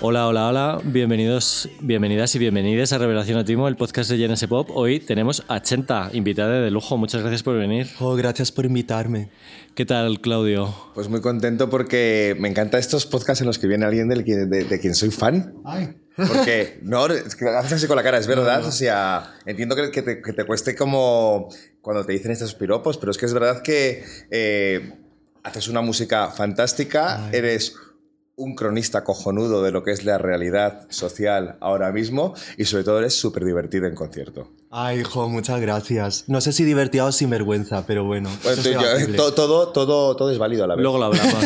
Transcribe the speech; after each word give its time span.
Hola, 0.00 0.28
hola, 0.28 0.46
hola. 0.48 0.80
Bienvenidos, 0.84 1.68
bienvenidas 1.80 2.32
y 2.36 2.38
bienvenidas 2.38 2.92
a 2.92 2.98
Revelación 2.98 3.36
a 3.36 3.44
Timo, 3.44 3.66
el 3.66 3.76
podcast 3.76 4.08
de 4.10 4.16
GNS 4.28 4.46
Pop. 4.46 4.70
Hoy 4.72 5.00
tenemos 5.00 5.42
a 5.48 5.60
Chenta, 5.60 6.08
invitada 6.12 6.60
de 6.60 6.70
lujo. 6.70 6.96
Muchas 6.96 7.20
gracias 7.22 7.42
por 7.42 7.56
venir. 7.58 7.88
Oh, 7.98 8.14
gracias 8.14 8.52
por 8.52 8.64
invitarme. 8.64 9.28
¿Qué 9.74 9.84
tal, 9.84 10.20
Claudio? 10.20 10.72
Pues 10.94 11.08
muy 11.08 11.20
contento 11.20 11.68
porque 11.68 12.36
me 12.38 12.48
encantan 12.48 12.78
estos 12.78 13.06
podcasts 13.06 13.40
en 13.40 13.48
los 13.48 13.58
que 13.58 13.66
viene 13.66 13.86
alguien 13.86 14.08
del 14.08 14.24
que- 14.24 14.36
de, 14.46 14.64
de 14.64 14.80
quien 14.80 14.94
soy 14.94 15.10
fan. 15.10 15.54
Ay. 15.64 15.96
Porque, 16.16 16.78
no, 16.82 17.06
es 17.06 17.34
que 17.34 17.48
haces 17.48 17.72
así 17.74 17.86
con 17.88 17.96
la 17.96 18.02
cara, 18.04 18.18
es 18.18 18.26
verdad. 18.28 18.64
O 18.64 18.72
sea, 18.72 19.34
entiendo 19.46 19.74
que, 19.74 19.90
que 19.90 20.02
te, 20.02 20.22
que 20.22 20.32
te 20.32 20.44
cueste 20.44 20.76
como 20.76 21.48
cuando 21.80 22.04
te 22.06 22.12
dicen 22.12 22.30
estos 22.30 22.54
piropos, 22.54 22.98
pero 22.98 23.10
es 23.10 23.18
que 23.18 23.26
es 23.26 23.32
verdad 23.34 23.62
que 23.62 24.04
eh, 24.30 24.92
haces 25.44 25.66
una 25.68 25.80
música 25.80 26.28
fantástica, 26.30 27.30
eres 27.32 27.74
un 28.38 28.54
cronista 28.54 29.04
cojonudo 29.04 29.62
de 29.62 29.72
lo 29.72 29.82
que 29.82 29.90
es 29.90 30.04
la 30.04 30.16
realidad 30.16 30.86
social 30.90 31.56
ahora 31.60 31.90
mismo 31.92 32.34
y 32.56 32.64
sobre 32.66 32.84
todo 32.84 33.00
eres 33.00 33.14
súper 33.18 33.44
divertido 33.44 33.86
en 33.86 33.94
concierto. 33.94 34.48
Ay, 34.70 35.00
hijo, 35.00 35.28
muchas 35.28 35.60
gracias. 35.60 36.24
No 36.28 36.40
sé 36.40 36.52
si 36.52 36.62
divertido 36.64 37.06
o 37.06 37.12
sin 37.12 37.30
vergüenza, 37.30 37.84
pero 37.86 38.04
bueno. 38.04 38.30
Bueno, 38.44 38.60
eso 38.60 38.68
es 38.70 38.74
yo- 38.74 38.80
debatible. 38.82 39.16
to- 39.16 39.34
todo, 39.34 39.68
todo, 39.68 40.14
todo 40.16 40.30
es 40.30 40.38
válido 40.38 40.64
a 40.64 40.66
la 40.68 40.76
vez. 40.76 40.82
Luego 40.82 40.98
lo 40.98 41.04
hablamos. 41.06 41.34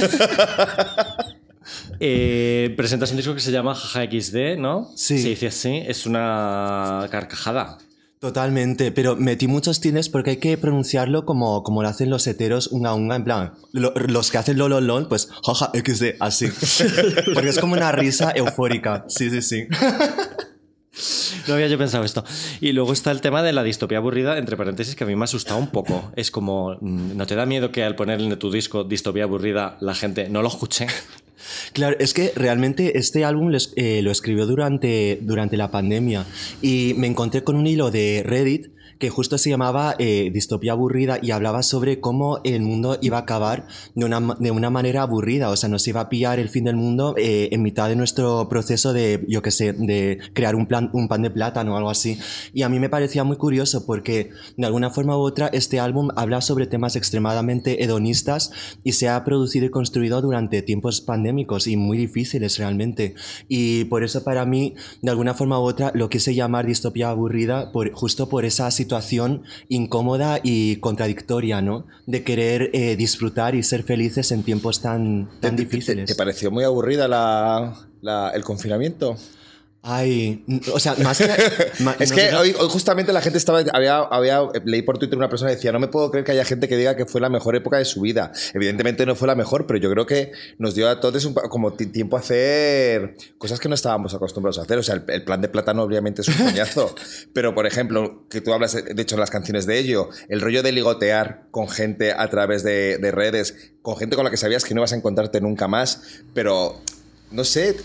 Eh, 2.01 2.75
presentas 2.77 3.11
un 3.13 3.17
disco 3.19 3.33
que 3.35 3.41
se 3.41 3.53
llama 3.53 3.75
Jaja 3.77 4.05
XD, 4.11 4.57
¿no? 4.59 4.91
Sí. 4.97 5.19
Se 5.23 5.29
dice 5.29 5.47
así, 5.47 5.83
es 5.87 6.05
una 6.07 7.07
carcajada. 7.11 7.79
Totalmente, 8.23 8.93
pero 8.93 9.17
metí 9.17 9.49
muchos 9.49 9.81
tines 9.81 10.09
porque 10.09 10.31
hay 10.31 10.37
que 10.37 10.57
pronunciarlo 10.57 11.25
como, 11.27 11.65
como 11.65 11.83
lo 11.83 11.89
hacen 11.89 12.09
los 12.09 12.25
heteros 12.29 12.69
unga 12.69 12.95
unga, 12.95 13.17
en 13.17 13.25
plan, 13.25 13.53
lo- 13.73 13.93
los 13.97 14.31
que 14.31 14.39
hacen 14.39 14.59
lololón, 14.59 15.09
pues 15.09 15.29
jaja 15.45 15.73
XD, 15.75 16.15
así. 16.21 16.47
porque 17.35 17.49
es 17.49 17.59
como 17.59 17.73
una 17.75 17.91
risa 17.91 18.31
eufórica. 18.37 19.05
Sí, 19.09 19.29
sí, 19.29 19.43
sí. 19.43 19.67
No 21.49 21.55
había 21.55 21.67
yo 21.69 21.79
pensado 21.79 22.05
esto. 22.05 22.23
Y 22.61 22.73
luego 22.73 22.93
está 22.93 23.11
el 23.11 23.21
tema 23.23 23.43
de 23.43 23.53
la 23.55 23.65
distopía 23.65 23.99
aburrida, 23.99 24.37
entre 24.39 24.57
paréntesis, 24.59 24.95
que 24.95 25.03
a 25.03 25.07
mí 25.09 25.17
me 25.17 25.23
ha 25.23 25.25
asustado 25.25 25.59
un 25.59 25.69
poco. 25.69 26.13
Es 26.15 26.31
como, 26.31 26.77
mm, 26.81 27.17
¿no 27.17 27.27
te 27.27 27.35
da 27.35 27.47
miedo 27.47 27.73
que 27.73 27.83
al 27.83 27.97
poner 27.97 28.21
en 28.21 28.39
tu 28.39 28.53
disco 28.53 28.85
distopía 28.85 29.25
aburrida 29.25 29.79
la 29.81 29.95
gente 29.95 30.29
no 30.29 30.43
lo 30.43 30.49
escuche? 30.49 30.87
Claro, 31.73 31.97
es 31.99 32.15
que 32.15 32.33
realmente 32.35 32.99
este 32.99 33.25
álbum 33.25 33.53
eh, 33.77 34.03
lo 34.03 34.11
escribió 34.11 34.47
durante, 34.47 35.19
durante 35.23 35.57
la 35.57 35.71
pandemia 35.71 36.25
y 36.61 36.95
me 36.97 37.07
encontré 37.07 37.43
con 37.45 37.57
un 37.57 37.67
hilo 37.67 37.91
de 37.91 38.23
Reddit 38.25 38.69
que 39.03 39.11
justo 39.11 39.37
se 39.37 39.51
llamaba 39.51 39.97
eh, 39.99 40.31
Distopía 40.33 40.73
aburrida 40.73 41.19
y 41.21 41.33
hablaba 41.33 41.65
sobre 41.65 41.99
cómo 41.99 42.39
el 42.45 42.63
mundo 42.63 42.99
iba 43.03 43.17
a 43.17 43.23
acabar 43.23 43.67
de 43.97 44.05
una, 44.05 44.37
de 44.39 44.53
una 44.53 44.71
manera 44.71 45.03
aburrida, 45.03 45.51
o 45.51 45.57
sea, 45.57 45.69
nos 45.69 45.89
iba 45.89 46.03
a 46.03 46.09
pillar 46.09 46.39
el 46.39 46.49
fin 46.49 46.63
del 46.63 46.77
mundo 46.77 47.17
eh, 47.19 47.49
en 47.51 47.63
mitad 47.63 47.89
de 47.89 47.97
nuestro 47.97 48.49
proceso 48.49 48.93
de, 48.93 49.25
yo 49.27 49.43
qué 49.43 49.51
sé, 49.51 49.73
de 49.73 50.21
crear 50.35 50.55
un, 50.55 50.69
plan, 50.69 50.89
un 50.93 51.09
pan 51.09 51.23
de 51.23 51.33
plátano 51.33 51.75
o 51.75 51.77
algo 51.77 51.91
así. 51.91 52.17
Y 52.55 52.63
a 52.63 52.69
mí 52.69 52.79
me 52.79 52.89
parecía 52.89 53.25
muy 53.25 53.37
curioso 53.37 53.87
porque 53.87 54.31
de 54.57 54.67
alguna 54.67 54.91
forma 54.91 55.17
u 55.17 55.23
otra 55.23 55.49
este 55.49 55.81
álbum 55.81 56.11
habla 56.15 56.41
sobre 56.41 56.69
temas 56.69 56.95
extremadamente 56.95 57.83
hedonistas 57.83 58.53
y 58.85 58.93
se 58.93 59.09
ha 59.09 59.25
producido 59.25 59.67
y 59.67 59.71
construido 59.71 60.23
durante 60.23 60.63
tiempos 60.63 61.01
pandémicos 61.01 61.67
y 61.67 61.77
muy 61.77 61.99
difíciles 61.99 62.57
realmente. 62.57 63.17
Y 63.49 63.87
por 63.87 64.05
eso 64.05 64.23
para 64.23 64.47
mí, 64.47 64.77
de 65.01 65.11
alguna 65.11 65.35
forma 65.35 65.59
u 65.59 65.65
otra, 65.65 65.91
lo 65.93 66.09
quise 66.09 66.37
llamar 66.37 66.67
distopía 66.67 67.11
aburrida 67.11 67.73
por, 67.73 67.91
justo 67.91 68.29
por 68.29 68.45
esa 68.45 68.71
situación 68.71 68.92
incómoda 69.69 70.41
y 70.43 70.77
contradictoria, 70.77 71.61
¿no? 71.63 71.87
De 72.07 72.23
querer 72.23 72.71
eh, 72.73 72.97
disfrutar 72.97 73.55
y 73.55 73.63
ser 73.63 73.83
felices 73.85 74.33
en 74.33 74.43
tiempos 74.43 74.81
tan, 74.83 75.29
tan 75.41 75.57
¿Te- 75.57 75.63
te- 75.65 75.69
difíciles. 75.69 76.09
¿Te, 76.09 76.15
pareció 76.15 76.51
muy 76.51 76.65
aburrida 76.65 77.09
la- 77.09 77.75
la- 78.01 78.31
el 78.35 78.43
confinamiento? 78.45 79.17
Ay, 79.85 80.45
o 80.73 80.79
sea, 80.79 80.95
más 81.03 81.19
que... 81.99 82.05
Es 82.05 82.13
que 82.13 82.33
hoy, 82.35 82.55
hoy 82.57 82.69
justamente 82.71 83.13
la 83.13 83.21
gente 83.21 83.37
estaba. 83.37 83.65
Había, 83.73 83.99
había, 83.99 84.41
leí 84.65 84.83
por 84.83 84.99
Twitter 84.99 85.19
una 85.19 85.29
persona 85.29 85.51
que 85.51 85.57
decía: 85.57 85.73
No 85.73 85.81
me 85.81 85.89
puedo 85.89 86.09
creer 86.13 86.25
que 86.25 86.31
haya 86.31 86.45
gente 86.45 86.69
que 86.69 86.77
diga 86.77 86.95
que 86.95 87.05
fue 87.05 87.21
la 87.21 87.29
mejor 87.29 87.57
época 87.57 87.79
de 87.79 87.85
su 87.85 88.01
vida. 88.03 88.31
Evidentemente 88.55 89.05
no 89.07 89.17
fue 89.17 89.27
la 89.27 89.35
mejor, 89.35 89.67
pero 89.67 89.81
yo 89.81 89.91
creo 89.91 90.07
que 90.07 90.31
nos 90.59 90.77
dio 90.77 90.89
a 90.89 91.01
todos 91.01 91.25
un 91.25 91.35
como 91.35 91.73
ti- 91.73 91.87
tiempo 91.87 92.17
a 92.17 92.21
hacer 92.21 93.17
cosas 93.39 93.59
que 93.59 93.69
no 93.69 93.75
estábamos 93.75 94.15
acostumbrados 94.15 94.61
a 94.61 94.63
hacer. 94.63 94.79
O 94.79 94.85
sea, 94.85 94.95
el, 94.95 95.05
el 95.09 95.25
plan 95.25 95.41
de 95.41 95.49
plátano, 95.49 95.83
obviamente, 95.83 96.23
es 96.23 96.29
un 96.29 96.35
coñazo. 96.47 96.95
pero, 97.33 97.53
por 97.53 97.67
ejemplo, 97.67 98.25
que 98.31 98.41
tú 98.41 98.53
hablas, 98.53 98.75
de 98.75 99.03
hecho, 99.03 99.17
en 99.17 99.21
las 99.21 99.31
canciones 99.31 99.67
de 99.67 99.81
ello, 99.81 100.11
el 100.29 100.41
rollo 100.41 100.63
de 100.63 100.71
ligotear 100.71 101.47
con 101.51 101.69
gente 101.69 102.13
a 102.13 102.31
través 102.31 102.63
de, 102.63 102.99
de 102.99 103.11
redes, 103.11 103.73
con 103.83 103.97
gente 103.97 104.15
con 104.15 104.25
la 104.25 104.31
que 104.31 104.37
sabías 104.37 104.65
que 104.65 104.75
no 104.75 104.81
ibas 104.81 104.93
a 104.93 104.97
encontrarte 104.97 105.41
nunca 105.41 105.67
más, 105.67 106.21
pero 106.35 106.81
no 107.33 107.45
sé, 107.45 107.77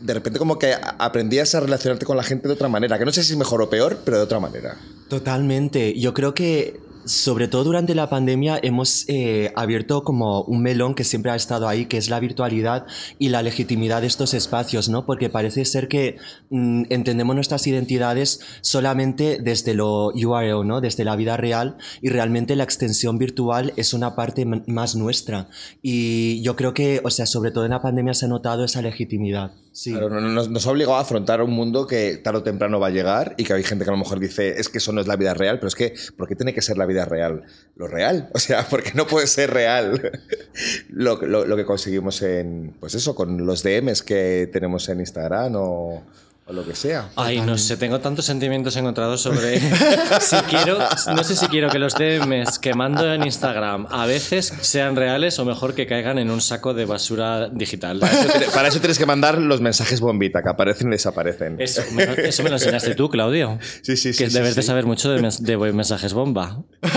de 0.00 0.14
repente 0.14 0.38
como 0.38 0.58
que 0.58 0.74
aprendías 0.98 1.54
a 1.54 1.60
relacionarte 1.60 2.06
con 2.06 2.16
la 2.16 2.22
gente 2.22 2.48
de 2.48 2.54
otra 2.54 2.68
manera, 2.68 2.98
que 2.98 3.04
no 3.04 3.12
sé 3.12 3.22
si 3.22 3.32
es 3.32 3.38
mejor 3.38 3.62
o 3.62 3.70
peor, 3.70 4.00
pero 4.04 4.16
de 4.16 4.22
otra 4.22 4.40
manera. 4.40 4.76
Totalmente. 5.08 5.98
Yo 5.98 6.14
creo 6.14 6.34
que 6.34 6.80
sobre 7.04 7.48
todo 7.48 7.64
durante 7.64 7.94
la 7.94 8.08
pandemia 8.08 8.58
hemos 8.62 9.04
eh, 9.08 9.52
abierto 9.56 10.04
como 10.04 10.42
un 10.42 10.62
melón 10.62 10.94
que 10.94 11.04
siempre 11.04 11.30
ha 11.32 11.36
estado 11.36 11.68
ahí, 11.68 11.86
que 11.86 11.96
es 11.98 12.08
la 12.10 12.20
virtualidad 12.20 12.86
y 13.18 13.28
la 13.30 13.42
legitimidad 13.42 14.00
de 14.00 14.06
estos 14.06 14.34
espacios, 14.34 14.88
¿no? 14.88 15.06
Porque 15.06 15.28
parece 15.30 15.64
ser 15.64 15.88
que 15.88 16.16
mm, 16.50 16.84
entendemos 16.90 17.34
nuestras 17.34 17.66
identidades 17.66 18.40
solamente 18.60 19.38
desde 19.42 19.74
lo 19.74 20.08
URL, 20.08 20.66
¿no? 20.66 20.80
Desde 20.80 21.04
la 21.04 21.16
vida 21.16 21.36
real 21.36 21.76
y 22.00 22.08
realmente 22.08 22.56
la 22.56 22.64
extensión 22.64 23.18
virtual 23.18 23.72
es 23.76 23.94
una 23.94 24.14
parte 24.14 24.44
más 24.44 24.94
nuestra. 24.96 25.48
Y 25.82 26.40
yo 26.42 26.56
creo 26.56 26.74
que, 26.74 27.00
o 27.04 27.10
sea, 27.10 27.26
sobre 27.26 27.50
todo 27.50 27.64
en 27.64 27.70
la 27.72 27.82
pandemia 27.82 28.14
se 28.14 28.26
ha 28.26 28.28
notado 28.28 28.64
esa 28.64 28.82
legitimidad. 28.82 29.52
Sí. 29.74 29.90
Claro, 29.92 30.10
no- 30.10 30.20
no- 30.20 30.28
nos, 30.28 30.50
nos 30.50 30.66
ha 30.66 30.70
obligado 30.70 30.96
a 30.98 31.00
afrontar 31.00 31.40
un 31.40 31.50
mundo 31.50 31.86
que 31.86 32.18
tarde 32.18 32.40
o 32.40 32.42
temprano 32.42 32.78
va 32.78 32.88
a 32.88 32.90
llegar 32.90 33.34
y 33.38 33.44
que 33.44 33.54
hay 33.54 33.62
gente 33.64 33.84
que 33.84 33.90
a 33.90 33.94
lo 33.94 33.98
mejor 33.98 34.20
dice, 34.20 34.60
es 34.60 34.68
que 34.68 34.76
eso 34.78 34.92
no 34.92 35.00
es 35.00 35.06
la 35.06 35.16
vida 35.16 35.32
real, 35.32 35.56
pero 35.58 35.68
es 35.68 35.74
que, 35.74 35.94
¿por 36.18 36.28
qué 36.28 36.36
tiene 36.36 36.52
que 36.52 36.60
ser 36.60 36.76
la 36.76 36.84
vida 36.84 36.91
real? 37.04 37.42
Lo 37.76 37.88
real, 37.88 38.28
o 38.34 38.38
sea, 38.38 38.66
porque 38.68 38.92
no 38.94 39.06
puede 39.06 39.26
ser 39.26 39.50
real 39.50 40.12
lo, 40.90 41.16
lo- 41.22 41.44
lo 41.46 41.56
que 41.56 41.64
conseguimos 41.64 42.20
en, 42.22 42.74
pues 42.78 42.94
eso, 42.94 43.14
con 43.14 43.46
los 43.46 43.62
DMs 43.62 44.02
que 44.02 44.48
tenemos 44.52 44.88
en 44.88 45.00
Instagram 45.00 45.54
o, 45.56 46.02
o 46.44 46.52
lo 46.52 46.64
que 46.66 46.74
sea. 46.74 47.08
Ay, 47.16 47.40
no 47.40 47.56
sé, 47.56 47.76
tengo 47.76 48.00
tantos 48.00 48.24
sentimientos 48.24 48.74
encontrados 48.76 49.20
sobre 49.22 49.60
si 50.20 50.36
quiero, 50.48 50.78
no 51.14 51.22
sé 51.24 51.36
si 51.36 51.46
quiero 51.46 51.70
que 51.70 51.78
los 51.78 51.94
DMs 51.94 52.58
que 52.58 52.74
mando 52.74 53.12
en 53.14 53.22
Instagram 53.24 53.86
a 53.90 54.06
veces 54.06 54.52
sean 54.60 54.96
reales 54.96 55.38
o 55.38 55.44
mejor 55.44 55.74
que 55.74 55.86
caigan 55.86 56.18
en 56.18 56.30
un 56.30 56.40
saco 56.40 56.74
de 56.74 56.84
basura 56.84 57.48
digital. 57.48 58.00
Para 58.00 58.12
eso, 58.12 58.28
tiene- 58.32 58.46
para 58.52 58.68
eso 58.68 58.78
tienes 58.80 58.98
que 58.98 59.06
mandar 59.06 59.38
los 59.38 59.60
mensajes 59.60 60.00
bombita, 60.00 60.42
que 60.42 60.48
aparecen 60.48 60.88
y 60.88 60.92
desaparecen. 60.92 61.60
Eso 61.60 61.82
me, 61.92 62.06
lo- 62.06 62.12
eso 62.14 62.42
me 62.42 62.50
lo 62.50 62.56
enseñaste 62.56 62.94
tú, 62.96 63.08
Claudio. 63.08 63.58
Sí, 63.82 63.96
sí, 63.96 64.12
sí. 64.12 64.24
Que 64.24 64.28
sí, 64.30 64.34
debes 64.36 64.56
de 64.56 64.62
sí. 64.62 64.66
saber 64.66 64.84
mucho 64.84 65.10
de, 65.12 65.20
de 65.40 65.56
mensajes 65.72 66.12
bomba. 66.12 66.62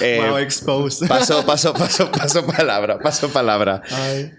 Eh, 0.00 0.20
Wow, 0.28 0.38
exposed. 0.38 1.08
paso, 1.08 1.44
paso, 1.46 1.72
paso, 1.72 2.10
paso 2.10 2.46
palabra, 2.46 2.98
paso 2.98 3.28
palabra. 3.30 3.82
Ay. 3.90 4.30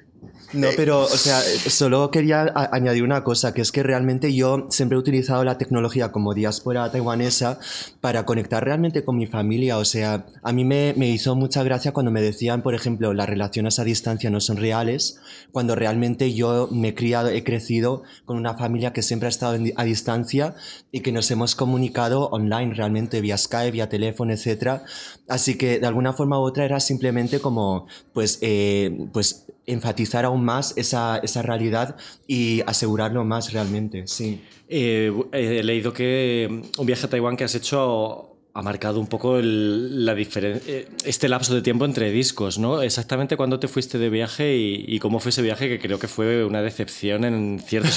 No, 0.54 0.70
pero, 0.76 1.02
o 1.02 1.08
sea, 1.08 1.40
solo 1.40 2.12
quería 2.12 2.52
añadir 2.72 3.04
una 3.04 3.24
cosa, 3.24 3.54
que 3.54 3.62
es 3.62 3.72
que 3.72 3.84
realmente 3.84 4.34
yo 4.34 4.68
siempre 4.70 4.96
he 4.96 5.00
utilizado 5.00 5.44
la 5.44 5.58
tecnología 5.58 6.12
como 6.12 6.34
diáspora 6.34 6.90
taiwanesa 6.92 7.60
para 8.02 8.26
conectar 8.26 8.64
realmente 8.64 9.04
con 9.04 9.18
mi 9.18 9.28
familia. 9.28 9.78
O 9.78 9.86
sea, 9.86 10.26
a 10.42 10.54
mí 10.54 10.66
me, 10.66 10.94
me 10.96 11.10
hizo 11.10 11.36
mucha 11.36 11.64
gracia 11.64 11.92
cuando 11.92 12.12
me 12.12 12.22
decían, 12.22 12.62
por 12.62 12.76
ejemplo, 12.76 13.14
las 13.14 13.28
relaciones 13.28 13.80
a 13.80 13.84
distancia 13.84 14.30
no 14.30 14.40
son 14.40 14.58
reales, 14.58 15.20
cuando 15.52 15.76
realmente 15.76 16.34
yo 16.34 16.70
me 16.72 16.90
he 16.90 16.96
criado, 16.96 17.30
he 17.30 17.44
crecido 17.44 18.04
con 18.26 18.38
una 18.38 18.56
familia 18.56 18.94
que 18.94 19.02
siempre 19.02 19.28
ha 19.28 19.30
estado 19.30 19.56
en 19.56 19.66
a 19.76 19.84
distancia 19.84 20.56
y 20.92 21.02
que 21.02 21.12
nos 21.12 21.30
hemos 21.32 21.56
comunicado 21.56 22.30
online 22.30 22.74
realmente, 22.74 23.22
vía 23.22 23.38
Skype, 23.38 23.72
vía 23.72 23.90
teléfono, 23.90 24.34
etc. 24.34 24.82
Así 25.28 25.58
que 25.58 25.80
de 25.80 25.88
alguna 25.88 26.14
forma 26.14 26.40
u 26.40 26.44
otra 26.44 26.66
era 26.66 26.80
simplemente 26.80 27.40
como, 27.40 27.88
pues, 28.14 28.40
eh, 28.42 29.08
pues 29.12 29.45
enfatizar 29.68 30.26
aún 30.26 30.44
más 30.46 30.74
esa, 30.78 31.18
esa 31.18 31.42
realidad 31.42 31.96
y 32.28 32.62
asegurarlo 32.68 33.24
más 33.26 33.52
realmente, 33.54 34.08
sí. 34.08 34.42
Eh, 34.68 35.12
he 35.32 35.64
leído 35.64 35.94
que 35.94 36.62
un 36.78 36.86
viaje 36.86 37.06
a 37.06 37.10
Taiwán 37.10 37.38
que 37.38 37.44
has 37.44 37.56
hecho 37.56 38.32
ha 38.58 38.62
marcado 38.62 39.02
un 39.02 39.08
poco 39.08 39.38
el- 39.38 40.06
la 40.06 40.14
eh, 40.18 40.88
este 41.04 41.28
lapso 41.28 41.54
de 41.54 41.62
tiempo 41.62 41.84
entre 41.84 42.10
discos, 42.10 42.58
¿no? 42.58 42.82
Exactamente 42.82 43.36
cuándo 43.36 43.60
te 43.60 43.68
fuiste 43.68 43.98
de 43.98 44.10
viaje 44.10 44.56
y, 44.56 44.86
y 44.88 45.00
cómo 45.00 45.20
fue 45.20 45.32
ese 45.32 45.42
viaje, 45.42 45.68
que 45.68 45.78
creo 45.78 46.00
que 46.00 46.08
fue 46.08 46.46
una 46.46 46.62
decepción 46.62 47.26
en 47.26 47.60
cierto, 47.60 47.90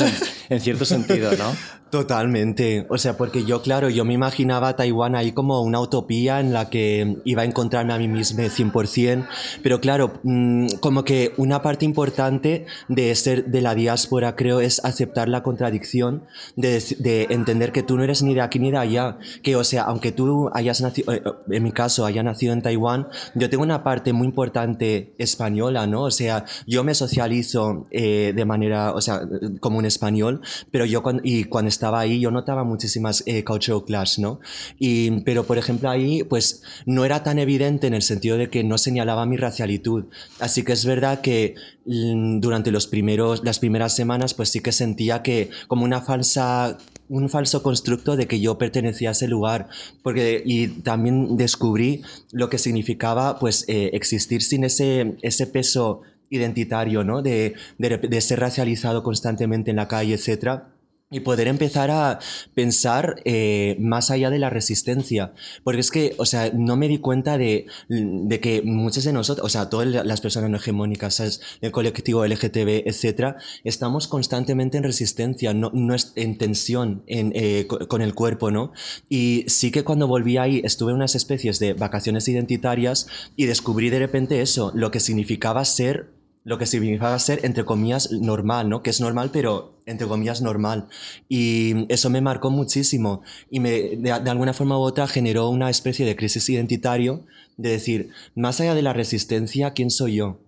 en 0.48 0.60
cierto 0.60 0.84
sentido, 0.84 1.30
¿no? 1.36 1.54
Totalmente. 1.90 2.86
O 2.90 2.98
sea, 2.98 3.16
porque 3.16 3.44
yo, 3.46 3.62
claro, 3.62 3.88
yo 3.88 4.04
me 4.04 4.12
imaginaba 4.12 4.76
Taiwán 4.76 5.14
ahí 5.14 5.32
como 5.32 5.62
una 5.62 5.80
utopía 5.80 6.38
en 6.38 6.52
la 6.52 6.68
que 6.68 7.16
iba 7.24 7.42
a 7.42 7.44
encontrarme 7.46 7.94
a 7.94 7.98
mí 7.98 8.08
mismo 8.08 8.42
100%. 8.42 9.26
Pero 9.62 9.80
claro, 9.80 10.20
mm, 10.22 10.66
como 10.80 11.04
que 11.04 11.32
una 11.38 11.62
parte 11.62 11.86
importante 11.86 12.66
de 12.88 13.14
ser 13.14 13.46
de 13.46 13.62
la 13.62 13.74
diáspora, 13.74 14.36
creo, 14.36 14.60
es 14.60 14.84
aceptar 14.84 15.30
la 15.30 15.42
contradicción, 15.42 16.24
de, 16.56 16.82
de 16.98 17.26
entender 17.30 17.72
que 17.72 17.82
tú 17.82 17.96
no 17.96 18.04
eres 18.04 18.22
ni 18.22 18.34
de 18.34 18.42
aquí 18.42 18.58
ni 18.58 18.70
de 18.70 18.78
allá. 18.78 19.18
Que, 19.42 19.56
o 19.56 19.64
sea, 19.64 19.84
aunque 19.84 20.12
tú 20.12 20.50
hayas 20.52 20.82
nacido, 20.82 21.14
eh, 21.14 21.22
en 21.50 21.62
mi 21.62 21.72
caso, 21.72 22.04
haya 22.04 22.22
nacido 22.22 22.52
en 22.52 22.60
Taiwán, 22.60 23.08
yo 23.34 23.48
tengo 23.48 23.62
una 23.62 23.82
parte 23.82 24.12
muy 24.12 24.26
importante 24.26 25.14
española, 25.16 25.86
¿no? 25.86 26.02
O 26.02 26.10
sea, 26.10 26.44
yo 26.66 26.84
me 26.84 26.94
socializo 26.94 27.86
eh, 27.90 28.34
de 28.36 28.44
manera, 28.44 28.92
o 28.92 29.00
sea, 29.00 29.22
como 29.60 29.78
un 29.78 29.86
español, 29.86 30.42
pero 30.70 30.84
yo 30.84 31.02
cuando, 31.02 31.22
y 31.24 31.44
cuando 31.44 31.68
estaba 31.78 32.00
ahí 32.00 32.18
yo 32.18 32.32
notaba 32.32 32.64
muchísimas 32.64 33.22
eh, 33.26 33.44
cultural 33.44 33.84
clash, 33.84 34.18
¿no? 34.18 34.40
Y, 34.80 35.20
pero 35.22 35.44
por 35.44 35.58
ejemplo 35.58 35.88
ahí 35.88 36.24
pues 36.24 36.62
no 36.86 37.04
era 37.04 37.22
tan 37.22 37.38
evidente 37.38 37.86
en 37.86 37.94
el 37.94 38.02
sentido 38.02 38.36
de 38.36 38.50
que 38.50 38.64
no 38.64 38.78
señalaba 38.78 39.26
mi 39.26 39.36
racialitud. 39.36 40.06
Así 40.40 40.64
que 40.64 40.72
es 40.72 40.84
verdad 40.84 41.20
que 41.20 41.54
mm, 41.86 42.40
durante 42.40 42.72
los 42.72 42.88
primeros, 42.88 43.44
las 43.44 43.60
primeras 43.60 43.94
semanas 43.94 44.34
pues 44.34 44.48
sí 44.48 44.60
que 44.60 44.72
sentía 44.72 45.22
que 45.22 45.50
como 45.68 45.84
una 45.84 46.00
falsa 46.00 46.78
un 47.08 47.30
falso 47.30 47.62
constructo 47.62 48.16
de 48.16 48.26
que 48.26 48.38
yo 48.38 48.58
pertenecía 48.58 49.10
a 49.10 49.12
ese 49.12 49.28
lugar 49.28 49.68
porque 50.02 50.42
y 50.44 50.68
también 50.82 51.38
descubrí 51.38 52.02
lo 52.32 52.50
que 52.50 52.58
significaba 52.58 53.38
pues 53.38 53.64
eh, 53.66 53.90
existir 53.94 54.42
sin 54.42 54.64
ese 54.64 55.16
ese 55.22 55.46
peso 55.46 56.02
identitario 56.28 57.04
no 57.04 57.22
de, 57.22 57.54
de, 57.78 57.96
de 57.96 58.20
ser 58.20 58.40
racializado 58.40 59.02
constantemente 59.02 59.70
en 59.70 59.76
la 59.76 59.88
calle 59.88 60.12
etcétera 60.12 60.68
y 61.10 61.20
poder 61.20 61.48
empezar 61.48 61.90
a 61.90 62.18
pensar 62.54 63.22
eh, 63.24 63.76
más 63.80 64.10
allá 64.10 64.28
de 64.28 64.38
la 64.38 64.50
resistencia. 64.50 65.32
Porque 65.64 65.80
es 65.80 65.90
que, 65.90 66.14
o 66.18 66.26
sea, 66.26 66.50
no 66.52 66.76
me 66.76 66.86
di 66.86 66.98
cuenta 66.98 67.38
de, 67.38 67.66
de 67.88 68.40
que 68.40 68.60
muchos 68.62 69.04
de 69.04 69.14
nosotros, 69.14 69.46
o 69.46 69.48
sea, 69.48 69.70
todas 69.70 69.86
las 69.86 70.20
personas 70.20 70.50
no 70.50 70.58
hegemónicas, 70.58 71.40
el 71.62 71.72
colectivo 71.72 72.26
LGTB, 72.26 72.86
etcétera, 72.86 73.36
estamos 73.64 74.06
constantemente 74.06 74.76
en 74.76 74.84
resistencia, 74.84 75.54
no, 75.54 75.70
no 75.72 75.94
es 75.94 76.12
en 76.16 76.36
tensión 76.36 77.02
en, 77.06 77.32
eh, 77.34 77.66
con 77.66 78.02
el 78.02 78.14
cuerpo, 78.14 78.50
¿no? 78.50 78.72
Y 79.08 79.44
sí 79.48 79.70
que 79.70 79.84
cuando 79.84 80.08
volví 80.08 80.36
ahí 80.36 80.60
estuve 80.62 80.90
en 80.90 80.96
unas 80.96 81.14
especies 81.14 81.58
de 81.58 81.72
vacaciones 81.72 82.28
identitarias 82.28 83.06
y 83.34 83.46
descubrí 83.46 83.88
de 83.88 83.98
repente 83.98 84.42
eso, 84.42 84.72
lo 84.74 84.90
que 84.90 85.00
significaba 85.00 85.64
ser 85.64 86.17
lo 86.48 86.56
que 86.56 86.64
significaba 86.64 87.18
ser, 87.18 87.44
entre 87.44 87.66
comillas, 87.66 88.10
normal, 88.10 88.70
¿no? 88.70 88.82
Que 88.82 88.88
es 88.88 89.02
normal, 89.02 89.28
pero 89.30 89.74
entre 89.84 90.08
comillas, 90.08 90.40
normal. 90.40 90.88
Y 91.28 91.84
eso 91.92 92.08
me 92.08 92.22
marcó 92.22 92.48
muchísimo 92.48 93.20
y 93.50 93.60
me, 93.60 93.96
de, 93.98 94.10
alguna 94.10 94.54
forma 94.54 94.78
u 94.78 94.80
otra 94.80 95.06
generó 95.06 95.50
una 95.50 95.68
especie 95.68 96.06
de 96.06 96.16
crisis 96.16 96.48
identitario 96.48 97.26
de 97.58 97.68
decir, 97.72 98.12
más 98.34 98.62
allá 98.62 98.74
de 98.74 98.80
la 98.80 98.94
resistencia, 98.94 99.74
¿quién 99.74 99.90
soy 99.90 100.14
yo? 100.14 100.38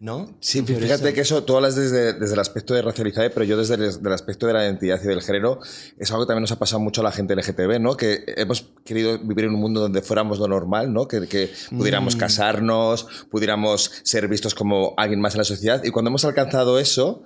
¿No? 0.00 0.34
Sí, 0.40 0.62
fíjate 0.62 0.94
eso. 0.94 1.14
que 1.14 1.20
eso 1.20 1.44
tú 1.44 1.56
hablas 1.56 1.76
desde, 1.76 2.14
desde, 2.14 2.32
el 2.32 2.40
aspecto 2.40 2.72
de 2.72 2.80
racializar, 2.80 3.30
pero 3.34 3.44
yo 3.44 3.58
desde 3.58 3.74
el, 3.74 3.80
desde 3.80 4.00
el, 4.00 4.12
aspecto 4.14 4.46
de 4.46 4.54
la 4.54 4.64
identidad 4.64 4.98
y 5.04 5.06
del 5.06 5.20
género, 5.20 5.60
es 5.98 6.10
algo 6.10 6.24
que 6.24 6.28
también 6.28 6.40
nos 6.40 6.52
ha 6.52 6.58
pasado 6.58 6.80
mucho 6.80 7.02
a 7.02 7.04
la 7.04 7.12
gente 7.12 7.36
LGTB, 7.36 7.78
¿no? 7.80 7.98
Que 7.98 8.24
hemos 8.38 8.70
querido 8.82 9.18
vivir 9.18 9.44
en 9.44 9.54
un 9.54 9.60
mundo 9.60 9.78
donde 9.78 10.00
fuéramos 10.00 10.38
lo 10.38 10.48
normal, 10.48 10.90
¿no? 10.90 11.06
Que, 11.06 11.28
que 11.28 11.50
pudiéramos 11.76 12.16
mm. 12.16 12.18
casarnos, 12.18 13.06
pudiéramos 13.30 13.92
ser 14.02 14.26
vistos 14.26 14.54
como 14.54 14.94
alguien 14.96 15.20
más 15.20 15.34
en 15.34 15.38
la 15.38 15.44
sociedad. 15.44 15.84
Y 15.84 15.90
cuando 15.90 16.08
hemos 16.08 16.24
alcanzado 16.24 16.78
eso, 16.78 17.24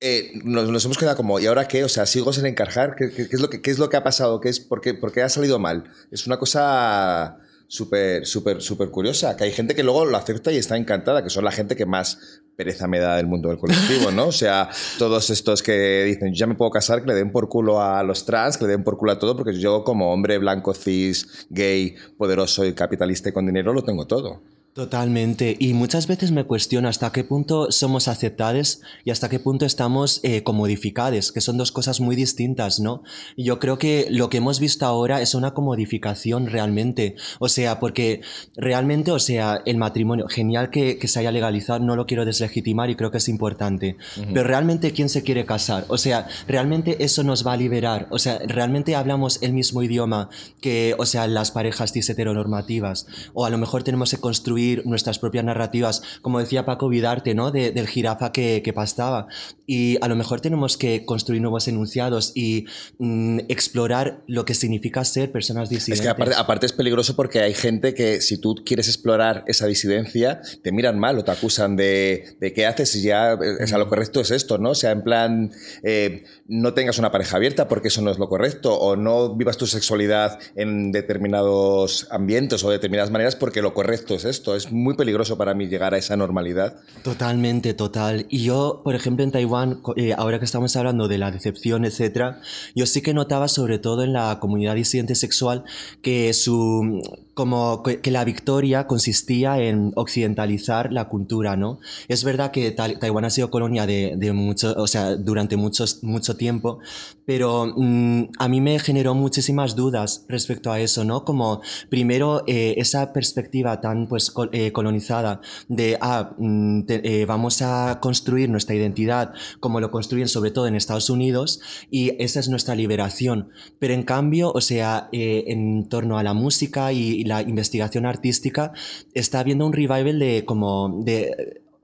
eh, 0.00 0.32
nos, 0.42 0.68
nos, 0.68 0.84
hemos 0.84 0.98
quedado 0.98 1.16
como, 1.16 1.38
¿y 1.38 1.46
ahora 1.46 1.68
qué? 1.68 1.84
O 1.84 1.88
sea, 1.88 2.06
sigo 2.06 2.32
sin 2.32 2.44
encajar. 2.46 2.96
¿Qué, 2.96 3.10
qué, 3.10 3.28
qué 3.28 3.36
es, 3.36 3.40
lo 3.40 3.48
que, 3.48 3.62
¿Qué 3.62 3.70
es 3.70 3.78
lo 3.78 3.88
que 3.88 3.96
ha 3.96 4.02
pasado? 4.02 4.40
¿Qué 4.40 4.48
es, 4.48 4.58
por, 4.58 4.80
qué, 4.80 4.94
¿Por 4.94 5.12
qué 5.12 5.22
ha 5.22 5.28
salido 5.28 5.60
mal? 5.60 5.84
Es 6.10 6.26
una 6.26 6.40
cosa 6.40 7.38
súper, 7.72 8.26
súper, 8.26 8.60
súper 8.60 8.90
curiosa, 8.90 9.34
que 9.34 9.44
hay 9.44 9.50
gente 9.50 9.74
que 9.74 9.82
luego 9.82 10.04
lo 10.04 10.18
acepta 10.18 10.52
y 10.52 10.58
está 10.58 10.76
encantada, 10.76 11.24
que 11.24 11.30
son 11.30 11.42
la 11.42 11.52
gente 11.52 11.74
que 11.74 11.86
más 11.86 12.42
pereza 12.54 12.86
me 12.86 12.98
da 12.98 13.16
del 13.16 13.26
mundo 13.26 13.48
del 13.48 13.56
colectivo, 13.56 14.10
¿no? 14.10 14.26
O 14.26 14.32
sea, 14.32 14.68
todos 14.98 15.30
estos 15.30 15.62
que 15.62 16.04
dicen, 16.04 16.34
ya 16.34 16.46
me 16.46 16.54
puedo 16.54 16.70
casar, 16.70 17.00
que 17.00 17.06
le 17.06 17.14
den 17.14 17.32
por 17.32 17.48
culo 17.48 17.80
a 17.80 18.02
los 18.02 18.26
trans, 18.26 18.58
que 18.58 18.66
le 18.66 18.72
den 18.72 18.84
por 18.84 18.98
culo 18.98 19.12
a 19.12 19.18
todo, 19.18 19.34
porque 19.38 19.58
yo 19.58 19.84
como 19.84 20.12
hombre 20.12 20.36
blanco, 20.36 20.74
cis, 20.74 21.46
gay, 21.48 21.94
poderoso 22.18 22.66
y 22.66 22.74
capitalista 22.74 23.30
y 23.30 23.32
con 23.32 23.46
dinero 23.46 23.72
lo 23.72 23.82
tengo 23.82 24.06
todo. 24.06 24.42
Totalmente. 24.74 25.54
Y 25.58 25.74
muchas 25.74 26.06
veces 26.06 26.30
me 26.30 26.44
cuestiono 26.44 26.88
hasta 26.88 27.12
qué 27.12 27.24
punto 27.24 27.70
somos 27.70 28.08
aceptados 28.08 28.80
y 29.04 29.10
hasta 29.10 29.28
qué 29.28 29.38
punto 29.38 29.66
estamos 29.66 30.20
eh, 30.22 30.42
comodificados, 30.44 31.30
que 31.30 31.42
son 31.42 31.58
dos 31.58 31.72
cosas 31.72 32.00
muy 32.00 32.16
distintas, 32.16 32.80
¿no? 32.80 33.02
Y 33.36 33.44
yo 33.44 33.58
creo 33.58 33.76
que 33.76 34.06
lo 34.08 34.30
que 34.30 34.38
hemos 34.38 34.60
visto 34.60 34.86
ahora 34.86 35.20
es 35.20 35.34
una 35.34 35.52
comodificación 35.52 36.46
realmente. 36.46 37.16
O 37.38 37.50
sea, 37.50 37.80
porque 37.80 38.22
realmente, 38.56 39.10
o 39.10 39.18
sea, 39.18 39.60
el 39.66 39.76
matrimonio, 39.76 40.26
genial 40.26 40.70
que, 40.70 40.98
que 40.98 41.06
se 41.06 41.18
haya 41.20 41.32
legalizado, 41.32 41.80
no 41.80 41.94
lo 41.94 42.06
quiero 42.06 42.24
deslegitimar 42.24 42.88
y 42.88 42.96
creo 42.96 43.10
que 43.10 43.18
es 43.18 43.28
importante. 43.28 43.98
Uh 44.16 44.20
-huh. 44.20 44.32
Pero 44.32 44.44
realmente, 44.44 44.92
¿quién 44.92 45.10
se 45.10 45.22
quiere 45.22 45.44
casar? 45.44 45.84
O 45.88 45.98
sea, 45.98 46.28
realmente 46.48 47.04
eso 47.04 47.24
nos 47.24 47.46
va 47.46 47.52
a 47.52 47.56
liberar. 47.58 48.08
O 48.10 48.18
sea, 48.18 48.38
realmente 48.46 48.96
hablamos 48.96 49.42
el 49.42 49.52
mismo 49.52 49.82
idioma 49.82 50.30
que, 50.62 50.94
o 50.96 51.04
sea, 51.04 51.26
las 51.26 51.50
parejas 51.50 51.92
cis 51.92 52.08
heteronormativas. 52.08 53.06
O 53.34 53.44
a 53.44 53.50
lo 53.50 53.58
mejor 53.58 53.82
tenemos 53.82 54.10
que 54.12 54.16
construir 54.16 54.61
nuestras 54.84 55.18
propias 55.18 55.44
narrativas, 55.44 56.02
como 56.22 56.38
decía 56.38 56.64
Paco 56.64 56.88
Vidarte, 56.88 57.34
¿no? 57.34 57.50
De, 57.50 57.70
del 57.70 57.86
jirafa 57.86 58.32
que, 58.32 58.62
que, 58.62 58.72
pastaba. 58.72 59.26
Y 59.66 59.98
a 60.02 60.08
lo 60.08 60.16
mejor 60.16 60.40
tenemos 60.40 60.76
que 60.76 61.04
construir 61.04 61.42
nuevos 61.42 61.68
enunciados 61.68 62.32
y 62.34 62.66
mm, 62.98 63.40
explorar 63.48 64.22
lo 64.26 64.44
que 64.44 64.54
significa 64.54 65.04
ser 65.04 65.30
personas 65.32 65.68
disidentes. 65.68 66.00
Es 66.00 66.02
que 66.02 66.08
aparte, 66.08 66.34
aparte, 66.36 66.66
es 66.66 66.72
peligroso 66.72 67.16
porque 67.16 67.40
hay 67.40 67.54
gente 67.54 67.94
que 67.94 68.20
si 68.20 68.38
tú 68.38 68.54
quieres 68.64 68.88
explorar 68.88 69.44
esa 69.46 69.66
disidencia, 69.66 70.40
te 70.62 70.72
miran 70.72 70.98
mal 70.98 71.18
o 71.18 71.24
te 71.24 71.30
acusan 71.30 71.76
de, 71.76 72.36
de 72.40 72.52
qué 72.52 72.66
haces 72.66 72.94
y 72.96 73.02
ya, 73.02 73.38
o 73.62 73.66
sea, 73.66 73.78
lo 73.78 73.88
correcto 73.88 74.20
es 74.20 74.30
esto, 74.30 74.58
¿no? 74.58 74.70
O 74.70 74.74
sea, 74.74 74.90
en 74.90 75.02
plan, 75.02 75.50
eh, 75.82 76.24
no 76.46 76.74
tengas 76.74 76.98
una 76.98 77.10
pareja 77.10 77.36
abierta 77.36 77.68
porque 77.68 77.88
eso 77.88 78.02
no 78.02 78.10
es 78.10 78.18
lo 78.18 78.28
correcto 78.28 78.74
o 78.74 78.96
no 78.96 79.34
vivas 79.34 79.56
tu 79.56 79.66
sexualidad 79.66 80.38
en 80.54 80.92
determinados 80.92 82.06
ambientes 82.10 82.62
o 82.64 82.68
de 82.68 82.76
determinadas 82.76 83.10
maneras 83.10 83.36
porque 83.36 83.62
lo 83.62 83.74
correcto 83.74 84.14
es 84.14 84.24
esto 84.24 84.51
es 84.56 84.72
muy 84.72 84.94
peligroso 84.94 85.36
para 85.36 85.54
mí 85.54 85.66
llegar 85.66 85.94
a 85.94 85.98
esa 85.98 86.16
normalidad. 86.16 86.76
Totalmente, 87.02 87.74
total. 87.74 88.26
Y 88.28 88.44
yo, 88.44 88.80
por 88.84 88.94
ejemplo, 88.94 89.24
en 89.24 89.32
Taiwán, 89.32 89.80
eh, 89.96 90.14
ahora 90.16 90.38
que 90.38 90.44
estamos 90.44 90.74
hablando 90.76 91.08
de 91.08 91.18
la 91.18 91.30
decepción, 91.30 91.84
etcétera, 91.84 92.40
yo 92.74 92.86
sí 92.86 93.02
que 93.02 93.14
notaba, 93.14 93.48
sobre 93.48 93.78
todo 93.78 94.02
en 94.02 94.12
la 94.12 94.38
comunidad 94.40 94.74
disidente 94.74 95.14
sexual, 95.14 95.64
que 96.02 96.32
su 96.34 97.00
como 97.34 97.82
que 97.82 98.10
la 98.10 98.24
victoria 98.24 98.86
consistía 98.86 99.58
en 99.58 99.92
occidentalizar 99.96 100.92
la 100.92 101.08
cultura, 101.08 101.56
¿no? 101.56 101.78
Es 102.08 102.24
verdad 102.24 102.50
que 102.50 102.70
Taiwán 102.72 103.24
ha 103.24 103.30
sido 103.30 103.50
colonia 103.50 103.86
de, 103.86 104.14
de 104.16 104.32
mucho, 104.32 104.74
o 104.76 104.86
sea, 104.86 105.16
durante 105.16 105.56
muchos, 105.56 106.02
mucho 106.02 106.36
tiempo, 106.36 106.80
pero 107.24 107.72
mmm, 107.76 108.24
a 108.38 108.48
mí 108.48 108.60
me 108.60 108.78
generó 108.78 109.14
muchísimas 109.14 109.76
dudas 109.76 110.24
respecto 110.28 110.70
a 110.72 110.80
eso, 110.80 111.04
¿no? 111.04 111.24
Como 111.24 111.62
primero 111.88 112.42
eh, 112.46 112.74
esa 112.76 113.12
perspectiva 113.12 113.80
tan 113.80 114.08
pues 114.08 114.30
col 114.30 114.50
eh, 114.52 114.72
colonizada 114.72 115.40
de, 115.68 115.98
ah, 116.00 116.34
mmm, 116.38 116.82
te, 116.82 117.22
eh, 117.22 117.26
vamos 117.26 117.62
a 117.62 117.98
construir 118.00 118.50
nuestra 118.50 118.74
identidad 118.74 119.32
como 119.60 119.80
lo 119.80 119.90
construyen 119.90 120.28
sobre 120.28 120.50
todo 120.50 120.66
en 120.66 120.74
Estados 120.74 121.10
Unidos 121.10 121.60
y 121.90 122.22
esa 122.22 122.40
es 122.40 122.48
nuestra 122.48 122.74
liberación, 122.74 123.50
pero 123.78 123.94
en 123.94 124.02
cambio, 124.02 124.52
o 124.52 124.60
sea, 124.60 125.08
eh, 125.12 125.44
en 125.48 125.88
torno 125.88 126.18
a 126.18 126.22
la 126.22 126.34
música 126.34 126.92
y 126.92 127.21
la 127.24 127.42
investigación 127.42 128.06
artística, 128.06 128.72
está 129.14 129.40
habiendo 129.40 129.66
un 129.66 129.72
revival 129.72 130.18
de 130.18 130.44
como 130.44 131.04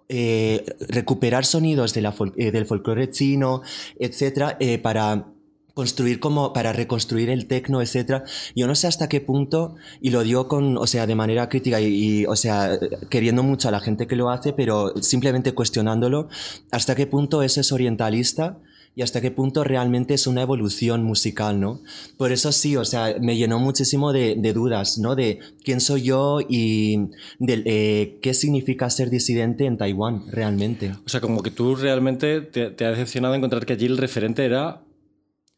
eh, 0.08 0.64
recuperar 0.88 1.44
sonidos 1.44 1.94
eh, 1.96 2.50
del 2.50 2.66
folclore 2.66 3.10
chino, 3.10 3.62
etcétera, 3.98 4.56
eh, 4.58 4.78
para 4.78 5.26
construir 5.74 6.18
como 6.18 6.52
para 6.52 6.72
reconstruir 6.72 7.30
el 7.30 7.46
tecno, 7.46 7.80
etcétera. 7.80 8.24
Yo 8.56 8.66
no 8.66 8.74
sé 8.74 8.88
hasta 8.88 9.08
qué 9.08 9.20
punto 9.20 9.76
y 10.00 10.10
lo 10.10 10.22
digo 10.22 10.48
con, 10.48 10.76
o 10.76 10.86
sea, 10.86 11.06
de 11.06 11.14
manera 11.14 11.48
crítica 11.48 11.80
y, 11.80 11.86
y, 12.22 12.26
o 12.26 12.34
sea, 12.36 12.78
queriendo 13.10 13.42
mucho 13.42 13.68
a 13.68 13.70
la 13.70 13.80
gente 13.80 14.06
que 14.06 14.16
lo 14.16 14.30
hace, 14.30 14.52
pero 14.52 14.94
simplemente 15.02 15.52
cuestionándolo, 15.52 16.28
hasta 16.72 16.96
qué 16.96 17.06
punto 17.06 17.42
eso 17.42 17.60
es 17.60 17.70
orientalista 17.70 18.58
y 18.94 19.02
hasta 19.02 19.20
qué 19.20 19.30
punto 19.30 19.64
realmente 19.64 20.14
es 20.14 20.26
una 20.26 20.42
evolución 20.42 21.04
musical, 21.04 21.60
¿no? 21.60 21.80
Por 22.16 22.32
eso 22.32 22.52
sí, 22.52 22.76
o 22.76 22.84
sea, 22.84 23.14
me 23.20 23.36
llenó 23.36 23.58
muchísimo 23.58 24.12
de, 24.12 24.34
de 24.36 24.52
dudas, 24.52 24.98
¿no? 24.98 25.14
De 25.14 25.38
quién 25.62 25.80
soy 25.80 26.02
yo 26.02 26.40
y 26.48 27.08
de 27.38 27.62
eh, 27.64 28.18
qué 28.20 28.34
significa 28.34 28.90
ser 28.90 29.10
disidente 29.10 29.66
en 29.66 29.78
Taiwán, 29.78 30.24
realmente. 30.30 30.94
O 31.04 31.08
sea, 31.08 31.20
como 31.20 31.42
que 31.42 31.50
tú 31.50 31.76
realmente 31.76 32.40
te, 32.40 32.70
te 32.70 32.84
ha 32.84 32.90
decepcionado 32.90 33.34
encontrar 33.34 33.66
que 33.66 33.74
allí 33.74 33.86
el 33.86 33.98
referente 33.98 34.44
era 34.44 34.82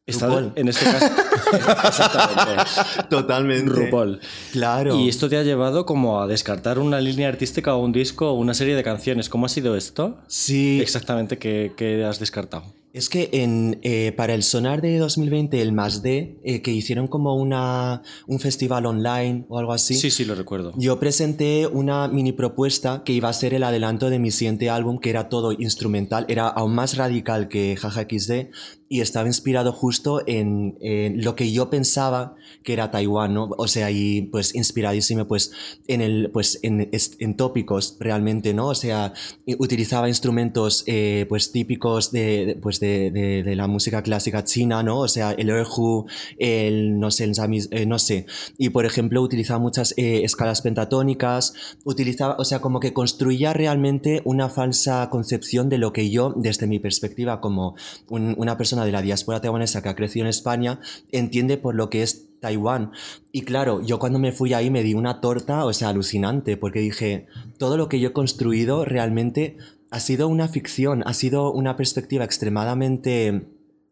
RuPaul. 0.07 0.53
en 0.57 0.69
este 0.69 0.85
caso. 0.85 1.07
Exactamente. 1.87 2.63
Totalmente. 3.09 3.71
RuPaul. 3.71 4.21
Claro. 4.53 4.99
Y 4.99 5.09
esto 5.09 5.29
te 5.29 5.37
ha 5.37 5.43
llevado 5.43 5.87
como 5.87 6.21
a 6.21 6.27
descartar 6.27 6.79
una 6.79 7.01
línea 7.01 7.29
artística 7.29 7.75
o 7.75 7.79
un 7.79 7.93
disco 7.93 8.31
o 8.31 8.35
una 8.35 8.55
serie 8.55 8.75
de 8.75 8.83
canciones. 8.83 9.29
¿Cómo 9.29 9.47
ha 9.47 9.49
sido 9.49 9.77
esto? 9.77 10.19
Sí. 10.27 10.81
Exactamente, 10.81 11.39
¿qué, 11.39 11.73
qué 11.77 12.05
has 12.05 12.19
descartado? 12.19 12.65
Es 12.93 13.09
que 13.09 13.29
en, 13.33 13.79
eh, 13.83 14.13
para 14.17 14.35
el 14.35 14.43
Sonar 14.43 14.81
de 14.81 14.99
2020, 14.99 15.63
el 15.63 15.73
Más 15.73 16.03
D, 16.03 16.39
eh, 16.43 16.61
que 16.61 16.73
hicieron 16.73 17.07
como 17.07 17.37
una, 17.37 18.03
un 18.27 18.41
festival 18.41 18.87
online 18.87 19.47
o 19.49 19.59
algo 19.59 19.73
así. 19.73 19.95
Sí, 19.95 20.11
sí, 20.11 20.25
lo 20.25 20.35
recuerdo. 20.35 20.73
Yo 20.77 20.99
presenté 20.99 21.69
una 21.69 22.09
mini 22.09 22.33
propuesta 22.33 23.03
que 23.05 23.13
iba 23.13 23.29
a 23.29 23.33
ser 23.33 23.55
el 23.55 23.63
adelanto 23.63 24.11
de 24.11 24.19
mi 24.19 24.33
siguiente 24.33 24.71
álbum, 24.71 24.99
que 24.99 25.11
era 25.11 25.29
todo 25.29 25.53
instrumental, 25.53 26.27
era 26.29 26.49
aún 26.49 26.75
más 26.75 26.97
radical 26.97 27.49
que 27.49 27.77
Jaja 27.77 28.03
XD, 28.03 28.51
y 28.93 29.03
estaba 29.03 29.29
inspirado 29.29 29.73
justo 29.73 30.21
en, 30.27 30.77
lo 31.23 31.37
que 31.37 31.53
yo 31.53 31.71
pensaba 31.71 32.35
que 32.65 32.73
era 32.73 32.91
Taiwán, 32.91 33.33
¿no? 33.33 33.49
O 33.57 33.69
sea, 33.69 33.93
y 33.93 34.23
pues 34.23 34.53
inspiradísimo 34.57 35.29
pues 35.29 35.53
en 35.87 36.01
el 36.01 36.31
pues 36.33 36.59
en, 36.63 36.91
en 36.91 37.37
tópicos 37.37 37.97
realmente, 38.01 38.53
¿no? 38.53 38.67
O 38.67 38.75
sea, 38.75 39.13
utilizaba 39.59 40.09
instrumentos 40.09 40.83
eh, 40.89 41.25
pues 41.29 41.53
típicos 41.53 42.11
de, 42.11 42.59
pues 42.61 42.81
de, 42.81 43.13
de, 43.13 43.55
la 43.55 43.69
música 43.69 44.03
clásica 44.03 44.43
china, 44.43 44.83
¿no? 44.83 44.99
O 44.99 45.09
sea, 45.09 45.31
el 45.33 45.51
erhu, 45.51 46.07
el 46.39 46.99
no 46.99 47.13
sé, 47.13 47.25
el 47.25 47.35
eh, 47.71 47.87
no 47.87 48.01
sé. 48.01 48.27
Y 48.59 48.71
por 48.71 48.87
ejemplo, 48.87 49.23
utilizaba 49.23 49.61
muchas 49.61 49.95
eh, 49.99 50.25
escalas 50.25 50.63
pentatónicas, 50.63 51.55
utilizaba, 51.85 52.35
o 52.41 52.45
sea, 52.45 52.61
como 52.61 52.81
que 52.81 52.93
construía 52.93 53.53
realmente 53.53 54.21
una 54.25 54.49
falsa 54.49 55.09
concepción 55.11 55.69
de 55.69 55.79
lo 55.79 55.93
que 55.93 56.11
yo 56.11 56.35
desde 56.37 56.67
mi 56.67 56.81
perspectiva 56.81 57.41
como 57.41 57.77
un, 58.09 58.35
una 58.37 58.57
persona 58.57 58.80
de 58.85 58.93
la 58.93 59.03
diáspora 59.03 59.41
taiwanesa 59.41 59.83
que 59.83 59.89
ha 59.89 59.97
crecido 59.97 60.25
en 60.25 60.31
España 60.31 60.81
entiende 61.11 61.57
por 61.57 61.75
lo 61.75 61.91
que 61.91 62.03
es 62.03 62.29
Taiwán. 62.41 62.93
Y 63.33 63.43
claro, 63.43 63.83
yo 63.83 63.99
cuando 63.99 64.19
me 64.19 64.33
fui 64.33 64.55
ahí 64.55 64.71
me 64.71 64.83
di 64.83 64.95
una 64.95 65.21
torta, 65.21 65.65
o 65.65 65.73
sea, 65.73 65.91
alucinante, 65.91 66.57
porque 66.57 66.81
dije, 66.81 67.27
todo 67.59 67.77
lo 67.77 67.89
que 67.89 68.01
yo 68.01 68.09
he 68.09 68.13
construido 68.13 68.85
realmente 68.85 69.57
ha 69.91 70.01
sido 70.01 70.29
una 70.29 70.49
ficción, 70.49 71.03
ha 71.07 71.15
sido 71.15 71.53
una 71.53 71.77
perspectiva 71.77 72.25
extremadamente 72.25 73.47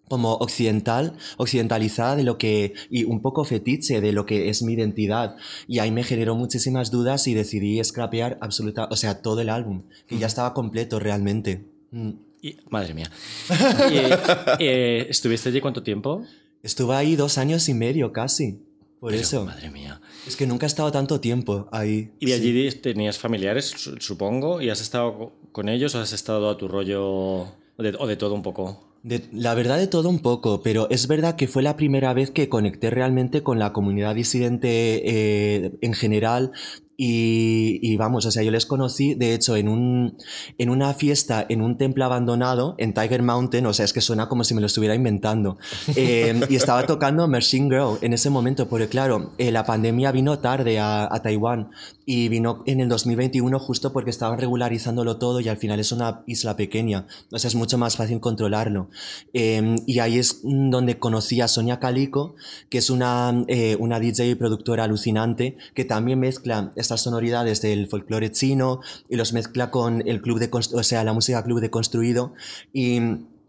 como 0.09 0.35
occidental, 0.35 1.17
occidentalizada 1.37 2.17
de 2.17 2.25
lo 2.25 2.39
que, 2.39 2.73
y 2.89 3.05
un 3.05 3.21
poco 3.21 3.45
fetiche 3.45 4.01
de 4.01 4.13
lo 4.13 4.25
que 4.25 4.49
es 4.49 4.63
mi 4.63 4.73
identidad. 4.73 5.37
Y 5.67 5.81
ahí 5.81 5.91
me 5.91 6.03
generó 6.03 6.35
muchísimas 6.35 6.91
dudas 6.91 7.27
y 7.27 7.35
decidí 7.35 7.83
scrapear 7.85 8.39
absoluta, 8.41 8.89
o 8.91 8.97
sea, 8.97 9.21
todo 9.21 9.43
el 9.43 9.51
álbum, 9.51 9.83
que 10.07 10.19
ya 10.19 10.27
estaba 10.27 10.55
completo 10.55 10.99
realmente. 10.99 11.67
Mm. 11.91 12.28
Y, 12.43 12.57
madre 12.71 12.95
mía. 12.95 13.11
y, 13.91 14.63
eh, 14.63 15.07
¿Estuviste 15.09 15.49
allí 15.49 15.61
cuánto 15.61 15.83
tiempo? 15.83 16.25
Estuve 16.63 16.95
ahí 16.95 17.17
dos 17.17 17.39
años 17.39 17.69
y 17.69 17.75
medio 17.75 18.13
casi. 18.13 18.61
Por 19.01 19.13
Pero, 19.13 19.23
eso. 19.23 19.45
Madre 19.45 19.71
mía. 19.71 20.01
Es 20.27 20.37
que 20.37 20.47
nunca 20.47 20.67
he 20.67 20.69
estado 20.69 20.91
tanto 20.91 21.21
tiempo 21.21 21.69
ahí. 21.71 22.11
¿Y 22.19 22.33
allí 22.33 22.71
sí. 22.71 22.79
tenías 22.79 23.19
familiares, 23.19 23.75
supongo? 24.01 24.61
¿Y 24.61 24.71
has 24.71 24.81
estado 24.81 25.33
con 25.53 25.69
ellos 25.69 25.95
o 25.95 26.01
has 26.01 26.13
estado 26.13 26.51
a 26.51 26.57
tu 26.57 26.69
rollo 26.69 27.47
de, 27.79 27.97
o 27.99 28.07
de 28.07 28.17
todo 28.17 28.35
un 28.35 28.43
poco? 28.43 28.85
De, 29.03 29.29
la 29.33 29.55
verdad 29.55 29.79
de 29.79 29.87
todo 29.87 30.09
un 30.09 30.19
poco, 30.19 30.61
pero 30.63 30.89
es 30.91 31.07
verdad 31.07 31.37
que 31.37 31.47
fue 31.47 31.63
la 31.63 31.77
primera 31.77 32.13
vez 32.13 32.31
que 32.33 32.49
conecté 32.49 32.91
realmente 32.91 33.45
con 33.45 33.61
la 33.61 33.73
comunidad 33.73 34.17
disidente 34.17 35.03
eh, 35.05 35.79
en 35.81 35.95
general, 35.95 36.53
y, 37.01 37.79
y, 37.81 37.97
vamos, 37.97 38.27
o 38.27 38.33
sea, 38.33 38.43
yo 38.43 38.51
les 38.51 38.67
conocí, 38.67 39.15
de 39.15 39.33
hecho, 39.33 39.55
en, 39.55 39.69
un, 39.69 40.17
en 40.59 40.69
una 40.69 40.93
fiesta 40.95 41.47
en 41.49 41.63
un 41.63 41.79
templo 41.79 42.05
abandonado 42.05 42.75
en 42.77 42.93
Tiger 42.93 43.23
Mountain, 43.23 43.65
o 43.67 43.73
sea, 43.73 43.85
es 43.85 43.93
que 43.93 44.01
suena 44.01 44.29
como 44.29 44.43
si 44.43 44.53
me 44.53 44.61
lo 44.61 44.67
estuviera 44.67 44.97
inventando. 44.97 45.59
Eh, 46.01 46.41
y 46.49 46.55
estaba 46.55 46.87
tocando 46.87 47.27
Machine 47.27 47.69
Girl 47.69 47.99
en 48.03 48.13
ese 48.13 48.31
momento, 48.31 48.69
porque 48.69 48.89
claro, 48.89 49.33
eh, 49.39 49.51
la 49.51 49.65
pandemia 49.65 50.13
vino 50.13 50.39
tarde 50.39 50.79
a, 50.79 51.09
a, 51.13 51.23
Taiwán 51.23 51.71
y 52.07 52.29
vino 52.29 52.63
en 52.67 52.81
el 52.81 52.89
2021 52.89 53.59
justo 53.59 53.93
porque 53.93 54.11
estaban 54.11 54.39
regularizándolo 54.39 55.19
todo 55.19 55.41
y 55.41 55.49
al 55.49 55.57
final 55.57 55.81
es 55.81 55.93
una 55.93 56.23
isla 56.27 56.57
pequeña, 56.57 57.07
o 57.33 57.39
sea, 57.39 57.49
es 57.49 57.55
mucho 57.55 57.79
más 57.79 57.97
fácil 57.97 58.21
controlarlo. 58.21 58.91
Eh, 59.33 59.77
y 59.87 59.99
ahí 59.99 60.19
es 60.19 60.41
donde 60.43 60.99
conocí 60.99 61.41
a 61.41 61.49
Sonia 61.49 61.81
Calico, 61.81 62.35
que 62.71 62.79
es 62.79 62.91
una, 62.91 63.45
eh, 63.49 63.77
una 63.81 63.99
DJ 63.99 64.29
y 64.29 64.35
productora 64.35 64.85
alucinante, 64.85 65.57
que 65.75 65.85
también 65.85 66.21
mezcla 66.21 66.73
estas 66.89 67.03
sonoridades 67.03 67.61
del 67.61 67.87
folclore 67.87 68.33
chino 68.33 68.81
y 69.11 69.17
los 69.17 69.35
mezcla 69.35 69.71
con 69.71 70.03
el 70.09 70.23
club 70.23 70.39
de, 70.39 70.49
o 70.51 70.83
sea, 70.83 71.05
la 71.05 71.13
música 71.13 71.45
club 71.45 71.61
de 71.61 71.69
construido 71.69 72.33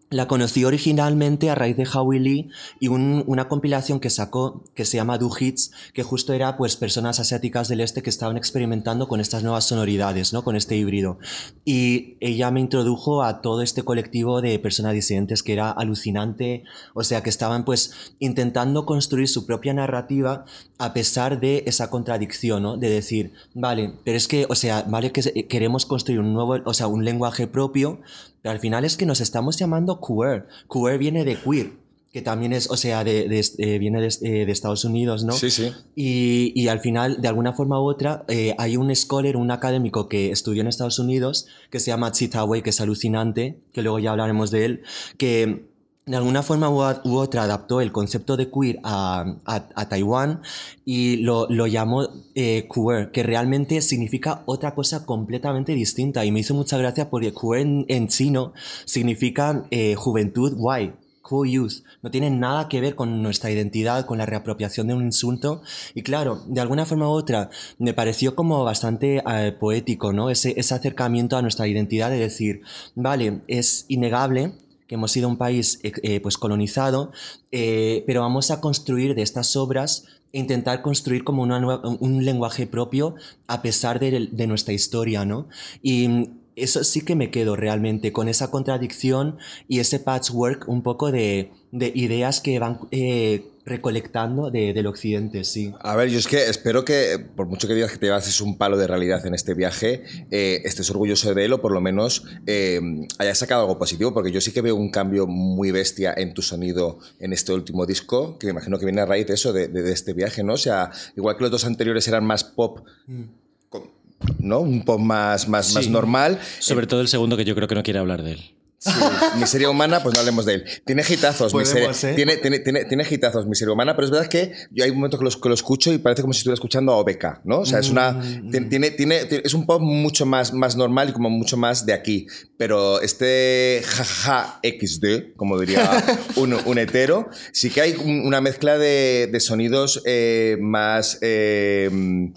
la 0.09 0.27
conocí 0.27 0.65
originalmente 0.65 1.49
a 1.49 1.55
raíz 1.55 1.77
de 1.77 1.87
Howie 1.87 2.19
Lee 2.19 2.49
y 2.79 2.87
un, 2.87 3.23
una 3.27 3.47
compilación 3.47 3.99
que 3.99 4.09
sacó 4.09 4.63
que 4.73 4.85
se 4.85 4.97
llama 4.97 5.17
Do 5.17 5.29
Hits, 5.37 5.71
que 5.93 6.03
justo 6.03 6.33
era 6.33 6.57
pues 6.57 6.75
personas 6.75 7.19
asiáticas 7.19 7.67
del 7.67 7.81
este 7.81 8.01
que 8.01 8.09
estaban 8.09 8.35
experimentando 8.35 9.07
con 9.07 9.19
estas 9.19 9.43
nuevas 9.43 9.65
sonoridades, 9.65 10.33
¿no? 10.33 10.43
Con 10.43 10.55
este 10.55 10.75
híbrido. 10.75 11.19
Y 11.63 12.17
ella 12.21 12.49
me 12.49 12.59
introdujo 12.59 13.21
a 13.23 13.41
todo 13.41 13.61
este 13.61 13.83
colectivo 13.83 14.41
de 14.41 14.57
personas 14.57 14.93
disidentes 14.93 15.43
que 15.43 15.53
era 15.53 15.69
alucinante, 15.69 16.63
o 16.95 17.03
sea, 17.03 17.21
que 17.21 17.29
estaban 17.29 17.63
pues 17.63 18.13
intentando 18.19 18.85
construir 18.85 19.27
su 19.27 19.45
propia 19.45 19.73
narrativa 19.73 20.45
a 20.79 20.93
pesar 20.93 21.39
de 21.39 21.63
esa 21.67 21.89
contradicción, 21.89 22.63
¿no? 22.63 22.77
De 22.77 22.89
decir, 22.89 23.33
vale, 23.53 23.93
pero 24.03 24.17
es 24.17 24.27
que, 24.27 24.47
o 24.49 24.55
sea, 24.55 24.83
vale 24.87 25.11
que 25.11 25.45
queremos 25.47 25.85
construir 25.85 26.19
un 26.19 26.33
nuevo, 26.33 26.57
o 26.65 26.73
sea, 26.73 26.87
un 26.87 27.05
lenguaje 27.05 27.47
propio, 27.47 27.99
pero 28.41 28.53
al 28.53 28.59
final 28.59 28.85
es 28.85 28.97
que 28.97 29.05
nos 29.05 29.21
estamos 29.21 29.57
llamando 29.57 29.99
queer. 29.99 30.47
Queer 30.71 30.97
viene 30.97 31.25
de 31.25 31.37
queer, 31.37 31.71
que 32.11 32.21
también 32.21 32.53
es, 32.53 32.69
o 32.71 32.77
sea, 32.77 33.03
de, 33.03 33.27
de, 33.27 33.45
eh, 33.59 33.77
viene 33.77 34.01
de, 34.01 34.07
eh, 34.07 34.45
de, 34.45 34.51
Estados 34.51 34.83
Unidos, 34.83 35.23
¿no? 35.23 35.33
Sí, 35.33 35.51
sí. 35.51 35.71
Y, 35.95 36.51
y 36.59 36.67
al 36.67 36.79
final, 36.79 37.21
de 37.21 37.27
alguna 37.27 37.53
forma 37.53 37.79
u 37.79 37.85
otra, 37.85 38.25
eh, 38.27 38.55
hay 38.57 38.77
un 38.77 38.95
scholar, 38.95 39.37
un 39.37 39.51
académico 39.51 40.09
que 40.09 40.31
estudió 40.31 40.61
en 40.61 40.67
Estados 40.67 40.97
Unidos, 40.97 41.47
que 41.69 41.79
se 41.79 41.91
llama 41.91 42.11
Chitaway, 42.11 42.63
que 42.63 42.71
es 42.71 42.81
alucinante, 42.81 43.59
que 43.73 43.83
luego 43.83 43.99
ya 43.99 44.11
hablaremos 44.11 44.49
de 44.49 44.65
él, 44.65 44.83
que 45.17 45.68
de 46.09 46.17
alguna 46.17 46.41
forma 46.41 46.69
u, 46.71 47.17
otra 47.17 47.43
adaptó 47.43 47.81
el 47.81 47.91
concepto 47.91 48.35
de 48.35 48.49
queer 48.49 48.79
a, 48.83 49.35
a, 49.45 49.69
a 49.75 49.89
Taiwán 49.89 50.41
y 50.83 51.17
lo, 51.17 51.45
lo 51.49 51.67
llamó 51.67 52.09
eh, 52.33 52.67
queer, 52.73 53.11
que 53.11 53.21
realmente 53.21 53.79
significa 53.83 54.41
otra 54.47 54.73
cosa 54.73 55.05
completamente 55.05 55.73
distinta. 55.73 56.25
Y 56.25 56.31
me 56.31 56.39
hizo 56.39 56.55
mucha 56.55 56.79
gracia 56.79 57.11
porque 57.11 57.31
queer 57.31 57.85
en, 57.87 58.07
chino 58.07 58.53
significa 58.85 59.65
eh, 59.69 59.93
juventud 59.93 60.55
guay. 60.55 60.93
Cool 61.21 61.47
youth. 61.47 61.83
No 62.01 62.09
tiene 62.09 62.31
nada 62.31 62.67
que 62.69 62.81
ver 62.81 62.95
con 62.95 63.21
nuestra 63.21 63.51
identidad, 63.51 64.07
con 64.07 64.17
la 64.17 64.25
reapropiación 64.25 64.87
de 64.87 64.95
un 64.95 65.03
insulto. 65.03 65.61
Y 65.93 66.01
claro, 66.01 66.41
de 66.47 66.59
alguna 66.59 66.87
forma 66.87 67.07
u 67.07 67.11
otra, 67.11 67.51
me 67.77 67.93
pareció 67.93 68.33
como 68.33 68.63
bastante 68.63 69.21
eh, 69.27 69.51
poético, 69.51 70.11
¿no? 70.11 70.31
Ese, 70.31 70.59
ese 70.59 70.73
acercamiento 70.73 71.37
a 71.37 71.43
nuestra 71.43 71.67
identidad 71.67 72.09
de 72.09 72.17
decir, 72.17 72.61
vale, 72.95 73.41
es 73.47 73.85
innegable 73.89 74.53
que 74.89 74.95
hemos 74.95 75.11
sido 75.11 75.29
un 75.29 75.37
país 75.37 75.79
eh, 75.83 76.19
pues 76.19 76.39
colonizado, 76.39 77.11
eh, 77.51 78.03
pero 78.07 78.21
vamos 78.21 78.49
a 78.49 78.59
construir 78.59 79.13
de 79.13 79.21
estas 79.21 79.55
obras 79.55 80.05
e 80.33 80.39
intentar 80.39 80.81
construir 80.81 81.23
como 81.23 81.43
una 81.43 81.59
nueva, 81.59 81.87
un 81.87 82.25
lenguaje 82.25 82.65
propio 82.65 83.13
a 83.45 83.61
pesar 83.61 83.99
de, 83.99 84.29
de, 84.31 84.47
nuestra 84.47 84.73
historia, 84.73 85.25
¿no? 85.25 85.47
Y 85.83 86.31
eso 86.55 86.83
sí 86.83 87.01
que 87.01 87.15
me 87.15 87.29
quedo 87.29 87.55
realmente 87.55 88.11
con 88.11 88.27
esa 88.27 88.49
contradicción 88.49 89.37
y 89.67 89.77
ese 89.77 89.99
patchwork 89.99 90.67
un 90.67 90.81
poco 90.81 91.11
de, 91.11 91.51
de 91.71 91.91
ideas 91.93 92.41
que 92.41 92.57
van 92.59 92.79
eh, 92.91 93.45
recolectando 93.65 94.49
de, 94.49 94.73
del 94.73 94.87
occidente, 94.87 95.43
sí. 95.43 95.71
A 95.81 95.95
ver, 95.95 96.09
yo 96.09 96.17
es 96.17 96.27
que 96.27 96.49
espero 96.49 96.83
que, 96.83 97.23
por 97.35 97.47
mucho 97.47 97.67
que 97.67 97.75
digas 97.75 97.91
que 97.91 97.97
te 97.97 98.07
llevases 98.07 98.41
un 98.41 98.57
palo 98.57 98.77
de 98.77 98.87
realidad 98.87 99.25
en 99.25 99.35
este 99.35 99.53
viaje, 99.53 100.03
eh, 100.31 100.61
estés 100.65 100.89
orgulloso 100.89 101.33
de 101.33 101.45
él 101.45 101.53
o 101.53 101.61
por 101.61 101.71
lo 101.71 101.79
menos 101.79 102.25
eh, 102.47 102.79
hayas 103.19 103.37
sacado 103.37 103.61
algo 103.61 103.77
positivo, 103.77 104.13
porque 104.13 104.31
yo 104.31 104.41
sí 104.41 104.51
que 104.51 104.61
veo 104.61 104.75
un 104.75 104.89
cambio 104.89 105.27
muy 105.27 105.71
bestia 105.71 106.13
en 106.17 106.33
tu 106.33 106.41
sonido 106.41 106.99
en 107.19 107.33
este 107.33 107.53
último 107.53 107.85
disco, 107.85 108.37
que 108.39 108.47
me 108.47 108.51
imagino 108.51 108.79
que 108.79 108.85
viene 108.85 109.01
a 109.01 109.05
raíz 109.05 109.27
de 109.27 109.35
eso, 109.35 109.53
de, 109.53 109.67
de, 109.67 109.83
de 109.83 109.91
este 109.91 110.13
viaje, 110.13 110.43
¿no? 110.43 110.53
O 110.53 110.57
sea, 110.57 110.91
igual 111.15 111.37
que 111.37 111.43
los 111.43 111.51
dos 111.51 111.65
anteriores 111.65 112.07
eran 112.07 112.25
más 112.25 112.43
pop. 112.43 112.79
Mm. 113.05 113.23
Con, 113.69 113.91
¿no? 114.39 114.61
Un 114.61 114.83
pop 114.83 114.99
más, 114.99 115.47
más, 115.47 115.67
sí. 115.67 115.75
más 115.75 115.87
normal. 115.87 116.39
Sobre 116.59 116.87
todo 116.87 117.01
el 117.01 117.07
segundo, 117.07 117.37
que 117.37 117.45
yo 117.45 117.55
creo 117.55 117.67
que 117.67 117.75
no 117.75 117.83
quiere 117.83 117.99
hablar 117.99 118.23
de 118.23 118.33
él. 118.33 118.58
Sí, 118.79 118.91
miseria 119.37 119.69
humana, 119.69 120.01
pues 120.01 120.15
no 120.15 120.21
hablemos 120.21 120.45
de 120.45 120.55
él. 120.55 120.65
Tiene 120.85 121.03
hitazos, 121.07 121.53
miseria, 121.53 121.91
¿eh? 121.91 122.13
tiene, 122.15 122.37
tiene, 122.37 122.59
tiene, 122.59 122.85
tiene, 122.85 123.05
hitazos, 123.09 123.45
miseria 123.45 123.73
humana, 123.73 123.93
pero 123.93 124.05
es 124.05 124.11
verdad 124.11 124.27
que 124.27 124.53
yo 124.71 124.85
hay 124.85 124.91
momentos 124.93 125.19
que 125.19 125.25
lo, 125.25 125.31
que 125.31 125.49
lo 125.49 125.53
escucho 125.53 125.91
y 125.91 125.97
parece 125.97 126.21
como 126.21 126.31
si 126.31 126.37
estuviera 126.37 126.53
escuchando 126.53 126.93
a 126.93 126.97
OBK, 126.97 127.41
¿no? 127.43 127.59
O 127.59 127.65
sea, 127.65 127.79
es 127.79 127.89
una. 127.89 128.13
Mm. 128.13 128.69
Tiene, 128.69 128.91
tiene, 128.91 129.27
es 129.43 129.53
un 129.53 129.65
pop 129.65 129.81
mucho 129.81 130.25
más, 130.25 130.53
más 130.53 130.77
normal 130.77 131.09
y 131.09 131.11
como 131.11 131.29
mucho 131.29 131.57
más 131.57 131.85
de 131.85 131.91
aquí. 131.91 132.27
Pero 132.55 133.01
este 133.01 133.81
jajaja 133.85 134.61
XD, 134.63 135.35
como 135.35 135.59
diría 135.59 135.89
un, 136.37 136.53
un 136.53 136.77
hetero, 136.77 137.29
sí 137.51 137.69
que 137.69 137.81
hay 137.81 137.95
una 137.95 138.39
mezcla 138.39 138.77
de, 138.77 139.27
de 139.29 139.39
sonidos 139.41 140.01
eh, 140.05 140.57
más. 140.61 141.17
Eh, 141.21 142.31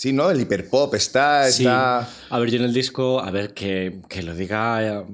Sí, 0.00 0.14
¿no? 0.14 0.30
El 0.30 0.40
hiperpop 0.40 0.94
está, 0.94 1.44
sí. 1.50 1.64
está... 1.64 2.08
A 2.30 2.38
ver, 2.38 2.50
yo 2.50 2.56
en 2.56 2.64
el 2.64 2.72
disco, 2.72 3.20
a 3.20 3.30
ver, 3.30 3.52
que, 3.52 4.00
que 4.08 4.22
lo 4.22 4.34
diga... 4.34 5.04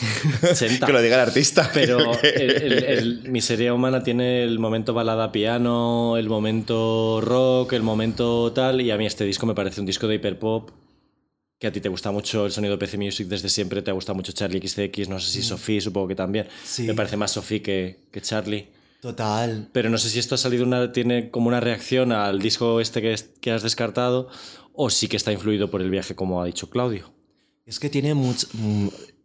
que 0.86 0.92
lo 0.92 1.02
diga 1.02 1.16
el 1.16 1.28
artista. 1.28 1.70
Pero 1.74 2.20
el, 2.22 2.50
el, 2.50 2.84
el, 2.84 3.28
Miseria 3.30 3.74
Humana 3.74 4.02
tiene 4.02 4.42
el 4.42 4.58
momento 4.58 4.94
balada 4.94 5.32
piano, 5.32 6.16
el 6.16 6.28
momento 6.28 7.20
rock, 7.22 7.72
el 7.74 7.82
momento 7.82 8.52
tal, 8.52 8.80
y 8.80 8.90
a 8.90 8.96
mí 8.96 9.06
este 9.06 9.24
disco 9.24 9.46
me 9.46 9.54
parece 9.54 9.80
un 9.80 9.86
disco 9.86 10.06
de 10.06 10.16
hiperpop 10.16 10.70
que 11.60 11.66
a 11.66 11.72
ti 11.72 11.80
te 11.82 11.90
gusta 11.90 12.10
mucho 12.10 12.46
el 12.46 12.52
sonido 12.52 12.72
de 12.72 12.78
PC 12.78 12.96
Music 12.96 13.28
desde 13.28 13.50
siempre, 13.50 13.82
te 13.82 13.92
gusta 13.92 14.14
mucho 14.14 14.32
Charlie 14.32 14.66
XCX, 14.66 15.10
no 15.10 15.20
sé 15.20 15.30
si 15.30 15.42
Sophie, 15.42 15.82
supongo 15.82 16.08
que 16.08 16.14
también. 16.14 16.48
Sí. 16.64 16.84
Me 16.84 16.94
parece 16.94 17.18
más 17.18 17.32
Sophie 17.32 17.60
que, 17.60 17.98
que 18.10 18.22
Charlie. 18.22 18.68
Total. 19.02 19.68
Pero 19.70 19.90
no 19.90 19.98
sé 19.98 20.08
si 20.08 20.18
esto 20.18 20.34
ha 20.34 20.38
salido 20.38 20.64
una, 20.64 20.90
tiene 20.92 21.30
como 21.30 21.48
una 21.48 21.60
reacción 21.60 22.12
al 22.12 22.40
disco 22.40 22.80
este 22.80 23.02
que, 23.02 23.14
que 23.42 23.50
has 23.50 23.62
descartado 23.62 24.28
o 24.72 24.88
sí 24.88 25.06
que 25.06 25.18
está 25.18 25.32
influido 25.32 25.70
por 25.70 25.82
el 25.82 25.90
viaje, 25.90 26.14
como 26.14 26.40
ha 26.40 26.46
dicho 26.46 26.70
Claudio. 26.70 27.12
Es 27.66 27.78
que 27.78 27.90
tiene 27.90 28.14
mucho... 28.14 28.46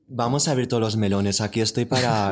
Vamos 0.07 0.47
a 0.47 0.51
abrir 0.51 0.67
todos 0.67 0.81
los 0.81 0.97
melones. 0.97 1.41
Aquí 1.41 1.61
estoy 1.61 1.85
para... 1.85 2.31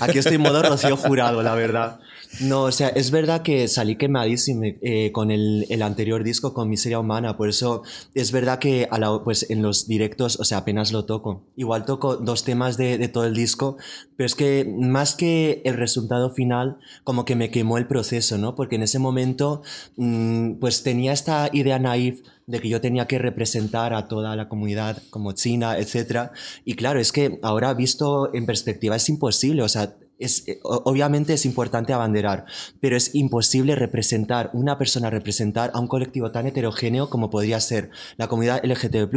Aquí 0.00 0.18
estoy 0.18 0.34
en 0.36 0.40
modo 0.42 0.60
Rocío 0.60 0.96
Jurado, 0.96 1.40
la 1.42 1.54
verdad. 1.54 2.00
No, 2.40 2.62
o 2.64 2.72
sea, 2.72 2.88
es 2.88 3.12
verdad 3.12 3.42
que 3.42 3.68
salí 3.68 3.94
quemadísimo 3.96 4.62
eh, 4.64 5.12
con 5.12 5.30
el, 5.30 5.66
el 5.68 5.82
anterior 5.82 6.24
disco, 6.24 6.52
con 6.52 6.68
Miseria 6.68 6.98
Humana. 6.98 7.36
Por 7.36 7.48
eso 7.48 7.82
es 8.14 8.32
verdad 8.32 8.58
que 8.58 8.88
a 8.90 8.98
la- 8.98 9.20
pues 9.22 9.48
en 9.50 9.62
los 9.62 9.86
directos, 9.86 10.40
o 10.40 10.44
sea, 10.44 10.58
apenas 10.58 10.90
lo 10.92 11.04
toco. 11.04 11.46
Igual 11.54 11.84
toco 11.84 12.16
dos 12.16 12.42
temas 12.42 12.76
de, 12.76 12.98
de 12.98 13.06
todo 13.08 13.24
el 13.26 13.34
disco, 13.34 13.76
pero 14.16 14.26
es 14.26 14.34
que 14.34 14.64
más 14.76 15.14
que 15.14 15.62
el 15.64 15.74
resultado 15.74 16.30
final, 16.30 16.78
como 17.04 17.24
que 17.24 17.36
me 17.36 17.50
quemó 17.50 17.78
el 17.78 17.86
proceso, 17.86 18.36
¿no? 18.36 18.56
Porque 18.56 18.76
en 18.76 18.82
ese 18.82 18.98
momento, 18.98 19.62
mm, 19.96 20.54
pues 20.54 20.82
tenía 20.82 21.12
esta 21.12 21.50
idea 21.52 21.78
naif 21.78 22.20
de 22.46 22.60
que 22.60 22.68
yo 22.68 22.80
tenía 22.80 23.06
que 23.06 23.18
representar 23.18 23.94
a 23.94 24.08
toda 24.08 24.34
la 24.36 24.48
comunidad 24.48 25.02
como 25.10 25.32
China, 25.32 25.78
etc. 25.78 26.30
Y 26.64 26.74
claro, 26.74 27.00
es 27.00 27.12
que 27.12 27.38
ahora 27.42 27.72
visto 27.74 28.34
en 28.34 28.46
perspectiva 28.46 28.96
es 28.96 29.08
imposible, 29.08 29.62
o 29.62 29.68
sea, 29.68 29.94
es, 30.18 30.46
eh, 30.46 30.60
obviamente 30.62 31.32
es 31.32 31.44
importante 31.46 31.92
abanderar, 31.92 32.44
pero 32.80 32.96
es 32.96 33.14
imposible 33.14 33.74
representar, 33.74 34.50
una 34.52 34.78
persona 34.78 35.10
representar 35.10 35.70
a 35.74 35.80
un 35.80 35.88
colectivo 35.88 36.30
tan 36.30 36.46
heterogéneo 36.46 37.10
como 37.10 37.28
podría 37.30 37.58
ser 37.60 37.90
la 38.16 38.28
comunidad 38.28 38.64
LGTB+, 38.64 39.10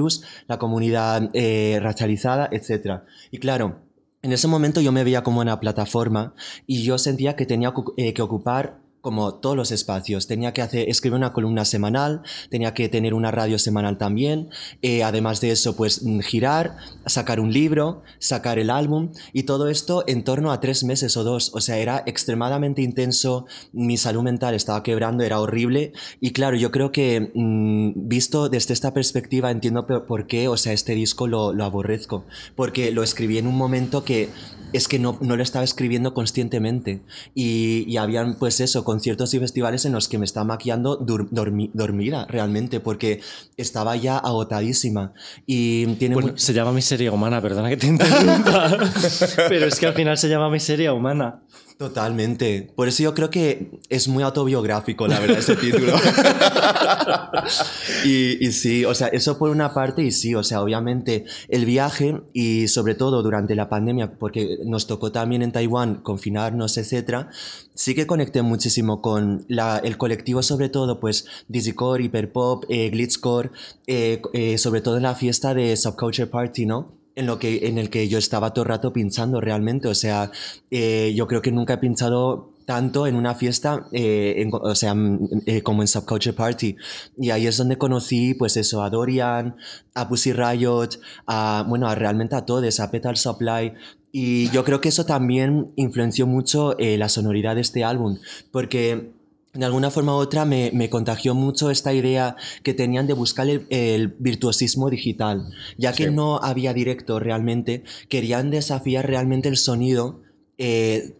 la 0.47 0.57
comunidad 0.57 1.29
eh, 1.33 1.79
racializada, 1.81 2.49
etc. 2.51 3.03
Y 3.31 3.37
claro, 3.37 3.81
en 4.23 4.33
ese 4.33 4.47
momento 4.47 4.81
yo 4.81 4.91
me 4.91 5.03
veía 5.03 5.21
como 5.21 5.41
una 5.41 5.59
plataforma 5.59 6.33
y 6.65 6.83
yo 6.83 6.97
sentía 6.97 7.35
que 7.35 7.45
tenía 7.45 7.71
ocu- 7.71 7.93
eh, 7.97 8.13
que 8.13 8.23
ocupar 8.23 8.79
como 9.05 9.35
todos 9.35 9.55
los 9.55 9.71
espacios. 9.71 10.25
Tenía 10.25 10.51
que 10.51 10.63
hacer, 10.63 10.89
escribir 10.89 11.17
una 11.17 11.31
columna 11.31 11.63
semanal, 11.63 12.23
tenía 12.49 12.73
que 12.73 12.89
tener 12.89 13.13
una 13.13 13.29
radio 13.29 13.59
semanal 13.59 13.99
también. 13.99 14.49
eh, 14.81 15.03
además 15.03 15.41
de 15.41 15.51
eso, 15.51 15.75
pues 15.75 16.01
mm, 16.03 16.21
girar, 16.21 16.77
sacar 17.05 17.39
un 17.39 17.53
libro, 17.53 18.01
sacar 18.17 18.57
el 18.57 18.71
álbum 18.71 19.11
y 19.31 19.43
todo 19.43 19.69
esto 19.69 20.03
en 20.07 20.23
torno 20.23 20.51
a 20.51 20.59
tres 20.59 20.83
meses 20.83 21.15
o 21.17 21.23
dos. 21.23 21.51
O 21.53 21.61
sea, 21.61 21.77
era 21.77 22.01
extremadamente 22.07 22.81
intenso. 22.81 23.45
Mi 23.73 23.97
salud 23.97 24.23
mental 24.23 24.55
estaba 24.55 24.81
quebrando, 24.81 25.23
era 25.23 25.39
horrible. 25.39 25.93
Y 26.19 26.31
claro, 26.31 26.57
yo 26.57 26.71
creo 26.71 26.91
que 26.91 27.31
mm, 27.35 28.07
visto 28.07 28.49
desde 28.49 28.73
esta 28.73 28.91
perspectiva 28.91 29.51
entiendo 29.51 29.85
por 29.85 30.25
qué, 30.25 30.47
o 30.47 30.57
sea, 30.57 30.73
este 30.73 30.95
disco 30.95 31.27
lo, 31.27 31.53
lo 31.53 31.63
aborrezco. 31.63 32.25
Porque 32.55 32.89
lo 32.89 33.03
escribí 33.03 33.37
en 33.37 33.45
un 33.45 33.55
momento 33.55 34.03
que 34.03 34.29
es 34.73 34.87
que 34.87 34.99
no, 34.99 35.17
no 35.21 35.37
lo 35.37 35.43
estaba 35.43 35.63
escribiendo 35.63 36.13
conscientemente. 36.13 37.01
Y, 37.33 37.85
y 37.87 37.97
habían, 37.97 38.37
pues 38.37 38.59
eso, 38.59 38.83
conciertos 38.95 39.33
y 39.33 39.39
festivales 39.39 39.83
en 39.85 39.91
los 39.91 40.07
que 40.07 40.17
me 40.17 40.23
estaba 40.25 40.45
maquillando 40.45 40.99
dormi- 40.99 41.69
dormida, 41.73 42.25
realmente, 42.29 42.79
porque 42.79 43.19
estaba 43.57 43.95
ya 43.97 44.17
agotadísima. 44.17 45.11
Y 45.45 45.85
tiene 45.95 46.15
Bueno, 46.15 46.31
se 46.37 46.53
llama 46.53 46.71
Miseria 46.71 47.11
Humana, 47.11 47.41
perdona 47.41 47.69
que 47.69 47.77
te 47.77 47.87
interrumpa. 47.87 48.77
Pero 49.49 49.65
es 49.65 49.79
que 49.79 49.87
al 49.87 49.93
final 49.93 50.17
se 50.17 50.29
llama 50.29 50.49
Miseria 50.49 50.93
Humana. 50.93 51.41
Totalmente. 51.77 52.71
Por 52.73 52.87
eso 52.87 53.03
yo 53.03 53.13
creo 53.13 53.29
que 53.29 53.81
es 53.89 54.07
muy 54.07 54.23
autobiográfico, 54.23 55.07
la 55.07 55.19
verdad, 55.19 55.39
ese 55.39 55.57
título. 55.57 55.93
y, 58.05 58.45
y 58.45 58.51
sí, 58.53 58.85
o 58.85 58.95
sea, 58.95 59.07
eso 59.07 59.37
por 59.37 59.49
una 59.49 59.73
parte, 59.73 60.01
y 60.01 60.13
sí, 60.13 60.35
o 60.35 60.43
sea, 60.43 60.61
obviamente 60.61 61.25
el 61.49 61.65
viaje 61.65 62.21
y 62.31 62.69
sobre 62.69 62.95
todo 62.95 63.21
durante 63.23 63.55
la 63.55 63.67
pandemia, 63.67 64.17
porque 64.17 64.57
nos 64.65 64.87
tocó 64.87 65.11
también 65.11 65.41
en 65.41 65.51
Taiwán 65.51 65.95
confinarnos, 66.01 66.77
etcétera, 66.77 67.29
sí 67.73 67.93
que 67.93 68.07
conecté 68.07 68.41
muchísimo 68.41 69.01
con 69.01 69.43
la- 69.49 69.79
el 69.79 69.97
colectivo, 69.97 70.43
sobre 70.43 70.69
todo, 70.69 71.01
pues, 71.01 71.25
Dizzycore, 71.49 72.05
Hyperpop, 72.05 72.63
eh, 72.69 72.89
Glitzcore, 72.89 73.51
eh, 73.87 74.21
eh, 74.33 74.57
sobre 74.57 74.79
todo 74.79 74.95
en 74.95 75.03
la 75.03 75.15
fiesta 75.15 75.53
de 75.53 75.75
Subculture 75.75 76.27
Party, 76.27 76.65
¿no? 76.65 77.04
En, 77.15 77.25
lo 77.25 77.39
que, 77.39 77.67
en 77.67 77.77
el 77.77 77.89
que 77.89 78.07
yo 78.07 78.17
estaba 78.17 78.53
todo 78.53 78.63
el 78.63 78.69
rato 78.69 78.93
pinchando 78.93 79.41
realmente. 79.41 79.87
O 79.87 79.95
sea, 79.95 80.31
eh, 80.71 81.13
yo 81.15 81.27
creo 81.27 81.41
que 81.41 81.51
nunca 81.51 81.73
he 81.73 81.77
pinchado 81.77 82.51
tanto 82.65 83.05
en 83.05 83.15
una 83.15 83.35
fiesta, 83.35 83.85
eh, 83.91 84.35
en- 84.37 84.49
o 84.51 84.73
sea, 84.75 84.95
mm, 84.95 85.19
eh, 85.45 85.61
como 85.61 85.83
en 85.83 85.87
Subculture 85.87 86.33
Party. 86.33 86.75
Y 87.17 87.29
ahí 87.29 87.45
es 87.47 87.57
donde 87.57 87.77
conocí, 87.77 88.33
pues 88.33 88.57
eso, 88.57 88.81
a 88.83 88.89
Dorian, 88.89 89.55
a 89.93 90.09
Pussy 90.09 90.33
Riot, 90.33 90.89
a, 91.27 91.63
bueno, 91.67 91.87
a, 91.87 91.95
realmente 91.95 92.35
a 92.35 92.45
todos, 92.45 92.79
a 92.79 92.89
Petal 92.91 93.17
Supply. 93.17 93.73
Y 94.11 94.49
yo 94.51 94.63
creo 94.63 94.81
que 94.81 94.89
eso 94.89 95.05
también 95.05 95.73
influenció 95.75 96.25
mucho 96.25 96.77
eh, 96.79 96.97
la 96.97 97.09
sonoridad 97.09 97.55
de 97.55 97.61
este 97.61 97.83
álbum, 97.83 98.17
porque 98.51 99.11
de 99.55 99.65
alguna 99.65 99.89
forma 99.91 100.13
u 100.15 100.19
otra 100.19 100.45
me, 100.45 100.71
me 100.73 100.89
contagió 100.89 101.33
mucho 101.33 101.69
esta 101.71 101.93
idea 101.93 102.35
que 102.63 102.73
tenían 102.73 103.07
de 103.07 103.13
buscar 103.13 103.47
el, 103.49 103.65
el 103.69 104.09
virtuosismo 104.19 104.89
digital. 104.89 105.49
Ya 105.77 105.93
que 105.93 106.05
Sí. 106.05 106.11
no 106.11 106.37
había 106.43 106.73
directo 106.73 107.19
realmente, 107.19 107.83
querían 108.09 108.51
desafiar 108.51 109.07
realmente 109.07 109.49
el 109.49 109.57
sonido. 109.57 110.21
eh, 110.57 111.17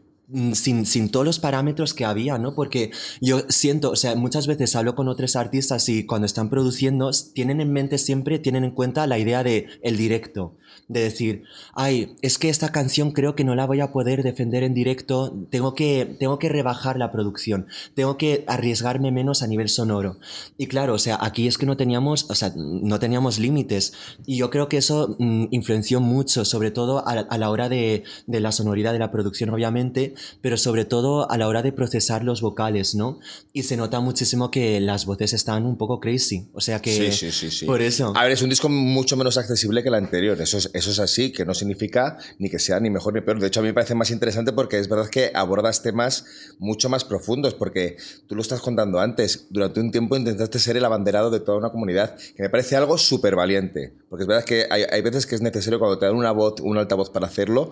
sin, 0.54 0.86
sin 0.86 1.10
todos 1.10 1.26
los 1.26 1.40
parámetros 1.40 1.94
que 1.94 2.06
había, 2.06 2.38
¿no? 2.38 2.56
Porque 2.56 2.92
yo 3.22 3.42
siento, 3.50 3.92
o 3.92 3.96
sea, 3.96 4.16
muchas 4.16 4.48
veces 4.48 4.76
hablo 4.76 4.96
con 4.96 5.08
otros 5.08 5.36
artistas 5.36 5.88
y 5.90 6.06
cuando 6.06 6.26
están 6.26 6.50
produciendo 6.50 7.12
tienen 7.34 7.62
en 7.62 7.72
mente 7.72 7.98
siempre, 7.98 8.40
tienen 8.40 8.64
en 8.64 8.72
cuenta 8.72 9.08
la 9.08 9.20
idea 9.20 9.44
de 9.44 9.68
el 9.84 9.98
directo, 9.98 10.58
de 10.88 11.02
decir, 11.02 11.44
ay, 11.74 12.16
es 12.22 12.38
que 12.38 12.50
esta 12.50 12.72
canción 12.72 13.12
creo 13.12 13.36
que 13.36 13.44
no 13.44 13.56
la 13.56 13.66
voy 13.66 13.82
a 13.82 13.92
poder 13.92 14.24
defender 14.24 14.64
en 14.64 14.74
directo, 14.74 15.36
tengo 15.50 15.76
que, 15.76 16.16
tengo 16.20 16.40
que 16.40 16.50
rebajar 16.50 16.98
la 16.98 17.12
producción, 17.12 17.68
tengo 17.94 18.18
que 18.18 18.44
arriesgarme 18.48 19.12
menos 19.12 19.44
a 19.44 19.48
nivel 19.48 19.70
sonoro. 19.70 20.18
Y 20.58 20.68
claro, 20.68 20.96
o 20.96 21.00
sea, 21.00 21.18
aquí 21.22 21.48
es 21.48 21.58
que 21.58 21.66
no 21.66 21.78
teníamos, 21.78 22.30
o 22.30 22.36
sea, 22.36 22.54
no 22.56 23.00
teníamos 23.00 23.40
límites. 23.40 23.94
Y 24.26 24.38
yo 24.38 24.50
creo 24.50 24.70
que 24.70 24.78
eso 24.78 25.16
mm, 25.20 25.46
influenció 25.52 26.02
mucho, 26.02 26.46
sobre 26.46 26.72
todo 26.72 27.08
a, 27.08 27.12
a 27.12 27.38
la 27.38 27.50
hora 27.50 27.70
de, 27.70 28.04
de 28.28 28.40
la 28.40 28.52
sonoridad 28.52 28.94
de 28.94 29.00
la 29.00 29.12
producción, 29.12 29.50
obviamente, 29.52 30.15
pero 30.42 30.58
sobre 30.58 30.86
todo 30.86 31.30
a 31.30 31.38
la 31.38 31.48
hora 31.48 31.62
de 31.62 31.72
procesar 31.72 32.24
los 32.24 32.42
vocales, 32.42 32.96
¿no? 32.96 33.20
Y 33.54 33.64
se 33.64 33.78
nota 33.78 34.00
muchísimo 34.00 34.52
que 34.52 34.80
las 34.80 35.06
voces 35.06 35.34
están 35.34 35.66
un 35.66 35.78
poco 35.78 36.00
crazy. 36.00 36.50
O 36.54 36.62
sea 36.62 36.82
que... 36.82 37.12
Sí, 37.12 37.32
sí, 37.32 37.52
sí. 37.52 37.66
Por 37.66 37.82
eso. 37.82 38.14
A 38.16 38.24
ver, 38.24 38.32
es 38.32 38.42
un 38.42 38.50
disco 38.50 38.70
mucho 38.70 39.18
menos 39.18 39.38
accesible 39.38 39.84
que 39.84 39.90
el 39.90 39.96
anterior. 39.96 40.40
Eso 40.40 40.58
es, 40.58 40.70
eso 40.74 40.92
es 40.92 41.00
así, 41.00 41.32
que 41.32 41.46
no 41.46 41.54
significa 41.54 42.18
ni 42.40 42.50
que 42.50 42.60
sea 42.60 42.80
ni 42.80 42.90
mejor 42.90 43.14
ni 43.14 43.22
peor. 43.22 43.40
De 43.40 43.48
hecho, 43.48 43.60
a 43.60 43.64
mí 43.64 43.70
me 43.70 43.74
parece 43.74 43.96
más 43.96 44.12
interesante 44.12 44.54
porque 44.54 44.80
es 44.80 44.90
verdad 44.90 45.10
que 45.10 45.32
abordas 45.34 45.82
temas 45.82 46.26
mucho 46.60 46.90
más 46.90 47.04
profundos, 47.04 47.54
porque 47.54 47.98
tú 48.28 48.36
lo 48.36 48.42
estás 48.42 48.62
contando 48.62 49.00
antes. 49.00 49.48
Durante 49.50 49.80
un 49.80 49.92
tiempo 49.92 50.16
intentaste 50.16 50.60
ser 50.60 50.78
el 50.78 50.86
abanderado 50.86 51.30
de 51.30 51.40
toda 51.40 51.58
una 51.58 51.70
comunidad, 51.70 52.16
que 52.36 52.44
me 52.44 52.50
parece 52.50 52.76
algo 52.76 52.98
súper 52.98 53.36
valiente. 53.36 53.94
Porque 54.16 54.24
es 54.24 54.28
verdad 54.28 54.46
que 54.46 54.66
hay, 54.70 54.84
hay 54.90 55.02
veces 55.02 55.26
que 55.26 55.36
es 55.36 55.42
necesario 55.42 55.78
cuando 55.78 56.00
te 56.00 56.06
dan 56.06 56.16
una 56.16 56.32
voz, 56.32 56.62
un 56.62 56.78
altavoz 56.78 57.10
para 57.10 57.28
hacerlo, 57.28 57.70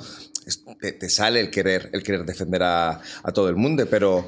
te 0.79 1.09
sale 1.09 1.39
el 1.39 1.49
querer, 1.49 1.89
el 1.93 2.03
querer 2.03 2.25
defender 2.25 2.63
a, 2.63 2.99
a 3.23 3.31
todo 3.31 3.47
el 3.47 3.55
mundo, 3.55 3.85
pero 3.89 4.27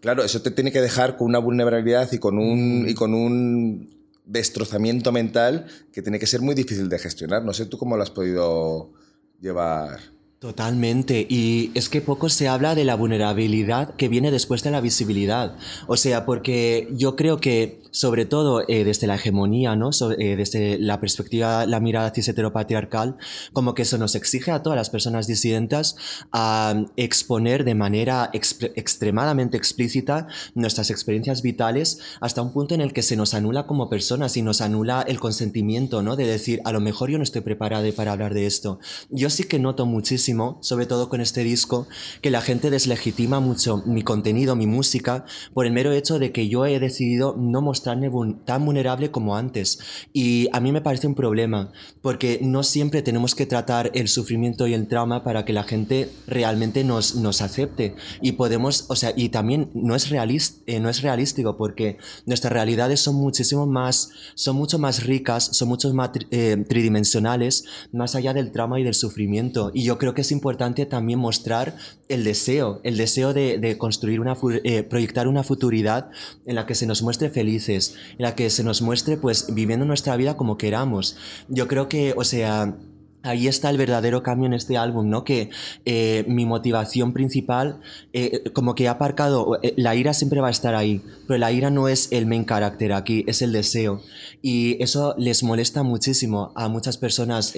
Claro, 0.00 0.22
eso 0.22 0.40
te 0.42 0.52
tiene 0.52 0.70
que 0.70 0.80
dejar 0.80 1.16
con 1.16 1.26
una 1.26 1.38
vulnerabilidad 1.40 2.10
y 2.12 2.18
con 2.18 2.38
un, 2.38 2.88
y 2.88 2.94
con 2.94 3.14
un 3.14 3.90
destrozamiento 4.24 5.10
mental 5.10 5.66
que 5.92 6.02
tiene 6.02 6.20
que 6.20 6.26
ser 6.26 6.40
muy 6.40 6.54
difícil 6.54 6.88
de 6.88 6.98
gestionar. 6.98 7.44
No 7.44 7.52
sé 7.52 7.66
tú 7.66 7.78
cómo 7.78 7.96
lo 7.96 8.02
has 8.04 8.10
podido 8.10 8.92
llevar. 9.40 9.98
Totalmente. 10.40 11.26
Y 11.28 11.72
es 11.74 11.88
que 11.88 12.00
poco 12.00 12.28
se 12.28 12.46
habla 12.46 12.76
de 12.76 12.84
la 12.84 12.94
vulnerabilidad 12.94 13.96
que 13.96 14.06
viene 14.08 14.30
después 14.30 14.62
de 14.62 14.70
la 14.70 14.80
visibilidad. 14.80 15.56
O 15.88 15.96
sea, 15.96 16.24
porque 16.24 16.86
yo 16.92 17.16
creo 17.16 17.38
que, 17.40 17.82
sobre 17.90 18.24
todo 18.24 18.62
eh, 18.68 18.84
desde 18.84 19.08
la 19.08 19.16
hegemonía, 19.16 19.74
¿no? 19.74 19.92
So- 19.92 20.12
eh, 20.12 20.36
desde 20.36 20.78
la 20.78 21.00
perspectiva, 21.00 21.66
la 21.66 21.80
mirada 21.80 22.12
cis 22.14 22.28
heteropatriarcal, 22.28 23.16
como 23.52 23.74
que 23.74 23.82
eso 23.82 23.98
nos 23.98 24.14
exige 24.14 24.52
a 24.52 24.62
todas 24.62 24.76
las 24.76 24.90
personas 24.90 25.26
disidentas 25.26 25.96
a 26.30 26.84
exponer 26.96 27.64
de 27.64 27.74
manera 27.74 28.30
exp- 28.32 28.70
extremadamente 28.76 29.56
explícita 29.56 30.28
nuestras 30.54 30.90
experiencias 30.90 31.42
vitales 31.42 31.98
hasta 32.20 32.42
un 32.42 32.52
punto 32.52 32.76
en 32.76 32.80
el 32.80 32.92
que 32.92 33.02
se 33.02 33.16
nos 33.16 33.34
anula 33.34 33.66
como 33.66 33.90
personas 33.90 34.36
y 34.36 34.42
nos 34.42 34.60
anula 34.60 35.02
el 35.08 35.18
consentimiento, 35.18 36.00
¿no? 36.04 36.14
De 36.14 36.26
decir, 36.26 36.60
a 36.64 36.70
lo 36.70 36.78
mejor 36.80 37.10
yo 37.10 37.18
no 37.18 37.24
estoy 37.24 37.40
preparada 37.40 37.90
para 37.96 38.12
hablar 38.12 38.34
de 38.34 38.46
esto. 38.46 38.78
Yo 39.10 39.30
sí 39.30 39.42
que 39.42 39.58
noto 39.58 39.84
muchísimo 39.84 40.27
muchísimo, 40.28 40.58
sobre 40.60 40.86
todo 40.86 41.08
con 41.08 41.20
este 41.20 41.42
disco, 41.44 41.86
que 42.20 42.30
la 42.30 42.40
gente 42.40 42.70
deslegitima 42.70 43.40
mucho 43.40 43.82
mi 43.86 44.02
contenido, 44.02 44.56
mi 44.56 44.66
música, 44.66 45.24
por 45.54 45.66
el 45.66 45.72
mero 45.72 45.92
hecho 45.92 46.18
de 46.18 46.32
que 46.32 46.48
yo 46.48 46.66
he 46.66 46.78
decidido 46.78 47.34
no 47.38 47.60
mostrarme 47.60 48.10
tan 48.44 48.64
vulnerable 48.64 49.10
como 49.10 49.36
antes. 49.36 49.78
Y 50.12 50.48
a 50.52 50.60
mí 50.60 50.72
me 50.72 50.80
parece 50.80 51.06
un 51.06 51.14
problema, 51.14 51.72
porque 52.02 52.40
no 52.42 52.62
siempre 52.62 53.02
tenemos 53.02 53.34
que 53.34 53.46
tratar 53.46 53.90
el 53.94 54.08
sufrimiento 54.08 54.66
y 54.66 54.74
el 54.74 54.88
trauma 54.88 55.24
para 55.24 55.44
que 55.44 55.52
la 55.52 55.64
gente 55.64 56.10
realmente 56.26 56.84
nos, 56.84 57.14
nos 57.14 57.40
acepte. 57.40 57.94
Y 58.20 58.32
podemos, 58.32 58.86
o 58.88 58.96
sea, 58.96 59.12
y 59.16 59.30
también 59.30 59.70
no 59.74 59.94
es, 59.94 60.10
realista, 60.10 60.62
eh, 60.66 60.80
no 60.80 60.88
es 60.88 61.02
realístico, 61.02 61.56
porque 61.56 61.98
nuestras 62.26 62.52
realidades 62.52 63.00
son 63.00 63.14
muchísimo 63.14 63.66
más, 63.66 64.10
son 64.34 64.56
mucho 64.56 64.78
más 64.78 65.04
ricas, 65.04 65.50
son 65.52 65.68
mucho 65.68 65.92
más 65.94 66.10
eh, 66.30 66.64
tridimensionales, 66.68 67.64
más 67.92 68.14
allá 68.14 68.34
del 68.34 68.52
trauma 68.52 68.80
y 68.80 68.84
del 68.84 68.94
sufrimiento. 68.94 69.70
Y 69.74 69.84
yo 69.84 69.98
creo 69.98 70.14
que 70.14 70.17
es 70.20 70.32
importante 70.32 70.86
también 70.86 71.18
mostrar 71.18 71.76
el 72.08 72.24
deseo, 72.24 72.80
el 72.84 72.96
deseo 72.96 73.32
de, 73.34 73.76
construir 73.78 74.20
una, 74.20 74.36
eh, 74.64 74.82
proyectar 74.82 75.28
una 75.28 75.42
futuridad 75.42 76.10
en 76.46 76.54
la 76.54 76.66
que 76.66 76.74
se 76.74 76.86
nos 76.86 77.02
muestre 77.02 77.30
felices, 77.30 77.94
en 78.12 78.22
la 78.22 78.34
que 78.34 78.50
se 78.50 78.64
nos 78.64 78.82
muestre 78.82 79.16
pues 79.16 79.54
viviendo 79.54 79.84
nuestra 79.84 80.16
vida 80.16 80.36
como 80.36 80.58
queramos. 80.58 81.16
Yo 81.48 81.68
creo 81.68 81.88
que, 81.88 82.14
o 82.16 82.24
sea, 82.24 82.76
Ahí 83.24 83.48
está 83.48 83.68
el 83.68 83.76
verdadero 83.76 84.22
cambio 84.22 84.46
en 84.46 84.52
este 84.52 84.76
álbum, 84.76 85.10
¿no? 85.10 85.24
Que 85.24 85.50
eh, 85.84 86.24
mi 86.28 86.46
motivación 86.46 87.12
principal, 87.12 87.80
eh, 88.12 88.44
como 88.52 88.76
que 88.76 88.84
he 88.84 88.88
aparcado, 88.88 89.58
eh, 89.60 89.74
la 89.76 89.96
ira 89.96 90.14
siempre 90.14 90.40
va 90.40 90.46
a 90.46 90.52
estar 90.52 90.76
ahí, 90.76 91.02
pero 91.26 91.36
la 91.38 91.50
ira 91.50 91.68
no 91.70 91.88
es 91.88 92.12
el 92.12 92.26
main 92.26 92.46
character 92.46 92.92
aquí, 92.92 93.24
es 93.26 93.42
el 93.42 93.52
deseo. 93.52 94.02
Y 94.40 94.80
eso 94.80 95.16
les 95.18 95.42
molesta 95.42 95.82
muchísimo 95.82 96.52
a 96.54 96.68
muchas 96.68 96.96
personas, 96.96 97.54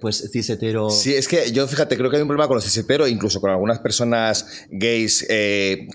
pues, 0.00 0.28
cis 0.32 0.50
hetero. 0.50 0.90
Sí, 0.90 1.14
es 1.14 1.28
que 1.28 1.52
yo, 1.52 1.68
fíjate, 1.68 1.96
creo 1.96 2.10
que 2.10 2.16
hay 2.16 2.22
un 2.22 2.28
problema 2.28 2.48
con 2.48 2.56
los 2.56 2.64
cis 2.64 2.76
hetero, 2.76 3.06
incluso 3.06 3.40
con 3.40 3.50
algunas 3.50 3.78
personas 3.78 4.66
gays 4.70 5.24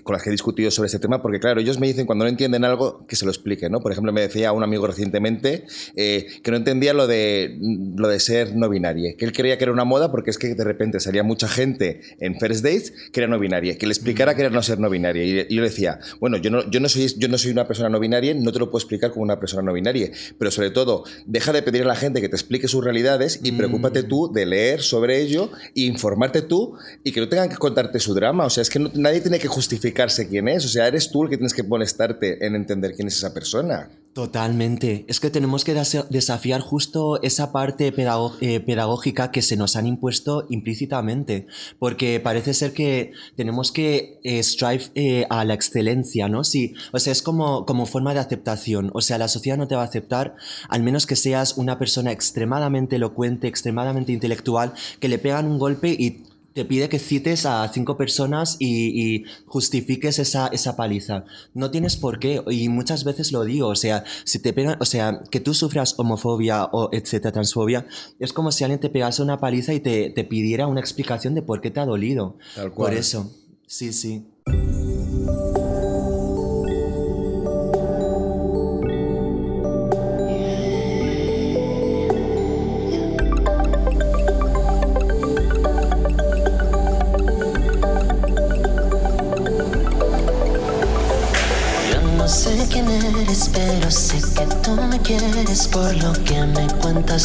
con 0.02 0.14
las 0.14 0.22
que 0.22 0.30
he 0.30 0.32
discutido 0.32 0.70
sobre 0.70 0.86
este 0.86 0.98
tema, 0.98 1.20
porque 1.20 1.38
claro, 1.38 1.60
ellos 1.60 1.78
me 1.78 1.86
dicen 1.86 2.06
cuando 2.06 2.24
no 2.24 2.30
entienden 2.30 2.64
algo, 2.64 3.06
que 3.06 3.14
se 3.14 3.26
lo 3.26 3.30
explique, 3.30 3.68
¿no? 3.68 3.80
Por 3.80 3.92
ejemplo, 3.92 4.10
me 4.10 4.22
decía 4.22 4.52
un 4.52 4.62
amigo 4.62 4.86
recientemente 4.86 5.66
que 5.94 6.50
no 6.50 6.56
entendía 6.56 6.94
lo 6.94 7.06
de, 7.06 7.58
lo 7.94 8.08
de 8.08 8.18
ser 8.18 8.56
no 8.56 8.70
binario 8.70 9.01
que 9.16 9.24
él 9.24 9.32
creía 9.32 9.58
que 9.58 9.64
era 9.64 9.72
una 9.72 9.84
moda 9.84 10.10
porque 10.10 10.30
es 10.30 10.38
que 10.38 10.54
de 10.54 10.64
repente 10.64 11.00
salía 11.00 11.22
mucha 11.22 11.48
gente 11.48 12.00
en 12.20 12.38
First 12.38 12.64
Dates 12.64 12.92
que 13.12 13.20
era 13.20 13.26
no 13.26 13.38
binaria, 13.38 13.76
que 13.76 13.86
le 13.86 13.92
explicara 13.92 14.34
que 14.34 14.42
era 14.42 14.50
no 14.50 14.62
ser 14.62 14.78
no 14.78 14.88
binaria. 14.88 15.24
Y, 15.24 15.54
yo 15.54 15.60
le 15.60 15.68
decía, 15.68 15.98
bueno, 16.20 16.36
yo 16.36 16.50
no, 16.50 16.68
yo, 16.70 16.80
no 16.80 16.88
soy, 16.88 17.12
yo 17.16 17.28
no 17.28 17.38
soy 17.38 17.50
una 17.50 17.66
persona 17.66 17.88
no 17.88 18.00
binaria, 18.00 18.34
no 18.34 18.52
te 18.52 18.58
lo 18.58 18.70
puedo 18.70 18.82
explicar 18.82 19.10
como 19.10 19.22
una 19.22 19.38
persona 19.38 19.62
no 19.62 19.72
binaria, 19.72 20.10
pero 20.38 20.50
sobre 20.50 20.70
todo, 20.70 21.04
deja 21.26 21.52
de 21.52 21.62
pedir 21.62 21.82
a 21.82 21.86
la 21.86 21.96
gente 21.96 22.20
que 22.20 22.28
te 22.28 22.36
explique 22.36 22.68
sus 22.68 22.84
realidades 22.84 23.40
y 23.42 23.52
preocúpate 23.52 24.02
mm. 24.02 24.08
tú 24.08 24.32
de 24.32 24.46
leer 24.46 24.82
sobre 24.82 25.20
ello 25.20 25.50
e 25.74 25.82
informarte 25.82 26.42
tú 26.42 26.76
y 27.04 27.12
que 27.12 27.20
no 27.20 27.28
tengan 27.28 27.48
que 27.48 27.56
contarte 27.56 27.98
su 27.98 28.14
drama. 28.14 28.46
O 28.46 28.50
sea, 28.50 28.62
es 28.62 28.70
que 28.70 28.78
nadie 28.94 29.20
tiene 29.20 29.38
que 29.38 29.48
justificarse 29.48 30.28
quién 30.28 30.48
es. 30.48 30.64
O 30.64 30.68
sea, 30.68 30.86
eres 30.86 31.10
tú 31.10 31.24
el 31.24 31.30
que 31.30 31.36
tienes 31.36 31.54
que 31.54 31.62
molestarte 31.62 32.44
en 32.44 32.54
entender 32.54 32.94
quién 32.94 33.08
es 33.08 33.16
esa 33.16 33.34
persona. 33.34 33.88
Totalmente. 34.12 35.06
Es 35.08 35.20
que 35.20 35.30
tenemos 35.30 35.64
que 35.64 35.72
desafiar 35.72 36.60
justo 36.60 37.22
esa 37.22 37.50
parte 37.50 37.94
eh, 37.96 38.60
pedagógica 38.60 39.30
que 39.30 39.40
se 39.40 39.56
nos 39.56 39.74
han 39.74 39.86
impuesto 39.86 40.44
implícitamente, 40.50 41.46
porque 41.78 42.20
parece 42.20 42.52
ser 42.52 42.74
que 42.74 43.12
tenemos 43.36 43.72
que 43.72 44.20
eh, 44.22 44.42
strive 44.42 44.90
eh, 44.94 45.26
a 45.30 45.46
la 45.46 45.54
excelencia, 45.54 46.28
¿no? 46.28 46.44
Sí, 46.44 46.74
o 46.92 46.98
sea, 46.98 47.10
es 47.10 47.22
como, 47.22 47.64
como 47.64 47.86
forma 47.86 48.12
de 48.12 48.20
aceptación. 48.20 48.90
O 48.92 49.00
sea, 49.00 49.16
la 49.16 49.28
sociedad 49.28 49.56
no 49.56 49.66
te 49.66 49.76
va 49.76 49.82
a 49.82 49.86
aceptar 49.86 50.36
al 50.68 50.82
menos 50.82 51.06
que 51.06 51.16
seas 51.16 51.56
una 51.56 51.78
persona 51.78 52.12
extremadamente 52.12 52.96
elocuente, 52.96 53.48
extremadamente 53.48 54.12
intelectual, 54.12 54.74
que 55.00 55.08
le 55.08 55.18
pegan 55.18 55.46
un 55.46 55.58
golpe 55.58 55.88
y 55.98 56.24
te 56.54 56.64
pide 56.64 56.88
que 56.88 56.98
cites 56.98 57.46
a 57.46 57.66
cinco 57.68 57.96
personas 57.96 58.56
y, 58.58 59.24
justifiques 59.46 60.18
esa, 60.18 60.48
esa, 60.48 60.76
paliza. 60.76 61.24
No 61.54 61.70
tienes 61.70 61.96
por 61.96 62.18
qué, 62.18 62.42
y 62.50 62.68
muchas 62.68 63.04
veces 63.04 63.32
lo 63.32 63.44
digo, 63.44 63.68
o 63.68 63.76
sea, 63.76 64.04
si 64.24 64.38
te 64.38 64.52
pegan, 64.52 64.76
o 64.80 64.84
sea, 64.84 65.22
que 65.30 65.40
tú 65.40 65.54
sufras 65.54 65.94
homofobia 65.98 66.64
o 66.72 66.88
etcétera, 66.92 67.32
transfobia, 67.32 67.86
es 68.18 68.32
como 68.32 68.52
si 68.52 68.64
alguien 68.64 68.80
te 68.80 68.90
pegase 68.90 69.22
una 69.22 69.38
paliza 69.38 69.74
y 69.74 69.80
te, 69.80 70.10
te 70.10 70.24
pidiera 70.24 70.66
una 70.66 70.80
explicación 70.80 71.34
de 71.34 71.42
por 71.42 71.60
qué 71.60 71.70
te 71.70 71.80
ha 71.80 71.86
dolido. 71.86 72.36
Tal 72.54 72.72
cual. 72.72 72.90
Por 72.90 72.98
eso, 72.98 73.32
sí, 73.66 73.92
sí. 73.92 74.26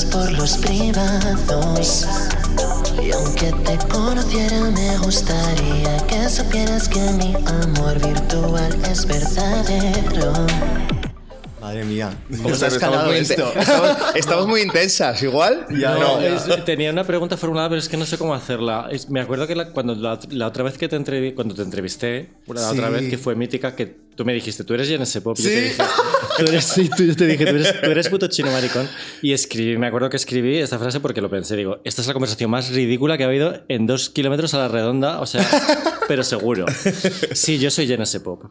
Por 0.06 0.32
los 0.32 0.58
privados. 0.58 2.06
Y 3.02 3.12
aunque 3.12 3.52
te 3.64 3.78
conociera, 3.88 4.72
me 4.72 4.98
gustaría 4.98 5.98
que 6.08 6.30
supieras 6.30 6.88
que 6.88 7.00
mi 7.14 7.36
amor 7.64 8.00
virtual 8.00 8.78
es 8.90 9.06
verdadero. 9.06 10.34
Madre 11.68 11.84
mía, 11.84 12.18
¿cómo 12.30 12.48
has 12.48 12.62
estamos, 12.62 13.06
muy 13.08 13.18
esto? 13.18 13.52
Estamos, 14.16 14.48
muy 14.48 14.62
intensas, 14.62 15.22
igual. 15.22 15.66
no, 15.70 16.64
tenía 16.64 16.92
una 16.92 17.04
pregunta 17.04 17.36
formulada, 17.36 17.68
pero 17.68 17.80
es 17.80 17.90
que 17.90 17.98
no 17.98 18.06
sé 18.06 18.18
cómo 18.18 18.34
hacerla. 18.34 18.88
me 19.10 19.20
acuerdo 19.20 19.48
que 19.48 19.54
cuando 19.74 19.94
la, 19.94 20.48
otra 20.48 20.64
vez 20.64 20.78
que 20.78 20.88
te, 20.88 21.36
cuando 21.36 21.56
te 21.56 21.64
entrevisté, 21.64 22.30
la 22.48 22.72
otra 22.72 22.90
vez 22.90 23.10
que 23.10 23.18
fue 23.18 23.36
mítica, 23.36 23.76
que 23.76 23.86
tú 24.16 24.24
me 24.24 24.34
dijiste, 24.34 24.64
tú 24.64 24.76
eres 24.76 24.88
Genesis 24.88 25.22
Pop. 25.22 25.36
¿Sí? 25.36 25.74
Yo 26.40 26.46
te 26.46 26.52
dije, 26.52 26.90
tú 26.96 27.04
eres, 27.04 27.18
te 27.18 27.28
dije, 27.28 27.46
tú 27.84 27.92
eres, 27.92 28.08
puto 28.08 28.28
chino 28.28 28.50
maricón. 28.50 28.88
Y 29.22 29.34
escribí, 29.34 29.78
me 29.78 29.88
acuerdo 29.88 30.10
que 30.10 30.16
escribí 30.16 30.60
esta 30.60 30.80
frase 30.80 31.02
porque 31.02 31.20
lo 31.20 31.30
pensé. 31.30 31.58
Digo, 31.58 31.82
esta 31.84 32.00
es 32.02 32.08
la 32.08 32.14
conversación 32.14 32.50
más 32.50 32.70
ridícula 32.70 33.18
que 33.18 33.26
ha 33.26 33.28
habido 33.28 33.66
en 33.68 33.88
dos 33.88 34.10
kilómetros 34.10 34.54
a 34.54 34.60
la 34.60 34.68
redonda, 34.70 35.20
o 35.20 35.26
sea, 35.26 35.46
pero 36.08 36.24
seguro. 36.24 36.66
Sí, 37.34 37.60
yo 37.60 37.70
soy 37.72 37.88
Genesis 37.88 38.22
Pop. 38.22 38.46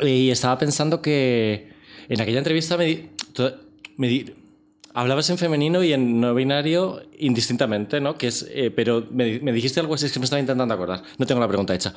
Y 0.00 0.28
estaba 0.28 0.58
pensando 0.58 1.00
que 1.00 1.73
en 2.08 2.20
aquella 2.20 2.38
entrevista 2.38 2.76
me, 2.76 3.10
me 3.96 4.08
hablabas 4.94 5.28
en 5.28 5.38
femenino 5.38 5.82
y 5.82 5.92
en 5.92 6.20
no 6.20 6.34
binario 6.34 7.02
indistintamente, 7.18 8.00
¿no? 8.00 8.16
Que 8.16 8.28
es, 8.28 8.46
eh, 8.48 8.70
pero 8.70 9.06
me, 9.10 9.40
dijiste 9.52 9.80
algo 9.80 9.94
así, 9.94 10.06
es 10.06 10.12
que 10.12 10.20
me 10.20 10.24
estaba 10.24 10.40
intentando 10.40 10.72
acordar. 10.72 11.02
No 11.18 11.26
tengo 11.26 11.40
la 11.40 11.48
pregunta 11.48 11.74
hecha. 11.74 11.94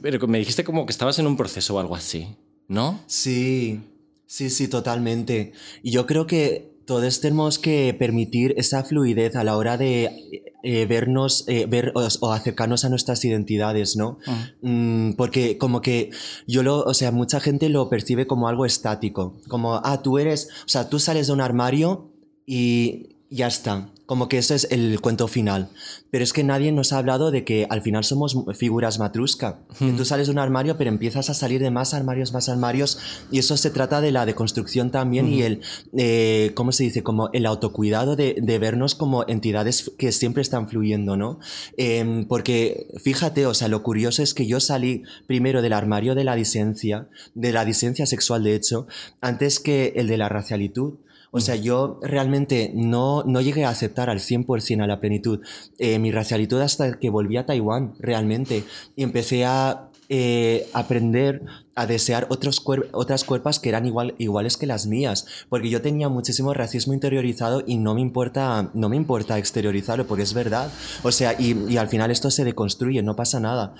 Pero 0.00 0.26
me 0.28 0.38
dijiste 0.38 0.64
como 0.64 0.86
que 0.86 0.92
estabas 0.92 1.18
en 1.18 1.26
un 1.26 1.36
proceso 1.36 1.74
o 1.74 1.80
algo 1.80 1.96
así, 1.96 2.28
¿no? 2.68 3.00
Sí, 3.06 3.80
sí, 4.26 4.48
sí, 4.48 4.68
totalmente. 4.68 5.52
Y 5.82 5.90
yo 5.90 6.06
creo 6.06 6.26
que 6.26 6.75
todos 6.86 7.20
tenemos 7.20 7.58
que 7.58 7.94
permitir 7.98 8.54
esa 8.56 8.84
fluidez 8.84 9.36
a 9.36 9.44
la 9.44 9.56
hora 9.56 9.76
de 9.76 10.52
eh, 10.62 10.86
vernos, 10.86 11.44
eh, 11.48 11.66
ver 11.66 11.92
o, 11.94 12.32
acercarnos 12.32 12.84
a 12.84 12.88
nuestras 12.88 13.24
identidades, 13.24 13.96
¿no? 13.96 14.18
Ah. 14.26 14.50
Mm, 14.62 15.12
porque 15.12 15.58
como 15.58 15.80
que 15.80 16.10
yo 16.46 16.62
lo, 16.62 16.82
o 16.82 16.94
sea, 16.94 17.10
mucha 17.10 17.40
gente 17.40 17.68
lo 17.68 17.88
percibe 17.90 18.26
como 18.26 18.48
algo 18.48 18.64
estático, 18.64 19.36
como, 19.48 19.80
ah, 19.84 20.00
tú 20.02 20.18
eres, 20.18 20.48
o 20.64 20.68
sea, 20.68 20.88
tú 20.88 20.98
sales 20.98 21.26
de 21.26 21.32
un 21.32 21.40
armario 21.40 22.12
y 22.46 23.15
ya 23.30 23.46
está. 23.46 23.88
Como 24.06 24.28
que 24.28 24.38
ese 24.38 24.54
es 24.54 24.68
el 24.70 25.00
cuento 25.00 25.26
final. 25.26 25.68
Pero 26.12 26.22
es 26.22 26.32
que 26.32 26.44
nadie 26.44 26.70
nos 26.70 26.92
ha 26.92 26.98
hablado 26.98 27.32
de 27.32 27.44
que 27.44 27.66
al 27.68 27.82
final 27.82 28.04
somos 28.04 28.36
figuras 28.54 29.00
matruska. 29.00 29.58
tú 29.78 30.04
sales 30.04 30.28
de 30.28 30.32
un 30.32 30.38
armario, 30.38 30.78
pero 30.78 30.90
empiezas 30.90 31.28
a 31.28 31.34
salir 31.34 31.60
de 31.60 31.72
más 31.72 31.92
armarios, 31.92 32.32
más 32.32 32.48
armarios. 32.48 32.98
Y 33.32 33.40
eso 33.40 33.56
se 33.56 33.70
trata 33.70 34.00
de 34.00 34.12
la 34.12 34.24
deconstrucción 34.24 34.92
también 34.92 35.28
y 35.32 35.42
el, 35.42 35.60
eh, 35.98 36.52
¿cómo 36.54 36.70
se 36.70 36.84
dice? 36.84 37.02
Como 37.02 37.30
el 37.32 37.46
autocuidado 37.46 38.14
de, 38.14 38.36
de, 38.40 38.58
vernos 38.60 38.94
como 38.94 39.26
entidades 39.26 39.90
que 39.98 40.12
siempre 40.12 40.42
están 40.42 40.68
fluyendo, 40.68 41.16
¿no? 41.16 41.40
Em, 41.76 42.26
porque 42.28 42.86
fíjate, 43.02 43.46
o 43.46 43.54
sea, 43.54 43.66
lo 43.66 43.82
curioso 43.82 44.22
es 44.22 44.34
que 44.34 44.46
yo 44.46 44.60
salí 44.60 45.02
primero 45.26 45.62
del 45.62 45.72
armario 45.72 46.14
de 46.14 46.22
la 46.22 46.36
disidencia, 46.36 47.08
de 47.34 47.52
la 47.52 47.64
disidencia 47.64 48.06
sexual, 48.06 48.44
de 48.44 48.54
hecho, 48.54 48.86
antes 49.20 49.58
que 49.58 49.94
el 49.96 50.06
de 50.06 50.16
la 50.16 50.28
racialitud. 50.28 50.94
O 51.36 51.40
sea, 51.40 51.54
yo 51.54 52.00
realmente 52.00 52.72
no, 52.74 53.22
no 53.24 53.42
llegué 53.42 53.66
a 53.66 53.68
aceptar 53.68 54.08
al 54.08 54.20
100% 54.20 54.82
a 54.82 54.86
la 54.86 55.00
plenitud 55.00 55.40
eh, 55.78 55.98
mi 55.98 56.10
racialidad 56.10 56.62
hasta 56.62 56.98
que 56.98 57.10
volví 57.10 57.36
a 57.36 57.44
Taiwán, 57.44 57.92
realmente. 57.98 58.64
Y 58.96 59.02
empecé 59.02 59.44
a 59.44 59.90
eh, 60.08 60.66
aprender 60.72 61.42
a 61.74 61.84
desear 61.84 62.26
otros 62.30 62.64
otras 62.92 63.24
cuerpas 63.24 63.58
que 63.58 63.68
eran 63.68 63.84
igual, 63.84 64.14
iguales 64.16 64.56
que 64.56 64.64
las 64.64 64.86
mías, 64.86 65.26
porque 65.50 65.68
yo 65.68 65.82
tenía 65.82 66.08
muchísimo 66.08 66.54
racismo 66.54 66.94
interiorizado 66.94 67.62
y 67.66 67.76
no 67.76 67.94
me 67.94 68.00
importa, 68.00 68.70
no 68.72 68.88
me 68.88 68.96
importa 68.96 69.36
exteriorizarlo, 69.36 70.06
porque 70.06 70.22
es 70.22 70.32
verdad. 70.32 70.70
O 71.02 71.12
sea, 71.12 71.38
y, 71.38 71.54
y 71.68 71.76
al 71.76 71.88
final 71.88 72.10
esto 72.10 72.30
se 72.30 72.44
deconstruye, 72.44 73.02
no 73.02 73.14
pasa 73.14 73.40
nada 73.40 73.74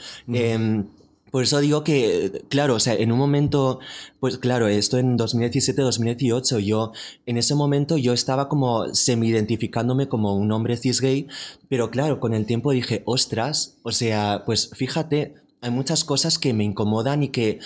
Por 1.36 1.42
eso 1.42 1.60
digo 1.60 1.84
que, 1.84 2.46
claro, 2.48 2.76
o 2.76 2.80
sea, 2.80 2.94
en 2.94 3.12
un 3.12 3.18
momento, 3.18 3.78
pues 4.20 4.38
claro, 4.38 4.68
esto 4.68 4.96
en 4.96 5.18
2017-2018, 5.18 6.60
yo, 6.60 6.92
en 7.26 7.36
ese 7.36 7.54
momento 7.54 7.98
yo 7.98 8.14
estaba 8.14 8.48
como 8.48 8.94
semi-identificándome 8.94 10.08
como 10.08 10.34
un 10.34 10.50
hombre 10.50 10.78
cis 10.78 11.02
gay, 11.02 11.26
pero 11.68 11.90
claro, 11.90 12.20
con 12.20 12.32
el 12.32 12.46
tiempo 12.46 12.72
dije, 12.72 13.02
ostras, 13.04 13.76
o 13.82 13.92
sea, 13.92 14.44
pues 14.46 14.70
fíjate, 14.72 15.34
hay 15.60 15.70
muchas 15.70 16.04
cosas 16.04 16.38
que 16.38 16.54
me 16.54 16.64
incomodan 16.64 17.22
y 17.22 17.28
que 17.28 17.58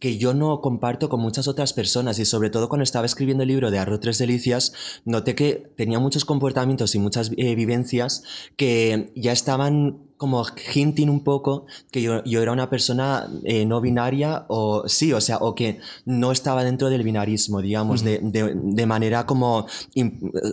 que 0.00 0.16
yo 0.16 0.32
no 0.32 0.60
comparto 0.60 1.08
con 1.08 1.20
muchas 1.20 1.48
otras 1.48 1.72
personas 1.72 2.20
y 2.20 2.24
sobre 2.24 2.50
todo 2.50 2.68
cuando 2.68 2.84
estaba 2.84 3.04
escribiendo 3.04 3.42
el 3.42 3.48
libro 3.48 3.72
de 3.72 3.80
Arroz 3.80 3.98
Tres 3.98 4.18
Delicias, 4.18 4.72
noté 5.04 5.34
que 5.34 5.72
tenía 5.76 5.98
muchos 5.98 6.24
comportamientos 6.24 6.94
y 6.94 7.00
muchas 7.00 7.32
eh, 7.36 7.56
vivencias 7.56 8.22
que 8.56 9.10
ya 9.16 9.32
estaban 9.32 10.07
como 10.18 10.44
hinting 10.74 11.08
un 11.08 11.22
poco 11.24 11.66
que 11.90 12.02
yo, 12.02 12.22
yo 12.24 12.42
era 12.42 12.52
una 12.52 12.68
persona 12.68 13.30
eh, 13.44 13.64
no 13.64 13.80
binaria 13.80 14.44
o 14.48 14.86
sí, 14.88 15.12
o 15.12 15.20
sea, 15.20 15.38
o 15.38 15.54
que 15.54 15.78
no 16.04 16.32
estaba 16.32 16.64
dentro 16.64 16.90
del 16.90 17.04
binarismo, 17.04 17.62
digamos, 17.62 18.02
de, 18.02 18.18
de, 18.20 18.52
de, 18.54 18.86
manera 18.86 19.26
como, 19.26 19.66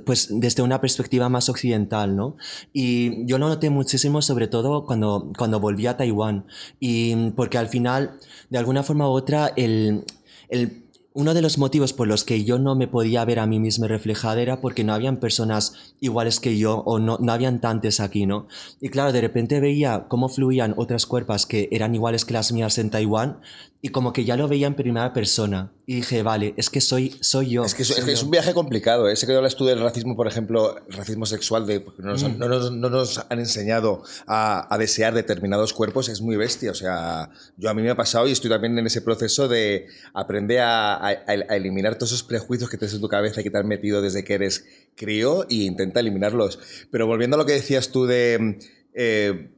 pues 0.05 0.29
desde 0.31 0.61
una 0.61 0.79
perspectiva 0.79 1.29
más 1.29 1.49
occidental, 1.49 2.15
¿no? 2.15 2.37
Y 2.73 3.25
yo 3.25 3.39
lo 3.39 3.49
noté 3.49 3.69
muchísimo, 3.71 4.21
sobre 4.21 4.47
todo 4.47 4.85
cuando, 4.85 5.31
cuando 5.37 5.59
volví 5.59 5.87
a 5.87 5.97
Taiwán, 5.97 6.45
y 6.79 7.31
porque 7.31 7.57
al 7.57 7.67
final, 7.67 8.19
de 8.51 8.59
alguna 8.59 8.83
forma 8.83 9.09
u 9.09 9.13
otra, 9.13 9.51
el, 9.55 10.05
el 10.49 10.84
uno 11.15 11.33
de 11.33 11.41
los 11.41 11.57
motivos 11.57 11.93
por 11.93 12.07
los 12.09 12.25
que 12.25 12.43
yo 12.43 12.59
no 12.59 12.75
me 12.75 12.89
podía 12.89 13.23
ver 13.23 13.39
a 13.39 13.47
mí 13.47 13.57
mismo 13.57 13.87
reflejada 13.87 14.41
era 14.41 14.59
porque 14.59 14.83
no 14.83 14.93
habían 14.93 15.15
personas 15.15 15.95
iguales 16.01 16.41
que 16.41 16.57
yo 16.57 16.79
o 16.85 16.99
no, 16.99 17.17
no 17.21 17.31
habían 17.31 17.61
tantas 17.61 18.01
aquí, 18.01 18.25
¿no? 18.25 18.47
Y 18.81 18.89
claro, 18.89 19.13
de 19.13 19.21
repente 19.21 19.61
veía 19.61 20.07
cómo 20.09 20.27
fluían 20.27 20.73
otras 20.75 21.05
cuerpos 21.05 21.45
que 21.45 21.69
eran 21.71 21.95
iguales 21.95 22.25
que 22.25 22.33
las 22.33 22.51
mías 22.51 22.77
en 22.79 22.89
Taiwán 22.89 23.39
y 23.81 23.89
como 23.89 24.13
que 24.13 24.25
ya 24.25 24.35
lo 24.35 24.47
veía 24.47 24.67
en 24.67 24.73
primera 24.73 25.13
persona. 25.13 25.71
Y 25.85 25.97
dije, 25.97 26.23
vale, 26.23 26.55
es 26.57 26.71
que 26.71 26.81
soy, 26.81 27.15
soy 27.21 27.51
yo. 27.51 27.63
Es 27.63 27.75
que, 27.75 27.83
soy 27.83 28.11
es, 28.11 28.23
un 28.23 28.31
viaje 28.31 28.53
complicado. 28.53 29.07
Ese 29.07 29.25
¿eh? 29.25 29.29
que 29.29 29.35
hablas 29.35 29.55
tú 29.55 29.65
del 29.65 29.79
racismo, 29.79 30.15
por 30.15 30.27
ejemplo, 30.27 30.75
racismo 30.89 31.27
sexual, 31.27 31.67
de, 31.67 31.85
no, 31.99 32.11
nos, 32.11 32.23
mm. 32.23 32.39
no, 32.39 32.47
nos, 32.47 32.71
no, 32.71 32.89
nos, 32.89 33.25
han 33.29 33.37
enseñado 33.37 34.01
a, 34.25 34.73
a, 34.73 34.77
desear 34.79 35.13
determinados 35.13 35.73
cuerpos, 35.73 36.09
es 36.09 36.21
muy 36.21 36.35
bestia. 36.35 36.71
O 36.71 36.73
sea, 36.73 37.29
yo 37.57 37.69
a 37.69 37.75
mí 37.75 37.83
me 37.83 37.91
ha 37.91 37.95
pasado 37.95 38.27
y 38.27 38.31
estoy 38.31 38.49
también 38.49 38.77
en 38.79 38.87
ese 38.87 39.01
proceso 39.01 39.47
de 39.47 39.85
aprender 40.13 40.61
a, 40.61 40.95
a, 40.95 41.09
a 41.09 41.55
eliminar 41.55 41.95
todos 41.95 42.11
esos 42.11 42.23
prejuicios 42.23 42.69
que 42.69 42.77
tienes 42.77 42.95
en 42.95 43.01
tu 43.01 43.07
cabeza 43.07 43.41
y 43.41 43.43
que 43.43 43.51
te 43.51 43.57
han 43.59 43.67
metido 43.67 44.01
desde 44.01 44.23
que 44.23 44.33
eres 44.33 44.65
crío 44.95 45.43
e 45.47 45.55
intenta 45.55 45.99
eliminarlos. 45.99 46.59
Pero 46.89 47.05
volviendo 47.05 47.35
a 47.35 47.37
lo 47.37 47.45
que 47.45 47.53
decías 47.53 47.91
tú 47.91 48.07
de 48.07 48.57
eh, 48.95 49.51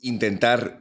intentar 0.00 0.78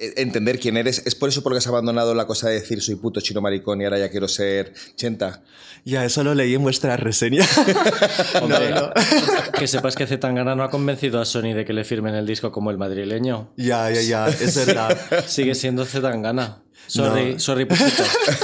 entender 0.00 0.58
quién 0.58 0.76
eres. 0.76 1.02
¿Es 1.04 1.14
por 1.14 1.28
eso 1.28 1.42
porque 1.42 1.58
has 1.58 1.66
abandonado 1.66 2.14
la 2.14 2.26
cosa 2.26 2.48
de 2.48 2.54
decir 2.54 2.82
soy 2.82 2.96
puto 2.96 3.20
chino 3.20 3.40
maricón 3.40 3.80
y 3.80 3.84
ahora 3.84 3.98
ya 3.98 4.10
quiero 4.10 4.28
ser 4.28 4.72
chenta? 4.96 5.42
Ya, 5.84 6.04
eso 6.04 6.24
lo 6.24 6.34
leí 6.34 6.54
en 6.54 6.62
vuestra 6.62 6.96
reseña. 6.96 7.46
Hombre, 8.42 8.70
no, 8.74 8.80
no. 8.80 8.92
que 9.58 9.66
sepas 9.66 9.94
que 9.94 10.06
Zetangana 10.06 10.54
no 10.54 10.62
ha 10.62 10.70
convencido 10.70 11.20
a 11.20 11.24
Sony 11.24 11.54
de 11.54 11.64
que 11.64 11.72
le 11.72 11.84
firmen 11.84 12.14
el 12.14 12.26
disco 12.26 12.50
como 12.50 12.70
el 12.70 12.78
madrileño. 12.78 13.52
Ya, 13.56 13.90
ya, 13.90 14.00
ya, 14.00 14.28
es 14.28 14.66
verdad. 14.66 14.98
Sigue 15.26 15.54
siendo 15.54 15.84
Zetangana. 15.84 16.62
Sorry, 16.86 17.34
no. 17.34 17.38
sorry, 17.38 17.68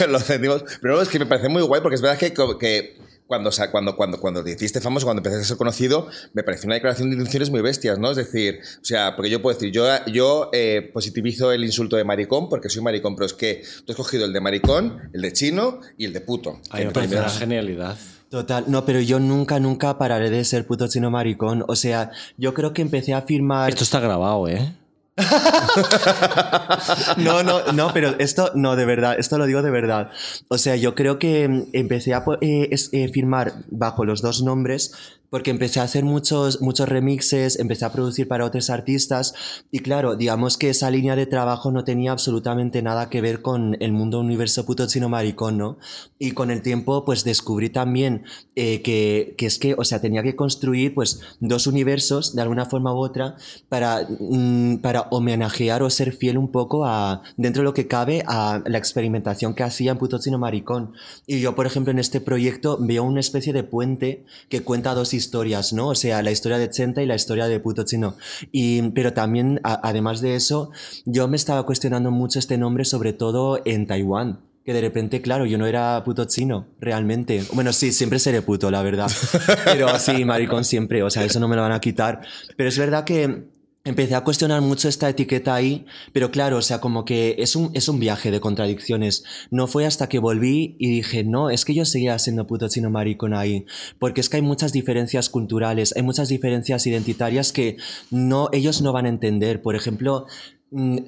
lo 0.09 0.21
sentimos. 0.21 0.65
Pero 0.81 1.03
es 1.03 1.09
que 1.09 1.19
me 1.19 1.27
parece 1.27 1.49
muy 1.49 1.63
guay 1.63 1.81
porque 1.81 1.97
es 1.97 2.01
verdad 2.03 2.19
que, 2.19 2.33
que 2.33 2.97
cuando, 3.27 3.49
o 3.49 3.53
sea, 3.53 3.71
cuando, 3.71 3.97
cuando, 3.97 4.21
cuando 4.21 4.45
te 4.45 4.53
hiciste 4.53 4.81
famoso, 4.81 5.07
cuando 5.07 5.21
empezaste 5.21 5.45
a 5.45 5.49
ser 5.49 5.57
conocido, 5.57 6.09
me 6.33 6.43
pareció 6.43 6.67
una 6.67 6.75
declaración 6.75 7.11
de 7.11 7.17
intenciones 7.17 7.51
muy 7.51 7.61
bestias, 7.61 7.99
¿no? 7.99 8.11
Es 8.11 8.17
decir, 8.17 8.61
o 8.81 8.85
sea, 8.85 9.17
porque 9.17 9.31
yo 9.31 9.43
puedo 9.43 9.57
decir, 9.57 9.73
yo, 9.73 9.87
yo 10.07 10.51
eh, 10.53 10.91
positivizo 10.93 11.53
el 11.53 11.65
insulto 11.65 11.97
de 11.97 12.05
maricón 12.05 12.49
porque 12.49 12.69
soy 12.69 12.83
maricón, 12.83 13.17
pero 13.17 13.27
es 13.27 13.35
que 13.35 13.63
tú 13.85 13.93
has 13.93 13.97
cogido 13.97 14.25
el 14.25 14.33
de 14.33 14.41
maricón, 14.41 15.11
el 15.13 15.23
de 15.23 15.33
chino 15.33 15.81
y 15.97 16.05
el 16.05 16.13
de 16.13 16.21
puto. 16.21 16.61
Ay, 16.71 16.87
me 16.87 16.93
parece 16.93 17.17
una 17.17 17.29
genialidad. 17.31 17.97
Total, 18.29 18.65
no, 18.67 18.85
pero 18.85 19.01
yo 19.01 19.21
nunca, 19.21 19.61
nunca 19.61 19.99
pararé 19.99 20.31
de 20.31 20.45
ser 20.45 20.67
puto 20.67 20.89
chino 20.89 21.11
maricón. 21.11 21.65
O 21.69 21.77
sea, 21.77 22.11
yo 22.37 22.55
creo 22.55 22.73
que 22.73 22.83
empecé 22.83 23.15
a 23.15 23.19
afirmar. 23.19 23.69
Esto 23.71 23.85
está 23.85 24.01
grabado, 24.01 24.49
¿eh? 24.49 24.75
no, 27.17 27.43
no, 27.43 27.73
no, 27.73 27.91
pero 27.95 28.15
esto 28.19 28.53
no, 28.55 28.77
de 28.77 28.85
verdad, 28.85 29.19
esto 29.19 29.39
lo 29.39 29.47
digo 29.47 29.63
de 29.63 29.71
verdad. 29.71 30.11
O 30.49 30.59
sea, 30.59 30.77
yo 30.77 30.95
creo 30.95 31.19
que 31.19 31.45
empecé 31.73 32.13
a 32.13 32.23
eh, 32.41 32.69
eh, 32.93 33.09
firmar 33.09 33.55
bajo 33.71 34.05
los 34.05 34.21
dos 34.21 34.43
nombres 34.43 34.93
porque 35.31 35.51
empecé 35.51 35.81
a 35.81 35.85
hacer 35.85 36.05
muchos, 36.05 36.61
muchos 36.61 36.89
remixes, 36.89 37.59
empecé 37.59 37.85
a 37.85 37.93
producir 37.93 38.29
para 38.29 38.45
otros 38.45 38.71
artistas 38.71 39.35
y 39.71 39.81
claro, 39.81 40.17
digamos 40.17 40.57
que 40.57 40.71
esa 40.71 40.91
línea 40.91 41.17
de 41.17 41.27
trabajo 41.27 41.71
no 41.71 41.85
tenía 41.85 42.13
absolutamente 42.13 42.83
nada 42.83 43.11
que 43.11 43.21
ver 43.21 43.43
con 43.43 43.77
el 43.81 43.93
mundo 43.93 44.21
universo 44.21 44.65
puto 44.67 44.87
chino 44.87 45.09
maricón, 45.09 45.59
¿no? 45.59 45.79
Y 46.19 46.33
con 46.33 46.51
el 46.51 46.63
tiempo 46.63 47.05
pues 47.05 47.25
descubrí 47.25 47.71
también 47.71 48.25
eh, 48.55 48.83
que, 48.83 49.35
que, 49.37 49.47
es 49.47 49.59
que, 49.59 49.75
o 49.77 49.85
sea, 49.85 50.01
tenía 50.01 50.23
que 50.23 50.37
construir 50.37 50.95
pues 50.95 51.21
dos 51.41 51.67
universos 51.67 52.35
de 52.35 52.43
alguna 52.43 52.67
forma 52.67 52.95
u 52.95 52.99
otra 52.99 53.37
para, 53.69 54.07
mm, 54.09 54.79
para 54.79 55.03
homenajear 55.11 55.83
o 55.83 55.91
ser 55.91 56.13
fiel 56.13 56.39
un 56.39 56.51
poco 56.51 56.85
a, 56.85 57.23
dentro 57.37 57.63
de 57.63 57.65
lo 57.65 57.75
que 57.75 57.87
cabe, 57.87 58.23
a 58.27 58.63
la 58.67 58.79
experimentación 58.79 59.55
que 59.55 59.63
hacía 59.63 59.93
en 59.93 59.99
puto 59.99 60.19
chino 60.19 60.39
maricón. 60.39 60.93
Y 61.27 61.41
yo, 61.41 61.55
por 61.55 61.67
ejemplo, 61.67 61.91
en 61.91 61.99
este 61.99 62.21
proyecto 62.21 62.79
veo 62.81 63.05
una 63.05 63.21
especie 63.21 63.53
de 63.53 63.65
puente 63.65 64.25
que 64.49 64.63
cuenta 64.63 64.95
dos 64.95 65.15
historias, 65.17 65.73
¿no? 65.73 65.89
O 65.89 65.95
sea, 65.95 66.23
la 66.23 66.31
historia 66.31 66.59
de 66.59 66.71
Chenta 66.71 67.03
y 67.03 67.07
la 67.07 67.15
historia 67.15 67.49
de 67.49 67.59
Puto 67.59 67.85
Chino. 67.85 68.17
Y, 68.53 68.83
pero 68.91 69.13
también, 69.13 69.61
a, 69.65 69.81
además 69.89 70.21
de 70.21 70.37
eso, 70.37 70.71
yo 71.05 71.27
me 71.29 71.37
estaba 71.37 71.65
cuestionando 71.65 72.11
mucho 72.11 72.39
este 72.39 72.59
nombre, 72.59 72.85
sobre 72.85 73.13
todo 73.13 73.61
en 73.65 73.87
Taiwán. 73.87 74.41
Que 74.65 74.73
de 74.73 74.81
repente, 74.81 75.23
claro, 75.23 75.47
yo 75.47 75.59
no 75.59 75.67
era 75.67 76.03
puto 76.05 76.25
chino, 76.25 76.67
realmente. 76.81 77.45
Bueno, 77.53 77.73
sí, 77.73 77.93
siempre 77.93 78.19
seré 78.19 78.43
puto, 78.43 78.69
la 78.69 78.83
verdad. 78.83 79.09
Pero 79.65 79.97
sí, 80.01 80.25
maricón 80.25 80.65
siempre, 80.65 81.05
o 81.05 81.11
sea, 81.11 81.23
eso 81.25 81.39
no 81.39 81.47
me 81.47 81.55
lo 81.55 81.63
van 81.63 81.71
a 81.71 81.81
quitar. 81.81 82.23
Pero 82.57 82.69
es 82.69 82.77
verdad 82.77 83.05
que 83.05 83.45
empecé 83.87 84.17
a 84.17 84.25
cuestionar 84.25 84.61
mucho 84.61 84.89
esta 84.89 85.09
etiqueta 85.09 85.55
ahí, 85.55 85.87
pero 86.13 86.31
claro, 86.33 86.59
o 86.59 86.63
sea, 86.63 86.81
como 86.81 87.05
que 87.05 87.37
es 87.39 87.55
un, 87.55 87.71
es 87.73 87.89
un 87.89 88.01
viaje 88.01 88.33
de 88.33 88.41
contradicciones. 88.41 89.25
No 89.51 89.69
fue 89.69 89.87
hasta 89.87 90.09
que 90.09 90.19
volví 90.19 90.77
y 90.79 90.91
dije, 90.91 91.23
no, 91.23 91.51
es 91.51 91.65
que 91.65 91.73
yo 91.73 91.85
seguía 91.85 92.19
siendo 92.19 92.49
puto 92.49 92.69
chino 92.69 92.91
maricón 92.91 93.33
ahí, 93.33 93.65
porque 94.01 94.21
es 94.21 94.29
que 94.29 94.37
hay 94.37 94.43
muchas 94.43 94.73
diferencias 94.73 95.31
culturales, 95.31 95.95
hay 95.97 96.03
muchas 96.03 96.29
diferencias 96.29 96.87
identitarias 96.87 97.53
que 97.53 97.77
no, 98.11 98.49
ellos 98.53 98.83
no 98.83 98.93
van 98.93 99.07
a 99.07 99.11
entender. 99.11 99.63
Por 99.63 99.77
ejemplo, 99.77 100.27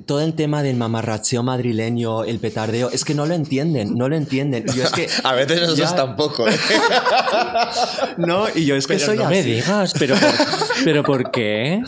todo 0.06 0.20
el 0.20 0.34
tema 0.34 0.62
del 0.62 0.76
mamarracheo 0.76 1.42
madrileño, 1.42 2.22
el 2.22 2.38
petardeo, 2.38 2.90
es 2.90 3.04
que 3.04 3.14
no 3.14 3.26
lo 3.26 3.34
entienden, 3.34 3.96
no 3.96 4.08
lo 4.08 4.14
entienden. 4.14 4.64
Yo 4.66 4.84
es 4.84 4.92
que, 4.92 5.08
a 5.24 5.34
veces 5.34 5.60
nosotros 5.60 5.90
ya... 5.90 5.96
tampoco. 5.96 6.48
¿eh? 6.48 6.52
no, 8.18 8.46
y 8.54 8.66
yo 8.66 8.76
es 8.76 8.86
que 8.86 8.94
pero 8.94 9.06
soy 9.06 9.18
no 9.18 9.24
así. 9.24 9.34
me 9.34 9.42
digas, 9.42 9.94
pero 9.98 10.14
¿por, 10.14 10.30
pero 10.84 11.02
¿por 11.02 11.30
qué? 11.32 11.82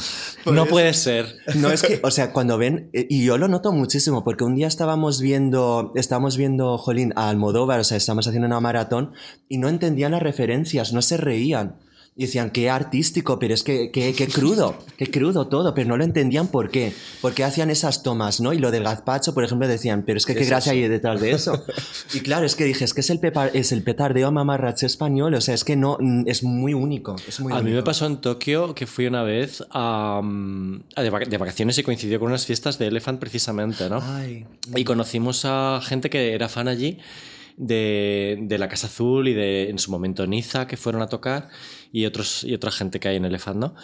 No 0.46 0.66
puede 0.66 0.92
ser. 0.94 1.37
No 1.54 1.70
es 1.70 1.83
que, 1.83 2.00
o 2.02 2.11
sea, 2.11 2.33
cuando 2.33 2.59
ven, 2.59 2.90
y 2.92 3.24
yo 3.24 3.38
lo 3.38 3.46
noto 3.46 3.72
muchísimo, 3.72 4.24
porque 4.24 4.42
un 4.42 4.56
día 4.56 4.66
estábamos 4.66 5.20
viendo, 5.20 5.92
estábamos 5.94 6.37
viendo, 6.37 6.76
Jolín, 6.76 7.12
a 7.14 7.28
Almodóvar, 7.28 7.78
o 7.78 7.85
sea, 7.85 7.96
estábamos 7.96 8.26
haciendo 8.26 8.46
una 8.46 8.61
maratón 8.61 9.12
y 9.48 9.59
no 9.59 9.68
entendían 9.68 10.11
las 10.11 10.22
referencias, 10.22 10.92
no 10.92 11.02
se 11.02 11.16
reían. 11.18 11.76
Y 12.16 12.27
decían, 12.27 12.51
qué 12.51 12.68
artístico, 12.68 13.38
pero 13.38 13.55
es 13.55 13.62
que, 13.62 13.90
qué, 13.92 14.12
qué 14.12 14.27
crudo, 14.27 14.77
qué 14.99 15.11
crudo 15.11 15.46
todo, 15.46 15.73
pero 15.75 15.88
no 15.88 15.96
lo 15.96 16.05
entendían 16.05 16.49
por 16.49 16.70
qué. 16.70 16.92
¿Por 17.23 17.35
qué 17.35 17.44
hacían 17.44 17.70
esas 17.70 18.03
tomas, 18.03 18.40
no? 18.40 18.53
Y 18.53 18.59
lo 18.59 18.73
del 18.73 18.83
gazpacho, 18.83 19.33
por 19.33 19.44
ejemplo, 19.44 19.68
decían, 19.68 20.03
pero 20.05 20.18
es 20.18 20.27
que 20.27 20.35
qué, 20.35 20.40
qué 20.40 20.46
gracia 20.46 20.73
hay 20.73 20.87
detrás 20.88 21.20
de 21.20 21.31
eso. 21.31 21.64
y 22.14 22.20
claro, 22.20 22.44
es 22.44 22.57
que 22.57 22.64
dije, 22.64 22.85
es 22.85 22.94
que 22.94 23.01
es 23.01 23.11
el, 23.11 23.20
pepar, 23.20 23.53
es 23.55 23.70
el 23.70 23.85
petardeo 23.85 24.33
mamarrache 24.33 24.87
español, 24.87 25.35
o 25.35 25.40
sea, 25.40 25.55
es 25.55 25.64
que 25.64 25.77
no, 25.77 25.99
es 26.27 26.42
muy 26.42 26.75
único. 26.75 27.16
Es 27.27 27.38
muy 27.40 27.53
a 27.53 27.57
único. 27.57 27.68
mí 27.70 27.75
me 27.77 27.83
pasó 27.83 28.07
en 28.07 28.20
Tokio 28.20 28.75
que 28.75 28.87
fui 28.87 29.07
una 29.07 29.23
vez 29.23 29.64
a, 29.70 30.20
a 30.20 31.03
de, 31.03 31.11
de, 31.11 31.38
vacaciones 31.38 31.79
y 31.79 31.85
coincidió 31.85 32.18
con 32.18 32.29
unas 32.29 32.44
fiestas 32.44 32.79
de 32.79 32.88
Elephant 32.88 33.20
precisamente, 33.20 33.88
¿no? 33.88 34.01
Ay. 34.03 34.46
Y 34.75 34.85
conocimos 34.85 35.44
a 35.44 35.81
gente 35.83 36.11
que 36.11 36.35
era 36.35 36.49
fan 36.49 36.68
allí. 36.68 36.99
De, 37.57 38.38
de, 38.40 38.57
la 38.57 38.70
Casa 38.70 38.87
Azul 38.87 39.29
y 39.29 39.35
de 39.35 39.68
en 39.68 39.79
su 39.79 39.90
momento 39.90 40.27
Niza 40.27 40.66
que 40.66 40.79
fueron 40.79 41.03
a 41.03 41.09
tocar 41.09 41.51
y, 41.92 42.07
otros, 42.07 42.44
y 42.44 42.55
otra 42.55 42.70
gente 42.70 43.00
que 43.00 43.09
hay 43.09 43.16
en 43.16 43.24
Elefant, 43.24 43.59
¿no? 43.59 43.74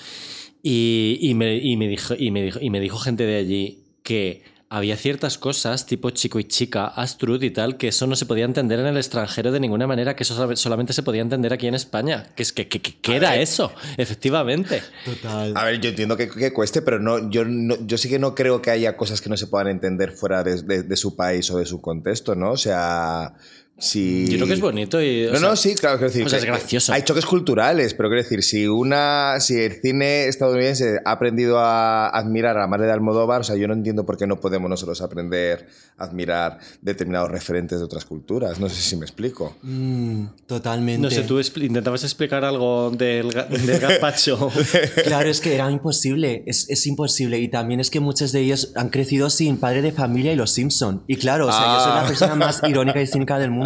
Y, 0.62 1.18
y, 1.20 1.34
me, 1.34 1.56
y, 1.56 1.76
me 1.76 1.88
dijo, 1.88 2.14
y, 2.18 2.30
me 2.30 2.42
dijo, 2.42 2.58
y 2.60 2.70
me 2.70 2.80
dijo 2.80 2.98
gente 2.98 3.24
de 3.24 3.36
allí 3.36 3.84
que 4.02 4.42
había 4.68 4.96
ciertas 4.96 5.38
cosas, 5.38 5.86
tipo 5.86 6.10
chico 6.10 6.40
y 6.40 6.44
chica, 6.44 6.86
Astrud 6.86 7.42
y 7.42 7.50
tal, 7.50 7.76
que 7.76 7.88
eso 7.88 8.06
no 8.06 8.16
se 8.16 8.26
podía 8.26 8.44
entender 8.44 8.80
en 8.80 8.86
el 8.86 8.96
extranjero 8.96 9.52
de 9.52 9.60
ninguna 9.60 9.86
manera, 9.86 10.16
que 10.16 10.24
eso 10.24 10.56
solamente 10.56 10.92
se 10.92 11.02
podía 11.02 11.22
entender 11.22 11.52
aquí 11.52 11.68
en 11.68 11.74
España. 11.74 12.32
Que 12.34 12.42
es 12.42 12.52
que, 12.52 12.66
que, 12.68 12.80
que 12.80 13.16
era 13.16 13.30
ver. 13.30 13.40
eso, 13.40 13.72
efectivamente. 13.96 14.82
Total. 15.04 15.52
A 15.56 15.64
ver, 15.66 15.80
yo 15.80 15.90
entiendo 15.90 16.16
que, 16.16 16.28
que 16.28 16.52
cueste, 16.52 16.82
pero 16.82 16.98
no 16.98 17.30
yo, 17.30 17.44
no, 17.44 17.76
yo 17.86 17.96
sí 17.96 18.08
que 18.08 18.18
no 18.18 18.34
creo 18.34 18.60
que 18.60 18.70
haya 18.70 18.96
cosas 18.96 19.20
que 19.20 19.28
no 19.28 19.36
se 19.36 19.46
puedan 19.46 19.68
entender 19.68 20.10
fuera 20.12 20.42
de, 20.42 20.62
de, 20.62 20.82
de 20.82 20.96
su 20.96 21.14
país 21.14 21.48
o 21.50 21.58
de 21.58 21.66
su 21.66 21.80
contexto, 21.80 22.34
¿no? 22.34 22.52
O 22.52 22.56
sea 22.56 23.34
si... 23.78 24.26
Yo 24.28 24.36
creo 24.36 24.46
que 24.46 24.54
es 24.54 24.60
bonito 24.60 25.02
y... 25.02 25.26
o 25.26 25.32
No, 25.32 25.38
sea, 25.38 25.48
no, 25.50 25.56
sí, 25.56 25.74
claro, 25.74 25.98
quiero 25.98 26.10
decir. 26.12 26.26
o 26.26 26.28
sea, 26.30 26.38
que- 26.38 26.44
es 26.44 26.50
gracioso. 26.50 26.92
Hay 26.92 27.02
choques 27.02 27.26
culturales, 27.26 27.92
pero 27.94 28.08
quiero 28.08 28.22
decir, 28.22 28.42
si 28.42 28.66
una, 28.66 29.34
si 29.40 29.60
el 29.60 29.80
cine 29.82 30.26
estadounidense 30.28 30.98
ha 31.04 31.12
aprendido 31.12 31.58
a 31.58 32.08
admirar 32.08 32.56
a 32.56 32.60
la 32.60 32.66
madre 32.66 32.86
de 32.86 32.92
Almodóvar, 32.92 33.42
o 33.42 33.44
sea, 33.44 33.56
yo 33.56 33.68
no 33.68 33.74
entiendo 33.74 34.06
por 34.06 34.16
qué 34.16 34.26
no 34.26 34.40
podemos 34.40 34.70
nosotros 34.70 35.02
aprender 35.02 35.66
a 35.98 36.04
admirar 36.04 36.58
determinados 36.80 37.30
referentes 37.30 37.78
de 37.78 37.84
otras 37.84 38.04
culturas. 38.06 38.58
No 38.60 38.68
sé 38.68 38.80
si 38.80 38.96
me 38.96 39.04
explico. 39.04 39.56
Mm, 39.62 40.24
totalmente. 40.46 41.02
No 41.02 41.10
sé, 41.10 41.22
tú 41.22 41.38
intentabas 41.60 42.02
explicar 42.04 42.44
algo 42.44 42.90
del, 42.90 43.28
ga- 43.30 43.48
del 43.48 43.78
gazpacho. 43.78 44.50
Claro, 45.04 45.28
es 45.30 45.40
que 45.40 45.54
era 45.54 45.70
imposible, 45.70 46.42
es, 46.46 46.68
es 46.70 46.86
imposible. 46.86 47.38
Y 47.38 47.48
también 47.48 47.80
es 47.80 47.90
que 47.90 48.00
muchos 48.00 48.32
de 48.32 48.40
ellos 48.40 48.72
han 48.74 48.88
crecido 48.88 49.28
sin 49.30 49.58
padre 49.58 49.82
de 49.82 49.92
familia 49.92 50.32
y 50.32 50.36
los 50.36 50.50
Simpson. 50.50 51.02
Y 51.06 51.16
claro, 51.16 51.46
o 51.48 51.52
sea, 51.52 51.60
yo 51.74 51.80
soy 51.80 51.92
Ah. 51.92 52.00
la 52.02 52.08
persona 52.08 52.34
más 52.34 52.60
irónica 52.66 53.00
y 53.02 53.06
cínica 53.06 53.38
del 53.38 53.50
mundo. 53.50 53.65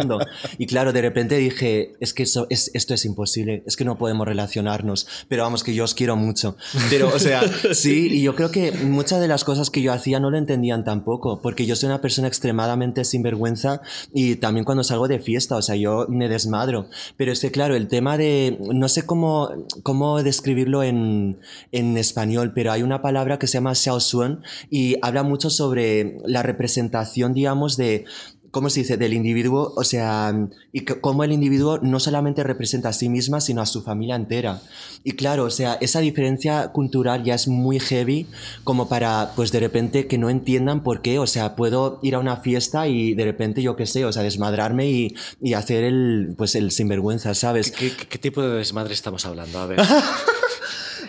Y 0.57 0.65
claro, 0.67 0.93
de 0.93 1.01
repente 1.01 1.37
dije, 1.37 1.93
es 1.99 2.13
que 2.13 2.23
eso, 2.23 2.47
es, 2.49 2.71
esto 2.73 2.93
es 2.93 3.05
imposible, 3.05 3.63
es 3.65 3.75
que 3.75 3.85
no 3.85 3.97
podemos 3.97 4.27
relacionarnos. 4.27 5.07
Pero 5.27 5.43
vamos, 5.43 5.63
que 5.63 5.73
yo 5.73 5.83
os 5.83 5.93
quiero 5.93 6.15
mucho. 6.15 6.55
Pero, 6.89 7.09
o 7.13 7.19
sea, 7.19 7.41
sí, 7.73 8.07
y 8.11 8.21
yo 8.21 8.35
creo 8.35 8.51
que 8.51 8.71
muchas 8.71 9.19
de 9.21 9.27
las 9.27 9.43
cosas 9.43 9.69
que 9.69 9.81
yo 9.81 9.93
hacía 9.93 10.19
no 10.19 10.29
lo 10.29 10.37
entendían 10.37 10.83
tampoco, 10.83 11.41
porque 11.41 11.65
yo 11.65 11.75
soy 11.75 11.87
una 11.87 12.01
persona 12.01 12.27
extremadamente 12.27 13.03
sinvergüenza 13.05 13.81
y 14.13 14.35
también 14.35 14.65
cuando 14.65 14.83
salgo 14.83 15.07
de 15.07 15.19
fiesta, 15.19 15.55
o 15.55 15.61
sea, 15.61 15.75
yo 15.75 16.05
me 16.09 16.29
desmadro. 16.29 16.87
Pero 17.17 17.31
es 17.31 17.39
que, 17.39 17.51
claro, 17.51 17.75
el 17.75 17.87
tema 17.87 18.17
de, 18.17 18.57
no 18.73 18.87
sé 18.87 19.05
cómo, 19.05 19.49
cómo 19.83 20.23
describirlo 20.23 20.83
en, 20.83 21.39
en 21.71 21.97
español, 21.97 22.51
pero 22.53 22.71
hay 22.71 22.83
una 22.83 23.01
palabra 23.01 23.39
que 23.39 23.47
se 23.47 23.53
llama 23.53 23.75
Xiaosuan 23.75 24.43
y 24.69 24.97
habla 25.01 25.23
mucho 25.23 25.49
sobre 25.49 26.17
la 26.25 26.43
representación, 26.43 27.33
digamos, 27.33 27.77
de 27.77 28.05
¿cómo 28.51 28.69
se 28.69 28.81
dice? 28.81 28.97
Del 28.97 29.13
individuo, 29.13 29.73
o 29.75 29.83
sea, 29.83 30.33
y 30.71 30.81
cómo 30.81 31.23
el 31.23 31.31
individuo 31.31 31.79
no 31.81 31.99
solamente 31.99 32.43
representa 32.43 32.89
a 32.89 32.93
sí 32.93 33.09
misma, 33.09 33.41
sino 33.41 33.61
a 33.61 33.65
su 33.65 33.81
familia 33.81 34.15
entera. 34.15 34.61
Y 35.03 35.13
claro, 35.13 35.45
o 35.45 35.49
sea, 35.49 35.77
esa 35.81 35.99
diferencia 35.99 36.67
cultural 36.71 37.23
ya 37.23 37.33
es 37.35 37.47
muy 37.47 37.79
heavy 37.79 38.27
como 38.63 38.87
para, 38.89 39.31
pues 39.35 39.51
de 39.51 39.59
repente, 39.59 40.07
que 40.07 40.17
no 40.17 40.29
entiendan 40.29 40.83
por 40.83 41.01
qué, 41.01 41.17
o 41.19 41.27
sea, 41.27 41.55
puedo 41.55 41.99
ir 42.03 42.15
a 42.15 42.19
una 42.19 42.37
fiesta 42.37 42.87
y 42.87 43.13
de 43.15 43.23
repente, 43.25 43.61
yo 43.61 43.75
qué 43.75 43.85
sé, 43.85 44.05
o 44.05 44.11
sea, 44.11 44.21
desmadrarme 44.23 44.89
y, 44.89 45.15
y 45.41 45.53
hacer 45.53 45.83
el, 45.83 46.35
pues 46.37 46.55
el 46.55 46.71
sinvergüenza, 46.71 47.33
¿sabes? 47.33 47.71
¿Qué, 47.71 47.91
qué- 47.95 48.07
qué 48.07 48.17
tipo 48.17 48.41
de 48.41 48.49
desmadre 48.57 48.93
estamos 48.93 49.25
hablando? 49.25 49.59
A 49.59 49.65
ver. 49.65 49.79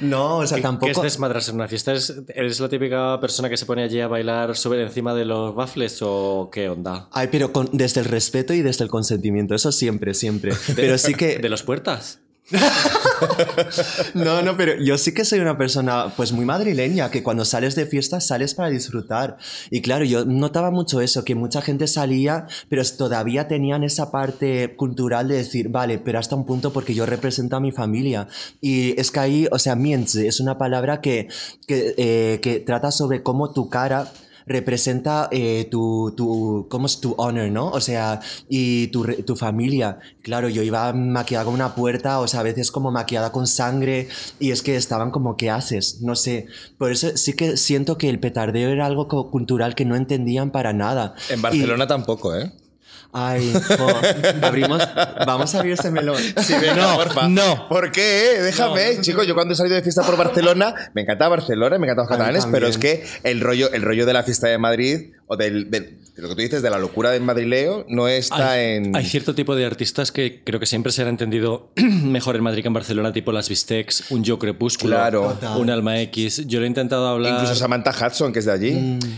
No, 0.03 0.39
o 0.39 0.47
sea, 0.47 0.57
¿Qué, 0.57 0.63
tampoco... 0.63 0.87
qué 0.87 0.93
es 0.93 1.03
desmadrarse 1.03 1.51
en 1.51 1.57
una 1.57 1.69
fiesta? 1.69 1.93
¿Eres, 1.93 2.13
eres 2.35 2.61
la 2.61 2.69
típica 2.69 3.19
persona 3.21 3.49
que 3.49 3.57
se 3.57 3.65
pone 3.67 3.83
allí 3.85 4.01
a 4.01 4.09
bailar 4.09 4.57
sobre 4.57 4.83
encima 4.83 5.15
de 5.15 5.25
los 5.25 5.55
baffles 5.55 5.99
o 6.03 6.51
qué 6.53 6.69
onda? 6.69 7.09
Ay, 7.13 7.29
pero 7.31 7.53
con- 7.53 7.71
desde 7.73 8.01
el 8.01 8.07
respeto 8.07 8.53
y 8.53 8.63
desde 8.63 8.85
el 8.85 8.91
consentimiento, 8.91 9.55
eso 9.55 9.73
siempre, 9.73 10.13
siempre. 10.15 10.53
Pero 10.77 10.99
sí 10.99 11.15
que... 11.15 11.39
¿De 11.43 11.49
los 11.49 11.63
puertas? 11.63 12.19
No, 14.15 14.43
no, 14.43 14.57
pero 14.57 14.75
yo 14.83 14.99
sí 14.99 15.13
que 15.15 15.25
soy 15.25 15.41
una 15.41 15.57
persona 15.57 16.13
pues 16.17 16.33
muy 16.33 16.45
madrileña, 16.45 17.11
que 17.11 17.23
cuando 17.23 17.45
sales 17.45 17.75
de 17.75 17.87
fiesta 17.87 18.21
sales 18.21 18.55
para 18.55 18.71
disfrutar. 18.71 19.37
Y 19.71 19.83
claro, 19.83 20.05
yo 20.05 20.25
notaba 20.25 20.71
mucho 20.71 21.01
eso, 21.01 21.25
que 21.25 21.35
mucha 21.35 21.63
gente 21.63 21.87
salía, 21.87 22.47
pero 22.69 22.83
todavía 22.97 23.49
tenían 23.49 23.85
esa 23.85 24.11
parte 24.11 24.75
cultural 24.77 25.29
de 25.29 25.37
decir, 25.37 25.69
vale, 25.69 25.99
pero 25.99 26.19
hasta 26.19 26.37
un 26.37 26.47
punto 26.47 26.73
porque 26.73 26.95
yo 26.95 27.07
represento 27.07 27.57
a 27.57 27.61
mi 27.61 27.73
familia. 27.73 28.29
Y 28.61 28.99
es 29.01 29.11
que 29.11 29.21
ahí, 29.21 29.49
o 29.51 29.59
sea, 29.59 29.77
miense 29.77 30.27
es 30.27 30.41
una 30.41 30.59
palabra 30.59 31.01
que, 31.01 31.29
que, 31.67 31.95
eh, 31.97 32.41
que 32.43 32.61
trata 32.61 32.91
sobre 32.91 33.23
cómo 33.23 33.53
tu 33.53 33.69
cara 33.69 34.11
representa 34.47 35.29
eh, 35.31 35.67
tu, 35.71 36.13
tu, 36.17 36.67
¿cómo 36.69 36.87
es 36.87 37.01
tu 37.01 37.15
honor, 37.19 37.51
no? 37.51 37.69
O 37.71 37.81
sea, 37.81 38.21
y 38.49 38.89
tu, 38.89 39.05
tu 39.25 39.37
familia. 39.37 39.99
Claro, 40.23 40.49
yo 40.49 40.63
iba 40.63 40.93
maquillada 40.93 41.45
con 41.47 41.55
una 41.55 41.75
puerta, 41.75 42.21
o 42.21 42.29
sea, 42.29 42.41
a 42.41 42.43
veces 42.45 42.71
como 42.71 42.91
maquillada 42.91 43.33
con 43.33 43.47
sangre, 43.47 44.09
y 44.39 44.51
es 44.51 44.63
que 44.63 44.77
estaban 44.77 45.11
como, 45.11 45.37
¿qué 45.37 45.51
haces? 45.51 46.01
No 46.03 46.15
sé. 46.17 46.47
Por 46.79 46.93
eso 46.93 47.17
sí 47.17 47.35
que 47.35 47.57
siento 47.57 47.99
que 47.99 48.09
el 48.09 48.21
petardeo 48.21 48.71
era 48.71 48.87
algo 48.87 49.09
cultural 49.31 49.75
que 49.75 49.85
no 49.85 49.97
entendían 49.97 50.51
para 50.51 50.73
nada. 50.73 51.15
En 51.29 51.39
Y- 51.39 51.43
Barcelona 51.43 51.87
tampoco, 51.87 52.35
¿eh? 52.37 52.53
Ay, 53.13 53.53
abrimos, 54.43 54.83
vamos 55.27 55.55
a 55.55 55.59
abrir 55.59 55.75
ese 55.75 55.91
melón. 55.91 56.17
Sí, 56.43 56.55
venga, 56.61 56.75
No, 56.77 56.95
porfa. 56.97 57.29
no. 57.29 57.69
¿Por 57.69 57.93
qué? 57.93 58.39
Déjame, 58.43 59.01
chicos. 59.01 59.27
Yo 59.27 59.35
cuando 59.35 59.55
he 59.55 59.57
salido 59.57 59.77
de 59.77 59.83
fiesta 59.83 60.03
por 60.03 60.17
Barcelona, 60.17 60.75
me 60.95 61.03
encanta 61.03 61.29
Barcelona, 61.29 61.79
me 61.79 61.87
encantan 61.87 62.05
los 62.05 62.09
catalanes, 62.11 62.47
pero 62.51 62.67
es 62.67 62.79
que 62.79 63.05
el 63.25 63.41
rollo, 63.41 63.71
el 63.73 63.83
rollo 63.83 64.07
de 64.07 64.13
la 64.13 64.23
fiesta 64.23 64.49
de 64.49 64.59
Madrid, 64.59 65.13
o 65.27 65.37
del, 65.37 65.71
del- 65.71 65.99
de 66.13 66.21
lo 66.21 66.29
que 66.29 66.35
tú 66.35 66.41
dices, 66.43 66.61
de 66.63 66.69
la 66.69 66.79
locura 66.79 67.11
del 67.11 67.23
madrileo, 67.23 67.87
no 67.89 68.07
está 68.07 68.51
hay, 68.53 68.77
en. 68.77 68.95
hay 68.95 69.07
cierto 69.07 69.35
tipo 69.35 69.57
de 69.57 69.65
artistas 69.65 70.13
que 70.13 70.43
creo 70.45 70.61
que 70.61 70.67
siempre 70.67 70.93
se 70.93 71.01
han 71.01 71.09
entendido 71.09 71.71
mejor 71.77 72.37
en 72.37 72.43
Madrid 72.43 72.61
que 72.61 72.69
en 72.69 72.75
Barcelona, 72.75 73.15
tipo 73.15 73.33
las 73.33 73.49
Bistecs, 73.49 74.11
un 74.11 74.23
Yo 74.23 74.39
Crepúsculo, 74.39 74.95
Claro. 74.95 75.39
Un 75.57 75.71
Alma 75.71 76.01
X. 76.03 76.47
Yo 76.47 76.59
lo 76.59 76.67
he 76.67 76.69
intentado 76.69 77.09
hablar. 77.09 77.33
Incluso 77.33 77.55
Samantha 77.55 77.93
Hudson, 77.93 78.31
que 78.33 78.41
es 78.41 78.45
de 78.45 78.53
allí. 78.53 78.99
es, 79.01 79.09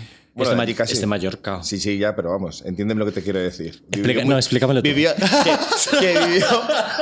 de 0.42 0.51
de 0.51 0.57
Ma- 0.57 0.62
allí 0.64 0.75
casi. 0.75 0.94
es 0.94 1.01
de 1.01 1.07
Mallorca. 1.07 1.62
Sí, 1.62 1.79
sí, 1.79 1.97
ya, 1.97 2.16
pero 2.16 2.31
vamos, 2.31 2.62
entiéndeme 2.66 2.99
lo 2.99 3.07
que 3.07 3.12
te 3.12 3.23
quiero 3.23 3.38
decir. 3.40 3.83
Explica- 3.90 4.20
Vivió- 4.20 4.25
no, 4.25 4.37
explícamelo 4.37 4.83
tú. 4.83 4.88
Vivió, 4.88 5.11
que, 5.44 6.01
que 6.01 6.18
vivió. 6.27 6.47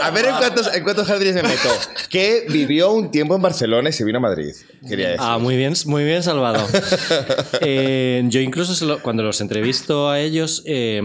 A 0.03 0.11
ver 0.11 0.27
en 0.27 0.37
cuántos, 0.37 0.75
en 0.75 0.83
cuántos 0.85 1.07
jardines 1.07 1.35
me 1.37 1.43
meto. 1.43 1.69
Que 2.11 2.45
vivió 2.51 2.93
un 2.93 3.11
tiempo 3.11 3.35
en 3.35 3.43
Barcelona 3.43 3.89
y 3.89 3.93
se 3.93 4.05
vino 4.05 4.19
a 4.19 4.21
Madrid. 4.21 4.53
Quería 4.87 5.09
decir. 5.11 5.21
Ah, 5.25 5.39
muy 5.39 5.57
bien, 5.57 5.73
muy 5.87 6.05
bien 6.05 6.23
salvado. 6.23 6.67
Eh, 7.61 8.23
yo 8.29 8.41
incluso 8.41 8.85
lo- 8.85 9.01
cuando 9.03 9.23
los 9.23 9.41
entrevisto 9.41 10.11
a 10.11 10.19
ellos, 10.21 10.63
eh, 10.67 11.01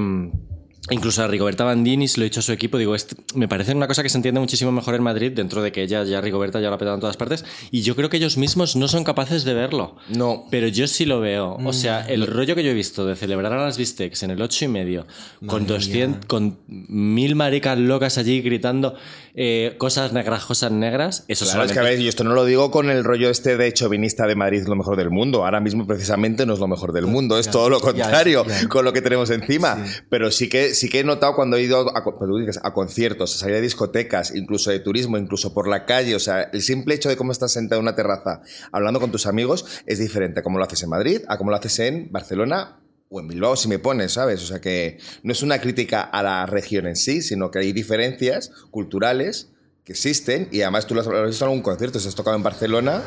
incluso 0.91 1.23
a 1.23 1.28
Rigoberta 1.28 1.63
Bandini, 1.63 2.08
se 2.08 2.19
lo 2.19 2.23
he 2.26 2.30
dicho 2.30 2.39
a 2.39 2.43
su 2.43 2.52
equipo, 2.52 2.78
digo, 2.78 2.95
"Este- 2.95 3.15
me 3.36 3.47
parece 3.47 3.73
una 3.73 3.88
cosa 3.88 4.04
que 4.04 4.10
se 4.10 4.17
entiende 4.17 4.39
muchísimo 4.39 4.71
mejor 4.71 4.95
en 4.95 5.04
Madrid, 5.04 5.32
dentro 5.34 5.62
de 5.62 5.71
que 5.71 5.84
ella, 5.84 6.04
ya 6.04 6.21
Rigoberta, 6.21 6.60
ya 6.62 6.69
lo 6.69 6.76
ha 6.76 6.78
petado 6.78 6.95
en 6.95 7.02
todas 7.02 7.17
partes, 7.17 7.45
y 7.71 7.82
yo 7.82 7.95
creo 7.95 8.10
que 8.10 8.17
ellos 8.17 8.38
mismos 8.38 8.76
no 8.76 8.88
son 8.88 9.04
capaces 9.04 9.43
de 9.43 9.54
verlo. 9.54 9.95
No. 10.10 10.45
Pero 10.50 10.67
yo 10.67 10.88
sí 10.88 11.06
lo 11.06 11.19
veo. 11.19 11.58
O 11.63 11.73
sea, 11.73 12.06
el 12.08 12.26
rollo 12.28 12.56
que 12.56 12.63
yo 12.63 12.71
he 12.71 12.73
visto 12.73 13.06
de 13.06 13.15
celebrar 13.15 13.54
a 13.54 13.63
las 13.63 13.78
Bistecs 13.78 14.23
en 14.23 14.32
el 14.32 14.41
8 14.41 14.65
y 14.65 14.67
medio, 14.69 15.06
con 15.45 15.67
200, 15.67 16.26
con 16.26 16.58
mil 16.67 17.36
maricas 17.36 17.78
locas 17.78 18.17
allí 18.17 18.41
gritando 18.41 18.95
eh, 19.39 19.76
cosas 19.78 20.13
negras, 20.13 20.45
cosas 20.45 20.71
negras, 20.71 21.23
eso 21.28 21.45
Claro, 21.45 21.62
es 21.62 21.67
que 21.67 21.73
a 21.73 21.76
solamente- 21.76 21.97
ver, 21.97 22.00
y 22.06 22.08
esto 22.08 22.23
no 22.23 22.34
lo 22.34 22.43
digo 22.43 22.71
con 22.71 22.89
el 22.89 23.04
rollo 23.04 23.30
este 23.30 23.56
de 23.56 23.71
chauvinista 23.71 24.26
de 24.26 24.34
Madrid 24.36 24.63
lo 24.65 24.76
mejor 24.76 24.97
del 24.97 25.12
mundo. 25.12 25.45
Ahora 25.45 25.60
mismo 25.60 25.86
precisamente 25.86 26.47
no 26.47 26.56
es 26.56 26.60
lo 26.60 26.67
mejor 26.67 26.91
del 26.91 27.06
mundo, 27.06 27.38
es 27.38 27.45
ya, 27.45 27.52
todo 27.52 27.69
lo 27.69 27.78
ya, 27.80 27.84
contrario 27.86 28.43
ya. 28.47 28.67
con 28.67 28.84
lo 28.84 28.93
que 28.93 29.02
tenemos 29.04 29.30
encima. 29.30 29.86
Sí. 29.86 29.93
Pero 30.10 30.32
sí 30.32 30.50
que, 30.50 30.73
sí 30.73 30.89
que 30.89 31.02
he 31.02 31.04
notado 31.04 31.36
cuando 31.36 31.56
he 31.58 31.62
ido 31.62 31.86
a, 31.95 32.04
dices, 32.39 32.60
a 32.63 32.73
conciertos, 32.73 33.36
a 33.36 33.38
salir 33.38 33.56
de 33.56 33.62
discotecas, 33.62 34.34
incluso 34.36 34.71
de 34.71 34.80
turismo, 34.80 35.19
incluso 35.19 35.54
por 35.54 35.67
la 35.67 35.86
calle, 35.86 36.15
o 36.15 36.19
sea, 36.19 36.41
el 36.52 36.63
simple 36.63 36.95
hecho 36.95 37.10
de 37.10 37.15
cómo 37.15 37.32
estás 37.32 37.52
sentado 37.52 37.80
en 37.80 37.86
una 37.86 37.95
terraza 37.95 38.41
hablando 38.71 39.00
con 39.00 39.12
tus 39.12 39.28
amigos 39.28 39.65
es 39.86 40.00
diferente 40.00 40.39
a 40.39 40.43
cómo 40.43 40.58
lo 40.58 40.65
haces 40.65 40.82
en 40.82 40.89
Madrid, 40.89 41.21
a 41.28 41.38
cómo 41.38 41.52
lo 41.52 41.58
haces 41.58 41.78
en 41.78 42.12
Barcelona 42.12 42.80
o 43.10 43.20
en 43.20 43.28
Bilbao 43.28 43.56
si 43.56 43.67
me 43.67 43.80
pones, 43.80 44.13
¿sabes? 44.13 44.43
O 44.43 44.46
sea 44.48 44.60
que 44.60 44.98
no 45.24 45.32
es 45.32 45.41
una 45.43 45.60
crítica 45.60 46.02
a 46.02 46.22
la 46.24 46.46
región 46.46 46.88
en 46.88 46.96
sí, 46.96 47.22
sino 47.22 47.52
que 47.52 47.60
hay 47.60 47.72
diferencias 47.74 48.52
culturales 48.72 49.50
que 49.86 49.93
existen 49.93 50.50
y 50.52 50.62
además 50.62 50.86
tú 50.88 50.93
lo 50.96 51.02
has, 51.02 51.08
lo 51.08 51.17
has 51.22 51.28
visto 51.30 51.46
en 51.46 51.50
algún 51.50 51.63
concierto, 51.63 52.00
si 52.00 52.08
has 52.08 52.15
tocado 52.15 52.36
en 52.36 52.43
Barcelona, 52.43 53.02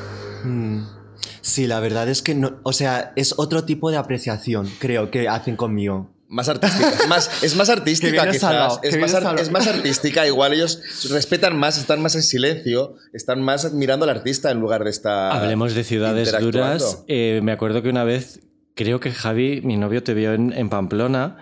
Mm. 0.45 0.85
Sí, 1.43 1.67
la 1.67 1.81
verdad 1.81 2.09
es 2.09 2.23
que 2.23 2.35
no, 2.35 2.61
o 2.63 2.73
sea, 2.73 3.13
es 3.17 3.35
otro 3.37 3.65
tipo 3.65 3.91
de 3.91 3.99
apreciación, 3.99 4.71
creo, 4.79 5.11
que 5.11 5.29
hacen 5.29 5.55
conmigo. 5.57 6.11
más 6.29 6.49
artística, 6.49 6.91
más, 7.09 7.43
es 7.43 7.57
más 7.57 7.69
artística 7.69 8.23
quizás, 8.27 8.41
salvado, 8.41 8.81
es, 8.83 8.97
más 8.99 9.15
ar- 9.15 9.39
es 9.39 9.51
más 9.51 9.67
artística, 9.67 10.27
igual 10.27 10.55
ellos 10.55 10.81
respetan 11.11 11.59
más, 11.59 11.77
están 11.77 12.01
más 12.01 12.15
en 12.15 12.23
silencio, 12.23 12.95
están 13.13 13.43
más 13.43 13.65
admirando 13.67 14.05
al 14.05 14.11
artista 14.11 14.51
en 14.51 14.61
lugar 14.61 14.85
de 14.85 14.91
estar 14.91 15.33
Hablemos 15.33 15.75
de 15.75 15.85
ciudades 15.85 16.33
duras. 16.41 17.05
Eh, 17.09 17.41
me 17.43 17.53
acuerdo 17.53 17.83
que 17.83 17.89
una 17.91 18.05
vez, 18.05 18.41
creo 18.81 18.99
que 18.99 19.11
Javi, 19.11 19.61
mi 19.61 19.77
novio, 19.77 20.03
te 20.03 20.15
vio 20.15 20.33
en, 20.33 20.55
en 20.55 20.71
Pamplona. 20.71 21.37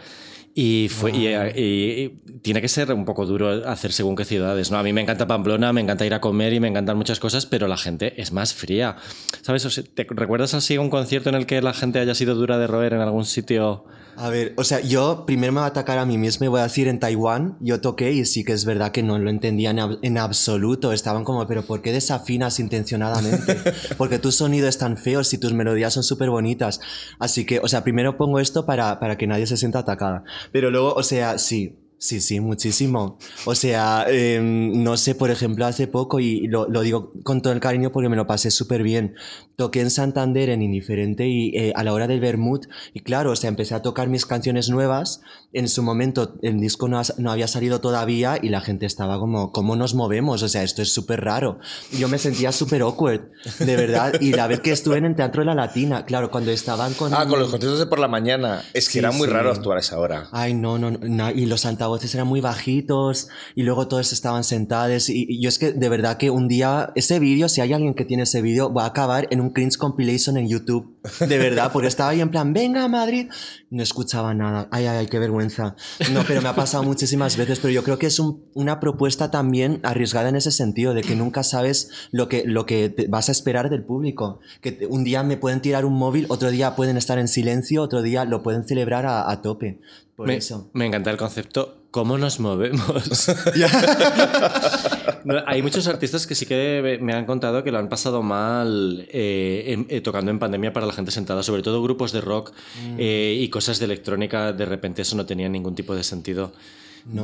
Y, 0.60 0.88
fue, 0.88 1.12
y, 1.12 1.28
y- 1.28 1.60
y 2.02 2.08
tiene 2.42 2.60
que 2.60 2.66
ser 2.66 2.92
un 2.92 3.04
poco 3.04 3.24
duro 3.26 3.48
hacer 3.68 3.92
según 3.92 4.16
qué 4.16 4.24
ciudades. 4.24 4.72
¿no? 4.72 4.78
A 4.78 4.82
mí 4.82 4.92
me 4.92 5.00
encanta 5.00 5.24
Pamplona, 5.28 5.72
me 5.72 5.80
encanta 5.80 6.04
ir 6.04 6.14
a 6.14 6.20
comer 6.20 6.52
y 6.52 6.58
me 6.58 6.66
encantan 6.66 6.96
muchas 6.96 7.20
cosas, 7.20 7.46
pero 7.46 7.68
la 7.68 7.76
gente 7.76 8.20
es 8.20 8.32
más 8.32 8.54
fría. 8.54 8.96
¿Sabes? 9.42 9.64
O 9.66 9.70
sea, 9.70 9.84
¿Te 9.94 10.04
recuerdas 10.10 10.54
así 10.54 10.76
un 10.76 10.90
concierto 10.90 11.28
en 11.28 11.36
el 11.36 11.46
que 11.46 11.62
la 11.62 11.74
gente 11.74 12.00
haya 12.00 12.14
sido 12.16 12.34
dura 12.34 12.58
de 12.58 12.66
roer 12.66 12.92
en 12.94 13.00
algún 13.02 13.24
sitio? 13.24 13.84
A 14.20 14.30
ver, 14.30 14.52
o 14.56 14.64
sea, 14.64 14.80
yo 14.80 15.22
primero 15.26 15.52
me 15.52 15.60
voy 15.60 15.66
a 15.66 15.68
atacar 15.70 15.96
a 15.98 16.04
mí 16.04 16.18
mismo 16.18 16.44
y 16.44 16.48
voy 16.48 16.58
a 16.58 16.64
decir 16.64 16.88
en 16.88 16.98
Taiwán, 16.98 17.56
yo 17.60 17.80
toqué 17.80 18.10
y 18.10 18.24
sí 18.24 18.42
que 18.42 18.52
es 18.52 18.64
verdad 18.64 18.90
que 18.90 19.04
no 19.04 19.16
lo 19.16 19.30
entendía 19.30 19.70
en, 19.70 19.78
en 20.02 20.18
absoluto. 20.18 20.92
Estaban 20.92 21.22
como, 21.22 21.46
pero 21.46 21.62
¿por 21.62 21.82
qué 21.82 21.92
desafinas 21.92 22.58
intencionadamente? 22.58 23.56
Porque 23.96 24.18
tus 24.18 24.34
sonidos 24.34 24.70
están 24.70 24.96
feos 24.96 25.32
y 25.34 25.38
tus 25.38 25.52
melodías 25.52 25.94
son 25.94 26.02
súper 26.02 26.30
bonitas. 26.30 26.80
Así 27.20 27.46
que, 27.46 27.60
o 27.60 27.68
sea, 27.68 27.84
primero 27.84 28.16
pongo 28.16 28.40
esto 28.40 28.66
para, 28.66 28.98
para 28.98 29.16
que 29.16 29.28
nadie 29.28 29.46
se 29.46 29.56
sienta 29.56 29.78
atacada. 29.78 30.24
Pero 30.52 30.70
luego, 30.70 30.94
o 30.94 31.02
sea, 31.02 31.38
sí. 31.38 31.76
Sí, 32.00 32.20
sí, 32.20 32.38
muchísimo. 32.38 33.18
O 33.44 33.56
sea, 33.56 34.06
em, 34.08 34.84
no 34.84 34.96
sé, 34.96 35.16
por 35.16 35.30
ejemplo, 35.32 35.66
hace 35.66 35.88
poco, 35.88 36.20
y 36.20 36.46
lo, 36.46 36.68
lo 36.68 36.82
digo 36.82 37.12
con 37.24 37.42
todo 37.42 37.52
el 37.52 37.58
cariño 37.58 37.90
porque 37.90 38.08
me 38.08 38.14
lo 38.14 38.24
pasé 38.26 38.52
súper 38.52 38.84
bien, 38.84 39.16
toqué 39.56 39.80
en 39.80 39.90
Santander 39.90 40.48
en 40.50 40.62
Indiferente 40.62 41.26
y 41.26 41.48
eh, 41.56 41.72
a 41.74 41.82
la 41.82 41.92
hora 41.92 42.06
del 42.06 42.20
Bermud, 42.20 42.60
y 42.94 43.00
claro, 43.00 43.32
o 43.32 43.36
sea, 43.36 43.48
empecé 43.48 43.74
a 43.74 43.82
tocar 43.82 44.08
mis 44.08 44.26
canciones 44.26 44.68
nuevas, 44.70 45.22
en 45.52 45.66
su 45.68 45.82
momento 45.82 46.36
el 46.42 46.60
disco 46.60 46.86
no, 46.86 47.00
has- 47.00 47.18
no 47.18 47.32
había 47.32 47.48
salido 47.48 47.80
todavía 47.80 48.38
y 48.40 48.50
la 48.50 48.60
gente 48.60 48.86
estaba 48.86 49.18
como, 49.18 49.50
¿cómo 49.50 49.74
nos 49.74 49.94
movemos? 49.96 50.44
O 50.44 50.48
sea, 50.48 50.62
esto 50.62 50.82
es 50.82 50.92
súper 50.92 51.24
raro. 51.24 51.58
Yo 51.98 52.06
me 52.08 52.18
sentía 52.18 52.52
súper 52.52 52.82
awkward, 52.82 53.22
de 53.58 53.74
verdad, 53.76 54.20
y 54.20 54.32
la 54.34 54.46
vez 54.46 54.60
que 54.60 54.70
estuve 54.70 54.98
en 54.98 55.04
el 55.06 55.16
Teatro 55.16 55.42
de 55.42 55.46
la 55.46 55.54
Latina, 55.56 56.04
claro, 56.04 56.30
cuando 56.30 56.52
estaban 56.52 56.94
con... 56.94 57.12
Ah, 57.12 57.26
con 57.26 57.40
los 57.40 57.50
conciertos 57.50 57.80
de 57.80 57.86
por 57.86 57.98
la 57.98 58.06
mañana. 58.08 58.62
Es 58.72 58.86
que 58.86 58.92
Sí, 58.92 58.98
era 59.00 59.10
muy 59.10 59.26
sí. 59.26 59.32
raro 59.34 59.50
actuar 59.50 59.78
a 59.78 59.80
esa 59.80 59.98
hora. 59.98 60.28
Ay, 60.30 60.54
no, 60.54 60.78
no, 60.78 60.92
no, 60.92 61.30
y 61.32 61.46
los 61.46 61.66
altavoces 61.88 62.14
eran 62.14 62.26
muy 62.26 62.40
bajitos 62.40 63.28
y 63.54 63.62
luego 63.62 63.88
todos 63.88 64.12
estaban 64.12 64.44
sentados 64.44 65.08
y, 65.08 65.26
y 65.28 65.40
yo 65.42 65.48
es 65.48 65.58
que 65.58 65.72
de 65.72 65.88
verdad 65.88 66.16
que 66.18 66.30
un 66.30 66.48
día 66.48 66.92
ese 66.94 67.18
vídeo, 67.18 67.48
si 67.48 67.60
hay 67.60 67.72
alguien 67.72 67.94
que 67.94 68.04
tiene 68.04 68.24
ese 68.24 68.42
vídeo, 68.42 68.72
va 68.72 68.84
a 68.84 68.88
acabar 68.88 69.26
en 69.30 69.40
un 69.40 69.50
cringe 69.50 69.76
compilation 69.78 70.36
en 70.36 70.48
YouTube, 70.48 70.96
de 71.20 71.38
verdad, 71.38 71.70
porque 71.72 71.88
estaba 71.88 72.10
ahí 72.10 72.20
en 72.20 72.30
plan, 72.30 72.52
venga 72.52 72.84
a 72.84 72.88
Madrid, 72.88 73.28
no 73.70 73.82
escuchaba 73.82 74.34
nada, 74.34 74.68
ay, 74.70 74.86
ay, 74.86 74.98
ay, 74.98 75.06
qué 75.06 75.18
vergüenza. 75.18 75.74
No, 76.12 76.22
pero 76.26 76.42
me 76.42 76.48
ha 76.48 76.54
pasado 76.54 76.82
muchísimas 76.82 77.36
veces, 77.36 77.58
pero 77.60 77.72
yo 77.72 77.82
creo 77.82 77.98
que 77.98 78.06
es 78.06 78.18
un- 78.18 78.44
una 78.54 78.80
propuesta 78.80 79.30
también 79.30 79.80
arriesgada 79.82 80.28
en 80.28 80.36
ese 80.36 80.50
sentido, 80.52 80.94
de 80.94 81.02
que 81.02 81.16
nunca 81.16 81.42
sabes 81.42 81.90
lo 82.12 82.28
que, 82.28 82.44
lo 82.44 82.66
que 82.66 82.88
te 82.90 83.06
vas 83.08 83.28
a 83.28 83.32
esperar 83.32 83.70
del 83.70 83.84
público, 83.84 84.40
que 84.60 84.72
te- 84.72 84.86
un 84.86 85.04
día 85.04 85.22
me 85.22 85.36
pueden 85.36 85.60
tirar 85.60 85.84
un 85.84 85.94
móvil, 85.94 86.26
otro 86.28 86.50
día 86.50 86.76
pueden 86.76 86.96
estar 86.96 87.18
en 87.18 87.28
silencio, 87.28 87.82
otro 87.82 88.02
día 88.02 88.24
lo 88.24 88.42
pueden 88.42 88.66
celebrar 88.66 89.06
a, 89.06 89.30
a 89.30 89.40
tope. 89.42 89.80
Por 90.16 90.26
me, 90.26 90.36
eso. 90.36 90.68
me 90.72 90.84
encanta 90.86 91.10
el 91.10 91.16
concepto. 91.16 91.77
¿Cómo 91.90 92.18
nos 92.18 92.38
movemos? 92.40 93.28
No, 95.24 95.34
hay 95.46 95.60
muchos 95.62 95.86
artistas 95.88 96.26
que 96.26 96.34
sí 96.34 96.46
que 96.46 96.98
me 97.02 97.12
han 97.12 97.26
contado 97.26 97.62
que 97.62 97.70
lo 97.70 97.78
han 97.78 97.88
pasado 97.90 98.22
mal 98.22 99.06
eh, 99.10 99.64
en- 99.66 99.86
eh, 99.90 100.00
tocando 100.00 100.30
en 100.30 100.38
pandemia 100.38 100.72
para 100.72 100.86
la 100.86 100.92
gente 100.92 101.10
sentada, 101.10 101.42
sobre 101.42 101.60
todo 101.62 101.82
grupos 101.82 102.12
de 102.12 102.20
rock 102.22 102.52
eh, 102.96 103.36
y 103.38 103.48
cosas 103.50 103.78
de 103.78 103.84
electrónica. 103.86 104.52
De 104.52 104.64
repente 104.64 105.02
eso 105.02 105.16
no 105.16 105.26
tenía 105.26 105.48
ningún 105.48 105.74
tipo 105.74 105.94
de 105.94 106.02
sentido. 106.04 106.52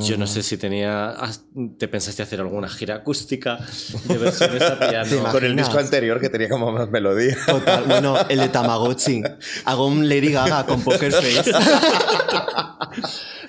Yo 0.01 0.17
no 0.17 0.25
sé 0.27 0.41
si 0.43 0.57
tenía. 0.57 1.15
¿Te 1.77 1.87
pensaste 1.87 2.21
hacer 2.23 2.39
alguna 2.41 2.67
gira 2.69 2.95
acústica 2.95 3.59
de 4.05 4.17
versiones 4.17 4.61
a 4.63 4.79
¿Te 4.79 4.87
piano? 4.89 5.31
Con 5.31 5.43
el 5.43 5.55
disco 5.55 5.77
anterior 5.77 6.19
que 6.19 6.29
tenía 6.29 6.49
como 6.49 6.71
más 6.71 6.89
melodía. 6.89 7.35
Total, 7.45 7.83
bueno, 7.85 8.17
el 8.29 8.39
de 8.39 8.49
Tamagotchi. 8.49 9.21
Hago 9.65 9.87
un 9.87 10.07
Lady 10.09 10.31
Gaga 10.31 10.65
con 10.65 10.81
Poker 10.81 11.11
Face. 11.11 11.51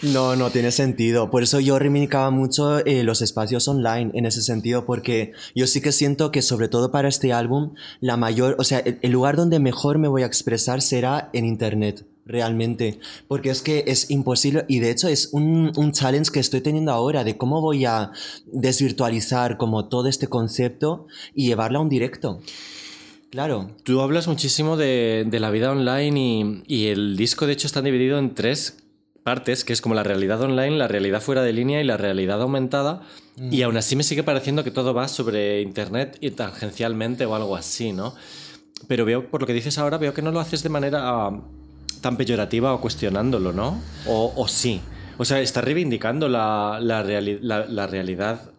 No, 0.02 0.36
no 0.36 0.50
tiene 0.50 0.70
sentido. 0.70 1.30
Por 1.30 1.42
eso 1.42 1.60
yo 1.60 1.78
reivindicaba 1.78 2.30
mucho 2.30 2.84
eh, 2.84 3.02
los 3.02 3.22
espacios 3.22 3.68
online 3.68 4.10
en 4.14 4.26
ese 4.26 4.42
sentido, 4.42 4.84
porque 4.84 5.32
yo 5.54 5.66
sí 5.66 5.80
que 5.80 5.92
siento 5.92 6.30
que 6.30 6.42
sobre 6.42 6.68
todo 6.68 6.90
para 6.90 7.08
este 7.08 7.32
álbum, 7.32 7.74
la 8.00 8.16
mayor, 8.16 8.56
o 8.58 8.64
sea, 8.64 8.78
el, 8.78 9.10
lugar 9.10 9.36
donde 9.36 9.58
mejor 9.58 9.98
me 9.98 10.08
voy 10.08 10.22
a 10.22 10.26
expresar 10.26 10.82
será 10.82 11.30
en 11.32 11.44
Internet. 11.44 12.06
Realmente, 12.28 12.98
porque 13.28 13.50
es 13.50 13.62
que 13.62 13.84
es 13.86 14.10
imposible 14.10 14.64
y 14.66 14.80
de 14.80 14.90
hecho 14.90 15.06
es 15.06 15.28
un, 15.32 15.70
un 15.76 15.92
challenge 15.92 16.32
que 16.32 16.40
estoy 16.40 16.60
teniendo 16.60 16.90
ahora 16.90 17.22
de 17.22 17.36
cómo 17.36 17.60
voy 17.60 17.84
a 17.84 18.10
desvirtualizar 18.46 19.56
como 19.56 19.86
todo 19.88 20.08
este 20.08 20.26
concepto 20.26 21.06
y 21.36 21.46
llevarlo 21.46 21.78
a 21.78 21.82
un 21.82 21.88
directo. 21.88 22.40
Claro, 23.30 23.70
Tú 23.84 24.00
hablas 24.00 24.26
muchísimo 24.26 24.76
de, 24.76 25.24
de 25.28 25.38
la 25.38 25.50
vida 25.50 25.70
online 25.70 26.20
y, 26.20 26.62
y 26.66 26.86
el 26.88 27.16
disco 27.16 27.46
de 27.46 27.52
hecho 27.52 27.68
está 27.68 27.80
dividido 27.80 28.18
en 28.18 28.34
tres 28.34 28.76
partes, 29.30 29.64
que 29.64 29.72
es 29.72 29.80
como 29.82 29.96
la 29.96 30.04
realidad 30.04 30.40
online, 30.40 30.76
la 30.78 30.86
realidad 30.86 31.20
fuera 31.20 31.42
de 31.42 31.52
línea 31.52 31.80
y 31.80 31.84
la 31.84 31.96
realidad 31.96 32.40
aumentada. 32.40 33.02
Y 33.50 33.60
aún 33.62 33.76
así 33.76 33.96
me 33.96 34.04
sigue 34.04 34.22
pareciendo 34.22 34.62
que 34.64 34.70
todo 34.70 34.94
va 34.94 35.08
sobre 35.08 35.60
internet 35.60 36.16
y 36.20 36.30
tangencialmente 36.30 37.26
o 37.26 37.34
algo 37.34 37.56
así, 37.56 37.92
¿no? 37.92 38.14
Pero 38.88 39.04
veo, 39.04 39.28
por 39.30 39.40
lo 39.40 39.46
que 39.48 39.52
dices 39.52 39.76
ahora, 39.78 39.98
veo 39.98 40.14
que 40.14 40.22
no 40.22 40.30
lo 40.30 40.38
haces 40.40 40.62
de 40.62 40.68
manera 40.68 41.00
ah, 41.02 41.40
tan 42.00 42.16
peyorativa 42.16 42.72
o 42.72 42.80
cuestionándolo, 42.80 43.52
¿no? 43.52 43.80
O, 44.06 44.32
o 44.36 44.46
sí. 44.48 44.80
O 45.18 45.24
sea, 45.24 45.40
estás 45.40 45.64
reivindicando 45.64 46.28
la, 46.28 46.78
la 46.80 47.02
reali- 47.02 47.38
la- 47.42 47.66
la 47.66 47.86
realidad 47.88 48.52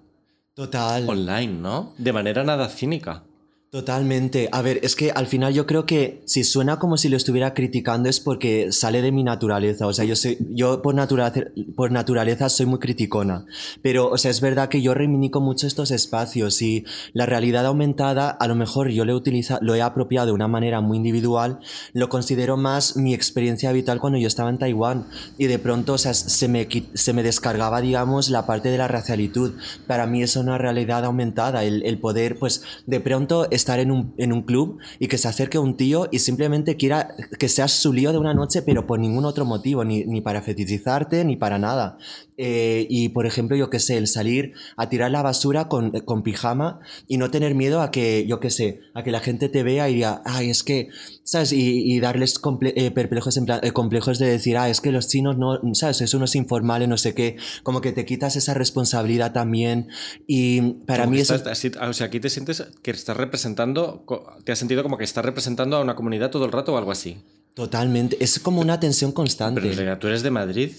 total. 0.54 1.08
online, 1.08 1.54
¿no? 1.54 1.94
De 1.98 2.12
manera 2.14 2.44
nada 2.44 2.68
cínica. 2.68 3.24
Totalmente. 3.70 4.48
A 4.54 4.62
ver, 4.62 4.80
es 4.82 4.96
que 4.96 5.12
al 5.12 5.28
final 5.28 5.54
yo 5.54 5.66
creo 5.66 5.86
que 5.86 6.22
si 6.24 6.46
suena 6.46 6.80
como 6.80 6.96
si 6.96 7.10
lo 7.10 7.18
estuviera 7.18 7.54
criticando 7.54 8.08
es 8.08 8.22
porque 8.22 8.72
sale 8.72 9.02
de 9.02 9.12
mi 9.12 9.24
naturaleza. 9.24 9.88
O 9.88 9.94
sea, 9.94 10.06
yo 10.06 10.16
soy, 10.16 10.38
yo 10.52 10.82
por 10.82 10.96
naturaleza, 10.96 11.50
por 11.76 11.92
naturaleza 11.92 12.48
soy 12.48 12.66
muy 12.66 12.80
criticona. 12.80 13.46
Pero, 13.82 14.08
o 14.08 14.18
sea, 14.18 14.32
es 14.32 14.40
verdad 14.40 14.70
que 14.70 14.82
yo 14.82 14.94
reivindico 14.94 15.42
mucho 15.42 15.68
estos 15.68 15.92
espacios 15.92 16.62
y 16.62 16.86
la 17.12 17.26
realidad 17.26 17.66
aumentada, 17.66 18.30
a 18.30 18.48
lo 18.48 18.56
mejor 18.56 18.88
yo 18.88 19.04
lo 19.04 19.12
he 19.12 19.16
utilizado, 19.16 19.60
lo 19.62 19.76
he 19.76 19.82
apropiado 19.82 20.28
de 20.28 20.32
una 20.32 20.48
manera 20.48 20.80
muy 20.80 20.96
individual. 20.96 21.60
Lo 21.92 22.08
considero 22.08 22.56
más 22.56 22.96
mi 22.96 23.14
experiencia 23.14 23.74
vital 23.74 24.00
cuando 24.00 24.18
yo 24.18 24.30
estaba 24.30 24.50
en 24.50 24.60
Taiwán. 24.60 25.08
Y 25.38 25.48
de 25.48 25.60
pronto, 25.60 25.96
o 25.96 25.98
sea, 25.98 26.14
se 26.14 26.48
me, 26.48 26.70
se 26.94 27.12
me 27.12 27.22
descargaba, 27.22 27.82
digamos, 27.82 28.30
la 28.30 28.46
parte 28.46 28.70
de 28.70 28.78
la 28.78 28.88
racialitud. 28.88 29.56
Para 29.88 30.08
mí 30.08 30.24
es 30.24 30.38
una 30.38 30.58
realidad 30.58 31.04
aumentada. 31.04 31.66
El, 31.66 31.86
el 31.86 32.00
poder, 32.00 32.40
pues, 32.40 32.64
de 32.86 33.02
pronto 33.02 33.46
estar 33.58 33.80
en 33.80 33.92
un, 33.92 34.14
en 34.18 34.32
un 34.32 34.44
club 34.44 34.80
y 35.00 35.08
que 35.08 35.18
se 35.18 35.28
acerque 35.28 35.60
un 35.60 35.76
tío 35.76 36.08
y 36.12 36.20
simplemente 36.20 36.78
quiera 36.78 37.16
que 37.38 37.50
seas 37.50 37.72
su 37.72 37.92
lío 37.92 38.12
de 38.12 38.18
una 38.18 38.34
noche, 38.34 38.62
pero 38.62 38.88
por 38.88 39.00
ningún 39.00 39.26
otro 39.26 39.44
motivo, 39.46 39.84
ni, 39.84 40.06
ni 40.06 40.22
para 40.22 40.42
fetichizarte, 40.42 41.26
ni 41.26 41.36
para 41.36 41.60
nada. 41.60 41.98
Eh, 42.38 42.86
y 42.90 43.10
por 43.10 43.26
ejemplo, 43.26 43.58
yo 43.58 43.70
qué 43.72 43.80
sé, 43.80 43.98
el 43.98 44.08
salir 44.08 44.54
a 44.76 44.90
tirar 44.90 45.10
la 45.10 45.24
basura 45.24 45.68
con, 45.68 45.92
con 46.02 46.22
pijama 46.22 46.80
y 47.08 47.18
no 47.18 47.32
tener 47.32 47.56
miedo 47.56 47.82
a 47.82 47.90
que, 47.90 48.26
yo 48.28 48.40
qué 48.40 48.50
sé, 48.52 48.80
a 48.94 49.04
que 49.04 49.12
la 49.12 49.20
gente 49.22 49.50
te 49.50 49.64
vea 49.64 49.90
y 49.90 49.96
diga, 49.96 50.22
ay, 50.24 50.50
es 50.52 50.64
que, 50.64 50.90
¿sabes? 51.24 51.52
Y, 51.52 51.92
y 51.92 52.00
darles 52.00 52.40
comple- 52.42 52.74
eh, 52.76 52.92
perplejos, 52.92 53.38
en 53.38 53.46
plan- 53.46 53.60
eh, 53.64 53.72
complejos 53.72 54.20
de 54.20 54.28
decir, 54.28 54.56
ah, 54.58 54.70
es 54.70 54.82
que 54.82 54.92
los 54.92 55.08
chinos 55.08 55.38
no, 55.38 55.60
¿sabes? 55.74 56.02
Es 56.02 56.14
unos 56.14 56.36
informales, 56.36 56.88
no 56.88 56.98
sé 56.98 57.16
qué. 57.16 57.38
Como 57.64 57.82
que 57.82 57.92
te 57.92 58.06
quitas 58.06 58.36
esa 58.36 58.54
responsabilidad 58.54 59.34
también. 59.34 59.88
Y 60.28 60.62
para 60.86 61.04
Como 61.06 61.16
mí 61.16 61.22
eso. 61.22 61.34
estás- 61.34 61.54
así- 61.54 61.72
o 61.80 61.94
sea, 61.94 62.08
aquí 62.08 62.20
te 62.20 62.30
sientes 62.30 62.64
que 62.84 62.92
estás 62.92 63.18
representando, 63.18 64.06
te 64.44 64.52
has 64.52 64.60
sentido 64.60 64.84
como 64.84 64.98
que 64.98 65.04
estás 65.06 65.26
representando 65.26 65.78
a 65.78 65.82
una 65.82 65.96
comunidad 65.96 66.30
todo 66.30 66.46
el 66.46 66.52
rato 66.52 66.74
o 66.74 66.78
algo 66.78 66.92
así. 66.92 67.18
Totalmente. 67.58 68.24
Es 68.24 68.40
como 68.40 68.62
una 68.62 68.80
tensión 68.80 69.12
constante. 69.12 69.60
Pero 69.60 69.72
en 69.72 69.78
realidad, 69.78 69.98
tú 69.98 70.06
eres 70.06 70.22
de 70.22 70.30
Madrid, 70.30 70.74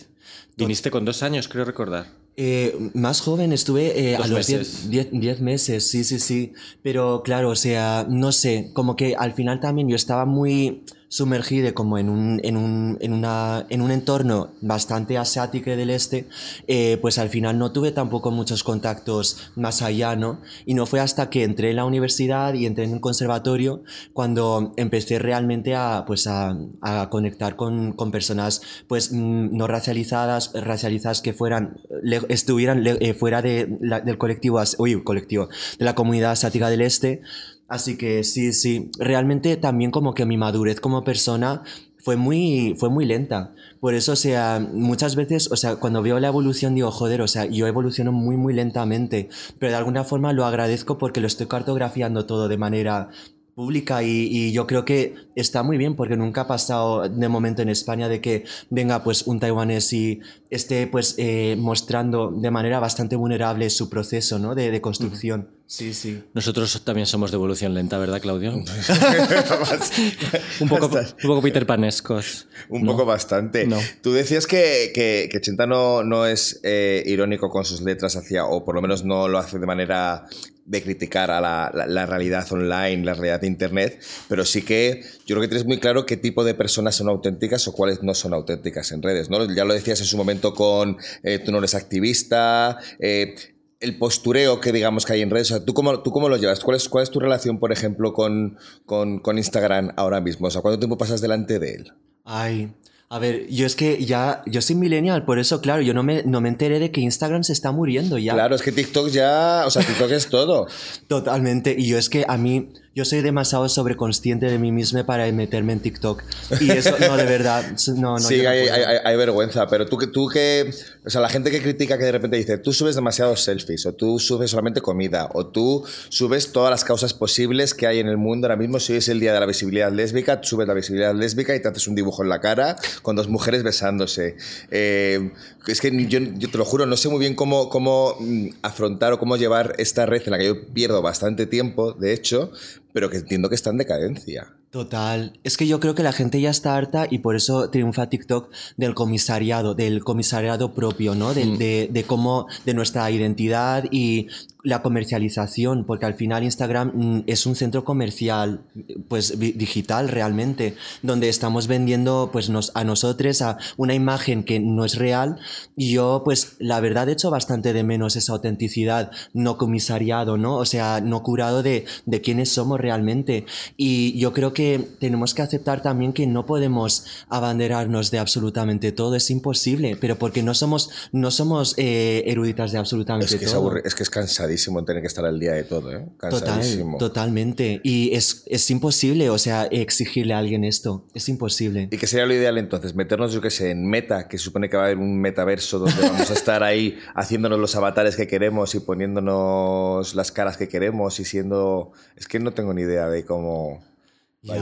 viniste 0.56 0.92
con 0.92 1.04
dos 1.04 1.24
años, 1.24 1.48
creo 1.48 1.64
recordar. 1.64 2.06
Eh, 2.36 2.92
más 2.94 3.20
joven 3.20 3.52
estuve 3.52 4.12
eh, 4.12 4.14
a 4.14 4.20
los 4.20 4.30
meses. 4.30 4.88
10 4.88 5.40
meses, 5.40 5.90
sí, 5.90 6.04
sí, 6.04 6.20
sí. 6.20 6.52
Pero 6.84 7.22
claro, 7.24 7.50
o 7.50 7.56
sea, 7.56 8.06
no 8.08 8.30
sé, 8.30 8.70
como 8.74 8.94
que 8.94 9.16
al 9.16 9.32
final 9.32 9.58
también 9.58 9.88
yo 9.88 9.96
estaba 9.96 10.24
muy 10.24 10.84
sumergido 11.08 11.72
como 11.74 11.98
en 11.98 12.08
un, 12.08 12.40
en 12.44 12.56
un, 12.56 12.98
en 13.00 13.12
una, 13.12 13.64
en 13.70 13.80
un 13.80 13.90
entorno 13.90 14.50
bastante 14.60 15.16
asiático 15.16 15.70
del 15.70 15.90
este, 15.90 16.26
eh, 16.66 16.98
pues 17.00 17.18
al 17.18 17.30
final 17.30 17.58
no 17.58 17.72
tuve 17.72 17.92
tampoco 17.92 18.30
muchos 18.30 18.62
contactos 18.62 19.50
más 19.56 19.80
allá, 19.82 20.16
¿no? 20.16 20.40
Y 20.66 20.74
no 20.74 20.84
fue 20.86 21.00
hasta 21.00 21.30
que 21.30 21.44
entré 21.44 21.70
en 21.70 21.76
la 21.76 21.84
universidad 21.86 22.52
y 22.54 22.66
entré 22.66 22.84
en 22.84 22.92
el 22.92 23.00
conservatorio 23.00 23.82
cuando 24.12 24.74
empecé 24.76 25.18
realmente 25.18 25.74
a, 25.74 26.04
pues 26.06 26.26
a, 26.26 26.56
a 26.82 27.08
conectar 27.10 27.56
con, 27.56 27.92
con 27.92 28.10
personas 28.10 28.60
pues 28.86 29.10
mm, 29.12 29.56
no 29.56 29.66
racializadas, 29.66 30.52
racializadas 30.54 31.22
que 31.22 31.32
fueran, 31.32 31.80
estuvieran 32.28 32.86
eh, 32.86 33.14
fuera 33.14 33.40
de 33.42 33.78
la- 33.80 34.00
del 34.00 34.18
colectivo, 34.18 34.60
uy, 34.78 35.02
colectivo, 35.02 35.48
de 35.78 35.84
la 35.84 35.94
comunidad 35.94 36.32
asiática 36.32 36.68
del 36.70 36.82
este. 36.82 37.22
Así 37.68 37.98
que 37.98 38.24
sí, 38.24 38.54
sí, 38.54 38.90
realmente 38.98 39.56
también 39.56 39.90
como 39.90 40.14
que 40.14 40.24
mi 40.24 40.38
madurez 40.38 40.80
como 40.80 41.04
persona 41.04 41.62
fue 41.98 42.16
muy, 42.16 42.74
fue 42.78 42.88
muy 42.88 43.04
lenta. 43.04 43.52
Por 43.80 43.94
eso, 43.94 44.12
o 44.12 44.16
sea, 44.16 44.66
muchas 44.72 45.14
veces, 45.16 45.52
o 45.52 45.56
sea, 45.56 45.76
cuando 45.76 46.02
veo 46.02 46.18
la 46.18 46.28
evolución 46.28 46.74
digo, 46.74 46.90
joder, 46.90 47.20
o 47.20 47.28
sea, 47.28 47.44
yo 47.44 47.66
evoluciono 47.66 48.10
muy, 48.10 48.38
muy 48.38 48.54
lentamente, 48.54 49.28
pero 49.58 49.70
de 49.70 49.76
alguna 49.76 50.04
forma 50.04 50.32
lo 50.32 50.46
agradezco 50.46 50.96
porque 50.96 51.20
lo 51.20 51.26
estoy 51.26 51.46
cartografiando 51.46 52.24
todo 52.24 52.48
de 52.48 52.56
manera 52.56 53.10
pública 53.58 54.04
y, 54.04 54.28
y 54.30 54.52
yo 54.52 54.68
creo 54.68 54.84
que 54.84 55.16
está 55.34 55.64
muy 55.64 55.78
bien 55.78 55.96
porque 55.96 56.16
nunca 56.16 56.42
ha 56.42 56.46
pasado 56.46 57.08
de 57.08 57.28
momento 57.28 57.60
en 57.60 57.68
España 57.68 58.08
de 58.08 58.20
que 58.20 58.44
venga 58.70 59.02
pues 59.02 59.26
un 59.26 59.40
taiwanés 59.40 59.92
y 59.92 60.20
esté 60.48 60.86
pues 60.86 61.16
eh, 61.18 61.56
mostrando 61.58 62.30
de 62.30 62.52
manera 62.52 62.78
bastante 62.78 63.16
vulnerable 63.16 63.68
su 63.70 63.90
proceso 63.90 64.38
¿no? 64.38 64.54
de, 64.54 64.70
de 64.70 64.80
construcción. 64.80 65.48
Sí, 65.66 65.92
sí. 65.92 66.22
Nosotros 66.34 66.80
también 66.84 67.08
somos 67.08 67.32
de 67.32 67.34
evolución 67.34 67.74
lenta, 67.74 67.98
¿verdad, 67.98 68.22
Claudio? 68.22 68.52
un, 70.60 70.68
poco, 70.68 70.86
un 70.86 71.28
poco 71.28 71.42
Peter 71.42 71.66
Panescos. 71.66 72.46
Un 72.68 72.84
¿no? 72.84 72.92
poco 72.92 73.06
bastante. 73.06 73.66
No. 73.66 73.78
Tú 74.02 74.12
decías 74.12 74.46
que, 74.46 74.92
que, 74.94 75.28
que 75.30 75.40
Chenta 75.40 75.66
no, 75.66 76.04
no 76.04 76.26
es 76.26 76.60
eh, 76.62 77.02
irónico 77.06 77.50
con 77.50 77.64
sus 77.64 77.82
letras 77.82 78.14
hacia, 78.14 78.46
o 78.46 78.64
por 78.64 78.76
lo 78.76 78.82
menos 78.82 79.04
no 79.04 79.26
lo 79.26 79.36
hace 79.36 79.58
de 79.58 79.66
manera 79.66 80.26
de 80.68 80.82
criticar 80.82 81.30
a 81.30 81.40
la, 81.40 81.72
la- 81.86 82.06
realidad 82.06 82.46
online, 82.52 83.04
la 83.04 83.14
realidad 83.14 83.40
de 83.40 83.46
Internet, 83.46 84.02
pero 84.28 84.44
sí 84.44 84.62
que 84.62 85.00
yo 85.26 85.34
creo 85.34 85.40
que 85.40 85.48
tienes 85.48 85.66
muy 85.66 85.78
claro 85.78 86.04
qué 86.04 86.16
tipo 86.16 86.44
de 86.44 86.54
personas 86.54 86.94
son 86.94 87.08
auténticas 87.08 87.66
o 87.68 87.72
cuáles 87.72 88.02
no 88.02 88.14
son 88.14 88.34
auténticas 88.34 88.92
en 88.92 89.02
redes. 89.02 89.30
¿no? 89.30 89.52
Ya 89.54 89.64
lo 89.64 89.72
decías 89.74 89.98
en 90.00 90.06
su 90.06 90.16
momento 90.16 90.52
con 90.54 90.98
eh, 91.22 91.38
tú 91.38 91.52
no 91.52 91.58
eres 91.58 91.74
activista, 91.74 92.78
eh, 93.00 93.34
el 93.80 93.96
postureo 93.96 94.60
que 94.60 94.72
digamos 94.72 95.06
que 95.06 95.14
hay 95.14 95.22
en 95.22 95.30
redes. 95.30 95.54
¿tú, 95.64 95.72
cómo, 95.72 96.02
¿Tú 96.02 96.10
cómo 96.10 96.28
lo 96.28 96.36
llevas? 96.36 96.60
¿Cuál 96.60 96.76
es, 96.76 96.88
cuál 96.88 97.04
es 97.04 97.10
tu 97.10 97.20
relación, 97.20 97.58
por 97.58 97.72
ejemplo, 97.72 98.12
con, 98.12 98.58
con, 98.84 99.20
con 99.20 99.38
Instagram 99.38 99.92
ahora 99.96 100.20
mismo? 100.20 100.48
O 100.48 100.62
¿cuánto 100.62 100.78
tiempo 100.78 100.98
pasas 100.98 101.20
delante 101.20 101.58
de 101.58 101.74
él? 101.74 101.92
Ay, 102.24 102.74
a 103.10 103.18
ver, 103.18 103.46
yo 103.48 103.64
es 103.64 103.74
que 103.74 104.04
ya, 104.04 104.42
yo 104.44 104.60
soy 104.60 104.76
millennial, 104.76 105.24
por 105.24 105.38
eso, 105.38 105.62
claro, 105.62 105.80
yo 105.80 105.94
no 105.94 106.02
me, 106.02 106.24
no 106.24 106.42
me 106.42 106.50
enteré 106.50 106.78
de 106.78 106.90
que 106.90 107.00
Instagram 107.00 107.42
se 107.42 107.54
está 107.54 107.72
muriendo 107.72 108.18
ya. 108.18 108.34
Claro, 108.34 108.54
es 108.54 108.60
que 108.60 108.70
TikTok 108.70 109.08
ya, 109.08 109.62
o 109.66 109.70
sea, 109.70 109.82
TikTok 109.82 110.10
es 110.10 110.28
todo. 110.28 110.66
Totalmente. 111.08 111.74
Y 111.78 111.86
yo 111.88 111.96
es 111.96 112.10
que 112.10 112.26
a 112.28 112.36
mí, 112.36 112.68
yo 112.94 113.06
soy 113.06 113.22
demasiado 113.22 113.66
sobreconsciente 113.70 114.46
de 114.46 114.58
mí 114.58 114.72
misma 114.72 115.06
para 115.06 115.30
meterme 115.32 115.72
en 115.72 115.80
TikTok. 115.80 116.22
Y 116.60 116.70
eso, 116.70 116.96
no, 117.00 117.16
de 117.16 117.24
verdad, 117.24 117.64
no, 117.96 118.12
no. 118.14 118.18
sí, 118.18 118.42
no 118.42 118.50
hay, 118.50 118.68
hay- 118.68 118.98
hay- 119.02 119.16
vergüenza, 119.16 119.66
pero 119.68 119.86
tú 119.86 119.96
que, 119.96 120.06
tú 120.08 120.28
que, 120.28 120.70
o 121.08 121.10
sea, 121.10 121.22
la 121.22 121.30
gente 121.30 121.50
que 121.50 121.62
critica 121.62 121.96
que 121.96 122.04
de 122.04 122.12
repente 122.12 122.36
dice, 122.36 122.58
tú 122.58 122.70
subes 122.74 122.94
demasiados 122.94 123.42
selfies, 123.42 123.86
o 123.86 123.94
tú 123.94 124.18
subes 124.18 124.50
solamente 124.50 124.82
comida, 124.82 125.30
o 125.32 125.46
tú 125.46 125.82
subes 126.10 126.52
todas 126.52 126.70
las 126.70 126.84
causas 126.84 127.14
posibles 127.14 127.72
que 127.72 127.86
hay 127.86 127.98
en 127.98 128.08
el 128.08 128.18
mundo 128.18 128.46
ahora 128.46 128.56
mismo, 128.56 128.78
si 128.78 128.92
hoy 128.92 128.98
es 128.98 129.08
el 129.08 129.18
día 129.18 129.32
de 129.32 129.40
la 129.40 129.46
visibilidad 129.46 129.90
lésbica, 129.90 130.38
tú 130.42 130.48
subes 130.48 130.68
la 130.68 130.74
visibilidad 130.74 131.14
lésbica 131.14 131.56
y 131.56 131.62
te 131.62 131.68
haces 131.68 131.88
un 131.88 131.94
dibujo 131.94 132.22
en 132.22 132.28
la 132.28 132.42
cara 132.42 132.76
con 133.00 133.16
dos 133.16 133.26
mujeres 133.26 133.62
besándose. 133.62 134.36
Eh, 134.70 135.32
es 135.66 135.80
que 135.80 135.90
yo, 136.08 136.18
yo 136.18 136.50
te 136.50 136.58
lo 136.58 136.66
juro, 136.66 136.84
no 136.84 136.98
sé 136.98 137.08
muy 137.08 137.20
bien 137.20 137.34
cómo, 137.34 137.70
cómo 137.70 138.14
mm, 138.20 138.48
afrontar 138.60 139.14
o 139.14 139.18
cómo 139.18 139.38
llevar 139.38 139.76
esta 139.78 140.04
red 140.04 140.20
en 140.26 140.32
la 140.32 140.38
que 140.38 140.44
yo 140.44 140.66
pierdo 140.74 141.00
bastante 141.00 141.46
tiempo, 141.46 141.94
de 141.94 142.12
hecho, 142.12 142.52
pero 142.92 143.08
que 143.08 143.16
entiendo 143.16 143.48
que 143.48 143.54
está 143.54 143.70
en 143.70 143.78
decadencia. 143.78 144.57
Total. 144.70 145.32
Es 145.44 145.56
que 145.56 145.66
yo 145.66 145.80
creo 145.80 145.94
que 145.94 146.02
la 146.02 146.12
gente 146.12 146.42
ya 146.42 146.50
está 146.50 146.76
harta 146.76 147.06
y 147.10 147.20
por 147.20 147.36
eso 147.36 147.70
triunfa 147.70 148.10
TikTok 148.10 148.50
del 148.76 148.94
comisariado, 148.94 149.74
del 149.74 150.04
comisariado 150.04 150.74
propio, 150.74 151.14
¿no? 151.14 151.32
Del- 151.32 151.56
De, 151.56 151.88
de 151.90 152.04
cómo, 152.04 152.46
de 152.66 152.74
nuestra 152.74 153.10
identidad 153.10 153.84
y 153.90 154.26
la 154.64 154.82
comercialización, 154.82 155.84
porque 155.86 156.04
al 156.04 156.14
final 156.14 156.42
Instagram 156.42 156.90
mm, 156.94 157.22
es 157.26 157.46
un 157.46 157.54
centro 157.54 157.84
comercial, 157.84 158.60
pues 159.08 159.38
digital 159.38 160.08
realmente, 160.08 160.74
donde 161.02 161.28
estamos 161.30 161.68
vendiendo 161.68 162.28
pues 162.32 162.50
nos, 162.50 162.72
a 162.74 162.84
nosotros 162.84 163.40
a 163.40 163.56
una 163.78 163.94
imagen 163.94 164.42
que 164.42 164.58
no 164.60 164.84
es 164.84 164.96
real 164.96 165.38
y 165.76 165.92
yo 165.92 166.22
pues 166.24 166.56
la 166.58 166.80
verdad 166.80 167.08
echo 167.08 167.30
bastante 167.30 167.72
de 167.72 167.84
menos 167.84 168.16
esa 168.16 168.32
autenticidad 168.32 169.12
no 169.32 169.56
comisariado, 169.56 170.36
¿no? 170.36 170.56
O 170.56 170.64
sea, 170.66 171.00
no 171.00 171.22
curado 171.22 171.62
de, 171.62 171.86
de 172.04 172.20
quiénes 172.20 172.50
somos 172.50 172.78
realmente. 172.80 173.46
Y 173.76 174.18
yo 174.18 174.32
creo 174.34 174.52
que 174.52 174.57
tenemos 174.98 175.34
que 175.34 175.42
aceptar 175.42 175.82
también 175.82 176.12
que 176.12 176.26
no 176.26 176.46
podemos 176.46 177.04
abanderarnos 177.28 178.10
de 178.10 178.18
absolutamente 178.18 178.92
todo, 178.92 179.14
es 179.14 179.30
imposible, 179.30 179.96
pero 180.00 180.18
porque 180.18 180.42
no 180.42 180.54
somos, 180.54 180.90
no 181.12 181.30
somos 181.30 181.74
eh, 181.76 182.24
eruditas 182.26 182.72
de 182.72 182.78
absolutamente 182.78 183.26
Es 183.26 183.38
que 183.38 183.44
es, 183.44 183.52
todo. 183.52 183.76
es 183.76 183.94
que 183.94 184.02
es 184.02 184.10
cansadísimo 184.10 184.84
tener 184.84 185.02
que 185.02 185.08
estar 185.08 185.24
al 185.24 185.38
día 185.38 185.52
de 185.52 185.64
todo, 185.64 185.92
¿eh? 185.92 186.06
Total, 186.20 186.30
Cansadísimo. 186.30 186.98
totalmente. 186.98 187.80
Y 187.84 188.14
es, 188.14 188.42
es 188.46 188.70
imposible, 188.70 189.30
o 189.30 189.38
sea, 189.38 189.64
exigirle 189.66 190.34
a 190.34 190.38
alguien 190.38 190.64
esto. 190.64 191.04
Es 191.14 191.28
imposible. 191.28 191.88
¿Y 191.90 191.96
qué 191.96 192.06
sería 192.06 192.26
lo 192.26 192.34
ideal 192.34 192.58
entonces? 192.58 192.94
Meternos, 192.94 193.32
yo 193.32 193.40
qué 193.40 193.50
sé, 193.50 193.70
en 193.70 193.88
Meta, 193.88 194.28
que 194.28 194.38
se 194.38 194.44
supone 194.44 194.68
que 194.68 194.76
va 194.76 194.84
a 194.84 194.86
haber 194.86 194.98
un 194.98 195.20
metaverso 195.20 195.78
donde 195.78 196.00
vamos 196.00 196.30
a 196.30 196.34
estar 196.34 196.62
ahí 196.62 196.98
haciéndonos 197.14 197.58
los 197.58 197.74
avatares 197.76 198.16
que 198.16 198.26
queremos 198.26 198.74
y 198.74 198.80
poniéndonos 198.80 200.14
las 200.14 200.32
caras 200.32 200.56
que 200.56 200.68
queremos 200.68 201.20
y 201.20 201.24
siendo... 201.24 201.92
Es 202.16 202.26
que 202.26 202.38
no 202.38 202.52
tengo 202.52 202.74
ni 202.74 202.82
idea 202.82 203.08
de 203.08 203.24
cómo 203.24 203.87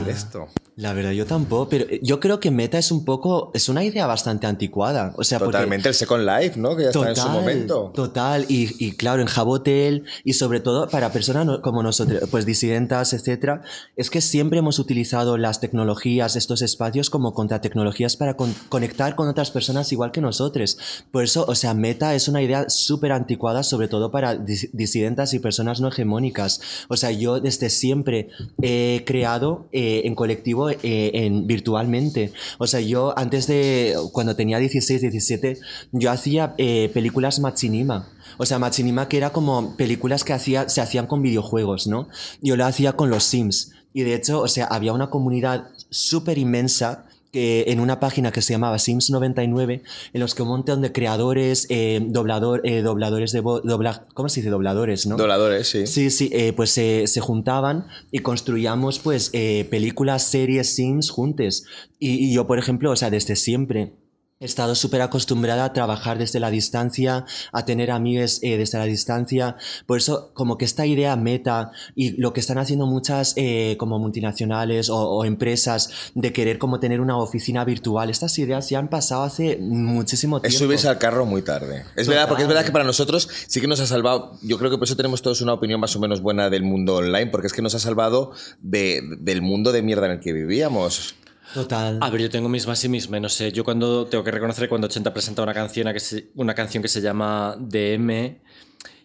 esto. 0.09 0.47
La 0.77 0.93
verdad, 0.93 1.13
yo 1.13 1.25
tampoco, 1.25 1.71
pero 1.71 1.87
yo 2.03 2.21
creo 2.21 2.39
que 2.39 2.51
Meta 2.51 2.77
es 2.77 2.91
un 2.93 3.07
poco, 3.07 3.51
es 3.55 3.71
una 3.71 3.83
idea 3.83 4.07
bastante 4.07 4.47
anticuada. 4.47 5.15
O 5.17 5.25
sea, 5.25 5.39
porque- 5.39 5.53
Totalmente 5.53 5.89
el 5.89 5.95
Second 5.95 6.27
Life, 6.29 6.61
¿no? 6.61 6.77
Que 6.77 6.83
ya 6.83 6.89
está 6.91 6.99
en 7.09 7.17
su 7.17 7.23
momento. 7.31 7.93
Total, 7.95 8.45
y, 8.51 8.75
y 8.85 8.93
claro, 8.93 9.23
en 9.23 9.27
Jabotel, 9.27 10.05
y 10.23 10.35
sobre 10.35 10.61
todo 10.61 10.87
para 10.89 11.13
personas 11.13 11.47
como 11.63 11.83
nosotros, 11.83 12.29
pues 12.31 12.45
disidentas, 12.45 13.15
etcétera, 13.15 13.63
es 13.97 14.11
que 14.11 14.21
siempre 14.21 14.59
hemos 14.59 14.79
utilizado 14.79 15.39
las 15.39 15.61
tecnologías, 15.61 16.37
estos 16.37 16.61
espacios 16.61 17.09
como 17.09 17.33
contratecnologías 17.33 18.19
para 18.19 18.37
con- 18.37 18.55
conectar 18.69 19.17
con 19.17 19.29
otras 19.29 19.51
personas 19.51 19.91
igual 19.93 20.13
que 20.13 20.21
nosotros. 20.21 20.77
Por 21.11 21.25
eso, 21.25 21.47
o 21.49 21.55
sea, 21.55 21.73
Meta 21.73 22.15
es 22.15 22.29
una 22.29 22.43
idea 22.43 22.69
súper 22.69 23.13
anticuada, 23.13 23.63
sobre 23.63 23.89
todo 23.89 24.11
para 24.11 24.37
dis- 24.37 24.69
disidentas 24.75 25.33
y 25.33 25.39
personas 25.39 25.81
no 25.81 25.89
hegemónicas. 25.89 26.61
O 26.91 26.99
sea, 26.99 27.11
yo 27.13 27.41
desde 27.41 27.71
siempre 27.71 28.29
he 28.61 29.05
creado 29.07 29.69
eh, 29.79 30.07
en 30.07 30.15
colectivo, 30.15 30.71
eh, 30.71 30.79
en, 30.83 31.47
virtualmente. 31.47 32.33
O 32.57 32.67
sea, 32.67 32.81
yo 32.81 33.13
antes 33.19 33.47
de, 33.47 33.95
cuando 34.11 34.35
tenía 34.35 34.59
16, 34.59 35.03
17, 35.03 35.59
yo 35.93 36.11
hacía 36.11 36.55
eh, 36.57 36.91
películas 36.95 37.41
machinima. 37.41 38.09
O 38.39 38.47
sea, 38.47 38.59
machinima 38.59 39.07
que 39.07 39.19
era 39.19 39.35
como 39.35 39.77
películas 39.77 40.25
que 40.25 40.33
hacía, 40.33 40.71
se 40.71 40.81
hacían 40.81 41.07
con 41.07 41.21
videojuegos, 41.21 41.89
¿no? 41.89 42.09
Yo 42.41 42.57
lo 42.57 42.65
hacía 42.65 42.95
con 42.95 43.11
los 43.11 43.25
Sims. 43.25 43.73
Y 43.93 44.05
de 44.05 44.15
hecho, 44.15 44.41
o 44.41 44.49
sea, 44.49 44.65
había 44.65 44.95
una 44.95 45.11
comunidad 45.11 45.69
súper 45.91 46.39
inmensa 46.39 47.05
en 47.33 47.81
una 47.81 48.01
página 48.01 48.33
que 48.33 48.43
se 48.43 48.53
llamaba 48.53 48.79
Sims 48.79 49.11
99, 49.11 49.83
en 50.13 50.21
los 50.21 50.35
que 50.35 50.43
un 50.43 50.49
montón 50.49 50.81
de 50.81 50.93
creadores, 50.93 51.67
eh, 51.71 52.01
doblador, 52.03 52.63
eh, 52.65 52.83
dobladores 52.83 53.33
de 53.33 53.41
voz, 53.41 53.63
dobla, 53.63 54.07
¿cómo 54.15 54.29
se 54.29 54.41
dice? 54.41 54.51
Dobladores, 54.51 55.07
¿no? 55.07 55.17
Dobladores, 55.17 55.69
sí. 55.69 55.87
Sí, 55.87 56.11
sí, 56.11 56.31
eh, 56.33 56.53
pues 56.53 56.71
se, 56.71 57.07
se 57.07 57.21
juntaban 57.21 57.87
y 58.11 58.21
construíamos 58.21 58.99
pues 58.99 59.31
películas, 59.31 60.23
series, 60.25 60.75
sims 60.75 61.11
juntos. 61.11 61.65
Y, 61.99 62.27
y 62.27 62.35
yo, 62.35 62.47
por 62.47 62.59
ejemplo, 62.59 62.91
o 62.91 62.97
sea, 62.97 63.11
desde 63.11 63.37
siempre 63.37 63.93
he 64.39 64.45
estado 64.45 64.75
súper 64.75 65.01
acostumbrada 65.01 65.65
a 65.65 65.73
trabajar 65.73 66.19
desde 66.19 66.41
la 66.41 66.51
distancia, 66.51 67.25
a 67.53 67.65
tener 67.65 67.91
amigos 67.91 68.39
eh, 68.43 68.59
desde 68.59 68.77
la 68.77 68.85
distancia. 68.85 69.57
Por 69.87 69.97
eso, 69.97 70.31
como 70.35 70.59
que 70.59 70.67
esta 70.67 70.85
idea 70.85 71.17
meta 71.17 71.71
y 71.95 72.21
lo 72.21 72.35
que 72.35 72.41
están 72.41 72.59
haciendo 72.59 72.87
muchas 72.87 73.33
eh, 73.37 73.77
como 73.79 73.99
multinacionales 73.99 74.91
o, 74.91 74.97
o 74.99 75.25
empresas 75.25 75.91
de 76.15 76.35
querer 76.35 76.59
como 76.59 76.81
tener 76.81 77.01
una 77.01 77.17
oficina 77.17 77.65
virtual, 77.65 78.11
estas 78.11 78.39
ideas 78.39 78.69
ya 78.69 78.79
han 78.79 78.89
pasado 78.89 79.23
hace 79.23 79.57
muchísimo 79.59 80.41
tiempo. 80.41 80.55
Es 80.55 80.59
subirse 80.59 80.89
al 80.89 80.99
carro 80.99 81.25
muy 81.25 81.41
tarde. 81.41 81.79
Es 81.97 82.05
Total. 82.05 82.09
verdad, 82.09 82.29
porque 82.29 82.43
es 82.43 82.49
verdad 82.49 82.65
que 82.67 82.73
para 82.73 82.85
nosotros 82.85 83.29
sí 83.47 83.61
que 83.63 83.67
nos 83.69 83.81
ha 83.81 83.87
salvado. 83.87 84.39
Yo 84.43 84.59
creo 84.59 84.71
que 84.71 84.77
por 84.77 84.85
eso 84.85 84.97
tenemos 84.97 85.23
todos 85.23 85.41
una 85.41 85.55
opinión 85.55 85.81
más 85.81 85.97
o 85.97 86.01
menos 86.01 86.21
buena 86.21 86.51
del 86.51 86.63
mundo 86.63 86.97
online, 86.97 87.29
porque 87.29 87.47
es 87.47 87.55
que 87.55 87.63
nos 87.63 87.75
ha 87.75 87.79
salvado 87.79 88.33
de- 88.61 89.01
del 89.19 89.41
mundo 89.41 89.73
de 89.73 89.81
mierda 89.81 90.07
en 90.07 90.13
el 90.13 90.21
que 90.21 90.35
vivíamos. 90.35 91.15
Total. 91.55 91.99
A 92.03 92.11
ver, 92.11 92.21
yo 92.23 92.31
tengo 92.31 92.49
mis 92.49 92.67
más 92.67 92.83
y 92.85 92.89
mis 92.89 93.09
menos. 93.09 93.41
¿eh? 93.41 93.53
Yo 93.53 93.65
cuando 93.65 94.07
tengo 94.07 94.23
que 94.25 94.31
reconocer 94.31 94.69
cuando 94.69 94.87
80 94.87 95.13
presenta 95.13 95.43
una 95.43 95.55
canción, 95.55 95.93
que 95.93 96.01
se- 96.01 96.29
una 96.35 96.55
canción 96.55 96.83
que 96.83 96.89
se 96.89 97.01
llama 97.01 97.57
DM 97.59 98.41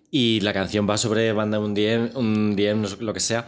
y 0.10 0.42
la 0.42 0.52
canción 0.54 0.90
va 0.90 0.98
sobre 0.98 1.32
banda 1.32 1.60
un 1.60 1.74
DM, 1.74 2.12
un 2.16 2.56
DM, 2.56 2.82
sé, 2.88 2.98
lo 3.00 3.14
que 3.14 3.20
sea. 3.20 3.48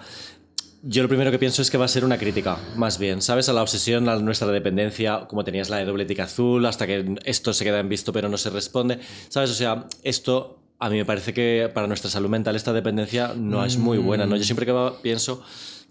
Yo 0.86 1.02
lo 1.02 1.08
primero 1.10 1.32
que 1.32 1.39
pienso 1.39 1.62
es 1.62 1.72
que 1.72 1.78
va 1.78 1.86
a 1.86 1.88
ser 1.89 2.04
una 2.04 2.18
crítica, 2.18 2.58
más 2.76 2.98
bien, 3.00 3.22
¿sabes? 3.22 3.48
A 3.48 3.54
la 3.54 3.62
obsesión, 3.62 4.10
a 4.10 4.18
nuestra 4.18 4.48
dependencia, 4.50 5.28
como 5.30 5.44
tenías 5.46 5.70
la 5.70 5.78
de 5.78 5.86
doble 5.86 6.04
tic 6.06 6.20
azul, 6.20 6.66
hasta 6.66 6.86
que 6.86 7.16
esto 7.24 7.54
se 7.54 7.64
queda 7.64 7.80
en 7.80 7.88
visto 7.88 8.12
pero 8.12 8.28
no 8.28 8.38
se 8.38 8.50
responde, 8.50 9.00
¿sabes? 9.30 9.50
O 9.50 9.54
sea, 9.54 9.88
esto 10.04 10.60
a 10.80 10.89
mí 10.89 10.98
me 10.98 11.06
parece 11.06 11.34
que 11.34 11.70
para 11.74 11.88
nuestra 11.88 12.10
salud 12.12 12.30
mental 12.30 12.58
esta 12.58 12.74
dependencia 12.74 13.34
no 13.34 13.64
es 13.64 13.78
muy 13.78 13.98
buena, 13.98 14.26
¿no? 14.26 14.36
Yo 14.36 14.44
siempre 14.44 14.66
que 14.66 14.74
va- 14.74 15.02
pienso 15.02 15.41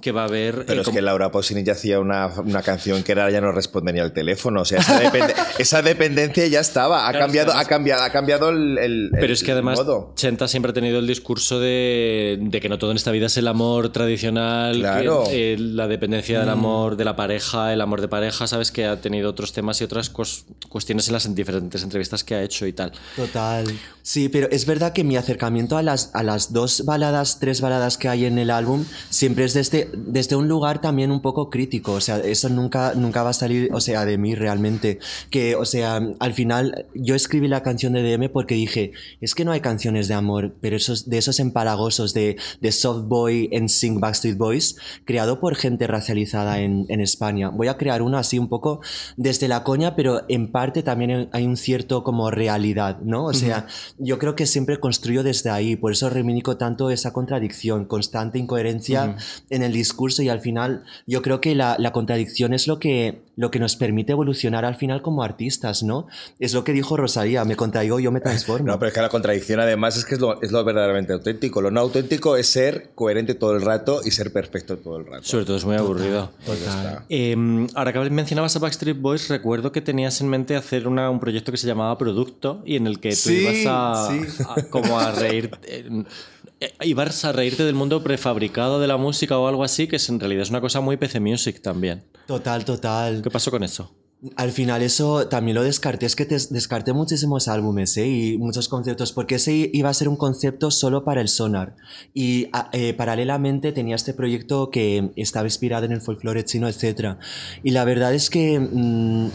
que 0.03 0.13
va 0.13 0.23
a 0.23 0.27
haber... 0.27 0.67
Pero 0.67 0.81
eh, 0.81 0.83
es 0.83 0.85
como- 0.85 0.97
que 0.97 1.01
Laura 1.03 1.31
Pausini 1.31 1.63
ya 1.63 1.73
hacía 1.73 1.99
una, 2.01 2.27
una 2.27 2.61
canción 2.63 3.03
que 3.03 3.13
era 3.13 3.31
ya 3.31 3.41
no 3.41 3.53
responde 3.53 3.95
ni 3.95 4.01
al 4.01 4.13
teléfono. 4.13 4.61
O 4.61 4.65
sea, 4.67 4.81
esa, 4.81 5.01
depende- 5.01 5.35
esa 5.59 5.81
dependencia 5.81 6.47
ya 6.49 6.61
estaba. 6.61 7.07
Ha 7.09 7.11
Claro, 7.13 7.25
cambiado, 7.27 7.53
es 7.53 7.59
ha 7.59 7.65
cambiado, 7.65 8.03
ha 8.03 8.11
cambiado 8.11 8.51
el, 8.51 8.77
el- 8.79 9.09
Pero 9.13 9.25
el 9.27 9.33
es 9.33 9.43
que 9.43 9.53
además 9.53 9.79
modo. 9.79 10.13
Chenta 10.17 10.47
siempre 10.49 10.71
ha 10.71 10.75
tenido 10.75 10.99
el 10.99 11.07
discurso 11.07 11.59
de, 11.61 12.39
de 12.41 12.61
que 12.61 12.69
no 12.69 12.79
todo 12.79 12.91
en 12.91 12.97
esta 12.99 13.11
vida 13.13 13.27
es 13.27 13.37
el 13.39 13.49
amor 13.49 13.91
tradicional, 13.91 14.79
Claro. 14.79 15.25
que, 15.29 15.55
eh, 15.55 15.57
la 15.59 15.87
dependencia 15.89 16.41
del 16.41 16.49
amor 16.51 16.97
de 16.97 17.05
la 17.05 17.17
pareja, 17.17 17.73
el 17.73 17.81
amor 17.81 18.01
de 18.01 18.09
pareja, 18.09 18.47
sabes 18.47 18.73
que 18.73 18.85
ha 18.87 19.01
tenido 19.01 19.31
otros 19.31 19.53
temas 19.53 19.81
y 19.81 19.85
otras 19.85 20.13
cos- 20.13 20.45
cuestiones 20.69 21.07
en 21.07 21.15
las 21.15 21.33
diferentes 21.35 21.83
entrevistas 21.83 22.25
que 22.25 22.35
ha 22.35 22.43
hecho 22.43 22.67
y 22.67 22.73
tal. 22.73 22.93
Total. 23.17 23.65
Sí, 24.03 24.29
pero 24.29 24.49
es 24.51 24.67
verdad 24.67 24.93
que 24.93 25.05
mi 25.05 25.17
acercamiento 25.17 25.77
a 25.77 25.83
las, 25.83 26.11
a 26.15 26.25
las 26.25 26.53
dos 26.53 26.85
baladas, 26.85 27.39
tres 27.39 27.61
baladas 27.61 27.99
que 27.99 28.09
hay 28.09 28.25
en 28.25 28.39
el 28.39 28.51
álbum, 28.51 28.85
siempre 29.11 29.45
es 29.45 29.55
desde, 29.55 29.89
desde 29.95 30.37
un 30.37 30.49
lugar 30.49 30.81
también 30.81 31.11
un 31.11 31.23
poco 31.23 31.51
crítico, 31.51 31.93
o 31.93 32.01
sea, 32.01 32.19
eso 32.19 32.49
nunca, 32.49 32.95
nunca 32.95 33.23
va 33.23 33.31
a 33.31 33.35
salir, 33.35 33.71
o 33.73 33.81
sea, 33.81 34.05
de 34.05 34.19
mí 34.19 34.35
realmente. 34.35 34.99
Que, 35.31 35.55
o 35.57 35.65
sea, 35.65 36.01
al 36.19 36.35
final 36.35 36.87
yo 36.95 37.15
escribí 37.15 37.49
la 37.49 37.63
canción 37.63 37.93
de 37.93 38.03
DM 38.03 38.29
porque 38.31 38.55
dije, 38.55 38.93
es 39.21 39.35
que 39.35 39.45
no 39.45 39.53
hay 39.53 39.61
canciones 39.61 40.09
de 40.09 40.15
amor, 40.15 40.55
pero 40.61 40.77
esos, 40.77 41.09
de 41.09 41.19
esos 41.19 41.41
empalagosos 41.41 42.15
de, 42.15 42.37
de 42.61 42.73
Soft 42.73 43.05
Boy 43.07 43.49
en 43.53 43.69
Sing 43.69 44.01
Backstreet 44.01 44.37
Boys, 44.37 44.77
creado 45.05 45.41
por 45.41 45.55
gente 45.57 45.87
racializada 45.87 46.61
en, 46.61 46.87
en 46.89 47.01
España. 47.01 47.51
Voy 47.51 47.69
a 47.69 47.77
crear 47.77 48.03
uno 48.03 48.19
así 48.19 48.39
un 48.39 48.49
poco 48.49 48.81
desde 49.17 49.49
la 49.49 49.65
coña, 49.65 49.97
pero 49.97 50.23
en 50.29 50.51
parte 50.51 50.83
también 50.83 51.29
hay 51.33 51.47
un 51.47 51.57
cierto 51.57 52.05
como 52.05 52.31
realidad, 52.31 53.01
¿no? 53.03 53.25
O 53.25 53.35
sea, 53.35 53.67
yo 53.99 54.19
creo 54.19 54.35
que 54.35 54.47
siempre 54.47 54.79
construyo 54.81 55.23
desde 55.23 55.51
ahí, 55.51 55.77
por 55.77 55.93
eso 55.93 56.11
reivindico 56.11 56.57
tanto 56.57 56.91
esa 56.91 57.13
contradicción, 57.13 57.85
constante 57.85 58.39
incoherencia 58.39 59.17
en 59.51 59.63
el 59.63 59.73
discurso 59.83 60.23
y 60.23 60.29
al 60.29 60.41
final 60.41 60.85
yo 61.07 61.23
creo 61.23 61.41
que 61.41 61.55
la, 61.55 61.77
la 61.79 61.93
contradicción 61.93 62.53
es 62.55 62.67
lo 62.67 62.79
que, 62.79 63.23
lo 63.37 63.51
que 63.51 63.59
nos 63.59 63.77
permite 63.77 64.13
evolucionar 64.13 64.65
al 64.65 64.77
final 64.77 65.03
como 65.03 65.23
artistas, 65.23 65.83
¿no? 65.83 66.07
Es 66.39 66.55
lo 66.55 66.65
que 66.65 66.73
dijo 66.73 66.97
Rosalía, 66.97 67.45
me 67.45 67.57
contraigo, 67.57 67.99
yo 68.01 68.11
me 68.13 68.21
transformo. 68.27 68.67
No, 68.67 68.79
pero 68.79 68.89
es 68.89 68.95
que 68.95 69.01
la 69.01 69.09
contradicción 69.09 69.61
además 69.61 69.97
es 69.97 70.05
que 70.05 70.15
es 70.15 70.21
lo, 70.21 70.41
es 70.43 70.53
lo 70.53 70.63
verdaderamente 70.65 71.13
auténtico. 71.13 71.61
Lo 71.61 71.71
no 71.71 71.81
auténtico 71.81 72.37
es 72.37 72.47
ser 72.49 72.91
coherente 72.95 73.35
todo 73.35 73.55
el 73.57 73.63
rato 73.63 74.01
y 74.05 74.11
ser 74.11 74.33
perfecto 74.33 74.77
todo 74.79 74.99
el 74.99 75.07
rato. 75.07 75.25
Sobre 75.25 75.45
todo 75.45 75.57
es 75.57 75.65
muy 75.65 75.77
aburrido. 75.77 76.31
Pues 76.47 76.65
ya 76.65 76.69
está. 76.71 77.05
Eh, 77.09 77.67
ahora 77.75 77.93
que 77.93 78.11
mencionabas 78.11 78.55
a 78.57 78.59
Backstreet 78.61 79.01
Boys, 79.01 79.29
recuerdo 79.29 79.73
que 79.73 79.81
tenías 79.81 80.21
en 80.21 80.29
mente 80.29 80.57
hacer 80.57 80.87
una- 80.89 81.11
un 81.11 81.21
proyecto 81.21 81.51
que 81.53 81.59
se 81.59 81.67
llamaba 81.67 81.99
Producto 81.99 82.63
y 82.65 82.77
en 82.77 82.87
el 82.87 83.01
que 83.01 83.11
tú 83.11 83.17
Sí, 83.17 83.41
ibas 83.43 83.67
a, 83.67 84.09
sí. 84.11 84.43
a- 84.49 84.63
como 84.71 84.99
a 84.99 85.11
reír. 85.13 85.51
eh, 85.65 85.89
eh, 86.65 86.73
ibas 86.87 87.25
a 87.25 87.33
reírte 87.33 87.65
del 87.65 87.75
mundo 87.75 88.03
prefabricado 88.03 88.81
de 88.81 88.87
la 88.87 88.97
música 88.97 89.39
o 89.39 89.47
algo 89.49 89.65
así, 89.65 89.87
que 89.89 89.97
es, 89.97 90.09
en 90.09 90.21
realidad 90.21 90.43
es 90.43 90.51
una 90.51 90.61
cosa 90.61 90.81
muy 90.81 90.97
PC 90.97 91.21
Music 91.21 91.61
también. 91.63 92.05
Total, 92.27 92.65
total. 92.65 93.23
¿Qué 93.23 93.31
pasó 93.31 93.51
con 93.51 93.63
eso? 93.65 93.91
Al 94.37 94.53
final 94.53 94.83
eso 94.83 95.27
también 95.27 95.57
lo 95.57 95.65
descarté, 95.65 96.07
es 96.07 96.15
que 96.15 96.25
te- 96.25 96.37
descarté 96.51 96.93
muchísimos 96.93 97.49
álbumes 97.49 97.97
¿eh? 97.97 98.07
y 98.07 98.39
muchos 98.39 98.69
conceptos, 98.69 99.11
porque 99.13 99.35
ese 99.35 99.69
iba 99.73 99.91
a 99.91 99.95
ser 99.95 100.09
un 100.09 100.15
concepto 100.15 100.71
solo 100.71 101.03
para 101.03 101.21
el 101.21 101.27
sonar. 101.29 101.75
Y 102.15 102.49
eh, 102.73 102.95
paralelamente 102.95 103.73
tenía 103.73 103.97
este 103.97 104.15
proyecto 104.15 104.71
que 104.71 105.11
estaba 105.17 105.49
inspirado 105.49 105.87
en 105.87 105.93
el 105.93 106.01
folclore 106.01 106.45
chino, 106.45 106.69
etc. 106.69 107.17
Y 107.65 107.73
la 107.73 107.85
verdad 107.85 108.15
es 108.15 108.31
que... 108.31 108.61
mm, 108.61 109.31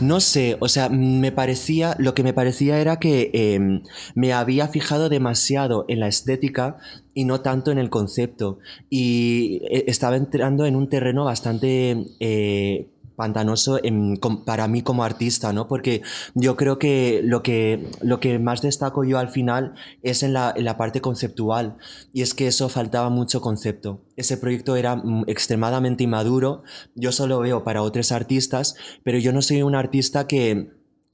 no 0.00 0.20
sé, 0.20 0.56
o 0.60 0.68
sea, 0.68 0.88
me 0.88 1.32
parecía, 1.32 1.94
lo 1.98 2.14
que 2.14 2.22
me 2.22 2.32
parecía 2.32 2.80
era 2.80 2.98
que 2.98 3.30
eh, 3.32 3.80
me 4.14 4.32
había 4.32 4.68
fijado 4.68 5.08
demasiado 5.08 5.84
en 5.88 6.00
la 6.00 6.08
estética 6.08 6.76
y 7.14 7.24
no 7.24 7.40
tanto 7.40 7.70
en 7.70 7.78
el 7.78 7.90
concepto. 7.90 8.58
Y 8.90 9.60
eh, 9.70 9.84
estaba 9.86 10.16
entrando 10.16 10.66
en 10.66 10.76
un 10.76 10.88
terreno 10.88 11.24
bastante 11.24 12.06
eh, 12.20 12.88
pantanoso 13.16 13.78
en- 13.82 14.18
para 14.44 14.66
mí 14.68 14.82
como 14.82 15.04
artista, 15.04 15.52
¿no? 15.52 15.68
Porque 15.68 16.02
yo 16.34 16.56
creo 16.56 16.78
que 16.78 17.20
lo 17.24 17.42
que, 17.42 17.88
lo 18.02 18.20
que 18.20 18.38
más 18.38 18.62
destaco 18.62 19.04
yo 19.04 19.18
al 19.18 19.28
final 19.28 19.74
es 20.02 20.22
en 20.22 20.32
la, 20.32 20.52
en 20.56 20.64
la 20.64 20.76
parte 20.76 21.00
conceptual. 21.00 21.76
Y 22.12 22.22
es 22.22 22.34
que 22.34 22.46
eso 22.46 22.68
faltaba 22.68 23.10
mucho 23.10 23.40
concepto. 23.40 24.02
Ese 24.16 24.36
proyecto 24.36 24.76
era 24.76 24.96
mm, 24.96 25.24
extremadamente 25.26 26.04
inmaduro. 26.04 26.62
Yo 26.94 27.12
solo 27.12 27.38
veo 27.40 27.64
para 27.64 27.82
otros 27.82 28.12
artistas, 28.12 28.74
pero 29.02 29.18
yo 29.18 29.32
no 29.32 29.42
soy 29.42 29.62
un 29.62 29.74
artista 29.74 30.26
que 30.26 30.70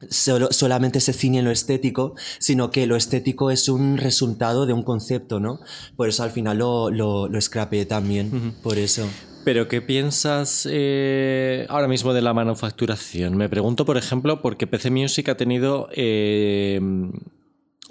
solo- 0.08 0.48
solamente 0.50 1.00
se 1.00 1.12
ciñe 1.12 1.40
en 1.40 1.44
lo 1.44 1.50
estético, 1.50 2.14
sino 2.38 2.70
que 2.70 2.86
lo 2.86 2.96
estético 2.96 3.50
es 3.50 3.68
un 3.68 3.98
resultado 3.98 4.64
de 4.64 4.72
un 4.72 4.82
concepto, 4.82 5.40
¿no? 5.40 5.60
Por 5.96 6.08
eso 6.08 6.22
al 6.22 6.30
final 6.30 6.56
lo, 6.58 6.90
lo, 6.90 7.28
lo 7.28 7.40
scrapeé 7.40 7.84
también, 7.84 8.54
por 8.62 8.78
eso. 8.78 9.06
Pero 9.44 9.68
¿qué 9.68 9.80
piensas 9.80 10.68
eh, 10.70 11.66
ahora 11.68 11.88
mismo 11.88 12.12
de 12.12 12.22
la 12.22 12.34
manufacturación? 12.34 13.36
Me 13.36 13.48
pregunto, 13.48 13.84
por 13.84 13.96
ejemplo, 13.96 14.42
porque 14.42 14.66
PC 14.66 14.90
Music 14.90 15.28
ha 15.30 15.36
tenido 15.36 15.88
eh, 15.92 16.78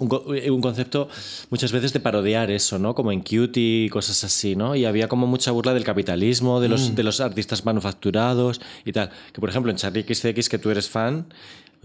un, 0.00 0.36
eh, 0.36 0.50
un 0.50 0.60
concepto 0.60 1.08
muchas 1.50 1.72
veces 1.72 1.92
de 1.92 2.00
parodiar 2.00 2.50
eso, 2.50 2.78
¿no? 2.78 2.94
Como 2.94 3.12
en 3.12 3.20
Cutie 3.20 3.86
y 3.86 3.88
cosas 3.88 4.24
así, 4.24 4.56
¿no? 4.56 4.74
Y 4.74 4.84
había 4.84 5.08
como 5.08 5.26
mucha 5.26 5.50
burla 5.50 5.74
del 5.74 5.84
capitalismo, 5.84 6.60
de 6.60 6.68
los, 6.68 6.94
de 6.94 7.02
los 7.02 7.20
artistas 7.20 7.64
manufacturados 7.64 8.60
y 8.84 8.92
tal. 8.92 9.10
Que, 9.32 9.40
por 9.40 9.50
ejemplo, 9.50 9.70
en 9.70 9.76
Charlie 9.76 10.02
XCX, 10.02 10.48
que 10.48 10.58
tú 10.58 10.70
eres 10.70 10.88
fan, 10.88 11.26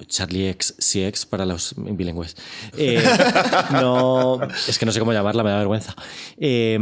Charlie 0.07 0.49
X 0.49 0.75
CX 0.77 1.25
para 1.25 1.45
los 1.45 1.73
bilingües. 1.77 2.35
Eh, 2.77 3.03
no, 3.71 4.39
es 4.67 4.79
que 4.79 4.85
no 4.85 4.91
sé 4.91 4.99
cómo 4.99 5.13
llamarla, 5.13 5.43
me 5.43 5.49
da 5.49 5.57
vergüenza. 5.57 5.95
Eh, 6.37 6.77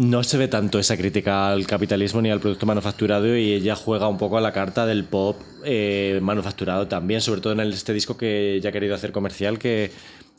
no 0.00 0.24
se 0.24 0.38
ve 0.38 0.48
tanto 0.48 0.78
esa 0.78 0.96
crítica 0.96 1.50
al 1.50 1.66
capitalismo 1.66 2.22
ni 2.22 2.30
al 2.30 2.40
producto 2.40 2.64
manufacturado 2.64 3.36
y 3.36 3.52
ella 3.52 3.76
juega 3.76 4.08
un 4.08 4.16
poco 4.16 4.38
a 4.38 4.40
la 4.40 4.50
carta 4.50 4.86
del 4.86 5.04
pop 5.04 5.36
eh, 5.62 6.18
manufacturado 6.22 6.88
también, 6.88 7.20
sobre 7.20 7.42
todo 7.42 7.52
en 7.52 7.60
este 7.60 7.92
disco 7.92 8.16
que 8.16 8.58
ya 8.62 8.70
ha 8.70 8.72
querido 8.72 8.94
hacer 8.94 9.12
comercial, 9.12 9.58
que 9.58 9.90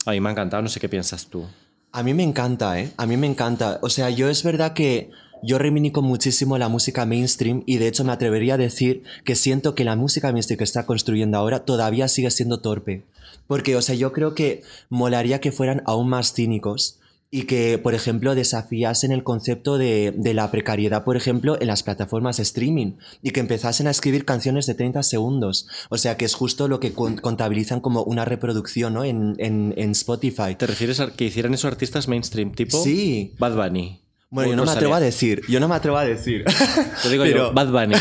a 0.04 0.10
mí 0.10 0.20
me 0.20 0.30
ha 0.30 0.32
encantado, 0.32 0.64
no 0.64 0.68
sé 0.68 0.80
qué 0.80 0.88
piensas 0.88 1.28
tú. 1.28 1.46
A 1.92 2.02
mí 2.02 2.12
me 2.12 2.24
encanta, 2.24 2.80
¿eh? 2.80 2.90
A 2.96 3.06
mí 3.06 3.16
me 3.16 3.28
encanta. 3.28 3.78
O 3.82 3.88
sea, 3.88 4.10
yo 4.10 4.28
es 4.28 4.42
verdad 4.42 4.72
que 4.72 5.10
yo 5.44 5.58
reivindico 5.58 6.02
muchísimo 6.02 6.58
la 6.58 6.68
música 6.68 7.06
mainstream 7.06 7.62
y 7.64 7.76
de 7.76 7.86
hecho 7.86 8.02
me 8.02 8.10
atrevería 8.10 8.54
a 8.54 8.58
decir 8.58 9.04
que 9.24 9.36
siento 9.36 9.76
que 9.76 9.84
la 9.84 9.94
música 9.94 10.32
mainstream 10.32 10.58
que 10.58 10.64
está 10.64 10.86
construyendo 10.86 11.38
ahora 11.38 11.64
todavía 11.64 12.08
sigue 12.08 12.32
siendo 12.32 12.58
torpe. 12.58 13.04
Porque, 13.46 13.76
o 13.76 13.82
sea, 13.82 13.94
yo 13.94 14.12
creo 14.12 14.34
que 14.34 14.64
molaría 14.88 15.40
que 15.40 15.52
fueran 15.52 15.84
aún 15.86 16.08
más 16.08 16.32
cínicos 16.32 16.98
y 17.34 17.44
que, 17.44 17.78
por 17.78 17.94
ejemplo, 17.94 18.34
desafiasen 18.34 19.10
el 19.10 19.24
concepto 19.24 19.78
de, 19.78 20.12
de 20.14 20.34
la 20.34 20.50
precariedad, 20.50 21.02
por 21.02 21.16
ejemplo, 21.16 21.58
en 21.58 21.66
las 21.66 21.82
plataformas 21.82 22.36
de 22.36 22.42
streaming 22.42 22.96
y 23.22 23.30
que 23.30 23.40
empezasen 23.40 23.86
a 23.86 23.90
escribir 23.90 24.26
canciones 24.26 24.66
de 24.66 24.74
30 24.74 25.02
segundos. 25.02 25.66
O 25.88 25.96
sea, 25.96 26.18
que 26.18 26.26
es 26.26 26.34
justo 26.34 26.68
lo 26.68 26.78
que 26.78 26.92
con- 26.92 27.16
contabilizan 27.16 27.80
como 27.80 28.02
una 28.02 28.26
reproducción 28.26 28.92
¿no? 28.92 29.04
en, 29.04 29.34
en, 29.38 29.72
en 29.78 29.92
Spotify. 29.92 30.56
¿Te 30.58 30.66
refieres 30.66 31.00
a 31.00 31.10
que 31.14 31.24
hicieran 31.24 31.54
esos 31.54 31.72
artistas 31.72 32.06
mainstream 32.06 32.52
tipo 32.52 32.82
Sí. 32.82 33.32
Bad 33.38 33.56
Bunny? 33.56 34.02
Bueno, 34.28 34.50
yo 34.50 34.56
no 34.56 34.64
me 34.64 34.70
atrevo 34.72 34.94
a 34.94 35.00
decir, 35.00 35.42
yo 35.48 35.58
no 35.60 35.68
me 35.68 35.74
atrevo 35.74 35.96
a 35.98 36.04
decir. 36.04 36.44
Te 37.02 37.08
digo 37.10 37.24
Pero- 37.24 37.48
yo, 37.48 37.52
Bad 37.54 37.70
Bunny. 37.70 37.94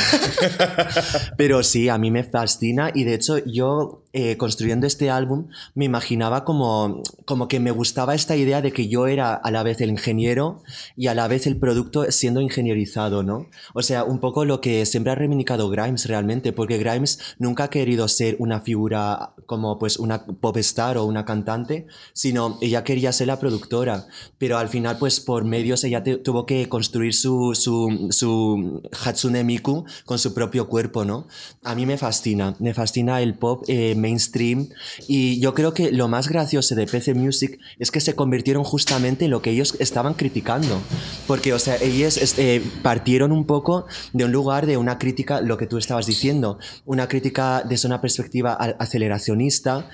Pero 1.37 1.63
sí, 1.63 1.89
a 1.89 1.97
mí 1.97 2.11
me 2.11 2.23
fascina 2.23 2.91
y 2.93 3.03
de 3.03 3.13
hecho 3.15 3.37
yo 3.45 4.00
eh, 4.13 4.37
construyendo 4.37 4.87
este 4.87 5.09
álbum 5.09 5.47
me 5.73 5.85
imaginaba 5.85 6.43
como, 6.43 7.01
como 7.25 7.47
que 7.47 7.59
me 7.59 7.71
gustaba 7.71 8.13
esta 8.15 8.35
idea 8.35 8.61
de 8.61 8.71
que 8.71 8.87
yo 8.87 9.07
era 9.07 9.33
a 9.33 9.51
la 9.51 9.63
vez 9.63 9.79
el 9.81 9.89
ingeniero 9.89 10.61
y 10.97 11.07
a 11.07 11.15
la 11.15 11.27
vez 11.27 11.47
el 11.47 11.57
producto 11.57 12.11
siendo 12.11 12.41
ingenierizado, 12.41 13.23
¿no? 13.23 13.47
O 13.73 13.81
sea, 13.81 14.03
un 14.03 14.19
poco 14.19 14.45
lo 14.45 14.59
que 14.61 14.85
siempre 14.85 15.11
ha 15.11 15.15
reivindicado 15.15 15.69
Grimes 15.69 16.05
realmente, 16.07 16.51
porque 16.53 16.77
Grimes 16.77 17.19
nunca 17.39 17.65
ha 17.65 17.69
querido 17.69 18.07
ser 18.07 18.35
una 18.39 18.61
figura 18.61 19.33
como 19.45 19.77
pues 19.79 19.97
una 19.97 20.25
pop 20.25 20.57
star 20.57 20.97
o 20.97 21.05
una 21.05 21.25
cantante, 21.25 21.87
sino 22.13 22.57
ella 22.61 22.83
quería 22.83 23.11
ser 23.11 23.27
la 23.27 23.39
productora, 23.39 24.07
pero 24.37 24.57
al 24.57 24.69
final 24.69 24.97
pues 24.97 25.19
por 25.19 25.45
medios 25.45 25.83
ella 25.83 26.03
te- 26.03 26.17
tuvo 26.17 26.45
que 26.45 26.67
construir 26.69 27.13
su, 27.13 27.55
su, 27.55 28.07
su 28.11 28.81
Hatsune 29.05 29.43
Miku 29.43 29.85
con 30.05 30.19
su 30.19 30.33
propio 30.33 30.67
cuerpo, 30.67 31.05
¿no? 31.05 31.27
A 31.63 31.75
mí 31.75 31.85
me 31.85 31.97
fascina, 31.97 32.55
me 32.59 32.73
fascina 32.73 33.21
el 33.21 33.35
pop 33.37 33.63
eh, 33.67 33.95
mainstream. 34.01 34.69
Y 35.07 35.39
yo 35.39 35.53
creo 35.53 35.73
que 35.73 35.91
lo 35.91 36.07
más 36.07 36.27
gracioso 36.27 36.75
de 36.75 36.85
PC 36.85 37.13
Music 37.13 37.59
es 37.79 37.91
que 37.91 38.01
se 38.01 38.15
convirtieron 38.15 38.63
justamente 38.63 39.25
en 39.25 39.31
lo 39.31 39.41
que 39.41 39.51
ellos 39.51 39.75
estaban 39.79 40.13
criticando, 40.15 40.81
porque 41.27 41.53
o 41.53 41.59
sea, 41.59 41.77
ellos 41.77 42.17
este, 42.17 42.61
partieron 42.81 43.31
un 43.31 43.45
poco 43.45 43.85
de 44.13 44.25
un 44.25 44.31
lugar 44.31 44.65
de 44.65 44.77
una 44.77 44.97
crítica, 44.97 45.41
lo 45.41 45.57
que 45.57 45.67
tú 45.67 45.77
estabas 45.77 46.05
diciendo, 46.05 46.59
una 46.85 47.07
crítica 47.07 47.63
desde 47.67 47.87
una 47.87 48.01
perspectiva 48.01 48.53
aceleracionista, 48.53 49.89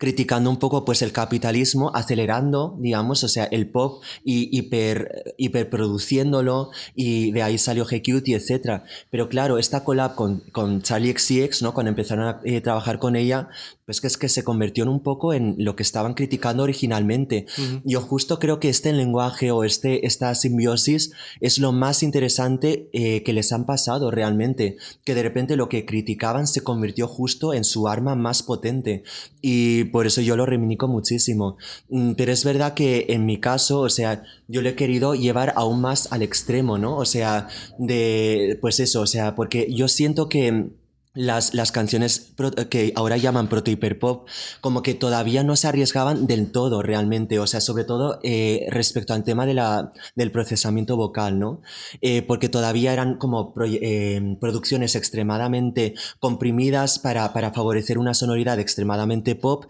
criticando 0.00 0.48
un 0.48 0.56
poco 0.56 0.86
pues 0.86 1.02
el 1.02 1.12
capitalismo, 1.12 1.92
acelerando, 1.94 2.74
digamos, 2.78 3.22
o 3.22 3.28
sea, 3.28 3.44
el 3.44 3.68
pop 3.68 4.02
y 4.24 4.48
hiper, 4.56 5.34
hiperproduciéndolo 5.36 6.70
y 6.94 7.32
de 7.32 7.42
ahí 7.42 7.58
salió 7.58 7.84
G-Cutie, 7.84 8.34
etc. 8.34 8.82
Pero 9.10 9.28
claro, 9.28 9.58
esta 9.58 9.84
collab 9.84 10.14
con, 10.14 10.40
con 10.52 10.80
Charlie 10.80 11.12
XCX, 11.12 11.60
¿no? 11.60 11.74
Cuando 11.74 11.90
empezaron 11.90 12.26
a 12.26 12.40
eh, 12.44 12.62
trabajar 12.62 12.98
con 12.98 13.14
ella, 13.14 13.50
pues 13.90 14.00
que 14.00 14.06
es 14.06 14.16
que 14.16 14.28
se 14.28 14.44
convirtió 14.44 14.84
en 14.84 14.88
un 14.88 15.00
poco 15.00 15.34
en 15.34 15.56
lo 15.58 15.74
que 15.74 15.82
estaban 15.82 16.14
criticando 16.14 16.62
originalmente. 16.62 17.46
Yo 17.82 18.00
justo 18.00 18.38
creo 18.38 18.60
que 18.60 18.68
este 18.68 18.92
lenguaje 18.92 19.50
o 19.50 19.64
este, 19.64 20.06
esta 20.06 20.32
simbiosis 20.36 21.10
es 21.40 21.58
lo 21.58 21.72
más 21.72 22.04
interesante 22.04 22.88
eh, 22.92 23.24
que 23.24 23.32
les 23.32 23.52
han 23.52 23.66
pasado 23.66 24.12
realmente, 24.12 24.76
que 25.02 25.16
de 25.16 25.24
repente 25.24 25.56
lo 25.56 25.68
que 25.68 25.86
criticaban 25.86 26.46
se 26.46 26.62
convirtió 26.62 27.08
justo 27.08 27.52
en 27.52 27.64
su 27.64 27.88
arma 27.88 28.14
más 28.14 28.44
potente 28.44 29.02
y 29.42 29.82
por 29.86 30.06
eso 30.06 30.20
yo 30.20 30.36
lo 30.36 30.46
reivindico 30.46 30.86
muchísimo. 30.86 31.56
Mm, 31.88 32.12
Pero 32.12 32.30
es 32.30 32.44
verdad 32.44 32.74
que 32.74 33.06
en 33.08 33.26
mi 33.26 33.40
caso, 33.40 33.80
o 33.80 33.90
sea, 33.90 34.22
yo 34.46 34.62
lo 34.62 34.68
he 34.68 34.76
querido 34.76 35.16
llevar 35.16 35.52
aún 35.56 35.80
más 35.80 36.12
al 36.12 36.22
extremo, 36.22 36.78
¿no? 36.78 36.96
O 36.96 37.06
sea, 37.06 37.48
de, 37.76 38.56
pues 38.60 38.78
eso, 38.78 39.00
o 39.00 39.06
sea, 39.08 39.34
porque 39.34 39.66
yo 39.72 39.88
siento 39.88 40.28
que 40.28 40.70
las, 41.14 41.54
las 41.54 41.72
canciones 41.72 42.20
pro- 42.36 42.52
que 42.52 42.92
ahora 42.94 43.16
llaman 43.16 43.48
proto 43.48 43.70
hiperpop, 43.70 44.28
como 44.60 44.82
que 44.82 44.94
todavía 44.94 45.42
no 45.42 45.56
se 45.56 45.66
arriesgaban 45.68 46.26
del 46.26 46.52
todo 46.52 46.82
realmente, 46.82 47.38
o 47.38 47.46
sea, 47.46 47.60
sobre 47.60 47.84
todo 47.84 48.20
eh, 48.22 48.66
respecto 48.70 49.12
al 49.12 49.24
tema 49.24 49.44
de 49.46 49.54
la, 49.54 49.92
del 50.14 50.30
procesamiento 50.30 50.96
vocal, 50.96 51.38
¿no? 51.38 51.62
Eh, 52.00 52.22
porque 52.22 52.48
todavía 52.48 52.92
eran 52.92 53.16
como 53.16 53.52
proye- 53.54 53.80
eh, 53.82 54.36
producciones 54.40 54.94
extremadamente 54.94 55.94
comprimidas 56.20 56.98
para, 56.98 57.32
para 57.32 57.52
favorecer 57.52 57.98
una 57.98 58.14
sonoridad 58.14 58.60
extremadamente 58.60 59.34
pop, 59.34 59.64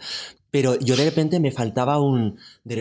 pero 0.50 0.76
yo 0.80 0.96
de 0.96 1.04
repente 1.04 1.38
me 1.38 1.52
faltaba 1.52 2.00
un... 2.00 2.36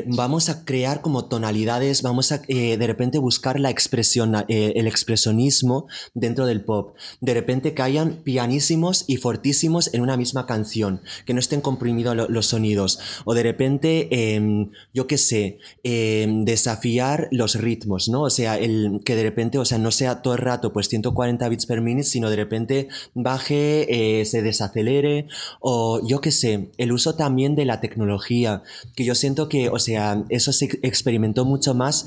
vamos 0.07 0.49
a 0.49 0.65
crear 0.65 1.01
como 1.01 1.25
tonalidades, 1.25 2.01
vamos 2.01 2.31
a 2.31 2.41
eh, 2.47 2.77
de 2.77 2.87
repente 2.87 3.17
buscar 3.17 3.59
la 3.59 3.69
expresión, 3.69 4.35
eh, 4.47 4.73
el 4.75 4.87
expresionismo 4.87 5.87
dentro 6.13 6.45
del 6.45 6.63
pop. 6.63 6.95
De 7.21 7.33
repente 7.33 7.73
que 7.73 7.81
hayan 7.81 8.15
pianísimos 8.23 9.05
y 9.07 9.17
fortísimos 9.17 9.93
en 9.93 10.01
una 10.01 10.17
misma 10.17 10.45
canción, 10.45 11.01
que 11.25 11.33
no 11.33 11.39
estén 11.39 11.61
comprimidos 11.61 12.15
lo- 12.15 12.27
los 12.27 12.47
sonidos. 12.47 12.99
O 13.25 13.33
de 13.33 13.43
repente, 13.43 14.07
em, 14.35 14.71
yo 14.93 15.07
qué 15.07 15.17
sé, 15.17 15.59
em, 15.83 16.43
desafiar 16.45 17.27
los 17.31 17.55
ritmos, 17.55 18.09
¿no? 18.09 18.23
O 18.23 18.29
sea, 18.29 18.57
el, 18.57 18.99
que 19.05 19.15
de 19.15 19.23
repente, 19.23 19.57
o 19.57 19.65
sea, 19.65 19.77
no 19.77 19.91
sea 19.91 20.21
todo 20.21 20.33
el 20.33 20.39
rato 20.39 20.73
pues 20.73 20.87
140 20.89 21.47
bits 21.49 21.65
per 21.65 21.81
minute, 21.81 22.03
sino 22.03 22.29
de 22.29 22.35
repente 22.35 22.87
baje, 23.13 24.19
eh, 24.19 24.25
se 24.25 24.41
desacelere, 24.41 25.27
o 25.61 26.01
yo 26.05 26.21
qué 26.21 26.31
sé, 26.31 26.71
el 26.77 26.91
uso 26.91 27.15
también 27.15 27.55
de 27.55 27.65
la 27.65 27.79
tecnología, 27.81 28.63
que 28.95 29.05
yo 29.05 29.15
siento 29.15 29.47
que, 29.49 29.68
o 29.71 29.79
sea, 29.79 30.23
eso 30.29 30.51
se 30.53 30.65
experimentó 30.83 31.45
mucho 31.45 31.73
más 31.73 32.05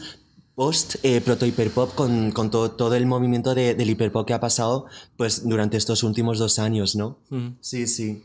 post 0.54 0.96
eh, 1.02 1.20
proto 1.22 1.46
hiperpop 1.46 1.94
con, 1.94 2.30
con 2.30 2.50
todo, 2.50 2.70
todo 2.72 2.94
el 2.94 3.06
movimiento 3.06 3.54
de- 3.54 3.74
del 3.74 3.88
hiperpop 3.90 4.26
que 4.26 4.34
ha 4.34 4.40
pasado 4.40 4.84
pues 5.16 5.48
durante 5.48 5.76
estos 5.78 6.02
últimos 6.02 6.38
dos 6.38 6.58
años, 6.58 6.94
¿no? 6.94 7.16
Mm. 7.30 7.48
Sí, 7.60 7.86
sí. 7.86 8.22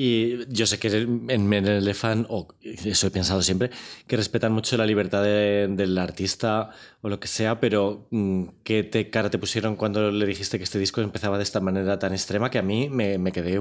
Y 0.00 0.46
yo 0.48 0.64
sé 0.64 0.78
que 0.78 0.86
en 0.96 1.28
en 1.28 1.66
el 1.66 1.92
o 2.28 2.46
eso 2.62 3.08
he 3.08 3.10
pensado 3.10 3.42
siempre, 3.42 3.70
que 4.06 4.16
respetan 4.16 4.52
mucho 4.52 4.76
la 4.76 4.86
libertad 4.86 5.24
de- 5.24 5.66
del 5.68 5.98
artista 5.98 6.70
o 7.00 7.08
lo 7.08 7.18
que 7.18 7.26
sea, 7.26 7.58
pero 7.58 8.06
mm, 8.10 8.44
¿qué 8.62 8.84
te, 8.84 9.10
cara 9.10 9.28
te 9.28 9.38
pusieron 9.38 9.74
cuando 9.74 10.12
le 10.12 10.24
dijiste 10.24 10.58
que 10.58 10.64
este 10.64 10.78
disco 10.78 11.00
empezaba 11.00 11.36
de 11.36 11.42
esta 11.42 11.58
manera 11.60 11.98
tan 11.98 12.12
extrema 12.12 12.48
que 12.48 12.58
a 12.58 12.62
mí 12.62 12.88
me, 12.88 13.18
me 13.18 13.32
quedé, 13.32 13.58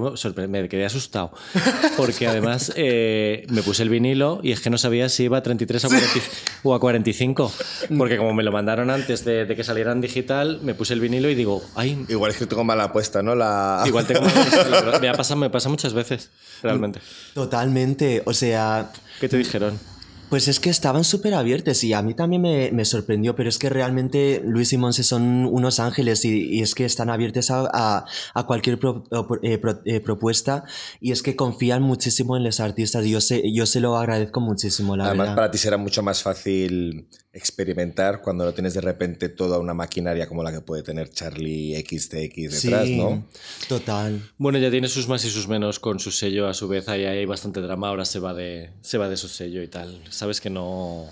me 0.48 0.70
quedé 0.70 0.86
asustado? 0.86 1.32
Porque 1.96 2.28
además 2.28 2.72
eh, 2.76 3.46
me 3.50 3.64
puse 3.64 3.82
el 3.82 3.90
vinilo 3.90 4.40
y 4.44 4.52
es 4.52 4.62
que 4.62 4.70
no 4.70 4.78
sabía 4.78 5.10
si 5.10 5.24
iba 5.24 5.38
a 5.40 5.42
33 5.44 5.86
a 5.86 5.88
40 5.88 6.20
o 6.64 6.76
a 6.76 6.80
45, 6.80 7.52
porque 7.98 8.18
como 8.18 8.34
me 8.36 8.44
lo 8.44 8.52
mandaron 8.52 8.90
antes 8.92 9.26
de, 9.26 9.46
de 9.46 9.56
que 9.56 9.64
saliera 9.64 9.92
en 9.92 10.02
digital, 10.02 10.60
me 10.62 10.74
puse 10.76 10.94
el 10.94 11.00
vinilo 11.00 11.30
y 11.32 11.36
digo, 11.36 11.64
ay, 11.76 12.06
Igual 12.10 12.32
es 12.32 12.38
que 12.38 12.46
tengo 12.46 12.64
mala 12.64 12.86
apuesta, 12.86 13.24
¿no? 13.24 13.34
La... 13.34 13.84
igual 13.88 14.06
tengo... 14.06 14.22
me, 15.02 15.10
ha 15.10 15.14
pasado, 15.14 15.40
me 15.40 15.50
pasa 15.50 15.70
muchas 15.70 15.94
veces, 15.94 16.27
realmente. 16.62 17.00
Totalmente. 17.34 18.24
O 18.26 18.34
sea, 18.34 18.92
¿Qué 19.20 19.30
te 19.30 19.38
dijeron? 19.38 19.80
Pues 20.30 20.50
es 20.50 20.60
que 20.60 20.70
estaban 20.70 21.06
súper 21.06 21.34
abiertos 21.34 21.84
y 21.86 21.94
a 21.94 22.02
mí 22.02 22.14
también 22.14 22.42
me, 22.42 22.70
me 22.74 22.84
sorprendió, 22.84 23.34
pero 23.36 23.48
es 23.48 23.58
que 23.58 23.70
realmente 23.70 24.42
Luis 24.44 24.74
y 24.74 24.78
Monse 24.78 25.04
son 25.04 25.46
unos 25.46 25.80
ángeles 25.80 26.26
y, 26.26 26.56
y 26.58 26.62
es 26.62 26.76
que 26.76 26.84
están 26.84 27.10
abiertos 27.10 27.50
a, 27.50 27.70
a- 27.74 28.06
a 28.34 28.44
cualquier 28.46 28.78
pro- 28.78 29.06
eh, 29.42 29.58
pro- 29.58 29.82
eh, 29.86 30.00
propuesta 30.02 30.66
y 31.00 31.14
es 31.14 31.24
que 31.24 31.38
confían 31.38 31.82
muchísimo 31.82 32.36
en 32.36 32.44
los 32.44 32.60
artistas 32.60 33.06
y 33.06 33.12
yo 33.12 33.22
se, 33.22 33.42
yo 33.54 33.66
se 33.66 33.80
lo 33.80 33.96
agradezco 33.98 34.42
muchísimo, 34.42 34.98
la 34.98 35.06
Además, 35.06 35.28
verdad. 35.28 35.36
para 35.36 35.52
ti 35.52 35.58
será 35.60 35.78
mucho 35.78 36.04
más 36.04 36.22
fácil 36.22 37.08
experimentar 37.32 38.22
cuando 38.22 38.44
no 38.46 38.54
tienes 38.54 38.74
de 38.74 38.82
repente 38.82 39.30
toda 39.30 39.60
una 39.60 39.74
maquinaria 39.76 40.28
como 40.28 40.44
la 40.44 40.52
que 40.52 40.60
puede 40.62 40.82
tener 40.84 41.10
Charlie 41.10 41.76
XTX 41.76 42.64
detrás, 42.64 42.88
sí, 42.88 42.98
¿no? 42.98 43.28
total. 43.70 44.22
Bueno, 44.38 44.58
ya 44.58 44.72
tiene 44.72 44.88
sus 44.88 45.08
más 45.08 45.24
y 45.24 45.30
sus 45.30 45.48
menos 45.48 45.80
con 45.80 46.00
su 46.00 46.12
sello 46.12 46.48
a 46.48 46.54
su 46.56 46.68
vez. 46.68 46.90
Ahí 46.90 47.06
hay 47.06 47.26
bastante 47.26 47.62
drama. 47.62 47.90
Ahora 47.90 48.06
se 48.06 48.18
va 48.20 48.34
de, 48.34 48.72
se 48.82 48.98
va 48.98 49.08
de 49.08 49.18
su 49.18 49.28
sello 49.28 49.62
y 49.62 49.68
tal. 49.68 50.02
Sabes 50.18 50.42
que 50.42 50.50
no. 50.50 51.06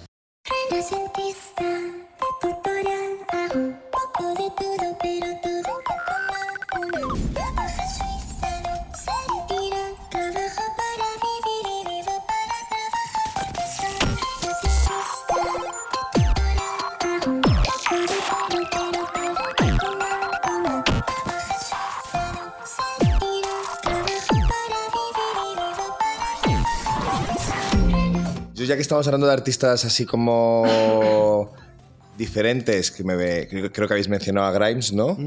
Ya 28.67 28.75
que 28.75 28.81
estamos 28.81 29.05
hablando 29.07 29.27
de 29.27 29.33
artistas 29.33 29.85
así 29.85 30.05
como 30.05 30.65
diferentes, 32.17 32.91
que 32.91 33.03
me 33.03 33.15
ve- 33.15 33.47
creo, 33.49 33.71
creo 33.71 33.87
que 33.87 33.93
habéis 33.93 34.07
mencionado 34.09 34.47
a 34.47 34.51
Grimes, 34.51 34.93
¿no? 34.93 35.17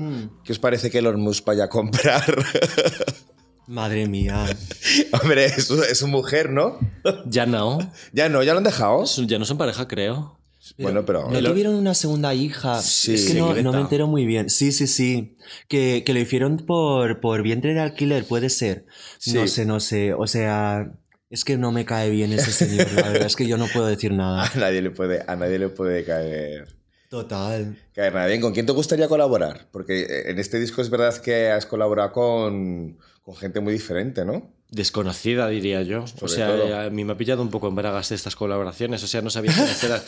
¿Qué 0.45 0.53
os 0.53 0.59
parece 0.59 0.91
que 0.91 0.99
Elon 0.99 1.21
Musk 1.21 1.45
vaya 1.45 1.65
a 1.65 1.69
comprar? 1.69 2.25
Madre 3.67 4.07
mía. 4.09 4.47
Hombre, 5.23 5.45
es 5.45 5.65
su, 5.67 5.83
es 5.83 5.99
su 5.99 6.09
mujer, 6.09 6.51
¿no? 6.51 6.79
Ya 7.27 7.45
no. 7.45 7.79
Ya 8.13 8.29
no, 8.31 8.43
ya 8.43 8.53
lo 8.53 8.59
han 8.59 8.65
dejado. 8.65 9.05
Ya 9.27 9.39
no 9.39 9.45
son 9.45 9.59
pareja, 9.59 9.87
creo. 9.87 10.39
bueno, 10.79 11.05
pero... 11.05 11.31
¿No 11.31 11.43
tuvieron 11.43 11.75
una 11.75 11.93
segunda 11.93 12.33
hija? 12.35 12.81
Sí. 12.81 13.13
es 13.15 13.27
que 13.27 13.35
no, 13.35 13.55
no 13.55 13.73
me 13.73 13.81
entero 13.81 14.07
muy 14.07 14.25
bien. 14.25 14.49
Sí, 14.49 14.73
sí, 14.73 14.87
sí. 14.87 15.37
Que, 15.69 16.03
que 16.07 16.15
lo 16.15 16.21
hicieron 16.21 16.57
por, 16.57 17.21
por 17.21 17.43
vientre 17.43 17.75
de 17.75 17.81
alquiler, 17.81 18.25
puede 18.25 18.49
ser. 18.49 18.87
No 19.27 19.43
Sí. 19.43 19.49
sé, 19.49 19.67
no 19.67 19.81
sé. 19.81 20.15
O 20.15 20.27
sea, 20.27 20.91
es 21.31 21.45
que 21.45 21.57
no 21.57 21.73
me 21.73 21.85
cae 21.85 22.11
bien 22.11 22.33
ese 22.33 22.51
señor. 22.53 22.91
La 22.93 23.03
verdad 23.11 23.27
es 23.27 23.37
que 23.37 23.47
yo 23.47 23.57
no 23.57 23.67
puedo 23.73 23.87
decir 23.87 24.13
nada. 24.15 24.45
A 24.45 24.59
nadie 24.59 24.83
le 24.83 24.91
puede, 24.91 25.23
a 25.27 25.37
nadie 25.37 25.59
le 25.59 25.69
puede 25.69 26.05
caer, 26.05 26.67
Total. 27.11 27.77
caer 27.95 28.15
nada 28.15 28.27
bien. 28.27 28.41
¿Con 28.41 28.53
quién 28.53 28.67
te 28.67 28.73
gustaría 28.73 29.09
colaborar? 29.09 29.67
Porque 29.71 30.01
eh, 30.03 30.31
en 30.31 30.39
este 30.39 30.59
disco 30.59 30.81
es 30.83 30.91
verdad 30.91 31.17
que 31.19 31.51
has 31.51 31.67
colaborado 31.67 32.13
con, 32.13 32.99
con 33.23 33.37
gente 33.37 33.61
muy 33.61 33.73
diferente, 33.73 34.25
¿no? 34.25 34.51
Desconocida, 34.71 35.49
diría 35.49 35.81
yo. 35.83 36.05
o 36.21 36.29
sea, 36.29 36.49
todo. 36.49 36.79
a 36.79 36.91
mí 36.91 37.03
me 37.05 37.15
ha 37.15 37.17
pillado 37.17 37.41
un 37.41 37.49
poco 37.51 37.69
en 37.69 37.75
bragas 37.75 38.13
estas 38.13 38.37
colaboraciones. 38.37 39.03
O 39.03 39.07
sea, 39.07 39.23
no 39.23 39.31
sabía 39.31 39.53
quiénes 39.55 39.83
eran. 39.85 40.01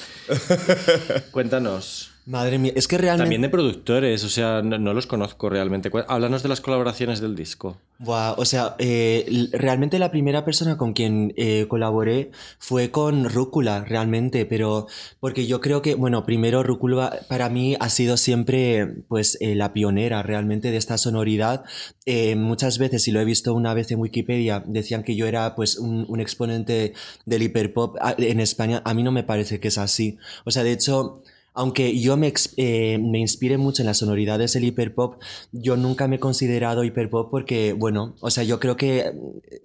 Cuéntanos. 1.31 2.10
Madre 2.27 2.59
mía, 2.59 2.73
es 2.77 2.87
que 2.87 2.99
realmente... 2.99 3.25
También 3.25 3.43
de 3.43 3.49
productores, 3.49 4.23
o 4.25 4.29
sea, 4.29 4.63
no, 4.63 4.79
no 4.79 4.95
los 4.95 5.07
conozco 5.07 5.49
realmente. 5.49 5.91
Háblanos 6.07 6.43
de 6.43 6.49
las 6.49 6.61
colaboraciones 6.61 7.21
del 7.21 7.35
disco. 7.35 7.79
Buah, 7.99 8.35
o 8.37 8.45
sea, 8.45 8.77
eh, 8.79 9.49
realmente 9.53 9.99
la 9.99 10.11
primera 10.11 10.45
persona 10.45 10.77
con 10.77 10.93
quien 10.93 11.35
eh, 11.37 11.67
colaboré 11.69 12.31
fue 12.59 12.91
con 12.91 13.29
Rúcula, 13.29 13.85
realmente, 13.85 14.47
pero 14.47 14.87
porque 15.19 15.47
yo 15.47 15.61
creo 15.61 15.83
que, 15.83 15.95
bueno, 15.97 16.25
primero 16.25 16.63
Rúcula 16.63 17.21
para 17.29 17.49
mí 17.49 17.77
ha 17.81 17.89
sido 17.91 18.17
siempre, 18.17 18.87
pues, 19.09 19.37
eh, 19.41 19.55
la 19.55 19.73
pionera 19.73 20.23
realmente 20.23 20.71
de 20.71 20.77
esta 20.77 20.99
sonoridad. 20.99 21.65
Eh, 22.07 22.37
muchas 22.37 22.79
veces, 22.79 23.09
y 23.09 23.13
lo 23.13 23.21
he 23.21 23.25
visto 23.25 23.55
una 23.55 23.75
vez 23.75 23.91
en 23.91 23.99
Wikipedia, 23.99 24.63
decían 24.67 25.03
que 25.03 25.17
yo 25.17 25.27
era, 25.27 25.55
pues, 25.57 25.79
un, 25.79 26.05
un 26.09 26.21
exponente 26.21 26.95
del 27.27 27.43
hiperpop 27.43 27.97
en 28.19 28.41
España. 28.41 28.83
A 28.85 28.95
mí 28.95 29.03
no 29.03 29.11
me 29.11 29.25
parece 29.25 29.59
que 29.59 29.69
es 29.69 29.79
así. 29.79 30.17
O 30.45 30.51
sea, 30.51 30.63
de 30.63 30.73
hecho... 30.73 31.23
Aunque 31.53 31.99
yo 32.01 32.17
me, 32.17 32.33
eh, 32.57 32.99
me 32.99 33.19
inspire 33.19 33.59
mucho 33.59 33.83
en 33.83 33.87
las 33.87 33.99
sonoridades 33.99 34.53
del 34.53 34.65
hiperpop, 34.65 35.21
yo 35.53 35.77
nunca 35.77 36.07
me 36.09 36.17
he 36.17 36.19
considerado 36.21 36.85
hiperpop 36.85 37.31
porque, 37.31 37.73
bueno, 37.73 38.15
o 38.21 38.31
sea, 38.31 38.45
yo 38.45 38.61
creo 38.61 38.77
que, 38.77 39.13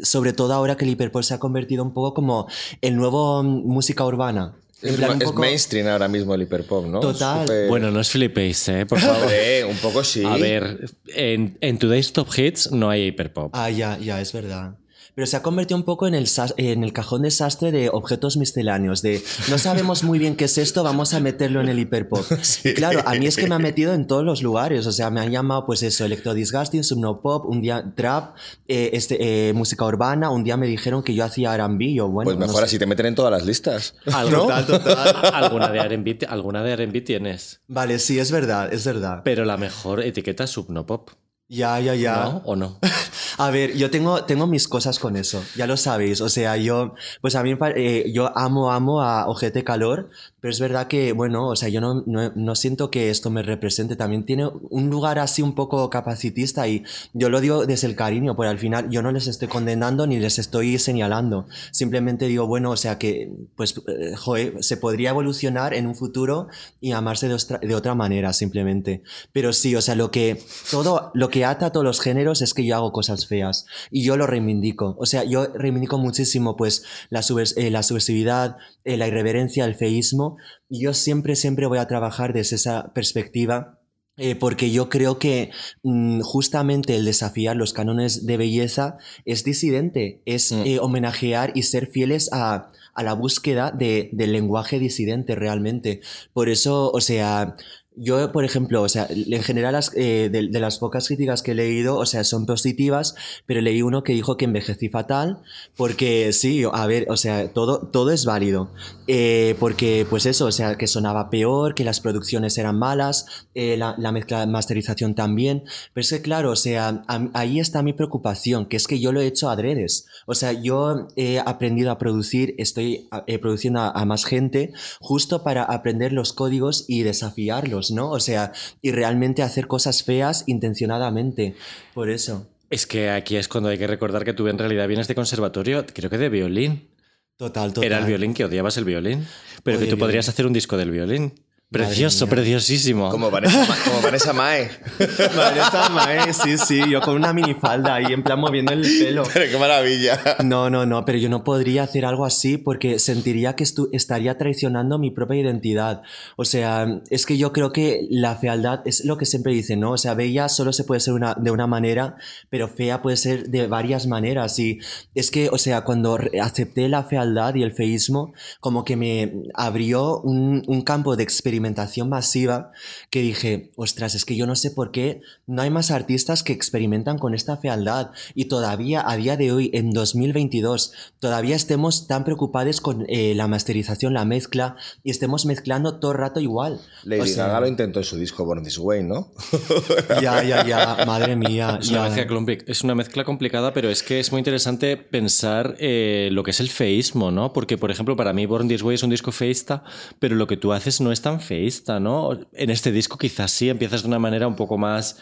sobre 0.02 0.34
todo 0.34 0.54
ahora 0.54 0.78
que 0.78 0.86
el 0.86 0.92
hiperpop 0.92 1.22
se 1.24 1.34
ha 1.36 1.40
convertido 1.40 1.84
un 1.84 1.94
poco 1.94 2.14
como 2.14 2.48
el 2.82 2.96
nuevo 2.96 3.44
mm, 3.44 3.68
música 3.68 4.04
urbana. 4.04 4.56
Es, 4.82 4.96
plan, 4.98 5.12
un 5.12 5.22
es 5.22 5.28
poco- 5.30 5.40
mainstream 5.42 5.88
ahora 5.88 6.08
mismo 6.08 6.36
el 6.36 6.42
hiperpop, 6.42 6.86
¿no? 6.86 7.00
Total. 7.00 7.48
Bueno, 7.70 7.90
no 7.92 8.00
os 8.02 8.10
flipéis, 8.10 8.68
¿eh? 8.68 8.86
Por 8.86 9.00
favor. 9.00 9.30
Un 9.70 9.78
poco 9.78 10.04
sí. 10.04 10.24
A 10.26 10.38
ver, 10.38 10.90
en, 11.16 11.58
en 11.62 11.78
Today's 11.80 12.12
Top 12.14 12.28
Hits 12.36 12.72
no 12.72 12.90
hay 12.90 13.08
hiperpop. 13.08 13.52
Ah, 13.54 13.70
ya, 13.70 13.98
ya, 14.00 14.20
es 14.22 14.34
verdad. 14.34 14.76
Pero 15.16 15.26
se 15.28 15.38
ha 15.38 15.42
convertido 15.42 15.78
un 15.78 15.86
poco 15.86 16.08
en 16.08 16.14
el, 16.14 16.28
sas- 16.28 16.54
en 16.58 16.84
el 16.84 16.92
cajón 16.92 17.22
desastre 17.22 17.72
de 17.72 17.90
objetos 17.90 18.36
misceláneos, 18.36 19.02
de 19.02 19.24
no 19.50 19.58
sabemos 19.58 20.04
muy 20.04 20.20
bien 20.20 20.36
qué 20.36 20.44
es 20.46 20.58
esto, 20.58 20.84
vamos 20.84 21.14
a 21.14 21.22
meterlo 21.22 21.62
en 21.62 21.70
el 21.70 21.80
hiperpop. 21.80 22.26
Y 22.66 22.74
Claro, 22.74 23.02
a 23.06 23.16
mí 23.16 23.26
es 23.26 23.38
que 23.38 23.48
me 23.48 23.56
ha 23.56 23.60
metido 23.60 23.94
en 23.94 24.08
todos 24.08 24.26
los 24.26 24.44
lugares, 24.44 24.86
o 24.88 24.92
sea, 24.92 25.10
me 25.10 25.22
han 25.22 25.32
llamado 25.32 25.66
pues 25.66 25.84
eso, 25.84 26.04
electro 26.04 26.34
disgusting, 26.34 26.84
subnopop, 26.84 27.46
un 27.46 27.62
día 27.62 27.94
trap, 27.96 28.36
eh, 28.68 28.90
este, 28.94 29.50
eh, 29.50 29.54
música 29.54 29.86
urbana, 29.86 30.30
un 30.32 30.44
día 30.44 30.58
me 30.58 30.68
dijeron 30.68 31.02
que 31.02 31.14
yo 31.16 31.24
hacía 31.24 31.56
R&B, 31.56 31.94
yo 31.94 32.10
bueno, 32.10 32.26
Pues 32.28 32.38
no 32.38 32.46
mejor 32.48 32.60
sé. 32.62 32.66
así 32.66 32.80
te 32.80 32.86
meten 32.86 33.06
en 33.06 33.16
todas 33.16 33.32
las 33.32 33.46
listas. 33.46 33.96
Algo- 34.08 34.48
¿No? 34.50 34.54
alguna 35.34 35.70
de 35.72 35.80
R&B 35.80 36.20
alguna 36.28 36.62
de 36.62 36.72
R&B 36.74 37.02
tienes. 37.02 37.62
Vale, 37.70 38.00
sí, 38.00 38.20
es 38.20 38.32
verdad, 38.32 38.74
es 38.74 38.84
verdad. 38.86 39.22
Pero 39.24 39.46
la 39.46 39.56
mejor 39.56 40.02
etiqueta 40.04 40.44
es 40.44 40.50
Subnopop. 40.50 41.10
Ya, 41.48 41.80
ya, 41.80 41.94
ya. 41.94 42.16
¿No? 42.24 42.42
¿O 42.46 42.56
no? 42.56 42.80
A 43.38 43.52
ver, 43.52 43.76
yo 43.76 43.92
tengo, 43.92 44.24
tengo 44.24 44.48
mis 44.48 44.68
cosas 44.68 44.98
con 44.98 45.16
eso, 45.16 45.44
ya 45.56 45.68
lo 45.68 45.78
sabéis. 45.78 46.22
O 46.22 46.30
sea, 46.30 46.58
yo, 46.58 46.96
pues 47.22 47.36
a 47.36 47.44
mí, 47.44 47.56
eh, 47.76 48.12
yo 48.14 48.36
amo, 48.38 48.72
amo 48.72 49.02
a 49.02 49.28
Ojete 49.28 49.64
Calor, 49.64 50.10
pero 50.46 50.52
es 50.54 50.60
verdad 50.60 50.86
que, 50.86 51.12
bueno, 51.12 51.48
o 51.48 51.56
sea, 51.56 51.70
yo 51.70 51.82
no, 51.82 52.04
no, 52.06 52.32
no 52.36 52.54
siento 52.56 52.92
que 52.92 53.10
esto 53.10 53.32
me 53.32 53.42
represente. 53.42 53.96
También 53.96 54.28
tiene 54.28 54.48
un 54.70 54.92
lugar 54.92 55.18
así 55.18 55.42
un 55.42 55.56
poco 55.56 55.90
capacitista 55.90 56.68
y 56.68 56.84
yo 57.14 57.30
lo 57.30 57.42
digo 57.42 57.66
desde 57.66 57.88
el 57.88 57.96
cariño, 57.96 58.36
porque 58.36 58.50
al 58.52 58.60
final 58.60 58.88
yo 58.92 59.02
no 59.02 59.12
les 59.12 59.26
estoy 59.26 59.48
condenando 59.48 60.06
ni 60.06 60.20
les 60.20 60.38
estoy 60.38 60.78
señalando. 60.78 61.48
Simplemente 61.72 62.28
digo, 62.28 62.46
bueno, 62.46 62.70
o 62.70 62.78
sea, 62.78 63.00
que, 63.00 63.32
pues, 63.56 63.74
eh, 63.88 64.14
joder, 64.16 64.64
se 64.64 64.78
podría 64.78 65.10
evolucionar 65.10 65.74
en 65.74 65.88
un 65.88 65.96
futuro 65.96 66.48
y 66.80 66.92
amarse 66.92 67.28
de, 67.28 67.34
ostra- 67.34 67.60
de 67.60 67.74
otra 67.74 67.96
manera, 67.96 68.32
simplemente. 68.32 69.02
Pero 69.34 69.52
sí, 69.52 69.76
o 69.76 69.82
sea, 69.82 69.96
lo 69.96 70.12
que, 70.12 70.44
todo, 70.70 71.10
lo 71.16 71.30
que 71.30 71.44
ata 71.44 71.66
a 71.66 71.72
todos 71.72 71.84
los 71.84 72.00
géneros 72.02 72.44
es 72.44 72.54
que 72.54 72.64
yo 72.64 72.76
hago 72.76 72.92
cosas 72.92 73.26
feas 73.26 73.66
y 73.90 74.04
yo 74.04 74.16
lo 74.16 74.28
reivindico. 74.28 74.96
O 75.00 75.08
sea, 75.08 75.24
yo 75.24 75.48
reivindico 75.56 75.98
muchísimo 75.98 76.56
pues 76.56 76.84
la, 77.10 77.22
eh, 77.22 77.82
subversividad, 77.82 78.58
eh, 78.84 78.96
la 78.96 79.08
irreverencia, 79.08 79.66
el 79.66 79.74
feísmo. 79.74 80.35
Y 80.70 80.82
yo 80.84 80.94
siempre, 80.94 81.36
siempre 81.36 81.66
voy 81.68 81.78
a 81.80 81.88
trabajar 81.88 82.34
desde 82.34 82.56
esa 82.58 82.94
perspectiva. 82.94 83.80
eh, 84.18 84.36
porque 84.36 84.72
yo 84.72 84.88
creo 84.88 85.20
que 85.20 85.52
mm, 85.84 86.22
justamente 86.22 86.96
el 86.96 87.04
desafiar 87.04 87.58
los 87.58 87.74
cánones 87.74 88.26
de 88.26 88.38
belleza 88.38 88.98
es 89.26 89.44
disidente, 89.44 90.22
es 90.26 90.54
Mm. 90.54 90.62
eh, 90.66 90.80
homenajear 90.80 91.52
y 91.54 91.64
ser 91.64 91.88
fieles 91.88 92.30
a, 92.32 92.70
a 92.94 93.04
la 93.04 93.12
búsqueda 93.14 93.72
de- 93.72 94.08
del 94.14 94.32
lenguaje 94.32 94.80
disidente 94.80 95.36
realmente. 95.36 96.00
Por 96.32 96.48
eso, 96.48 96.92
o 96.94 97.02
sea, 97.02 97.58
yo, 97.98 98.32
por 98.32 98.46
ejemplo, 98.46 98.82
o 98.82 98.90
sea, 98.90 99.08
en 99.10 99.42
general 99.44 99.74
las, 99.74 99.92
eh, 99.96 100.30
de, 100.32 100.44
las 100.60 100.80
pocas 100.80 101.08
críticas 101.08 101.42
que 101.42 101.52
he 101.52 101.56
leído, 101.56 101.98
o 101.98 102.06
sea, 102.06 102.24
son 102.24 102.46
positivas, 102.46 103.16
pero 103.46 103.62
leí 103.62 103.82
uno 103.82 104.04
que 104.04 104.14
dijo 104.14 104.38
que 104.38 104.46
envejecí 104.46 104.90
fatal, 104.90 105.40
porque 105.78 106.34
sí, 106.34 106.64
a 106.72 106.86
ver, 106.88 107.08
o 107.10 107.18
sea, 107.18 107.50
todo, 107.54 107.80
todo 107.88 108.12
es 108.12 108.26
válido. 108.26 108.70
Eh, 109.08 109.56
porque, 109.60 110.06
pues 110.10 110.26
eso, 110.26 110.46
o 110.46 110.52
sea, 110.52 110.78
que 110.78 110.88
sonaba 110.88 111.30
peor, 111.30 111.76
que 111.76 111.84
las 111.84 112.02
producciones 112.02 112.58
eran 112.58 112.78
malas, 112.80 113.48
eh, 113.54 113.78
la, 113.78 113.96
la 113.98 114.12
mezcla, 114.12 114.46
masterización 114.46 115.16
también. 115.16 115.64
Pero 115.94 116.02
es 116.04 116.10
que, 116.12 116.22
claro, 116.22 116.52
o 116.52 116.56
sea, 116.56 117.04
a- 117.08 117.30
ahí 117.34 117.60
está 117.60 117.84
mi 117.84 117.94
preocupación, 117.94 118.66
que 118.66 118.78
es 118.78 118.88
que 118.88 119.00
yo 119.00 119.12
lo 119.12 119.22
he 119.22 119.28
hecho 119.28 119.50
adredes. 119.50 120.06
O 120.26 120.36
sea, 120.36 120.52
yo 120.54 121.08
he 121.16 121.40
aprendido 121.40 121.92
a 121.92 121.98
producir, 121.98 122.56
estoy 122.58 123.08
produciendo 123.42 123.80
a 123.82 124.06
más 124.06 124.26
gente 124.26 124.74
justo 125.00 125.44
para 125.44 125.64
aprender 125.64 126.12
los 126.14 126.34
códigos 126.34 126.86
y 126.88 127.04
desafiarlos, 127.04 127.85
¿no? 127.92 128.12
O 128.12 128.20
sea, 128.20 128.52
y 128.82 128.92
realmente 128.92 129.44
hacer 129.44 129.68
cosas 129.68 130.04
feas 130.04 130.44
intencionadamente. 130.48 131.56
Por 131.94 132.10
eso. 132.10 132.48
Es 132.70 132.86
que 132.88 133.10
aquí 133.10 133.38
es 133.38 133.48
cuando 133.48 133.70
hay 133.70 133.78
que 133.78 133.88
recordar 133.88 134.26
que 134.26 134.34
tú 134.34 134.48
en 134.48 134.58
realidad 134.58 134.88
vienes 134.88 135.08
de 135.08 135.16
conservatorio, 135.16 135.86
creo 135.94 136.10
que 136.10 136.18
de 136.18 136.30
violín. 136.30 136.90
Total, 137.38 137.74
total. 137.74 137.84
Era 137.84 138.00
el 138.00 138.06
violín 138.06 138.34
que 138.34 138.46
odiabas 138.46 138.78
el 138.78 138.86
violín, 138.86 139.28
pero 139.64 139.78
Odio 139.78 139.86
que 139.86 139.92
tú 139.92 139.98
podrías 140.00 140.26
violín. 140.26 140.34
hacer 140.34 140.46
un 140.48 140.54
disco 140.54 140.78
del 140.78 140.92
violín. 140.92 141.34
Precioso, 141.72 142.28
preciosísimo. 142.28 143.10
Como 143.10 143.30
Vanessa, 143.32 143.68
como 143.86 144.02
Vanessa 144.02 144.32
Mae. 144.34 144.70
Vanessa 145.36 145.90
Mae, 145.90 146.32
sí, 146.34 146.58
sí, 146.58 146.82
yo 146.90 147.02
con 147.02 147.16
una 147.16 147.34
minifalda 147.34 147.96
ahí 147.96 148.14
en 148.14 148.24
plan 148.24 148.40
moviendo 148.40 148.72
el 148.72 148.82
pelo. 148.82 149.24
Pero 149.34 149.52
qué 149.52 149.58
maravilla. 149.58 150.20
No, 150.46 150.70
no, 150.70 150.86
no, 150.86 151.04
pero 151.04 151.18
yo 151.18 151.28
no 151.28 151.44
podría 151.44 151.84
hacer 151.84 152.06
algo 152.06 152.26
así 152.26 152.58
porque 152.58 153.00
sentiría 153.00 153.56
que 153.58 153.64
estu- 153.66 153.90
estaría 153.92 154.38
traicionando 154.38 155.00
mi 155.00 155.12
propia 155.12 155.42
identidad. 155.42 156.04
O 156.38 156.46
sea, 156.46 156.88
es 157.10 157.26
que 157.26 157.38
yo 157.38 157.52
creo 157.52 157.74
que 157.74 158.08
la 158.10 158.36
fealdad 158.36 158.82
es 158.86 159.04
lo 159.04 159.18
que 159.18 159.26
siempre 159.26 159.52
dicen, 159.52 159.80
¿no? 159.82 159.92
O 159.94 159.98
sea, 159.98 160.14
bella 160.14 160.48
solo 160.48 160.72
se 160.72 160.84
puede 160.86 161.02
ser 161.02 161.14
una, 161.14 161.34
de 161.34 161.52
una 161.52 161.68
manera, 161.68 162.16
pero 162.50 162.70
fea 162.70 163.02
puede 163.02 163.18
ser 163.18 163.50
de 163.50 163.68
varias 163.68 164.08
maneras. 164.08 164.58
Y 164.60 164.80
es 165.14 165.30
que, 165.32 165.50
o 165.50 165.58
sea, 165.58 165.82
cuando 165.82 166.18
acepté 166.42 166.88
la 166.88 167.04
fealdad 167.04 167.56
y 167.56 167.64
el 167.64 167.74
feísmo, 167.74 168.34
como 168.62 168.86
que 168.86 168.96
me 168.96 169.34
abrió 169.56 170.22
un, 170.22 170.64
un 170.68 170.82
campo 170.84 171.16
de 171.18 171.24
experimentación 171.56 172.10
masiva 172.10 172.72
que 173.10 173.22
dije, 173.22 173.72
ostras, 173.78 174.14
es 174.14 174.26
que 174.26 174.36
yo 174.36 174.46
no 174.46 174.56
sé 174.56 174.72
por 174.72 174.92
qué 174.92 175.22
no 175.48 175.62
hay 175.62 175.70
más 175.70 175.90
artistas 175.90 176.44
que 176.44 176.52
experimentan 176.52 177.18
con 177.18 177.34
esta 177.34 177.56
fealdad 177.56 178.12
y 178.34 178.46
todavía 178.46 179.04
a 179.08 179.16
día 179.16 179.38
de 179.38 179.54
hoy, 179.54 179.72
en 179.74 179.92
2022, 179.92 180.92
todavía 181.20 181.56
estemos 181.56 182.08
tan 182.08 182.26
preocupados 182.26 182.82
con 182.82 183.06
eh, 183.08 183.34
la 183.36 183.48
masterización, 183.48 184.14
la 184.14 184.26
mezcla 184.26 184.76
y 185.04 185.12
estemos 185.12 185.46
mezclando 185.46 186.00
todo 186.00 186.12
el 186.12 186.18
rato 186.18 186.42
igual. 186.42 186.82
Lady 187.04 187.22
O 187.22 187.26
sea, 187.26 187.48
Gaga 187.48 187.62
lo 187.62 187.68
intentó 187.68 188.00
en 188.00 188.06
su 188.06 188.18
disco 188.18 188.44
Born 188.44 188.64
This 188.64 188.78
Way, 188.78 189.04
¿no? 189.04 189.32
Ya, 190.22 190.44
ya, 190.44 190.66
ya, 190.66 191.06
madre 191.06 191.36
mía. 191.36 191.80
Es 191.82 191.90
una, 191.90 192.10
ya. 192.10 192.26
mezcla, 192.26 192.72
es 192.72 192.84
una 192.84 192.96
mezcla 192.96 193.24
complicada, 193.24 193.74
pero 193.74 193.90
es 193.90 194.04
que 194.04 194.20
es 194.20 194.32
muy 194.32 194.40
interesante 194.40 194.98
pensar 194.98 195.76
eh, 195.80 196.30
lo 196.32 196.44
que 196.44 196.52
es 196.52 196.60
el 196.60 196.70
feísmo, 196.70 197.32
¿no? 197.32 197.54
Porque, 197.54 197.78
por 197.78 197.92
ejemplo, 197.92 198.16
para 198.16 198.34
mí 198.34 198.46
Born 198.46 198.68
This 198.68 198.82
Way 198.82 198.96
es 198.96 199.04
un 199.04 199.10
disco 199.10 199.32
feísta, 199.32 199.84
pero 200.20 200.36
lo 200.36 200.48
que 200.48 200.58
tú 200.58 200.74
haces 200.74 201.00
no 201.02 201.12
es 201.12 201.22
tan 201.22 201.40
feísta, 201.46 202.00
¿no? 202.00 202.32
En 202.54 202.70
este 202.70 202.92
disco 202.92 203.18
quizás 203.18 203.52
sí 203.52 203.70
empiezas 203.70 204.02
de 204.02 204.08
una 204.10 204.20
manera 204.20 204.48
un 204.48 204.56
poco 204.56 204.78
más 204.78 205.18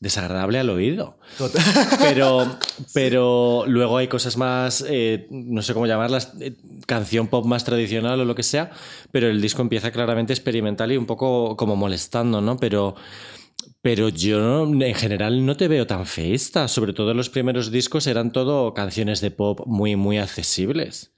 desagradable 0.00 0.58
al 0.58 0.68
oído. 0.70 1.16
Total. 1.38 1.62
Pero, 2.00 2.58
pero 2.92 3.64
luego 3.68 3.98
hay 3.98 4.08
cosas 4.08 4.36
más, 4.36 4.84
eh, 4.88 5.28
no 5.30 5.62
sé 5.62 5.74
cómo 5.74 5.86
llamarlas, 5.86 6.32
eh, 6.40 6.56
canción 6.86 7.28
pop 7.28 7.46
más 7.46 7.62
tradicional 7.64 8.18
o 8.20 8.24
lo 8.24 8.34
que 8.34 8.42
sea, 8.42 8.72
pero 9.12 9.28
el 9.28 9.40
disco 9.40 9.62
empieza 9.62 9.92
claramente 9.92 10.32
experimental 10.32 10.90
y 10.90 10.96
un 10.96 11.06
poco 11.06 11.56
como 11.56 11.76
molestando, 11.76 12.40
¿no? 12.40 12.56
Pero, 12.56 12.96
pero 13.80 14.08
yo 14.08 14.64
en 14.66 14.94
general 14.96 15.46
no 15.46 15.56
te 15.56 15.68
veo 15.68 15.86
tan 15.86 16.04
feísta, 16.04 16.66
sobre 16.66 16.92
todo 16.94 17.14
los 17.14 17.30
primeros 17.30 17.70
discos 17.70 18.08
eran 18.08 18.32
todo 18.32 18.74
canciones 18.74 19.20
de 19.20 19.30
pop 19.30 19.60
muy, 19.66 19.94
muy 19.94 20.18
accesibles. 20.18 21.12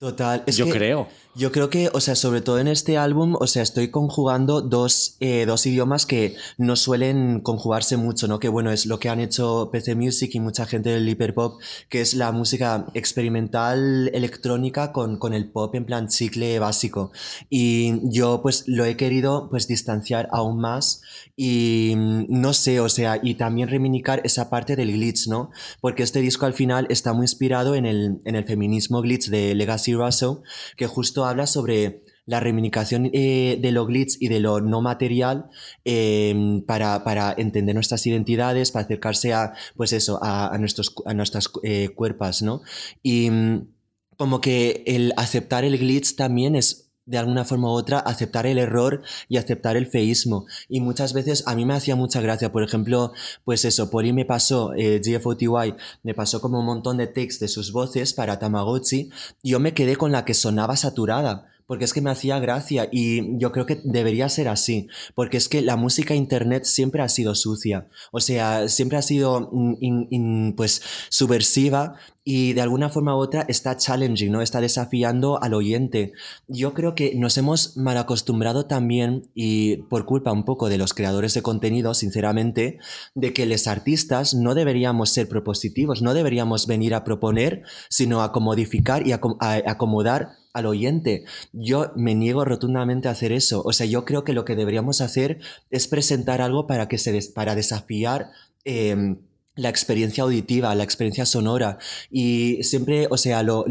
Total. 0.00 0.42
Es 0.46 0.56
yo 0.56 0.64
que- 0.66 0.72
creo. 0.72 1.08
Yo 1.38 1.52
creo 1.52 1.68
que, 1.68 1.90
o 1.92 2.00
sea, 2.00 2.14
sobre 2.14 2.40
todo 2.40 2.58
en 2.60 2.66
este 2.66 2.96
álbum, 2.96 3.36
o 3.38 3.46
sea, 3.46 3.62
estoy 3.62 3.90
conjugando 3.90 4.62
dos, 4.62 5.18
eh, 5.20 5.44
dos 5.44 5.66
idiomas 5.66 6.06
que 6.06 6.34
no 6.56 6.76
suelen 6.76 7.40
conjugarse 7.40 7.98
mucho, 7.98 8.26
¿no? 8.26 8.38
Que 8.38 8.48
bueno, 8.48 8.70
es 8.70 8.86
lo 8.86 8.98
que 8.98 9.10
han 9.10 9.20
hecho 9.20 9.68
PC 9.70 9.96
Music 9.96 10.30
y 10.32 10.40
mucha 10.40 10.64
gente 10.64 10.88
del 10.88 11.06
hiperpop, 11.06 11.60
que 11.90 12.00
es 12.00 12.14
la 12.14 12.32
música 12.32 12.86
experimental 12.94 14.10
electrónica 14.14 14.92
con, 14.92 15.18
con 15.18 15.34
el 15.34 15.50
pop 15.50 15.74
en 15.74 15.84
plan 15.84 16.08
chicle 16.08 16.58
básico. 16.58 17.12
Y 17.50 18.00
yo 18.10 18.40
pues 18.40 18.64
lo 18.66 18.86
he 18.86 18.96
querido 18.96 19.50
pues 19.50 19.68
distanciar 19.68 20.30
aún 20.32 20.58
más 20.58 21.02
y 21.36 21.92
mm, 21.96 22.24
no 22.30 22.54
sé, 22.54 22.80
o 22.80 22.88
sea, 22.88 23.20
y 23.22 23.34
también 23.34 23.68
reivindicar 23.68 24.22
esa 24.24 24.48
parte 24.48 24.74
del 24.74 24.90
glitch, 24.92 25.28
¿no? 25.28 25.50
Porque 25.82 26.02
este 26.02 26.20
disco 26.20 26.46
al 26.46 26.54
final 26.54 26.86
está 26.88 27.12
muy 27.12 27.24
inspirado 27.24 27.74
en 27.74 27.84
el, 27.84 28.22
en 28.24 28.36
el 28.36 28.44
feminismo 28.46 29.02
glitch 29.02 29.28
de 29.28 29.54
Legacy 29.54 29.92
Russell, 29.92 30.36
que 30.78 30.86
justo 30.86 31.25
habla 31.26 31.46
sobre 31.46 32.02
la 32.26 32.40
reivindicación 32.40 33.08
eh, 33.12 33.58
de 33.60 33.72
lo 33.72 33.86
glitch 33.86 34.16
y 34.20 34.28
de 34.28 34.40
lo 34.40 34.60
no 34.60 34.82
material 34.82 35.48
eh, 35.84 36.60
para, 36.66 37.04
para 37.04 37.34
entender 37.36 37.74
nuestras 37.74 38.04
identidades, 38.06 38.72
para 38.72 38.84
acercarse 38.84 39.32
a, 39.32 39.54
pues 39.76 39.92
eso, 39.92 40.18
a, 40.20 40.56
nuestros, 40.58 40.94
a 41.06 41.14
nuestras 41.14 41.50
eh, 41.62 41.90
cuerpos, 41.94 42.42
¿no? 42.42 42.62
Y 43.02 43.30
mm, 43.30 43.68
como 44.16 44.40
que 44.40 44.82
el 44.86 45.12
aceptar 45.16 45.64
el 45.64 45.78
glitch 45.78 46.16
también 46.16 46.56
es 46.56 46.85
de 47.06 47.18
alguna 47.18 47.44
forma 47.44 47.68
u 47.68 47.74
otra 47.74 48.00
aceptar 48.00 48.46
el 48.46 48.58
error 48.58 49.02
y 49.28 49.36
aceptar 49.36 49.76
el 49.76 49.86
feísmo. 49.86 50.46
Y 50.68 50.80
muchas 50.80 51.12
veces 51.12 51.44
a 51.46 51.54
mí 51.54 51.64
me 51.64 51.74
hacía 51.74 51.96
mucha 51.96 52.20
gracia, 52.20 52.52
por 52.52 52.62
ejemplo, 52.62 53.12
pues 53.44 53.64
eso, 53.64 53.90
Poli 53.90 54.12
me 54.12 54.24
pasó, 54.24 54.74
eh, 54.74 55.00
GFOTY, 55.04 55.74
me 56.02 56.14
pasó 56.14 56.40
como 56.40 56.60
un 56.60 56.66
montón 56.66 56.96
de 56.98 57.06
takes 57.06 57.38
de 57.40 57.48
sus 57.48 57.72
voces 57.72 58.12
para 58.12 58.38
Tamagotchi, 58.38 59.10
y 59.42 59.50
yo 59.50 59.60
me 59.60 59.72
quedé 59.72 59.96
con 59.96 60.12
la 60.12 60.24
que 60.24 60.34
sonaba 60.34 60.76
saturada. 60.76 61.46
Porque 61.66 61.84
es 61.84 61.92
que 61.92 62.00
me 62.00 62.10
hacía 62.10 62.38
gracia 62.38 62.88
y 62.92 63.38
yo 63.38 63.50
creo 63.52 63.66
que 63.66 63.80
debería 63.84 64.28
ser 64.28 64.48
así, 64.48 64.88
porque 65.14 65.36
es 65.36 65.48
que 65.48 65.62
la 65.62 65.76
música 65.76 66.14
internet 66.14 66.64
siempre 66.64 67.02
ha 67.02 67.08
sido 67.08 67.34
sucia, 67.34 67.88
o 68.12 68.20
sea, 68.20 68.68
siempre 68.68 68.98
ha 68.98 69.02
sido 69.02 69.50
mm, 69.52 69.74
in- 69.80 70.06
in- 70.10 70.54
pues 70.56 70.82
subversiva 71.08 71.94
y 72.28 72.52
de 72.54 72.60
alguna 72.60 72.88
forma 72.88 73.14
u 73.16 73.18
otra 73.18 73.44
está 73.48 73.76
challenging, 73.76 74.32
¿no? 74.32 74.42
Está 74.42 74.60
desafiando 74.60 75.40
al 75.42 75.54
oyente. 75.54 76.12
Yo 76.48 76.74
creo 76.74 76.94
que 76.96 77.14
nos 77.14 77.38
hemos 77.38 77.76
mal 77.76 77.96
acostumbrado 77.98 78.66
también 78.66 79.28
y 79.34 79.76
por 79.88 80.06
culpa 80.06 80.32
un 80.32 80.44
poco 80.44 80.68
de 80.68 80.76
los 80.78 80.92
creadores 80.92 81.34
de 81.34 81.42
contenido, 81.42 81.94
sinceramente, 81.94 82.78
de 83.14 83.32
que 83.32 83.46
los 83.46 83.66
artistas 83.68 84.34
no 84.34 84.54
deberíamos 84.54 85.10
ser 85.10 85.28
propositivos, 85.28 86.02
no 86.02 86.14
deberíamos 86.14 86.66
venir 86.66 86.94
a 86.94 87.04
proponer, 87.04 87.62
sino 87.90 88.22
a 88.22 88.32
comodificar 88.32 89.06
y 89.06 89.12
a, 89.12 89.20
a- 89.40 89.62
acomodar 89.70 90.30
al 90.56 90.66
oyente. 90.66 91.24
Yo 91.52 91.92
me 91.96 92.14
niego 92.14 92.44
rotundamente 92.44 93.08
a 93.08 93.12
hacer 93.12 93.32
eso. 93.32 93.62
O 93.64 93.72
sea, 93.72 93.86
yo 93.86 94.04
creo 94.04 94.24
que 94.24 94.32
lo 94.32 94.44
que 94.44 94.56
deberíamos 94.56 95.00
hacer 95.00 95.38
es 95.70 95.86
presentar 95.88 96.40
algo 96.40 96.66
para 96.66 96.88
que 96.88 96.98
se 96.98 97.12
des- 97.12 97.28
para 97.28 97.54
desafiar 97.54 98.30
eh, 98.64 99.16
la 99.58 99.70
experiencia 99.70 100.22
auditiva, 100.22 100.74
la 100.74 100.84
experiencia 100.84 101.24
sonora. 101.24 101.78
Y 102.10 102.58
siempre, 102.62 103.06
o 103.10 103.16
sea, 103.16 103.42
lo, 103.42 103.64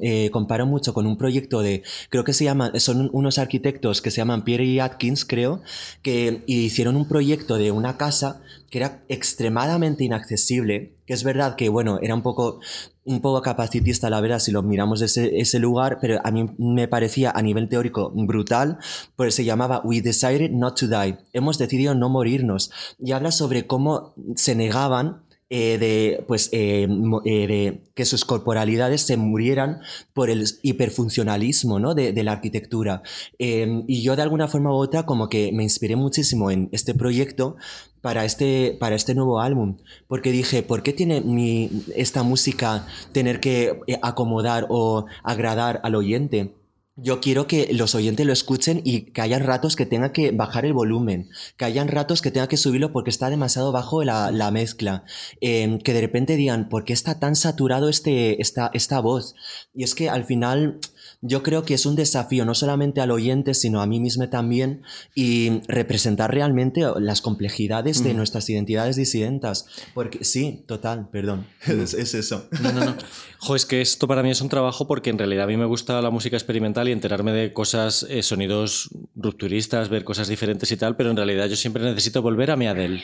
eh, 0.00 0.30
comparo 0.30 0.66
mucho 0.66 0.94
con 0.94 1.04
un 1.06 1.16
proyecto 1.18 1.62
de, 1.62 1.82
creo 2.10 2.22
que 2.22 2.32
se 2.32 2.44
llaman, 2.44 2.78
son 2.78 3.10
unos 3.12 3.38
arquitectos 3.38 4.00
que 4.02 4.12
se 4.12 4.18
llaman 4.18 4.44
Pierre 4.44 4.64
y 4.66 4.78
Atkins, 4.78 5.24
creo, 5.24 5.60
que 6.02 6.42
hicieron 6.46 6.94
un 6.94 7.08
proyecto 7.08 7.56
de 7.56 7.72
una 7.72 7.96
casa 7.96 8.40
que 8.70 8.78
era 8.78 9.02
extremadamente 9.08 10.04
inaccesible, 10.04 10.92
es 11.12 11.24
verdad 11.24 11.56
que, 11.56 11.68
bueno, 11.68 11.98
era 12.02 12.14
un 12.14 12.22
poco, 12.22 12.60
un 13.04 13.20
poco 13.20 13.42
capacitista, 13.42 14.10
la 14.10 14.20
verdad, 14.20 14.38
si 14.38 14.52
lo 14.52 14.62
miramos 14.62 15.00
desde 15.00 15.40
ese 15.40 15.58
lugar, 15.58 15.98
pero 16.00 16.20
a 16.24 16.30
mí 16.30 16.50
me 16.58 16.88
parecía 16.88 17.30
a 17.30 17.42
nivel 17.42 17.68
teórico 17.68 18.10
brutal, 18.14 18.78
pues 19.16 19.34
se 19.34 19.44
llamaba 19.44 19.80
We 19.84 20.00
Decided 20.00 20.50
Not 20.50 20.78
to 20.80 20.88
Die. 20.88 21.18
Hemos 21.32 21.58
decidido 21.58 21.94
no 21.94 22.08
morirnos. 22.08 22.70
Y 22.98 23.12
habla 23.12 23.32
sobre 23.32 23.66
cómo 23.66 24.14
se 24.36 24.54
negaban 24.54 25.22
eh, 25.54 25.76
de, 25.76 26.24
pues, 26.26 26.48
eh, 26.52 26.88
eh, 27.26 27.46
de 27.46 27.82
que 27.94 28.06
sus 28.06 28.24
corporalidades 28.24 29.02
se 29.02 29.18
murieran 29.18 29.80
por 30.14 30.30
el 30.30 30.46
hiperfuncionalismo 30.62 31.78
¿no? 31.78 31.94
de, 31.94 32.14
de 32.14 32.24
la 32.24 32.32
arquitectura. 32.32 33.02
Y 33.36 34.00
yo 34.02 34.16
de 34.16 34.22
alguna 34.22 34.48
forma 34.48 34.70
u 34.70 34.76
otra 34.76 35.04
como 35.04 35.28
que 35.28 35.52
me 35.52 35.62
inspiré 35.62 35.94
muchísimo 35.94 36.50
en 36.50 36.70
este 36.72 36.94
proyecto 36.94 37.56
para 38.02 38.24
este, 38.24 38.76
para 38.78 38.96
este 38.96 39.14
nuevo 39.14 39.40
álbum, 39.40 39.78
porque 40.08 40.32
dije, 40.32 40.62
¿por 40.62 40.82
qué 40.82 40.92
tiene 40.92 41.22
mi, 41.22 41.70
esta 41.96 42.22
música 42.22 42.86
tener 43.12 43.40
que 43.40 43.80
eh, 43.86 43.98
acomodar 44.02 44.66
o 44.68 45.06
agradar 45.22 45.80
al 45.84 45.94
oyente? 45.94 46.54
Yo 46.96 47.20
quiero 47.20 47.46
que 47.46 47.72
los 47.72 47.94
oyentes 47.94 48.26
lo 48.26 48.34
escuchen 48.34 48.82
y 48.84 49.12
que 49.12 49.22
hayan 49.22 49.44
ratos 49.44 49.76
que 49.76 49.86
tenga 49.86 50.12
que 50.12 50.30
bajar 50.30 50.66
el 50.66 50.74
volumen, 50.74 51.30
que 51.56 51.64
hayan 51.64 51.88
ratos 51.88 52.20
que 52.20 52.30
tenga 52.30 52.48
que 52.48 52.58
subirlo 52.58 52.92
porque 52.92 53.08
está 53.08 53.30
demasiado 53.30 53.72
bajo 53.72 54.04
la, 54.04 54.30
la 54.30 54.50
mezcla, 54.50 55.04
eh, 55.40 55.78
que 55.82 55.94
de 55.94 56.02
repente 56.02 56.36
digan, 56.36 56.68
¿por 56.68 56.84
qué 56.84 56.92
está 56.92 57.18
tan 57.18 57.34
saturado 57.34 57.88
este, 57.88 58.42
esta, 58.42 58.70
esta 58.74 59.00
voz? 59.00 59.34
Y 59.72 59.84
es 59.84 59.94
que 59.94 60.10
al 60.10 60.24
final 60.24 60.80
yo 61.22 61.42
creo 61.42 61.64
que 61.64 61.74
es 61.74 61.86
un 61.86 61.96
desafío 61.96 62.44
no 62.44 62.54
solamente 62.54 63.00
al 63.00 63.12
oyente, 63.12 63.54
sino 63.54 63.80
a 63.80 63.86
mí 63.86 64.00
mismo 64.00 64.28
también, 64.28 64.82
y 65.14 65.62
representar 65.68 66.32
realmente 66.32 66.82
las 66.98 67.20
complejidades 67.20 68.02
de 68.02 68.12
nuestras 68.12 68.50
identidades 68.50 68.96
disidentas. 68.96 69.66
Porque 69.94 70.24
sí, 70.24 70.64
total, 70.66 71.08
perdón, 71.10 71.46
es, 71.66 71.94
es 71.94 72.14
eso. 72.14 72.48
No, 72.60 72.72
no, 72.72 72.84
no. 72.84 72.96
Jo, 73.38 73.56
es 73.56 73.66
que 73.66 73.80
esto 73.80 74.06
para 74.06 74.22
mí 74.22 74.30
es 74.30 74.40
un 74.40 74.48
trabajo 74.48 74.86
porque 74.86 75.10
en 75.10 75.18
realidad 75.18 75.44
a 75.44 75.48
mí 75.48 75.56
me 75.56 75.64
gusta 75.64 76.02
la 76.02 76.10
música 76.10 76.36
experimental 76.36 76.88
y 76.88 76.92
enterarme 76.92 77.32
de 77.32 77.52
cosas, 77.52 78.04
eh, 78.08 78.22
sonidos 78.22 78.90
rupturistas, 79.14 79.88
ver 79.88 80.04
cosas 80.04 80.28
diferentes 80.28 80.70
y 80.72 80.76
tal, 80.76 80.96
pero 80.96 81.10
en 81.10 81.16
realidad 81.16 81.46
yo 81.46 81.56
siempre 81.56 81.82
necesito 81.84 82.20
volver 82.20 82.50
a 82.50 82.56
mi 82.56 82.66
Adele. 82.66 83.02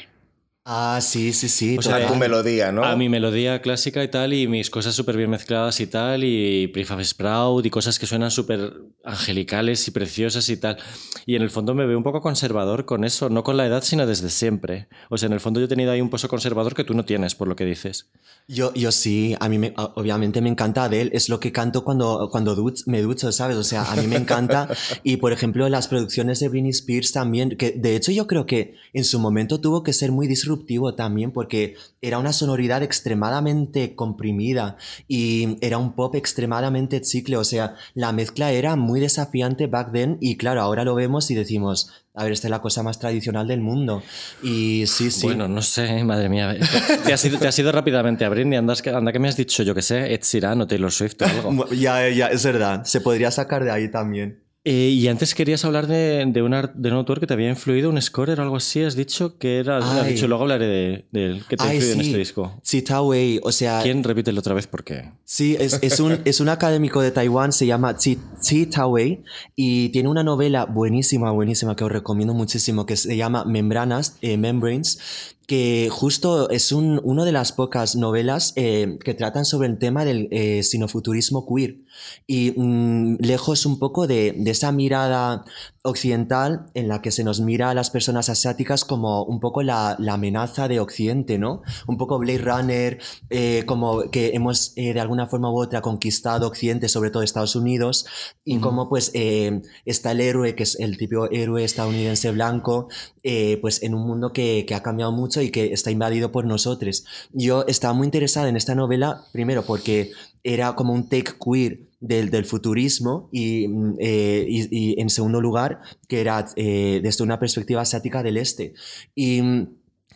Ah, 0.71 0.99
sí, 1.01 1.33
sí, 1.33 1.49
sí. 1.49 1.77
O 1.79 1.83
sea, 1.83 2.07
tu 2.09 2.15
melodía, 2.17 2.71
¿no? 2.73 2.85
A 2.85 2.95
mi 2.95 3.09
melodía 3.09 3.63
clásica 3.63 4.05
y 4.05 4.09
tal, 4.09 4.35
y 4.35 4.47
mis 4.47 4.69
cosas 4.69 4.95
súper 4.95 5.17
bien 5.17 5.31
mezcladas 5.31 5.81
y 5.81 5.87
tal, 5.87 6.25
y 6.25 6.67
Prefab 6.69 7.03
Sprout, 7.03 7.65
y 7.65 7.71
cosas 7.71 7.99
que 7.99 8.05
suenan 8.07 8.31
súper 8.31 8.75
angelicales 9.03 9.89
y 9.89 9.93
preciosas 9.93 10.47
y 10.51 10.59
tal. 10.59 10.77
Y 11.25 11.37
en 11.37 11.43
el 11.43 11.49
fondo 11.49 11.75
me 11.75 11.87
veo 11.87 11.97
un 11.97 12.05
poco 12.05 12.21
conservador 12.21 12.85
con 12.85 13.05
eso, 13.05 13.31
no 13.31 13.43
con 13.45 13.57
la 13.57 13.65
edad, 13.65 13.83
sino 13.83 14.07
desde 14.07 14.29
siempre. 14.29 14.89
O 15.09 15.17
sea, 15.17 15.29
en 15.29 15.33
el 15.33 15.41
fondo 15.41 15.59
yo 15.59 15.65
he 15.65 15.69
tenido 15.71 15.91
ahí 15.91 16.03
un 16.03 16.11
pozo 16.11 16.29
conservador 16.29 16.75
que 16.75 16.85
tú 16.85 16.93
no 16.93 17.07
tienes, 17.07 17.35
por 17.35 17.49
lo 17.49 17.57
que 17.57 17.65
dices. 17.65 18.11
Yo, 18.47 18.75
yo 18.75 18.93
sí, 18.93 19.35
a 19.41 19.49
mí 19.49 19.57
me- 19.57 19.73
obviamente 19.77 20.43
me 20.43 20.51
encanta 20.51 20.85
Adele, 20.85 21.11
es 21.15 21.31
lo 21.31 21.41
que 21.41 21.51
canto 21.51 21.83
cuando, 21.83 22.29
cuando 22.31 22.55
duch- 22.55 22.83
me 22.87 23.01
ducho, 23.01 23.33
¿sabes? 23.33 23.57
O 23.57 23.65
sea, 23.65 23.91
a 23.91 23.97
mí 23.97 24.07
me 24.07 24.17
encanta. 24.17 24.69
Y 25.03 25.17
por 25.17 25.33
ejemplo, 25.33 25.67
las 25.71 25.89
producciones 25.89 26.41
de 26.41 26.49
Britney 26.51 26.71
Spears 26.73 27.13
también, 27.13 27.57
que 27.57 27.71
de 27.73 27.97
hecho 27.97 28.13
yo 28.13 28.27
creo 28.27 28.45
que 28.45 28.75
en 28.93 29.05
su 29.05 29.19
momento 29.19 29.61
tuvo 29.61 29.83
que 29.83 29.93
ser 29.95 30.13
muy 30.13 30.27
disruptivo 30.59 30.95
también, 30.95 31.31
porque 31.33 31.75
era 32.03 32.19
una 32.19 32.33
sonoridad 32.33 32.83
extremadamente 32.83 33.95
comprimida 33.95 34.77
y 35.07 35.57
era 35.61 35.79
un 35.79 35.93
pop 35.95 36.15
extremadamente 36.15 37.01
chicle, 37.01 37.37
o 37.37 37.45
sea, 37.45 37.75
la 37.95 38.13
mezcla 38.13 38.53
era 38.53 38.77
muy 38.77 39.01
desafiante 39.01 39.67
back 39.67 39.93
then 39.93 40.19
y 40.21 40.37
claro, 40.37 40.61
ahora 40.63 40.85
lo 40.85 40.95
vemos 40.95 41.31
y 41.31 41.35
decimos, 41.35 41.91
a 42.15 42.25
ver, 42.25 42.33
esta 42.33 42.49
es 42.49 42.51
la 42.51 42.61
cosa 42.61 42.83
más 42.83 42.99
tradicional 42.99 43.47
del 43.47 43.61
mundo. 43.61 44.03
Y 44.43 44.85
sí, 44.87 45.11
sí. 45.11 45.27
Bueno, 45.27 45.47
no 45.49 45.63
sé, 45.63 46.03
madre 46.05 46.29
mía. 46.29 46.57
Te 47.05 47.13
has 47.13 47.25
ido, 47.25 47.39
te 47.39 47.47
has 47.49 47.59
ido 47.59 47.71
rápidamente 47.71 48.25
a 48.25 48.29
Britney, 48.29 48.59
andas 48.59 48.83
que- 48.83 48.91
anda 48.91 49.13
que 49.13 49.19
me 49.21 49.29
has 49.29 49.37
dicho, 49.37 49.63
yo 49.63 49.75
que 49.75 49.83
sé, 49.83 50.13
Ed 50.13 50.21
Sheeran 50.23 50.61
o 50.61 50.67
Taylor 50.67 50.91
Swift 50.91 51.23
o 51.23 51.25
algo. 51.27 51.67
Ya, 51.75 52.09
ya, 52.09 52.27
es 52.29 52.45
verdad. 52.45 52.85
Se 52.85 53.01
podría 53.01 53.31
sacar 53.31 53.63
de 53.65 53.71
ahí 53.71 53.89
también. 53.91 54.43
Eh, 54.65 54.91
y 54.91 55.09
antes 55.09 55.35
querías 55.35 55.65
hablar 55.65 55.87
de, 55.87 56.25
de, 56.27 56.43
un 56.43 56.53
ar- 56.53 56.75
de 56.75 56.91
un 56.91 56.97
autor 56.97 57.21
que 57.21 57.27
te 57.27 57.33
había 57.33 57.49
influido, 57.49 57.89
un 57.89 58.03
scorer 58.03 58.39
o 58.41 58.43
algo 58.43 58.57
así. 58.57 58.83
Has 58.83 58.97
dicho 58.97 59.39
que 59.39 59.59
era. 59.61 59.79
Has 59.79 60.07
dicho, 60.07 60.27
luego 60.29 60.43
hablaré 60.43 60.67
de, 60.67 61.07
de 61.11 61.25
él. 61.27 61.45
¿Qué 61.49 61.57
te 61.57 61.65
ha 61.65 61.73
influido 61.75 61.95
en 61.95 62.01
sí. 62.01 62.07
este 62.09 62.19
disco? 62.19 62.61
Sita 62.63 63.01
Wei, 63.01 63.41
o 63.43 63.53
sea, 63.53 63.81
¿Quién? 63.83 64.03
Repítelo 64.05 64.41
otra 64.41 64.55
vez 64.55 64.67
porque. 64.67 65.11
sí, 65.25 65.57
es, 65.59 65.79
es 65.83 66.01
un, 66.01 66.19
es 66.27 66.41
un 66.41 66.49
académico 66.51 67.01
de 67.01 67.13
Taiwán, 67.13 67.53
se 67.53 67.67
llama 67.67 67.97
Chi, 67.97 68.19
Chi 68.43 68.67
Tawei 68.67 69.23
y 69.57 69.89
tiene 69.91 70.09
una 70.11 70.23
novela 70.25 70.67
buenísima, 70.67 71.31
buenísima 71.31 71.75
que 71.75 71.85
os 71.85 71.93
recomiendo 71.93 72.35
muchísimo 72.35 72.85
que 72.85 72.97
se 72.97 73.17
llama 73.17 73.45
Membranas, 73.47 74.19
eh, 74.21 74.37
Membranes, 74.37 75.37
que 75.49 75.89
justo 75.91 76.51
es 76.51 76.73
un, 76.73 77.01
una 77.05 77.25
de 77.25 77.33
las 77.33 77.53
pocas 77.53 77.97
novelas 77.97 78.53
eh, 78.57 78.99
que 79.03 79.15
tratan 79.15 79.47
sobre 79.47 79.67
el 79.69 79.79
tema 79.79 80.05
del 80.05 80.29
eh, 80.31 80.63
sinofuturismo 80.63 81.47
queer. 81.47 81.79
Y 82.27 82.53
mm, 82.55 83.17
lejos 83.21 83.65
un 83.65 83.79
poco 83.79 84.07
de, 84.07 84.35
de 84.37 84.51
esa 84.51 84.73
mirada 84.73 85.47
occidental 85.89 86.67
en 86.75 86.89
la 86.89 87.01
que 87.03 87.11
se 87.11 87.25
nos 87.25 87.41
mira 87.41 87.71
a 87.71 87.75
las 87.75 87.91
personas 87.91 88.29
asiáticas 88.29 88.85
como 88.85 89.25
un 89.25 89.41
poco 89.41 89.63
la, 89.63 89.97
la 89.99 90.15
amenaza 90.15 90.69
de 90.69 90.81
Occidente, 90.81 91.39
¿no? 91.39 91.63
Un 91.87 91.97
poco 91.97 92.19
Blade 92.19 92.39
Runner, 92.39 92.99
eh, 93.31 93.65
como 93.67 94.11
que 94.11 94.31
hemos 94.35 94.73
eh, 94.77 94.93
de 94.93 95.01
alguna 95.01 95.27
forma 95.27 95.51
u 95.51 95.61
otra 95.61 95.81
conquistado 95.81 96.47
Occidente, 96.47 96.89
sobre 96.89 97.11
todo 97.11 97.23
Estados 97.23 97.57
Unidos, 97.57 98.07
y 98.45 98.59
como 98.59 98.89
pues 98.89 99.11
eh, 99.15 99.63
está 99.85 100.13
el 100.13 100.21
héroe, 100.21 100.55
que 100.55 100.65
es 100.65 100.79
el 100.79 100.97
típico 100.97 101.31
héroe 101.31 101.65
estadounidense 101.65 102.31
blanco, 102.33 102.89
eh, 103.31 103.59
pues 103.61 103.83
en 103.83 103.93
un 103.95 104.07
mundo 104.07 104.33
que, 104.33 104.65
que 104.67 104.75
ha 104.75 104.83
cambiado 104.83 105.13
mucho 105.13 105.43
y 105.43 105.51
que 105.51 105.73
está 105.75 105.91
invadido 105.91 106.33
por 106.33 106.47
nosotros. 106.47 107.05
Yo 107.33 107.67
estaba 107.67 107.93
muy 107.93 108.07
interesada 108.07 108.49
en 108.49 108.57
esta 108.57 108.75
novela, 108.75 109.25
primero 109.33 109.65
porque 109.67 110.13
era 110.43 110.75
como 110.75 110.95
un 110.95 111.09
take 111.11 111.33
queer 111.45 111.81
del, 112.01 112.31
del 112.31 112.47
futurismo 112.47 113.29
y, 113.33 113.69
mm, 113.69 113.97
eh, 114.01 114.47
y- 114.49 115.01
en 115.01 115.11
segundo 115.11 115.41
lugar 115.43 115.81
que 116.09 116.21
era 116.21 116.47
eh, 116.57 117.01
desde 117.03 117.23
una 117.25 117.39
perspectiva 117.39 117.83
asiática 117.83 118.23
del 118.23 118.39
este. 118.39 118.73
Y 119.15 119.43
mm, 119.43 119.67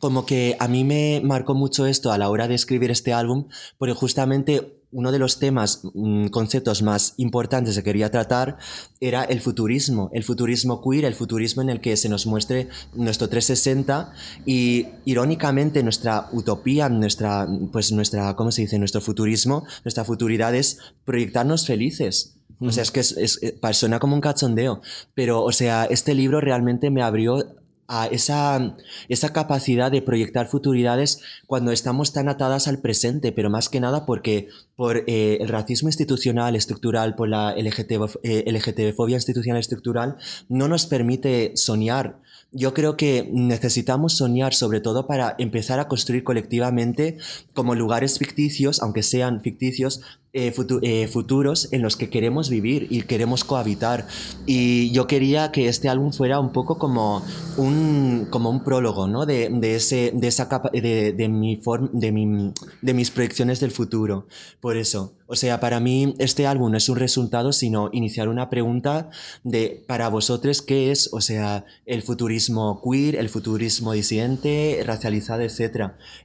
como 0.00 0.24
que 0.24 0.56
a 0.58 0.66
mí 0.68 0.82
me 0.84 1.20
marcó 1.22 1.54
mucho 1.54 1.84
esto 1.86 2.12
a 2.12 2.18
la 2.18 2.30
hora 2.30 2.48
de 2.48 2.54
escribir 2.54 2.90
este 2.90 3.12
álbum 3.12 3.48
porque 3.78 3.94
justamente 3.94 4.81
uno 4.92 5.10
de 5.10 5.18
los 5.18 5.38
temas, 5.38 5.80
mm, 5.94 6.26
conceptos 6.26 6.82
más 6.82 7.14
importantes 7.16 7.74
que 7.76 7.82
quería 7.82 8.10
tratar 8.10 8.58
era 9.00 9.24
el 9.24 9.40
futurismo, 9.40 10.10
el 10.12 10.22
futurismo 10.22 10.80
queer, 10.82 11.04
el 11.06 11.14
futurismo 11.14 11.62
en 11.62 11.70
el 11.70 11.80
que 11.80 11.96
se 11.96 12.08
nos 12.08 12.26
muestre 12.26 12.68
nuestro 12.94 13.28
360 13.28 14.12
y 14.46 14.86
irónicamente 15.04 15.82
nuestra 15.82 16.28
utopía, 16.32 16.88
nuestra, 16.88 17.48
pues 17.72 17.90
nuestra, 17.92 18.36
¿cómo 18.36 18.52
se 18.52 18.62
dice? 18.62 18.78
Nuestro 18.78 19.00
futurismo, 19.00 19.64
nuestra 19.84 20.04
futuridad 20.04 20.54
es 20.54 20.78
proyectarnos 21.04 21.66
felices. 21.66 22.36
O 22.60 22.70
sea, 22.70 22.84
es 22.84 22.92
que 22.92 23.00
es, 23.00 23.16
es- 23.16 23.42
eh, 23.42 23.58
suena 23.72 23.98
como 23.98 24.14
un 24.14 24.20
cachondeo, 24.20 24.82
pero, 25.14 25.42
o 25.42 25.50
sea, 25.50 25.84
este 25.86 26.14
libro 26.14 26.40
realmente 26.40 26.90
me 26.90 27.02
abrió 27.02 27.56
a 27.94 28.06
esa, 28.06 28.74
esa 29.10 29.34
capacidad 29.34 29.90
de 29.90 30.00
proyectar 30.00 30.48
futuridades 30.48 31.20
cuando 31.46 31.72
estamos 31.72 32.14
tan 32.14 32.30
atadas 32.30 32.66
al 32.66 32.80
presente, 32.80 33.32
pero 33.32 33.50
más 33.50 33.68
que 33.68 33.80
nada 33.80 34.06
porque 34.06 34.48
por 34.76 35.04
eh, 35.06 35.36
el 35.42 35.48
racismo 35.48 35.90
institucional, 35.90 36.56
estructural, 36.56 37.14
por 37.14 37.28
la 37.28 37.54
LGTB, 37.54 38.18
eh, 38.22 38.44
LGTB-fobia 38.46 39.16
institucional 39.16 39.60
estructural, 39.60 40.16
no 40.48 40.68
nos 40.68 40.86
permite 40.86 41.52
soñar. 41.54 42.18
Yo 42.50 42.72
creo 42.72 42.96
que 42.96 43.28
necesitamos 43.30 44.16
soñar 44.16 44.54
sobre 44.54 44.80
todo 44.80 45.06
para 45.06 45.34
empezar 45.38 45.78
a 45.78 45.86
construir 45.86 46.24
colectivamente 46.24 47.18
como 47.52 47.74
lugares 47.74 48.18
ficticios, 48.18 48.80
aunque 48.80 49.02
sean 49.02 49.42
ficticios, 49.42 50.00
eh, 50.32 50.52
futu- 50.54 50.80
eh, 50.82 51.08
futuros 51.08 51.68
en 51.72 51.82
los 51.82 51.96
que 51.96 52.08
queremos 52.08 52.48
vivir 52.50 52.86
y 52.90 53.02
queremos 53.02 53.44
cohabitar. 53.44 54.06
Y 54.46 54.90
yo 54.92 55.06
quería 55.06 55.52
que 55.52 55.68
este 55.68 55.88
álbum 55.88 56.12
fuera 56.12 56.40
un 56.40 56.52
poco 56.52 56.78
como 56.78 57.22
un, 57.56 58.26
como 58.30 58.50
un 58.50 58.64
prólogo, 58.64 59.08
¿no? 59.08 59.26
De, 59.26 59.48
de 59.50 59.74
ese, 59.76 60.12
de, 60.14 60.28
esa 60.28 60.48
de, 60.72 61.12
de 61.12 61.28
mi 61.28 61.56
form- 61.56 61.90
de, 61.92 62.12
mi- 62.12 62.52
de 62.80 62.94
mis 62.94 63.10
proyecciones 63.10 63.60
del 63.60 63.70
futuro. 63.72 64.26
Por 64.60 64.76
eso, 64.76 65.14
o 65.26 65.36
sea, 65.36 65.60
para 65.60 65.80
mí 65.80 66.14
este 66.18 66.46
álbum 66.46 66.70
no 66.72 66.76
es 66.78 66.88
un 66.88 66.96
resultado, 66.96 67.52
sino 67.52 67.90
iniciar 67.92 68.28
una 68.28 68.48
pregunta 68.50 69.10
de, 69.44 69.84
para 69.86 70.08
vosotros, 70.08 70.62
¿qué 70.62 70.90
es, 70.90 71.10
o 71.12 71.20
sea, 71.20 71.64
el 71.86 72.02
futurismo 72.02 72.80
queer, 72.82 73.16
el 73.16 73.28
futurismo 73.28 73.92
disidente, 73.92 74.82
racializado? 74.86 75.42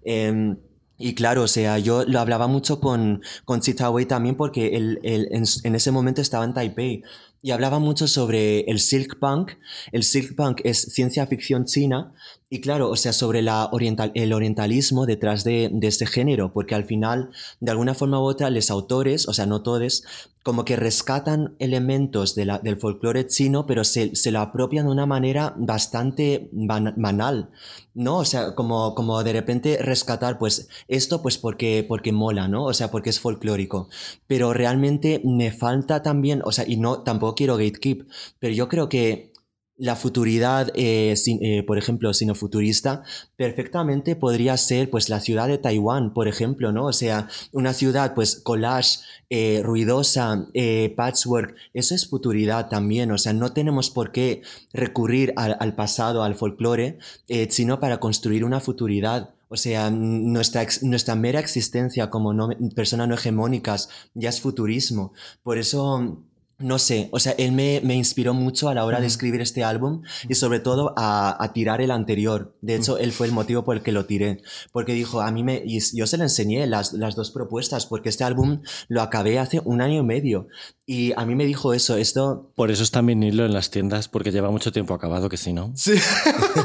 Em, 0.04 0.58
y 0.98 1.14
claro, 1.14 1.44
o 1.44 1.48
sea, 1.48 1.78
yo 1.78 2.04
lo 2.06 2.20
hablaba 2.20 2.48
mucho 2.48 2.80
con, 2.80 3.22
con 3.46 3.62
Chita 3.62 3.90
Wei 3.90 4.06
también 4.06 4.36
porque 4.36 4.76
él, 4.76 5.00
él 5.04 5.28
en, 5.32 5.44
en 5.64 5.76
ese 5.76 5.92
momento 5.92 6.22
estaba 6.22 6.44
en 6.44 6.54
Taipei 6.54 7.04
y 7.42 7.52
hablaba 7.52 7.80
mucho 7.80 8.08
sobre 8.08 8.62
el 8.62 8.80
silk 8.80 9.20
punk. 9.20 9.52
El 9.92 10.04
silk 10.04 10.36
punk 10.36 10.62
es 10.64 10.82
ciencia 10.82 11.28
ficción 11.28 11.66
china 11.66 12.14
y 12.50 12.62
claro, 12.62 12.90
o 12.90 12.96
sea, 12.96 13.12
sobre 13.12 13.42
la 13.42 13.68
oriental, 13.74 14.12
el 14.16 14.32
orientalismo 14.32 15.06
detrás 15.06 15.44
de, 15.44 15.70
de 15.72 15.88
este 15.88 16.06
género, 16.06 16.54
porque 16.54 16.76
al 16.76 16.86
final, 16.86 17.30
de 17.60 17.72
alguna 17.72 17.94
forma 17.94 18.20
u 18.22 18.24
otra, 18.24 18.50
los 18.50 18.72
autores, 18.72 19.28
o 19.28 19.34
sea, 19.34 19.46
no 19.46 19.64
todos, 19.64 20.04
como 20.44 20.64
que 20.64 20.78
rescatan 20.78 21.56
elementos 21.60 22.36
de 22.36 22.46
la- 22.46 22.60
del 22.60 22.78
folclore 22.78 23.28
chino, 23.28 23.66
pero 23.66 23.84
se, 23.84 24.16
se 24.16 24.32
lo 24.32 24.40
apropian 24.40 24.86
de 24.86 24.92
una 24.94 25.06
manera 25.06 25.54
bastante 25.58 26.50
ban- 26.54 26.94
banal, 26.96 27.50
¿no? 27.94 28.18
O 28.20 28.26
sea, 28.26 28.56
como, 28.56 28.96
como 28.96 29.22
de 29.24 29.34
repente 29.34 29.78
rescatar, 29.82 30.38
pues, 30.38 30.70
esto, 30.88 31.22
pues, 31.22 31.38
porque, 31.38 31.86
porque 31.88 32.14
mola, 32.14 32.48
¿no? 32.48 32.64
O 32.64 32.74
sea, 32.74 32.92
porque 32.92 33.10
es 33.10 33.20
folclórico. 33.20 33.90
Pero 34.28 34.54
realmente 34.54 35.22
me 35.26 35.52
falta 35.52 36.02
también, 36.02 36.42
o 36.46 36.52
sea, 36.54 36.66
y 36.68 36.78
no, 36.78 37.02
tampoco 37.04 37.36
quiero 37.36 37.58
gatekeep, 37.58 38.08
pero 38.40 38.54
yo 38.54 38.70
creo 38.70 38.88
que 38.90 39.34
la 39.78 39.96
futuridad, 39.96 40.72
eh, 40.76 41.16
sin- 41.16 41.44
eh, 41.44 41.64
por 41.64 41.78
ejemplo, 41.78 42.14
sinofuturista, 42.14 43.04
perfectamente 43.36 44.16
podría 44.16 44.58
ser 44.58 44.90
pues 44.90 45.08
la 45.10 45.20
ciudad 45.20 45.48
de 45.48 45.58
Taiwán, 45.60 46.14
por 46.14 46.28
ejemplo, 46.28 46.72
¿no? 46.72 46.86
O 46.88 46.94
sea, 46.94 47.28
una 47.52 47.74
ciudad 47.74 48.16
pues 48.16 48.38
collage, 48.38 49.00
eh, 49.30 49.62
ruidosa, 49.64 50.48
eh, 50.54 50.94
patchwork, 50.98 51.56
eso 51.74 51.94
es 51.94 52.08
futuridad 52.10 52.70
también, 52.70 53.12
o 53.12 53.18
sea, 53.18 53.34
no 53.34 53.54
tenemos 53.54 53.90
por 53.92 54.12
qué 54.12 54.42
recurrir 54.74 55.34
al, 55.36 55.58
al 55.60 55.76
pasado, 55.76 56.24
al 56.24 56.36
folclore, 56.36 56.98
eh, 57.28 57.48
sino 57.52 57.80
para 57.80 58.00
construir 58.00 58.44
una 58.46 58.60
futuridad. 58.60 59.30
O 59.50 59.56
sea, 59.56 59.90
nuestra, 59.92 60.66
nuestra 60.82 61.16
mera 61.16 61.40
existencia 61.40 62.10
como 62.10 62.34
no, 62.34 62.50
personas 62.76 63.08
no 63.08 63.16
hegemónicas 63.16 63.88
ya 64.14 64.28
es 64.28 64.42
futurismo. 64.42 65.14
Por 65.42 65.58
eso, 65.58 66.22
no 66.60 66.80
sé, 66.80 67.10
o 67.12 67.20
sea, 67.20 67.34
él 67.38 67.52
me, 67.52 67.82
me 67.84 67.94
inspiró 67.94 68.34
mucho 68.34 68.68
a 68.68 68.74
la 68.74 68.84
hora 68.84 69.00
de 69.00 69.06
escribir 69.06 69.42
este 69.42 69.64
álbum 69.64 70.02
y 70.28 70.34
sobre 70.34 70.60
todo 70.60 70.94
a, 70.98 71.44
a 71.44 71.54
tirar 71.54 71.82
el 71.82 71.92
anterior. 71.92 72.56
De 72.62 72.76
hecho, 72.76 72.98
él 72.98 73.12
fue 73.12 73.28
el 73.28 73.34
motivo 73.34 73.64
por 73.64 73.78
el 73.78 73.84
que 73.84 73.92
lo 73.92 74.06
tiré. 74.06 74.42
Porque 74.72 74.94
dijo, 74.94 75.22
a 75.22 75.30
mí 75.32 75.44
me... 75.44 75.62
Y 75.64 75.80
yo 75.96 76.08
se 76.08 76.18
le 76.18 76.24
enseñé 76.24 76.66
las, 76.66 76.94
las 76.94 77.16
dos 77.16 77.30
propuestas 77.30 77.86
porque 77.86 78.10
este 78.10 78.24
álbum 78.24 78.62
lo 78.88 79.04
acabé 79.04 79.38
hace 79.38 79.62
un 79.66 79.82
año 79.82 80.00
y 80.00 80.04
medio. 80.04 80.48
Y 80.90 81.12
a 81.18 81.26
mí 81.26 81.36
me 81.36 81.46
dijo 81.46 81.74
eso, 81.74 81.98
esto... 81.98 82.50
Por 82.56 82.72
eso 82.72 82.82
está 82.82 83.00
en 83.00 83.08
vinilo 83.08 83.46
en 83.46 83.52
las 83.54 83.70
tiendas, 83.72 84.08
porque 84.08 84.32
lleva 84.32 84.50
mucho 84.52 84.72
tiempo 84.72 84.94
acabado, 84.94 85.28
que 85.28 85.36
si 85.36 85.52
no. 85.52 85.74
Sí. 85.76 85.96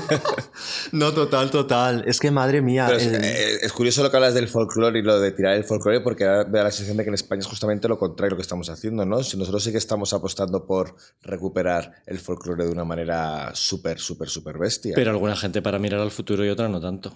no, 0.92 1.12
total, 1.12 1.50
total. 1.50 2.04
Es 2.06 2.20
que 2.20 2.30
madre 2.30 2.62
mía. 2.62 2.84
Pero 2.86 2.98
es, 2.98 3.06
el- 3.08 3.16
eh, 3.24 3.56
es 3.62 3.72
curioso 3.72 4.00
lo 4.02 4.12
que 4.12 4.16
hablas 4.16 4.34
del 4.34 4.46
folclore 4.46 5.00
y 5.00 5.02
lo 5.02 5.18
de 5.18 5.32
tirar 5.32 5.54
el 5.56 5.64
folclore, 5.64 6.00
porque 6.02 6.22
da 6.24 6.44
la 6.44 6.70
sensación 6.70 6.96
de 6.98 7.02
que 7.02 7.08
en 7.10 7.14
España 7.14 7.40
es 7.40 7.46
justamente 7.48 7.88
lo 7.88 7.98
contrario 7.98 8.30
lo 8.30 8.36
que 8.36 8.42
estamos 8.42 8.68
haciendo, 8.70 9.04
¿no? 9.04 9.24
Si 9.24 9.36
nosotros 9.36 9.64
sí 9.64 9.72
que 9.72 9.78
estamos 9.78 10.12
apostando 10.12 10.66
por 10.66 10.94
recuperar 11.22 11.92
el 12.06 12.20
folclore 12.20 12.64
de 12.64 12.70
una 12.70 12.84
manera 12.84 13.50
súper, 13.54 13.98
súper, 13.98 14.28
súper 14.28 14.56
bestia. 14.56 14.92
Pero 14.94 15.10
alguna 15.10 15.34
gente 15.34 15.62
para 15.62 15.80
mirar 15.80 16.00
al 16.00 16.12
futuro 16.12 16.44
y 16.44 16.48
otra 16.48 16.68
no 16.68 16.80
tanto. 16.80 17.12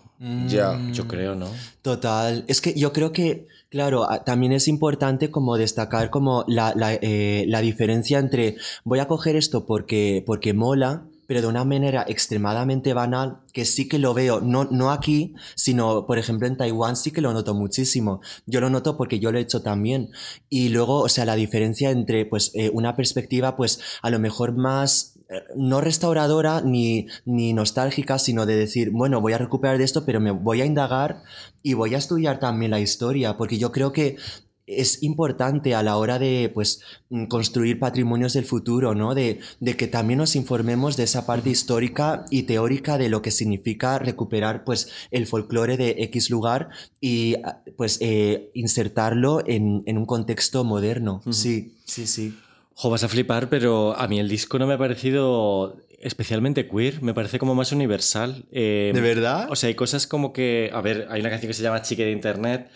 ya. 0.48 0.76
Yo 0.92 1.06
creo, 1.06 1.34
¿no? 1.36 1.48
Total. 1.82 2.44
Es 2.48 2.60
que 2.60 2.74
yo 2.74 2.92
creo 2.92 3.12
que, 3.12 3.46
claro, 3.70 4.06
también 4.24 4.52
es 4.52 4.68
importante 4.68 5.30
como 5.30 5.56
destacar 5.56 6.10
como 6.10 6.44
la, 6.48 6.72
la, 6.74 6.94
eh, 6.94 7.44
la 7.48 7.60
diferencia 7.60 8.18
entre 8.18 8.56
voy 8.84 8.98
a 8.98 9.08
coger 9.08 9.36
esto 9.36 9.66
porque, 9.66 10.22
porque 10.26 10.54
mola, 10.54 11.06
pero 11.26 11.40
de 11.40 11.46
una 11.48 11.64
manera 11.64 12.04
extremadamente 12.08 12.94
banal, 12.94 13.38
que 13.52 13.64
sí 13.64 13.88
que 13.88 13.98
lo 13.98 14.14
veo, 14.14 14.40
no, 14.40 14.64
no 14.64 14.90
aquí, 14.90 15.34
sino, 15.54 16.06
por 16.06 16.18
ejemplo, 16.18 16.46
en 16.46 16.56
Taiwán 16.56 16.96
sí 16.96 17.10
que 17.10 17.20
lo 17.20 17.32
noto 17.32 17.54
muchísimo. 17.54 18.20
Yo 18.46 18.60
lo 18.60 18.70
noto 18.70 18.96
porque 18.96 19.18
yo 19.18 19.32
lo 19.32 19.38
he 19.38 19.42
hecho 19.42 19.62
también. 19.62 20.10
Y 20.48 20.68
luego, 20.68 21.00
o 21.00 21.08
sea, 21.08 21.24
la 21.24 21.34
diferencia 21.34 21.90
entre, 21.90 22.26
pues, 22.26 22.52
eh, 22.54 22.70
una 22.72 22.96
perspectiva, 22.96 23.56
pues, 23.56 23.80
a 24.02 24.10
lo 24.10 24.18
mejor 24.18 24.56
más 24.56 25.16
eh, 25.28 25.42
no 25.56 25.80
restauradora 25.80 26.60
ni, 26.60 27.08
ni 27.24 27.52
nostálgica, 27.52 28.18
sino 28.18 28.46
de 28.46 28.56
decir, 28.56 28.90
bueno, 28.92 29.20
voy 29.20 29.32
a 29.32 29.38
recuperar 29.38 29.78
de 29.78 29.84
esto, 29.84 30.04
pero 30.04 30.20
me 30.20 30.30
voy 30.30 30.60
a 30.60 30.66
indagar 30.66 31.22
y 31.66 31.74
voy 31.74 31.96
a 31.96 31.98
estudiar 31.98 32.38
también 32.38 32.70
la 32.70 32.78
historia, 32.78 33.36
porque 33.36 33.58
yo 33.58 33.72
creo 33.72 33.92
que 33.92 34.18
es 34.68 35.02
importante 35.02 35.74
a 35.74 35.82
la 35.82 35.96
hora 35.96 36.20
de 36.20 36.48
pues 36.54 36.80
mm, 37.10 37.24
construir 37.26 37.80
patrimonios 37.80 38.34
del 38.34 38.44
futuro, 38.44 38.94
¿no? 38.94 39.16
De, 39.16 39.40
de 39.58 39.76
que 39.76 39.88
también 39.88 40.18
nos 40.18 40.36
informemos 40.36 40.96
de 40.96 41.02
esa 41.02 41.26
parte 41.26 41.50
histórica 41.50 42.24
y 42.30 42.44
teórica 42.44 42.98
de 42.98 43.08
lo 43.08 43.20
que 43.20 43.32
significa 43.32 43.98
recuperar 43.98 44.62
pues 44.62 44.92
el 45.10 45.26
folclore 45.26 45.76
de 45.76 45.96
X 46.04 46.30
lugar 46.30 46.68
y 47.00 47.34
ah, 47.42 47.64
pues 47.76 47.98
eh, 48.00 48.52
insertarlo 48.54 49.42
en, 49.44 49.82
en 49.86 49.98
un 49.98 50.06
contexto 50.06 50.62
moderno. 50.62 51.20
Sí, 51.32 51.74
sí, 51.84 52.06
sí. 52.06 52.32
Jo, 52.78 52.90
vas 52.90 53.02
a 53.02 53.08
flipar, 53.08 53.48
pero 53.48 53.96
a 53.96 54.06
mí 54.06 54.20
el 54.20 54.28
disco 54.28 54.58
no 54.60 54.66
me 54.66 54.74
ha 54.74 54.78
parecido 54.78 55.78
especialmente 56.06 56.68
queer, 56.68 57.02
me 57.02 57.12
parece 57.14 57.38
como 57.38 57.54
más 57.54 57.72
universal. 57.72 58.44
Eh, 58.52 58.92
¿De 58.94 59.00
verdad? 59.00 59.48
O 59.50 59.56
sea, 59.56 59.68
hay 59.68 59.74
cosas 59.74 60.06
como 60.06 60.32
que, 60.32 60.70
a 60.72 60.80
ver, 60.80 61.06
hay 61.10 61.20
una 61.20 61.30
canción 61.30 61.48
que 61.48 61.54
se 61.54 61.62
llama 61.62 61.82
Chique 61.82 62.04
de 62.04 62.12
Internet, 62.12 62.70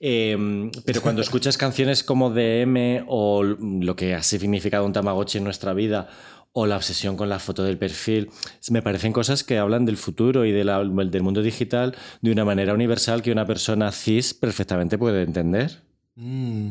eh, 0.00 0.70
pero 0.84 1.02
cuando 1.02 1.20
escuchas 1.22 1.58
canciones 1.58 2.02
como 2.04 2.30
DM 2.30 3.04
o 3.08 3.42
lo 3.42 3.96
que 3.96 4.14
ha 4.14 4.22
significado 4.22 4.84
un 4.86 4.92
Tamagotchi 4.92 5.38
en 5.38 5.44
nuestra 5.44 5.74
vida, 5.74 6.08
o 6.52 6.66
la 6.66 6.76
obsesión 6.76 7.16
con 7.16 7.28
la 7.28 7.38
foto 7.38 7.62
del 7.62 7.78
perfil, 7.78 8.30
me 8.70 8.80
parecen 8.82 9.12
cosas 9.12 9.44
que 9.44 9.58
hablan 9.58 9.84
del 9.84 9.96
futuro 9.96 10.44
y 10.44 10.50
de 10.52 10.64
la- 10.64 10.82
del 10.82 11.22
mundo 11.22 11.42
digital 11.42 11.94
de 12.22 12.32
una 12.32 12.44
manera 12.44 12.74
universal 12.74 13.22
que 13.22 13.30
una 13.30 13.44
persona 13.46 13.92
cis 13.92 14.34
perfectamente 14.34 14.98
puede 14.98 15.22
entender. 15.22 15.82
Mm. 16.16 16.70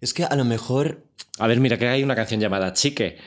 Es 0.00 0.12
que 0.12 0.24
a 0.24 0.36
lo 0.36 0.44
mejor 0.44 1.02
A 1.38 1.46
ver, 1.46 1.60
mira 1.60 1.76
que 1.78 1.86
hay 1.86 2.02
una 2.02 2.14
canción 2.14 2.40
llamada 2.40 2.72
Chique, 2.72 3.18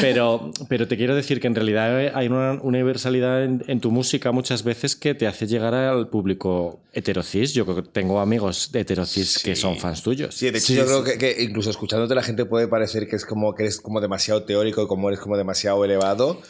pero, 0.00 0.52
pero 0.68 0.86
te 0.86 0.96
quiero 0.98 1.14
decir 1.14 1.40
que 1.40 1.46
en 1.46 1.54
realidad 1.54 2.14
hay 2.14 2.26
una 2.26 2.58
universalidad 2.62 3.42
en, 3.42 3.64
en 3.68 3.80
tu 3.80 3.90
música 3.90 4.32
muchas 4.32 4.64
veces 4.64 4.96
que 4.96 5.14
te 5.14 5.26
hace 5.26 5.46
llegar 5.46 5.72
al 5.74 6.08
público 6.08 6.80
heterocis. 6.92 7.54
Yo 7.54 7.64
creo 7.64 7.76
que 7.76 7.82
tengo 7.90 8.20
amigos 8.20 8.70
de 8.72 8.80
heterocis 8.80 9.38
que 9.42 9.56
son 9.56 9.78
fans 9.78 10.02
tuyos. 10.02 10.34
Sí, 10.34 10.50
de 10.50 10.58
hecho 10.58 10.66
Sí, 10.66 10.74
yo 10.74 10.82
sí. 10.82 10.86
creo 10.88 11.04
que, 11.04 11.16
que 11.18 11.42
incluso 11.42 11.70
escuchándote 11.70 12.14
la 12.14 12.22
gente 12.22 12.44
puede 12.44 12.68
parecer 12.68 13.08
que 13.08 13.16
es 13.16 13.24
como 13.24 13.54
que 13.54 13.62
eres 13.62 13.80
como 13.80 14.00
demasiado 14.00 14.42
teórico 14.42 14.82
y 14.82 14.86
como 14.86 15.08
eres 15.08 15.20
como 15.20 15.36
demasiado 15.38 15.82
elevado. 15.84 16.42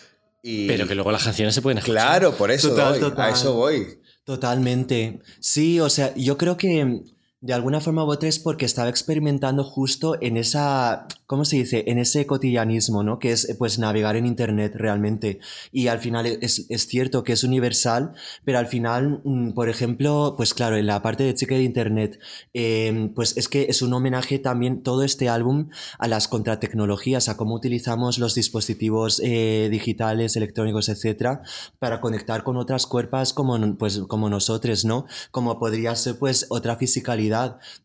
Y... 0.43 0.67
Pero 0.67 0.89
que 0.89 0.95
luego 0.97 1.13
las 1.13 1.23
canciones 1.25 1.55
se 1.55 1.63
pueden 1.63 1.79
escuchar. 1.79 2.03
Claro, 2.21 2.35
por 2.37 2.51
eso 2.51 2.71
Total, 2.71 2.91
voy, 2.93 3.01
total. 3.01 3.31
a 3.31 3.35
eso 3.35 3.55
voy. 3.55 3.99
Totalmente. 4.25 5.21
Sí, 5.41 5.81
o 5.81 5.89
sea, 5.91 6.15
yo 6.17 6.37
creo 6.39 6.57
que 6.57 7.03
de 7.41 7.55
alguna 7.55 7.81
forma 7.81 8.05
u 8.05 8.11
otra 8.11 8.29
es 8.29 8.41
porque 8.41 8.65
estaba 8.65 8.89
experimentando 8.89 9.63
justo 9.63 10.21
en 10.21 10.37
esa, 10.37 11.07
¿cómo 11.27 11.45
se 11.45 11.57
dice? 11.57 11.85
En 11.87 11.99
ese 11.99 12.27
cotidianismo, 12.27 13.05
¿no? 13.05 13.21
Que 13.21 13.31
es 13.31 13.55
pues 13.57 13.79
navegar 13.79 14.17
en 14.17 14.27
Internet 14.27 14.73
realmente. 14.75 15.39
Y 15.71 15.87
al 15.87 16.01
final 16.01 16.27
es, 16.27 16.67
es 16.69 16.89
cierto 16.89 17.23
que 17.23 17.35
es 17.35 17.45
universal, 17.45 18.13
pero 18.45 18.59
al 18.59 18.67
final, 18.67 19.21
mm, 19.23 19.53
por 19.53 19.69
ejemplo, 19.69 20.35
pues 20.37 20.53
claro, 20.53 20.77
en 20.77 20.87
la 20.89 21.01
parte 21.01 21.23
de 21.23 21.35
chique 21.37 21.55
de 21.55 21.63
Internet, 21.63 22.19
eh, 22.55 23.13
pues 23.15 23.37
es 23.37 23.49
que 23.49 23.67
es 23.69 23.83
un 23.83 23.93
homenaje 23.93 24.41
también 24.41 24.83
todo 24.83 25.05
este 25.05 25.29
álbum 25.29 25.69
a 26.01 26.09
las 26.09 26.27
contratecnologías, 26.27 27.29
a 27.29 27.37
cómo 27.37 27.55
utilizamos 27.55 28.19
los 28.19 28.35
dispositivos 28.35 29.21
eh, 29.25 29.69
digitales, 29.71 30.35
electrónicos, 30.35 30.89
etcétera, 30.89 31.43
para 31.79 32.01
conectar 32.01 32.43
con 32.43 32.57
otras 32.57 32.87
cuerpos 32.87 33.33
como, 33.33 33.77
pues, 33.77 34.01
como 34.09 34.29
nosotros, 34.29 34.85
¿no? 34.85 35.07
Como 35.31 35.61
podría 35.61 35.95
ser 35.95 36.19
pues 36.19 36.47
otra 36.49 36.77
fisicalidad 36.77 37.28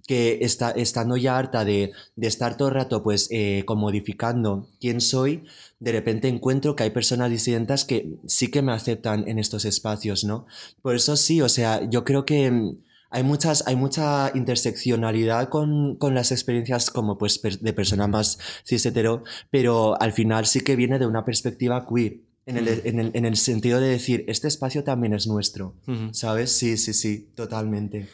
que 0.07 0.39
está, 0.41 0.71
estando 0.71 1.17
ya 1.17 1.37
harta 1.37 1.63
de, 1.65 1.91
de 2.15 2.27
estar 2.27 2.57
todo 2.57 2.67
el 2.69 2.73
rato 2.75 3.03
pues 3.03 3.27
eh, 3.31 3.63
como 3.65 3.81
modificando 3.81 4.67
quién 4.79 5.01
soy, 5.01 5.43
de 5.79 5.91
repente 5.91 6.27
encuentro 6.27 6.75
que 6.75 6.83
hay 6.83 6.89
personas 6.91 7.29
disidentes 7.29 7.85
que 7.85 8.15
sí 8.27 8.49
que 8.49 8.61
me 8.61 8.71
aceptan 8.71 9.27
en 9.27 9.39
estos 9.39 9.65
espacios, 9.65 10.23
¿no? 10.23 10.45
Por 10.81 10.95
eso 10.95 11.15
sí, 11.17 11.41
o 11.41 11.49
sea, 11.49 11.87
yo 11.89 12.03
creo 12.03 12.23
que... 12.25 12.49
mm, 12.51 12.77
Hay, 13.15 13.21
muchas, 13.23 13.61
hay 13.67 13.75
mucha 13.75 14.31
interseccionalidad 14.33 15.49
con, 15.49 15.97
con 15.97 16.15
las 16.15 16.31
experiencias 16.31 16.89
como 16.89 17.15
pues 17.19 17.37
per- 17.37 17.59
de 17.59 17.71
persona 17.71 18.07
más 18.07 18.39
cis 18.65 18.85
hetero, 18.87 19.23
pero 19.51 19.93
al 20.01 20.13
final 20.13 20.45
sí 20.47 20.61
que 20.61 20.75
viene 20.75 20.97
de 20.97 21.05
una 21.05 21.23
perspectiva 21.23 21.85
queer. 21.87 22.21
En 22.47 22.57
el, 22.57 22.67
en, 22.83 22.99
el, 22.99 23.11
en 23.13 23.25
el 23.25 23.37
sentido 23.37 23.79
de 23.79 23.87
decir, 23.87 24.25
este 24.27 24.47
espacio 24.47 24.83
también 24.83 25.13
es 25.13 25.27
nuestro, 25.27 25.75
Ujú. 25.87 26.09
¿sabes? 26.11 26.51
Sí, 26.51 26.75
sí, 26.77 26.91
sí, 26.93 27.29
totalmente. 27.35 28.07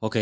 Ok. 0.00 0.16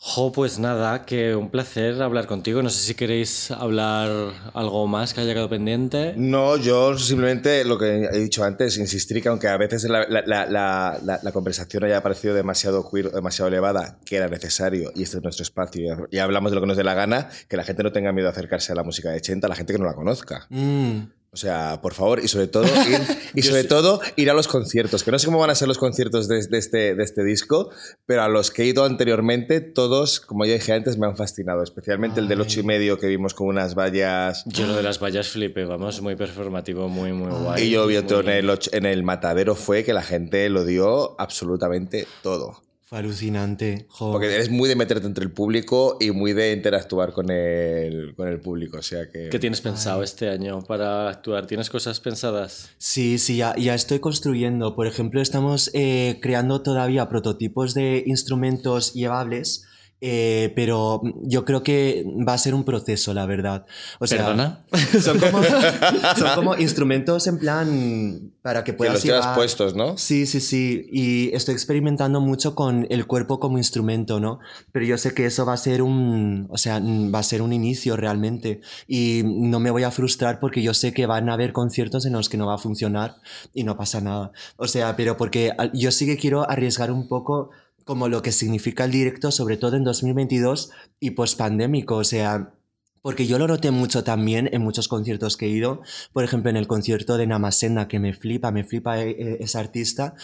Jo, 0.00 0.30
pues 0.30 0.60
nada, 0.60 1.04
que 1.04 1.34
un 1.34 1.50
placer 1.50 2.00
hablar 2.02 2.28
contigo. 2.28 2.62
No 2.62 2.70
sé 2.70 2.78
si 2.86 2.94
queréis 2.94 3.50
hablar 3.50 4.08
algo 4.54 4.86
más 4.86 5.12
que 5.12 5.20
haya 5.22 5.32
quedado 5.32 5.48
pendiente. 5.50 6.14
No, 6.16 6.56
yo 6.56 6.96
simplemente 6.96 7.64
lo 7.64 7.78
que 7.78 8.04
he 8.04 8.18
dicho 8.20 8.44
antes, 8.44 8.78
insistir 8.78 9.20
que 9.20 9.28
aunque 9.28 9.48
a 9.48 9.56
veces 9.56 9.82
la, 9.88 10.06
la- 10.08 10.22
la- 10.46 11.18
la- 11.20 11.32
conversación 11.32 11.82
haya 11.82 12.00
parecido 12.00 12.32
demasiado 12.34 12.88
queer, 12.88 13.10
demasiado 13.10 13.48
elevada, 13.48 13.98
que 14.04 14.16
era 14.16 14.28
necesario, 14.28 14.92
y 14.94 15.02
este 15.02 15.16
es 15.16 15.22
nuestro 15.24 15.42
espacio, 15.42 16.06
y 16.12 16.18
hablamos 16.18 16.52
de 16.52 16.54
lo 16.54 16.60
que 16.60 16.68
nos 16.68 16.76
dé 16.76 16.84
la 16.84 16.94
gana, 16.94 17.28
que 17.48 17.56
la 17.56 17.64
gente 17.64 17.82
no 17.82 17.90
tenga 17.90 18.12
miedo 18.12 18.28
a 18.28 18.30
acercarse 18.30 18.70
a 18.70 18.76
la 18.76 18.84
música 18.84 19.10
de 19.10 19.20
Chenta, 19.20 19.48
la 19.48 19.56
gente 19.56 19.72
que 19.72 19.78
no 19.80 19.84
la 19.84 19.94
conozca. 19.94 20.46
Mm, 20.50 20.98
O 21.30 21.36
sea, 21.36 21.80
por 21.82 21.92
favor, 21.92 22.20
y 22.20 22.28
sobre 22.28 22.46
todo 22.46 22.64
ir, 22.64 23.00
y 23.34 23.42
sobre 23.42 23.64
todo 23.64 24.00
ir 24.16 24.30
a 24.30 24.34
los 24.34 24.48
conciertos, 24.48 25.04
que 25.04 25.10
no 25.10 25.18
sé 25.18 25.26
cómo 25.26 25.38
van 25.38 25.50
a 25.50 25.54
ser 25.54 25.68
los 25.68 25.76
conciertos 25.76 26.26
de, 26.26 26.46
de 26.46 26.58
este, 26.58 26.94
de 26.94 27.04
este 27.04 27.22
disco, 27.22 27.70
pero 28.06 28.22
a 28.22 28.28
los 28.28 28.50
que 28.50 28.62
he 28.62 28.66
ido 28.66 28.84
anteriormente, 28.84 29.60
todos, 29.60 30.20
como 30.20 30.46
ya 30.46 30.54
dije 30.54 30.72
antes, 30.72 30.96
me 30.96 31.06
han 31.06 31.16
fascinado, 31.16 31.62
especialmente 31.62 32.20
el 32.20 32.28
del 32.28 32.40
ocho 32.40 32.60
y 32.60 32.62
medio 32.62 32.98
que 32.98 33.08
vimos 33.08 33.34
con 33.34 33.48
unas 33.48 33.74
vallas. 33.74 34.42
Yo 34.46 34.66
lo 34.66 34.74
de 34.74 34.82
las 34.82 35.02
vallas 35.02 35.28
flipé, 35.28 35.66
vamos, 35.66 36.00
muy 36.00 36.16
performativo, 36.16 36.88
muy, 36.88 37.12
muy 37.12 37.30
guay. 37.30 37.64
Y 37.64 37.70
yo 37.70 37.86
vi 37.86 37.96
otro 37.96 38.20
en 38.20 38.28
el, 38.28 38.58
en 38.72 38.86
el 38.86 39.02
matadero 39.02 39.54
fue 39.54 39.84
que 39.84 39.92
la 39.92 40.02
gente 40.02 40.48
lo 40.48 40.64
dio 40.64 41.20
absolutamente 41.20 42.06
todo. 42.22 42.62
Fue 42.88 43.00
alucinante. 43.00 43.86
Porque 43.98 44.34
eres 44.34 44.48
muy 44.48 44.66
de 44.66 44.74
meterte 44.74 45.06
entre 45.06 45.22
el 45.22 45.30
público 45.30 45.98
y 46.00 46.10
muy 46.10 46.32
de 46.32 46.52
interactuar 46.52 47.12
con 47.12 47.30
el, 47.30 48.14
con 48.16 48.28
el 48.28 48.40
público. 48.40 48.78
O 48.78 48.82
sea 48.82 49.10
que. 49.10 49.28
¿Qué 49.28 49.38
tienes 49.38 49.60
pensado 49.60 50.02
este 50.02 50.30
año 50.30 50.62
para 50.62 51.10
actuar? 51.10 51.46
¿Tienes 51.46 51.68
cosas 51.68 52.00
pensadas? 52.00 52.70
Sí, 52.78 53.18
sí, 53.18 53.36
ya, 53.36 53.54
ya 53.56 53.74
estoy 53.74 53.98
construyendo. 53.98 54.74
Por 54.74 54.86
ejemplo, 54.86 55.20
estamos 55.20 55.70
eh, 55.74 56.18
creando 56.22 56.62
todavía 56.62 57.10
prototipos 57.10 57.74
de 57.74 58.04
instrumentos 58.06 58.94
llevables, 58.94 59.66
eh, 60.00 60.52
pero 60.54 61.02
yo 61.22 61.44
creo 61.44 61.62
que 61.62 62.04
va 62.26 62.34
a 62.34 62.38
ser 62.38 62.54
un 62.54 62.64
proceso, 62.64 63.12
la 63.14 63.26
verdad. 63.26 63.66
O 63.98 64.06
sea, 64.06 64.18
¿Perdona? 64.18 64.64
Son 65.00 65.18
como, 65.18 65.42
son 66.16 66.28
como 66.34 66.56
instrumentos 66.56 67.26
en 67.26 67.38
plan 67.38 68.32
para 68.42 68.62
que 68.64 68.72
que 68.72 68.76
puedas 68.76 68.94
los 68.94 69.02
llevas 69.04 69.24
llevar- 69.24 69.34
puestos, 69.36 69.74
¿no? 69.74 69.96
Sí, 69.98 70.26
sí, 70.26 70.40
sí. 70.40 70.86
Y 70.92 71.34
estoy 71.34 71.54
experimentando 71.54 72.20
mucho 72.20 72.54
con 72.54 72.86
el 72.90 73.06
cuerpo 73.06 73.40
como 73.40 73.58
instrumento, 73.58 74.20
¿no? 74.20 74.38
Pero 74.72 74.84
yo 74.86 74.98
sé 74.98 75.14
que 75.14 75.26
eso 75.26 75.44
va 75.44 75.54
a 75.54 75.56
ser 75.56 75.82
un, 75.82 76.46
o 76.50 76.58
sea, 76.58 76.80
va 76.80 77.18
a 77.18 77.22
ser 77.22 77.42
un 77.42 77.52
inicio 77.52 77.96
realmente. 77.96 78.60
Y 78.86 79.22
no 79.24 79.58
me 79.60 79.70
voy 79.70 79.82
a 79.82 79.90
frustrar 79.90 80.38
porque 80.40 80.62
yo 80.62 80.74
sé 80.74 80.92
que 80.92 81.06
van 81.06 81.28
a 81.28 81.34
haber 81.34 81.52
conciertos 81.52 82.06
en 82.06 82.12
los 82.12 82.28
que 82.28 82.36
no 82.36 82.46
va 82.46 82.54
a 82.54 82.58
funcionar 82.58 83.16
y 83.52 83.64
no 83.64 83.76
pasa 83.76 84.00
nada. 84.00 84.32
O 84.56 84.68
sea, 84.68 84.96
pero 84.96 85.16
porque 85.16 85.52
yo 85.74 85.90
sí 85.90 86.06
que 86.06 86.16
quiero 86.16 86.48
arriesgar 86.48 86.90
un 86.92 87.08
poco 87.08 87.50
como 87.88 88.08
lo 88.08 88.20
que 88.20 88.32
significa 88.32 88.84
el 88.84 88.90
directo, 88.92 89.30
sobre 89.30 89.56
todo 89.56 89.74
en 89.76 89.82
2022 89.82 90.70
y 91.00 91.12
post-pandémico. 91.12 91.96
O 91.96 92.04
sea, 92.04 92.52
porque 93.00 93.26
yo 93.26 93.38
lo 93.38 93.48
noté 93.48 93.70
mucho 93.70 94.04
también 94.04 94.50
en 94.52 94.60
muchos 94.60 94.88
conciertos 94.88 95.38
que 95.38 95.46
he 95.46 95.48
ido, 95.48 95.80
por 96.12 96.22
ejemplo 96.22 96.50
en 96.50 96.58
el 96.58 96.66
concierto 96.66 97.16
de 97.16 97.26
Namasenda, 97.26 97.88
que 97.88 97.98
me 97.98 98.12
flipa, 98.12 98.50
me 98.52 98.62
flipa 98.64 99.00
eh, 99.00 99.16
eh, 99.18 99.36
esa 99.40 99.60
artista, 99.60 100.14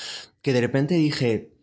que 0.43 0.53
de 0.53 0.61
repente 0.61 0.95
dije, 0.97 1.55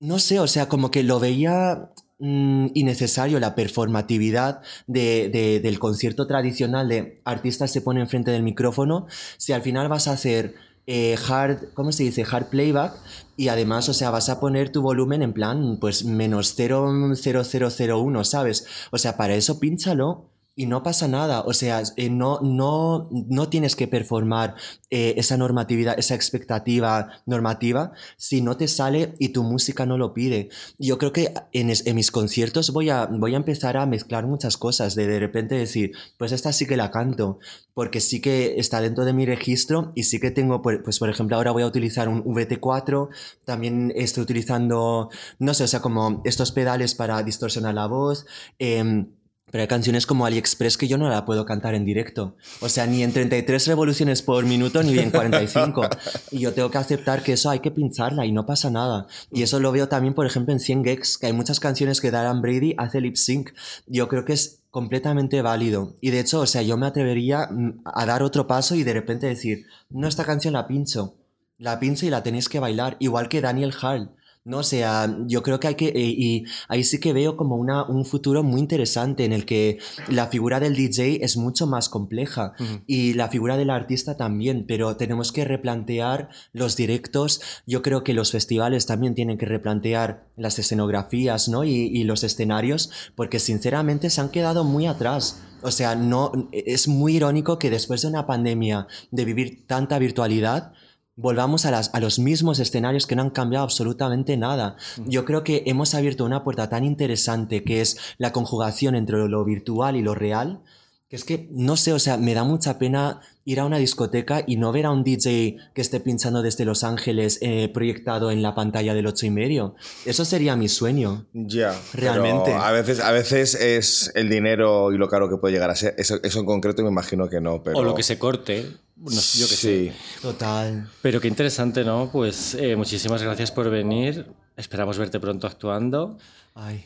no 0.00 0.18
sé, 0.18 0.40
o 0.40 0.46
sea, 0.46 0.66
como 0.68 0.90
que 0.90 1.02
lo 1.02 1.20
veía 1.20 1.90
mm, 2.18 2.68
innecesario 2.74 3.38
la 3.38 3.54
performatividad 3.54 4.62
de, 4.86 5.28
de- 5.28 5.60
del 5.60 5.78
concierto 5.78 6.26
tradicional 6.26 6.88
de 6.88 7.20
artistas 7.26 7.70
se 7.70 7.82
ponen 7.82 8.02
enfrente 8.04 8.30
del 8.30 8.42
micrófono, 8.42 9.06
si 9.36 9.52
al 9.52 9.60
final 9.62 9.88
vas 9.90 10.08
a 10.08 10.12
hacer 10.12 10.54
eh, 10.90 11.16
hard, 11.28 11.74
¿cómo 11.74 11.92
se 11.92 12.02
dice? 12.02 12.24
Hard 12.28 12.46
playback 12.46 12.94
y 13.36 13.48
además, 13.48 13.90
o 13.90 13.94
sea, 13.94 14.10
vas 14.10 14.30
a 14.30 14.40
poner 14.40 14.72
tu 14.72 14.80
volumen 14.80 15.20
en 15.22 15.34
plan, 15.34 15.76
pues 15.78 16.06
menos 16.06 16.58
0,0001, 16.58 18.24
¿sabes? 18.24 18.66
O 18.90 18.96
sea, 18.96 19.18
para 19.18 19.34
eso 19.34 19.60
pínchalo 19.60 20.30
y 20.58 20.66
no 20.66 20.82
pasa 20.82 21.08
nada. 21.08 21.42
O 21.42 21.52
sea, 21.54 21.82
eh, 21.96 22.10
no, 22.10 22.40
no, 22.42 23.08
no 23.10 23.48
tienes 23.48 23.76
que 23.76 23.86
performar 23.88 24.56
eh, 24.90 25.14
esa 25.16 25.36
normatividad, 25.36 25.98
esa 25.98 26.14
expectativa 26.14 27.10
normativa 27.26 27.92
si 28.16 28.40
no 28.42 28.56
te 28.56 28.68
sale 28.68 29.14
y 29.18 29.30
tu 29.30 29.42
música 29.44 29.86
no 29.86 29.96
lo 29.98 30.12
pide. 30.14 30.48
Yo 30.78 30.98
creo 30.98 31.12
que 31.12 31.32
en, 31.52 31.70
es- 31.70 31.86
en 31.86 31.96
mis 31.96 32.10
conciertos 32.10 32.72
voy 32.72 32.90
a, 32.90 33.06
voy 33.06 33.34
a 33.34 33.36
empezar 33.38 33.76
a 33.76 33.86
mezclar 33.86 34.26
muchas 34.26 34.56
cosas, 34.56 34.94
de 34.94 35.06
de 35.06 35.20
repente 35.20 35.54
decir, 35.54 35.92
pues 36.18 36.32
esta 36.32 36.52
sí 36.52 36.66
que 36.66 36.76
la 36.76 36.90
canto, 36.90 37.38
porque 37.74 38.00
sí 38.00 38.20
que 38.20 38.58
está 38.58 38.80
dentro 38.80 39.04
de 39.04 39.12
mi 39.12 39.26
registro 39.26 39.92
y 39.94 40.04
sí 40.04 40.18
que 40.20 40.30
tengo, 40.30 40.62
pues, 40.62 40.98
por 40.98 41.08
ejemplo, 41.08 41.36
ahora 41.36 41.52
voy 41.52 41.62
a 41.62 41.66
utilizar 41.66 42.08
un 42.08 42.22
VT4, 42.26 43.08
también 43.44 43.92
estoy 43.96 44.22
utilizando, 44.24 45.10
no 45.38 45.54
sé, 45.54 45.64
o 45.64 45.68
sea, 45.68 45.80
como 45.80 46.20
estos 46.24 46.52
pedales 46.52 46.94
para 46.94 47.22
distorsionar 47.22 47.74
la 47.74 47.86
voz. 47.86 48.26
em, 48.58 49.12
pero 49.50 49.62
hay 49.62 49.68
canciones 49.68 50.06
como 50.06 50.26
AliExpress 50.26 50.76
que 50.76 50.88
yo 50.88 50.98
no 50.98 51.08
la 51.08 51.24
puedo 51.24 51.44
cantar 51.44 51.74
en 51.74 51.84
directo. 51.84 52.36
O 52.60 52.68
sea, 52.68 52.86
ni 52.86 53.02
en 53.02 53.12
33 53.12 53.66
revoluciones 53.66 54.22
por 54.22 54.44
minuto 54.44 54.82
ni 54.82 54.98
en 54.98 55.10
45. 55.10 55.88
Y 56.30 56.40
yo 56.40 56.52
tengo 56.52 56.70
que 56.70 56.78
aceptar 56.78 57.22
que 57.22 57.32
eso 57.32 57.48
hay 57.50 57.60
que 57.60 57.70
pincharla 57.70 58.26
y 58.26 58.32
no 58.32 58.44
pasa 58.44 58.70
nada. 58.70 59.06
Y 59.32 59.42
eso 59.42 59.60
lo 59.60 59.72
veo 59.72 59.88
también, 59.88 60.14
por 60.14 60.26
ejemplo, 60.26 60.52
en 60.52 60.60
100 60.60 60.84
Gex, 60.84 61.18
que 61.18 61.26
hay 61.26 61.32
muchas 61.32 61.60
canciones 61.60 62.00
que 62.00 62.10
Darren 62.10 62.42
Brady 62.42 62.74
hace 62.76 63.00
lip 63.00 63.16
sync. 63.16 63.50
Yo 63.86 64.08
creo 64.08 64.24
que 64.24 64.34
es 64.34 64.60
completamente 64.70 65.42
válido. 65.42 65.94
Y 66.00 66.10
de 66.10 66.20
hecho, 66.20 66.40
o 66.40 66.46
sea, 66.46 66.62
yo 66.62 66.76
me 66.76 66.86
atrevería 66.86 67.48
mm, 67.50 67.82
a 67.84 68.06
dar 68.06 68.22
otro 68.22 68.46
paso 68.46 68.74
y 68.74 68.84
de 68.84 68.92
repente 68.92 69.26
decir, 69.26 69.66
no, 69.90 70.06
esta 70.06 70.24
canción 70.24 70.54
la 70.54 70.66
pincho. 70.66 71.14
La 71.58 71.80
pincho 71.80 72.06
y 72.06 72.10
la 72.10 72.22
tenéis 72.22 72.48
que 72.48 72.60
bailar. 72.60 72.96
Igual 73.00 73.28
que 73.28 73.40
Daniel 73.40 73.74
Hall. 73.82 74.12
No, 74.48 74.60
o 74.60 74.62
sea, 74.62 75.14
yo 75.26 75.42
creo 75.42 75.60
que 75.60 75.68
hay 75.68 75.74
que, 75.74 75.88
eh, 75.88 75.92
y 75.94 76.44
ahí 76.68 76.82
sí 76.82 76.98
que 77.00 77.12
veo 77.12 77.36
como 77.36 77.56
una, 77.56 77.84
un 77.84 78.06
futuro 78.06 78.42
muy 78.42 78.60
interesante 78.60 79.26
en 79.26 79.34
el 79.34 79.44
que 79.44 79.78
la 80.08 80.28
figura 80.28 80.58
del 80.58 80.74
DJ 80.74 81.22
es 81.22 81.36
mucho 81.36 81.66
más 81.66 81.90
compleja 81.90 82.54
y 82.86 83.12
la 83.12 83.28
figura 83.28 83.58
del 83.58 83.68
artista 83.68 84.16
también, 84.16 84.64
pero 84.66 84.96
tenemos 84.96 85.32
que 85.32 85.44
replantear 85.44 86.30
los 86.54 86.76
directos. 86.76 87.42
Yo 87.66 87.82
creo 87.82 88.04
que 88.04 88.14
los 88.14 88.32
festivales 88.32 88.86
también 88.86 89.14
tienen 89.14 89.36
que 89.36 89.44
replantear 89.44 90.30
las 90.34 90.58
escenografías, 90.58 91.50
¿no? 91.50 91.64
Y, 91.64 91.72
y 91.72 92.04
los 92.04 92.24
escenarios, 92.24 92.90
porque 93.16 93.40
sinceramente 93.40 94.08
se 94.08 94.22
han 94.22 94.30
quedado 94.30 94.64
muy 94.64 94.86
atrás. 94.86 95.42
O 95.60 95.70
sea, 95.70 95.94
no, 95.94 96.32
es 96.52 96.88
muy 96.88 97.16
irónico 97.16 97.58
que 97.58 97.68
después 97.68 98.00
de 98.00 98.08
una 98.08 98.26
pandemia, 98.26 98.86
de 99.10 99.26
vivir 99.26 99.66
tanta 99.66 99.98
virtualidad, 99.98 100.72
volvamos 101.18 101.66
a, 101.66 101.72
las, 101.72 101.92
a 101.94 102.00
los 102.00 102.18
mismos 102.18 102.60
escenarios 102.60 103.06
que 103.06 103.16
no 103.16 103.22
han 103.22 103.30
cambiado 103.30 103.64
absolutamente 103.64 104.36
nada. 104.36 104.76
Yo 105.04 105.24
creo 105.24 105.42
que 105.42 105.64
hemos 105.66 105.94
abierto 105.94 106.24
una 106.24 106.44
puerta 106.44 106.68
tan 106.68 106.84
interesante 106.84 107.64
que 107.64 107.80
es 107.80 107.98
la 108.18 108.32
conjugación 108.32 108.94
entre 108.94 109.28
lo 109.28 109.44
virtual 109.44 109.96
y 109.96 110.02
lo 110.02 110.14
real, 110.14 110.60
que 111.08 111.16
es 111.16 111.24
que, 111.24 111.48
no 111.50 111.76
sé, 111.78 111.94
o 111.94 111.98
sea, 111.98 112.18
me 112.18 112.34
da 112.34 112.44
mucha 112.44 112.78
pena 112.78 113.20
ir 113.46 113.60
a 113.60 113.64
una 113.64 113.78
discoteca 113.78 114.44
y 114.46 114.56
no 114.56 114.72
ver 114.72 114.84
a 114.84 114.90
un 114.90 115.04
DJ 115.04 115.56
que 115.72 115.80
esté 115.80 116.00
pinchando 116.00 116.42
desde 116.42 116.66
Los 116.66 116.84
Ángeles 116.84 117.38
eh, 117.40 117.70
proyectado 117.72 118.30
en 118.30 118.42
la 118.42 118.54
pantalla 118.54 118.92
del 118.92 119.06
ocho 119.06 119.24
y 119.24 119.30
medio. 119.30 119.74
Eso 120.04 120.26
sería 120.26 120.54
mi 120.54 120.68
sueño. 120.68 121.24
Ya. 121.32 121.74
Realmente. 121.94 122.50
pero 122.50 122.58
A 122.58 122.72
veces, 122.72 123.00
a 123.00 123.10
veces 123.10 123.54
es 123.54 124.12
el 124.16 124.28
dinero 124.28 124.92
y 124.92 124.98
lo 124.98 125.08
caro 125.08 125.30
que 125.30 125.38
puede 125.38 125.54
llegar 125.54 125.70
a 125.70 125.76
ser. 125.76 125.94
Eso, 125.96 126.18
eso 126.22 126.40
en 126.40 126.44
concreto 126.44 126.82
me 126.82 126.90
imagino 126.90 127.26
que 127.30 127.40
no, 127.40 127.62
pero. 127.62 127.78
O 127.78 127.82
lo 127.82 127.94
que 127.94 128.02
se 128.02 128.18
corte. 128.18 128.66
no 128.96 129.10
sé, 129.10 129.38
yo 129.38 129.48
qué 129.48 129.54
sé. 129.54 129.90
sí. 129.90 129.92
Total. 130.20 130.90
Pero 131.00 131.22
qué 131.22 131.28
interesante, 131.28 131.84
¿no? 131.84 132.10
Pues 132.12 132.54
eh, 132.54 132.76
muchísimas 132.76 133.22
gracias 133.22 133.50
por 133.50 133.70
venir. 133.70 134.26
Esperamos 134.58 134.98
verte 134.98 135.18
pronto 135.20 135.46
actuando. 135.46 136.18
Ay. 136.54 136.84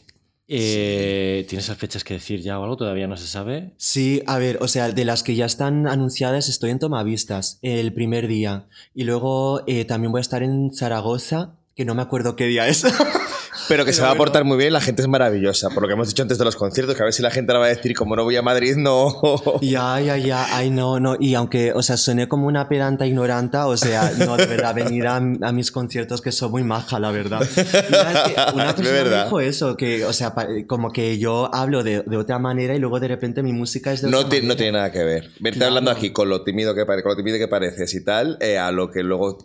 Eh, 0.55 1.47
¿Tienes 1.49 1.69
las 1.69 1.79
fechas 1.79 2.05
que 2.05 2.15
decir 2.15 2.41
ya 2.41 2.59
o 2.59 2.63
algo? 2.65 2.77
Todavía 2.77 3.07
no 3.07 3.17
se 3.17 3.27
sabe. 3.27 3.73
Sí, 3.79 4.23
a 4.27 4.39
ver, 4.39 4.59
o 4.61 4.69
sea, 4.69 4.91
de 4.91 5.05
las 5.05 5.23
que 5.23 5.35
ya 5.35 5.47
están 5.47 5.87
anunciadas 5.87 6.49
estoy 6.51 6.71
en 6.71 6.79
Tomavistas 6.79 7.59
el 7.63 7.95
primer 7.95 8.29
día 8.29 8.67
y 8.95 9.05
luego 9.05 9.63
eh, 9.67 9.87
también 9.87 10.13
voy 10.13 10.19
a 10.19 10.21
estar 10.21 10.43
en 10.43 10.71
Zaragoza, 10.75 11.57
que 11.75 11.87
no 11.87 11.95
me 11.95 12.03
acuerdo 12.03 12.37
qué 12.37 12.47
día 12.47 12.69
es. 12.69 12.85
Pero 13.69 13.85
que 13.85 13.93
se 13.93 14.01
va 14.03 14.11
a 14.11 14.15
portar 14.15 14.45
muy 14.45 14.57
bien, 14.57 14.73
la 14.73 14.81
gente 14.81 15.03
es 15.03 15.09
maravillosa. 15.09 15.69
Por 15.71 15.83
lo 15.83 15.89
que 15.89 15.95
hemos 15.95 16.09
dicho 16.09 16.23
antes 16.23 16.39
de 16.39 16.45
los 16.45 16.57
conciertos, 16.57 16.95
que 16.97 17.03
a 17.03 17.05
ver 17.05 17.13
si 17.13 17.23
la 17.23 17.31
gente 17.31 17.53
ahora 17.53 17.61
va 17.61 17.67
a 17.67 17.69
decir, 17.75 17.95
como 17.95 18.17
no 18.17 18.25
voy 18.25 18.37
a 18.37 18.43
Madrid, 18.43 18.77
no. 18.77 19.21
ya, 19.61 20.01
ya, 20.01 20.17
ya, 20.17 20.57
ay, 20.57 20.71
no, 20.71 20.99
no, 21.01 21.17
y 21.21 21.35
aunque, 21.35 21.73
o 21.73 21.83
sea, 21.83 21.97
suene 21.97 22.29
como 22.29 22.47
una 22.47 22.69
pedanta 22.69 23.07
ignoranta, 23.07 23.67
o 23.67 23.77
sea, 23.77 24.11
no, 24.19 24.37
de 24.37 24.47
verdad, 24.47 24.75
venir 24.75 25.07
a, 25.07 25.17
a 25.17 25.53
mis 25.53 25.71
conciertos 25.71 26.21
que 26.23 26.33
soy 26.33 26.49
muy 26.51 26.63
maja, 26.65 26.99
la 26.99 27.11
verdad. 27.11 27.43
Y 27.43 27.61
es 27.61 27.69
que 27.71 28.55
una 28.55 28.75
persona 28.77 29.03
me 29.05 29.25
dijo 29.25 29.41
eso, 29.41 29.77
que, 29.77 30.05
o 30.05 30.13
sea, 30.13 30.35
como 30.67 30.91
que 30.91 31.19
yo 31.19 31.55
hablo 31.55 31.83
de, 31.83 32.03
de 32.07 32.17
otra 32.17 32.39
manera 32.39 32.75
y 32.75 32.79
luego 32.79 33.01
de 33.01 33.09
repente 33.09 33.43
mi 33.43 33.53
música 33.53 33.93
es 33.93 34.03
de 34.03 34.11
No, 34.11 34.19
otra 34.21 34.31
ti- 34.31 34.37
no 34.37 34.43
manera. 34.43 34.57
tiene 34.57 34.73
nada 34.73 34.93
que 34.93 35.05
ver. 35.05 35.31
Verte 35.41 35.59
Claro. 35.59 35.69
hablando 35.71 35.91
aquí 35.91 36.11
con 36.11 36.29
lo 36.29 36.43
tímido 36.43 36.75
que, 36.75 36.87
pare- 36.87 37.03
con 37.03 37.11
lo 37.11 37.17
tímido 37.17 37.39
que 37.39 37.49
pareces 37.49 37.95
y 37.95 38.05
tal, 38.05 38.39
eh, 38.41 38.57
a 38.59 38.73
lo 38.73 38.91
que 38.91 39.03
luego 39.03 39.39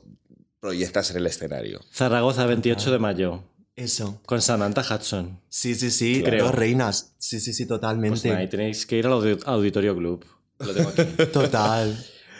proyectas 0.59 1.11
en 1.11 1.17
el 1.17 1.27
escenario. 1.27 1.81
Zaragoza, 1.93 2.45
28 2.45 2.91
de 2.91 2.99
mayo. 2.99 3.43
Eso. 3.77 4.19
Con 4.25 4.41
Samantha 4.41 4.81
Hudson. 4.81 5.39
Sí, 5.49 5.75
sí, 5.75 5.91
sí, 5.91 6.23
Creo. 6.25 6.45
dos 6.45 6.55
reinas. 6.55 7.13
Sí, 7.19 7.39
sí, 7.39 7.53
sí, 7.53 7.65
Pues 7.65 7.79
totalmente. 7.79 8.43
y 8.43 8.47
tenéis 8.49 8.85
que 8.85 8.97
ir 8.97 9.05
al 9.05 9.13
audi- 9.13 9.39
Auditorio 9.45 9.95
Club. 9.95 10.25
Lo 10.59 10.73
tengo 10.73 10.89
aquí. 10.89 11.03
Total. 11.31 11.95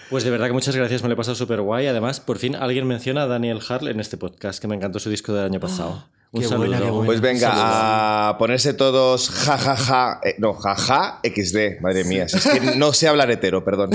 Pues 0.10 0.24
de 0.24 0.32
verdad 0.32 0.48
que 0.48 0.54
muchas 0.54 0.76
gracias, 0.76 1.04
me 1.04 1.10
lo 1.10 1.14
he 1.14 1.18
pasado 1.18 1.36
súper 1.36 1.62
guay. 1.62 1.86
Además, 1.88 2.20
por 2.20 2.40
fin 2.40 2.56
alguien 2.56 2.88
menciona 2.88 3.24
a 3.24 3.28
Daniel 3.28 3.60
Harl 3.70 3.88
en 3.88 4.00
este 4.00 4.18
podcast, 4.18 4.60
que 4.60 4.68
me 4.68 4.76
encantó 4.76 5.00
su 5.00 5.10
disco 5.12 5.32
del 5.34 5.46
año 5.46 5.60
pasado. 5.60 6.08
Un 6.32 6.42
qué 6.42 6.48
saludo. 6.48 6.68
buena, 6.68 6.84
qué 6.84 6.90
buena. 6.90 7.06
Pues 7.06 7.22
venga, 7.22 7.50
Saludos. 7.52 7.66
a 7.70 8.36
ponerse 8.40 8.74
todos 8.74 9.30
jajaja, 9.30 10.20
eh, 10.24 10.36
no, 10.40 10.54
jaja 10.54 11.22
XD, 11.24 11.82
madre 11.82 12.04
mía, 12.04 12.28
si 12.28 12.38
es 12.38 12.48
que 12.48 12.76
no 12.78 12.94
sé 12.94 13.08
hablar 13.08 13.30
hetero, 13.32 13.64
perdón. 13.64 13.92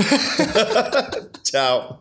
Chao. 1.43 1.99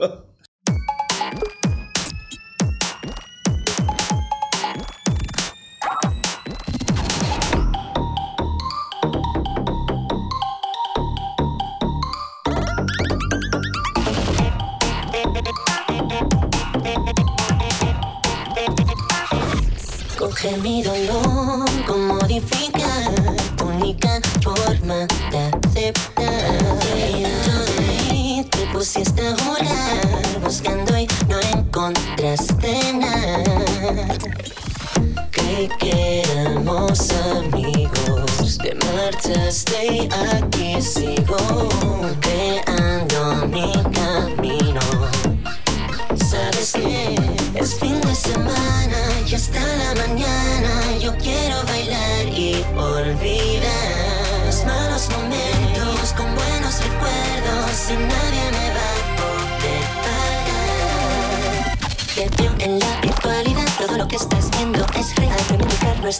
Única 23.93 24.21
forma 24.43 25.07
de 25.31 25.39
aceptar. 25.39 26.25
Mí 28.11 28.47
te 28.51 28.67
pusiste 28.73 29.29
a 29.29 29.37
jurar, 29.37 30.41
buscando 30.43 30.99
y 30.99 31.07
no 31.29 31.39
encontraste 31.59 32.95
nada. 32.95 34.15
Creí 35.31 35.69
que 35.79 36.23
éramos 36.23 37.11
amigos, 37.37 38.59
te 38.59 38.75
marchaste 38.75 39.87
y 39.87 40.09
aquí 40.37 40.81
sigo 40.81 41.37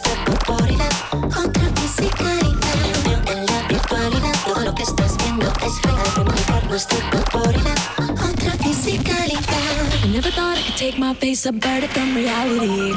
Corporidad, 0.01 0.89
en 3.27 3.45
la 3.45 3.67
virtualidad, 3.67 4.33
todo 4.43 4.61
lo 4.61 4.73
que 4.73 4.81
estás 4.81 5.15
viendo 5.17 5.45
es 5.63 5.81
real. 5.83 6.03
Corporidad. 7.11 7.77
I 10.03 10.07
never 10.11 10.31
thought 10.31 10.57
I 10.57 10.63
could 10.63 10.77
take 10.77 10.97
my 10.97 11.13
face, 11.13 11.45
it 11.83 11.91
from 11.91 12.15
reality. 12.15 12.93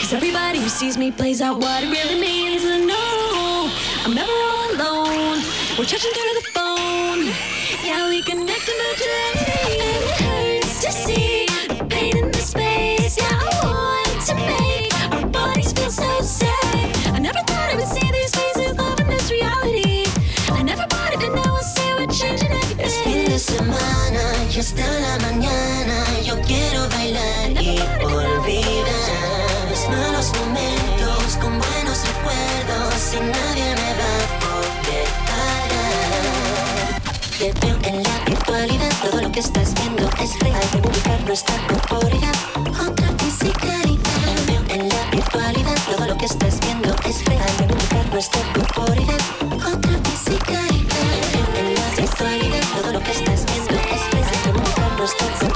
Cause 0.00 0.12
everybody 0.12 0.58
who 0.58 0.68
sees 0.68 0.98
me 0.98 1.12
plays 1.12 1.40
out 1.40 1.60
what 1.60 1.84
it 1.84 1.88
really 1.88 2.20
means. 2.20 2.64
And 2.64 2.88
no, 2.88 3.70
I'm 4.04 4.12
never 4.12 4.32
all 4.32 4.74
alone. 4.74 5.44
We're 5.78 5.84
touching 5.84 6.10
through 6.10 6.42
the 6.42 6.49
hasta 24.60 24.86
la 25.00 25.18
mañana 25.20 26.04
yo 26.22 26.38
quiero 26.42 26.86
bailar 26.90 27.50
y 27.52 27.80
olvidar 28.04 29.70
los 29.70 29.88
malos 29.88 30.32
momentos 30.38 31.38
con 31.40 31.58
buenos 31.58 32.04
recuerdos 32.06 33.14
y 33.14 33.20
nadie 33.20 33.74
me 33.80 33.90
va 34.00 34.12
a 34.20 34.36
poder 34.44 35.08
parar. 35.30 37.00
Te 37.38 37.48
veo 37.66 37.76
en 37.84 38.02
la 38.02 38.16
virtualidad, 38.26 38.92
todo 39.02 39.22
lo 39.22 39.32
que 39.32 39.40
estás 39.40 39.72
viendo 39.76 40.10
es 40.22 40.38
real. 40.40 40.60
Reivindicar 40.72 41.20
nuestra 41.22 41.56
corporidad, 41.56 41.69
so 55.20 55.49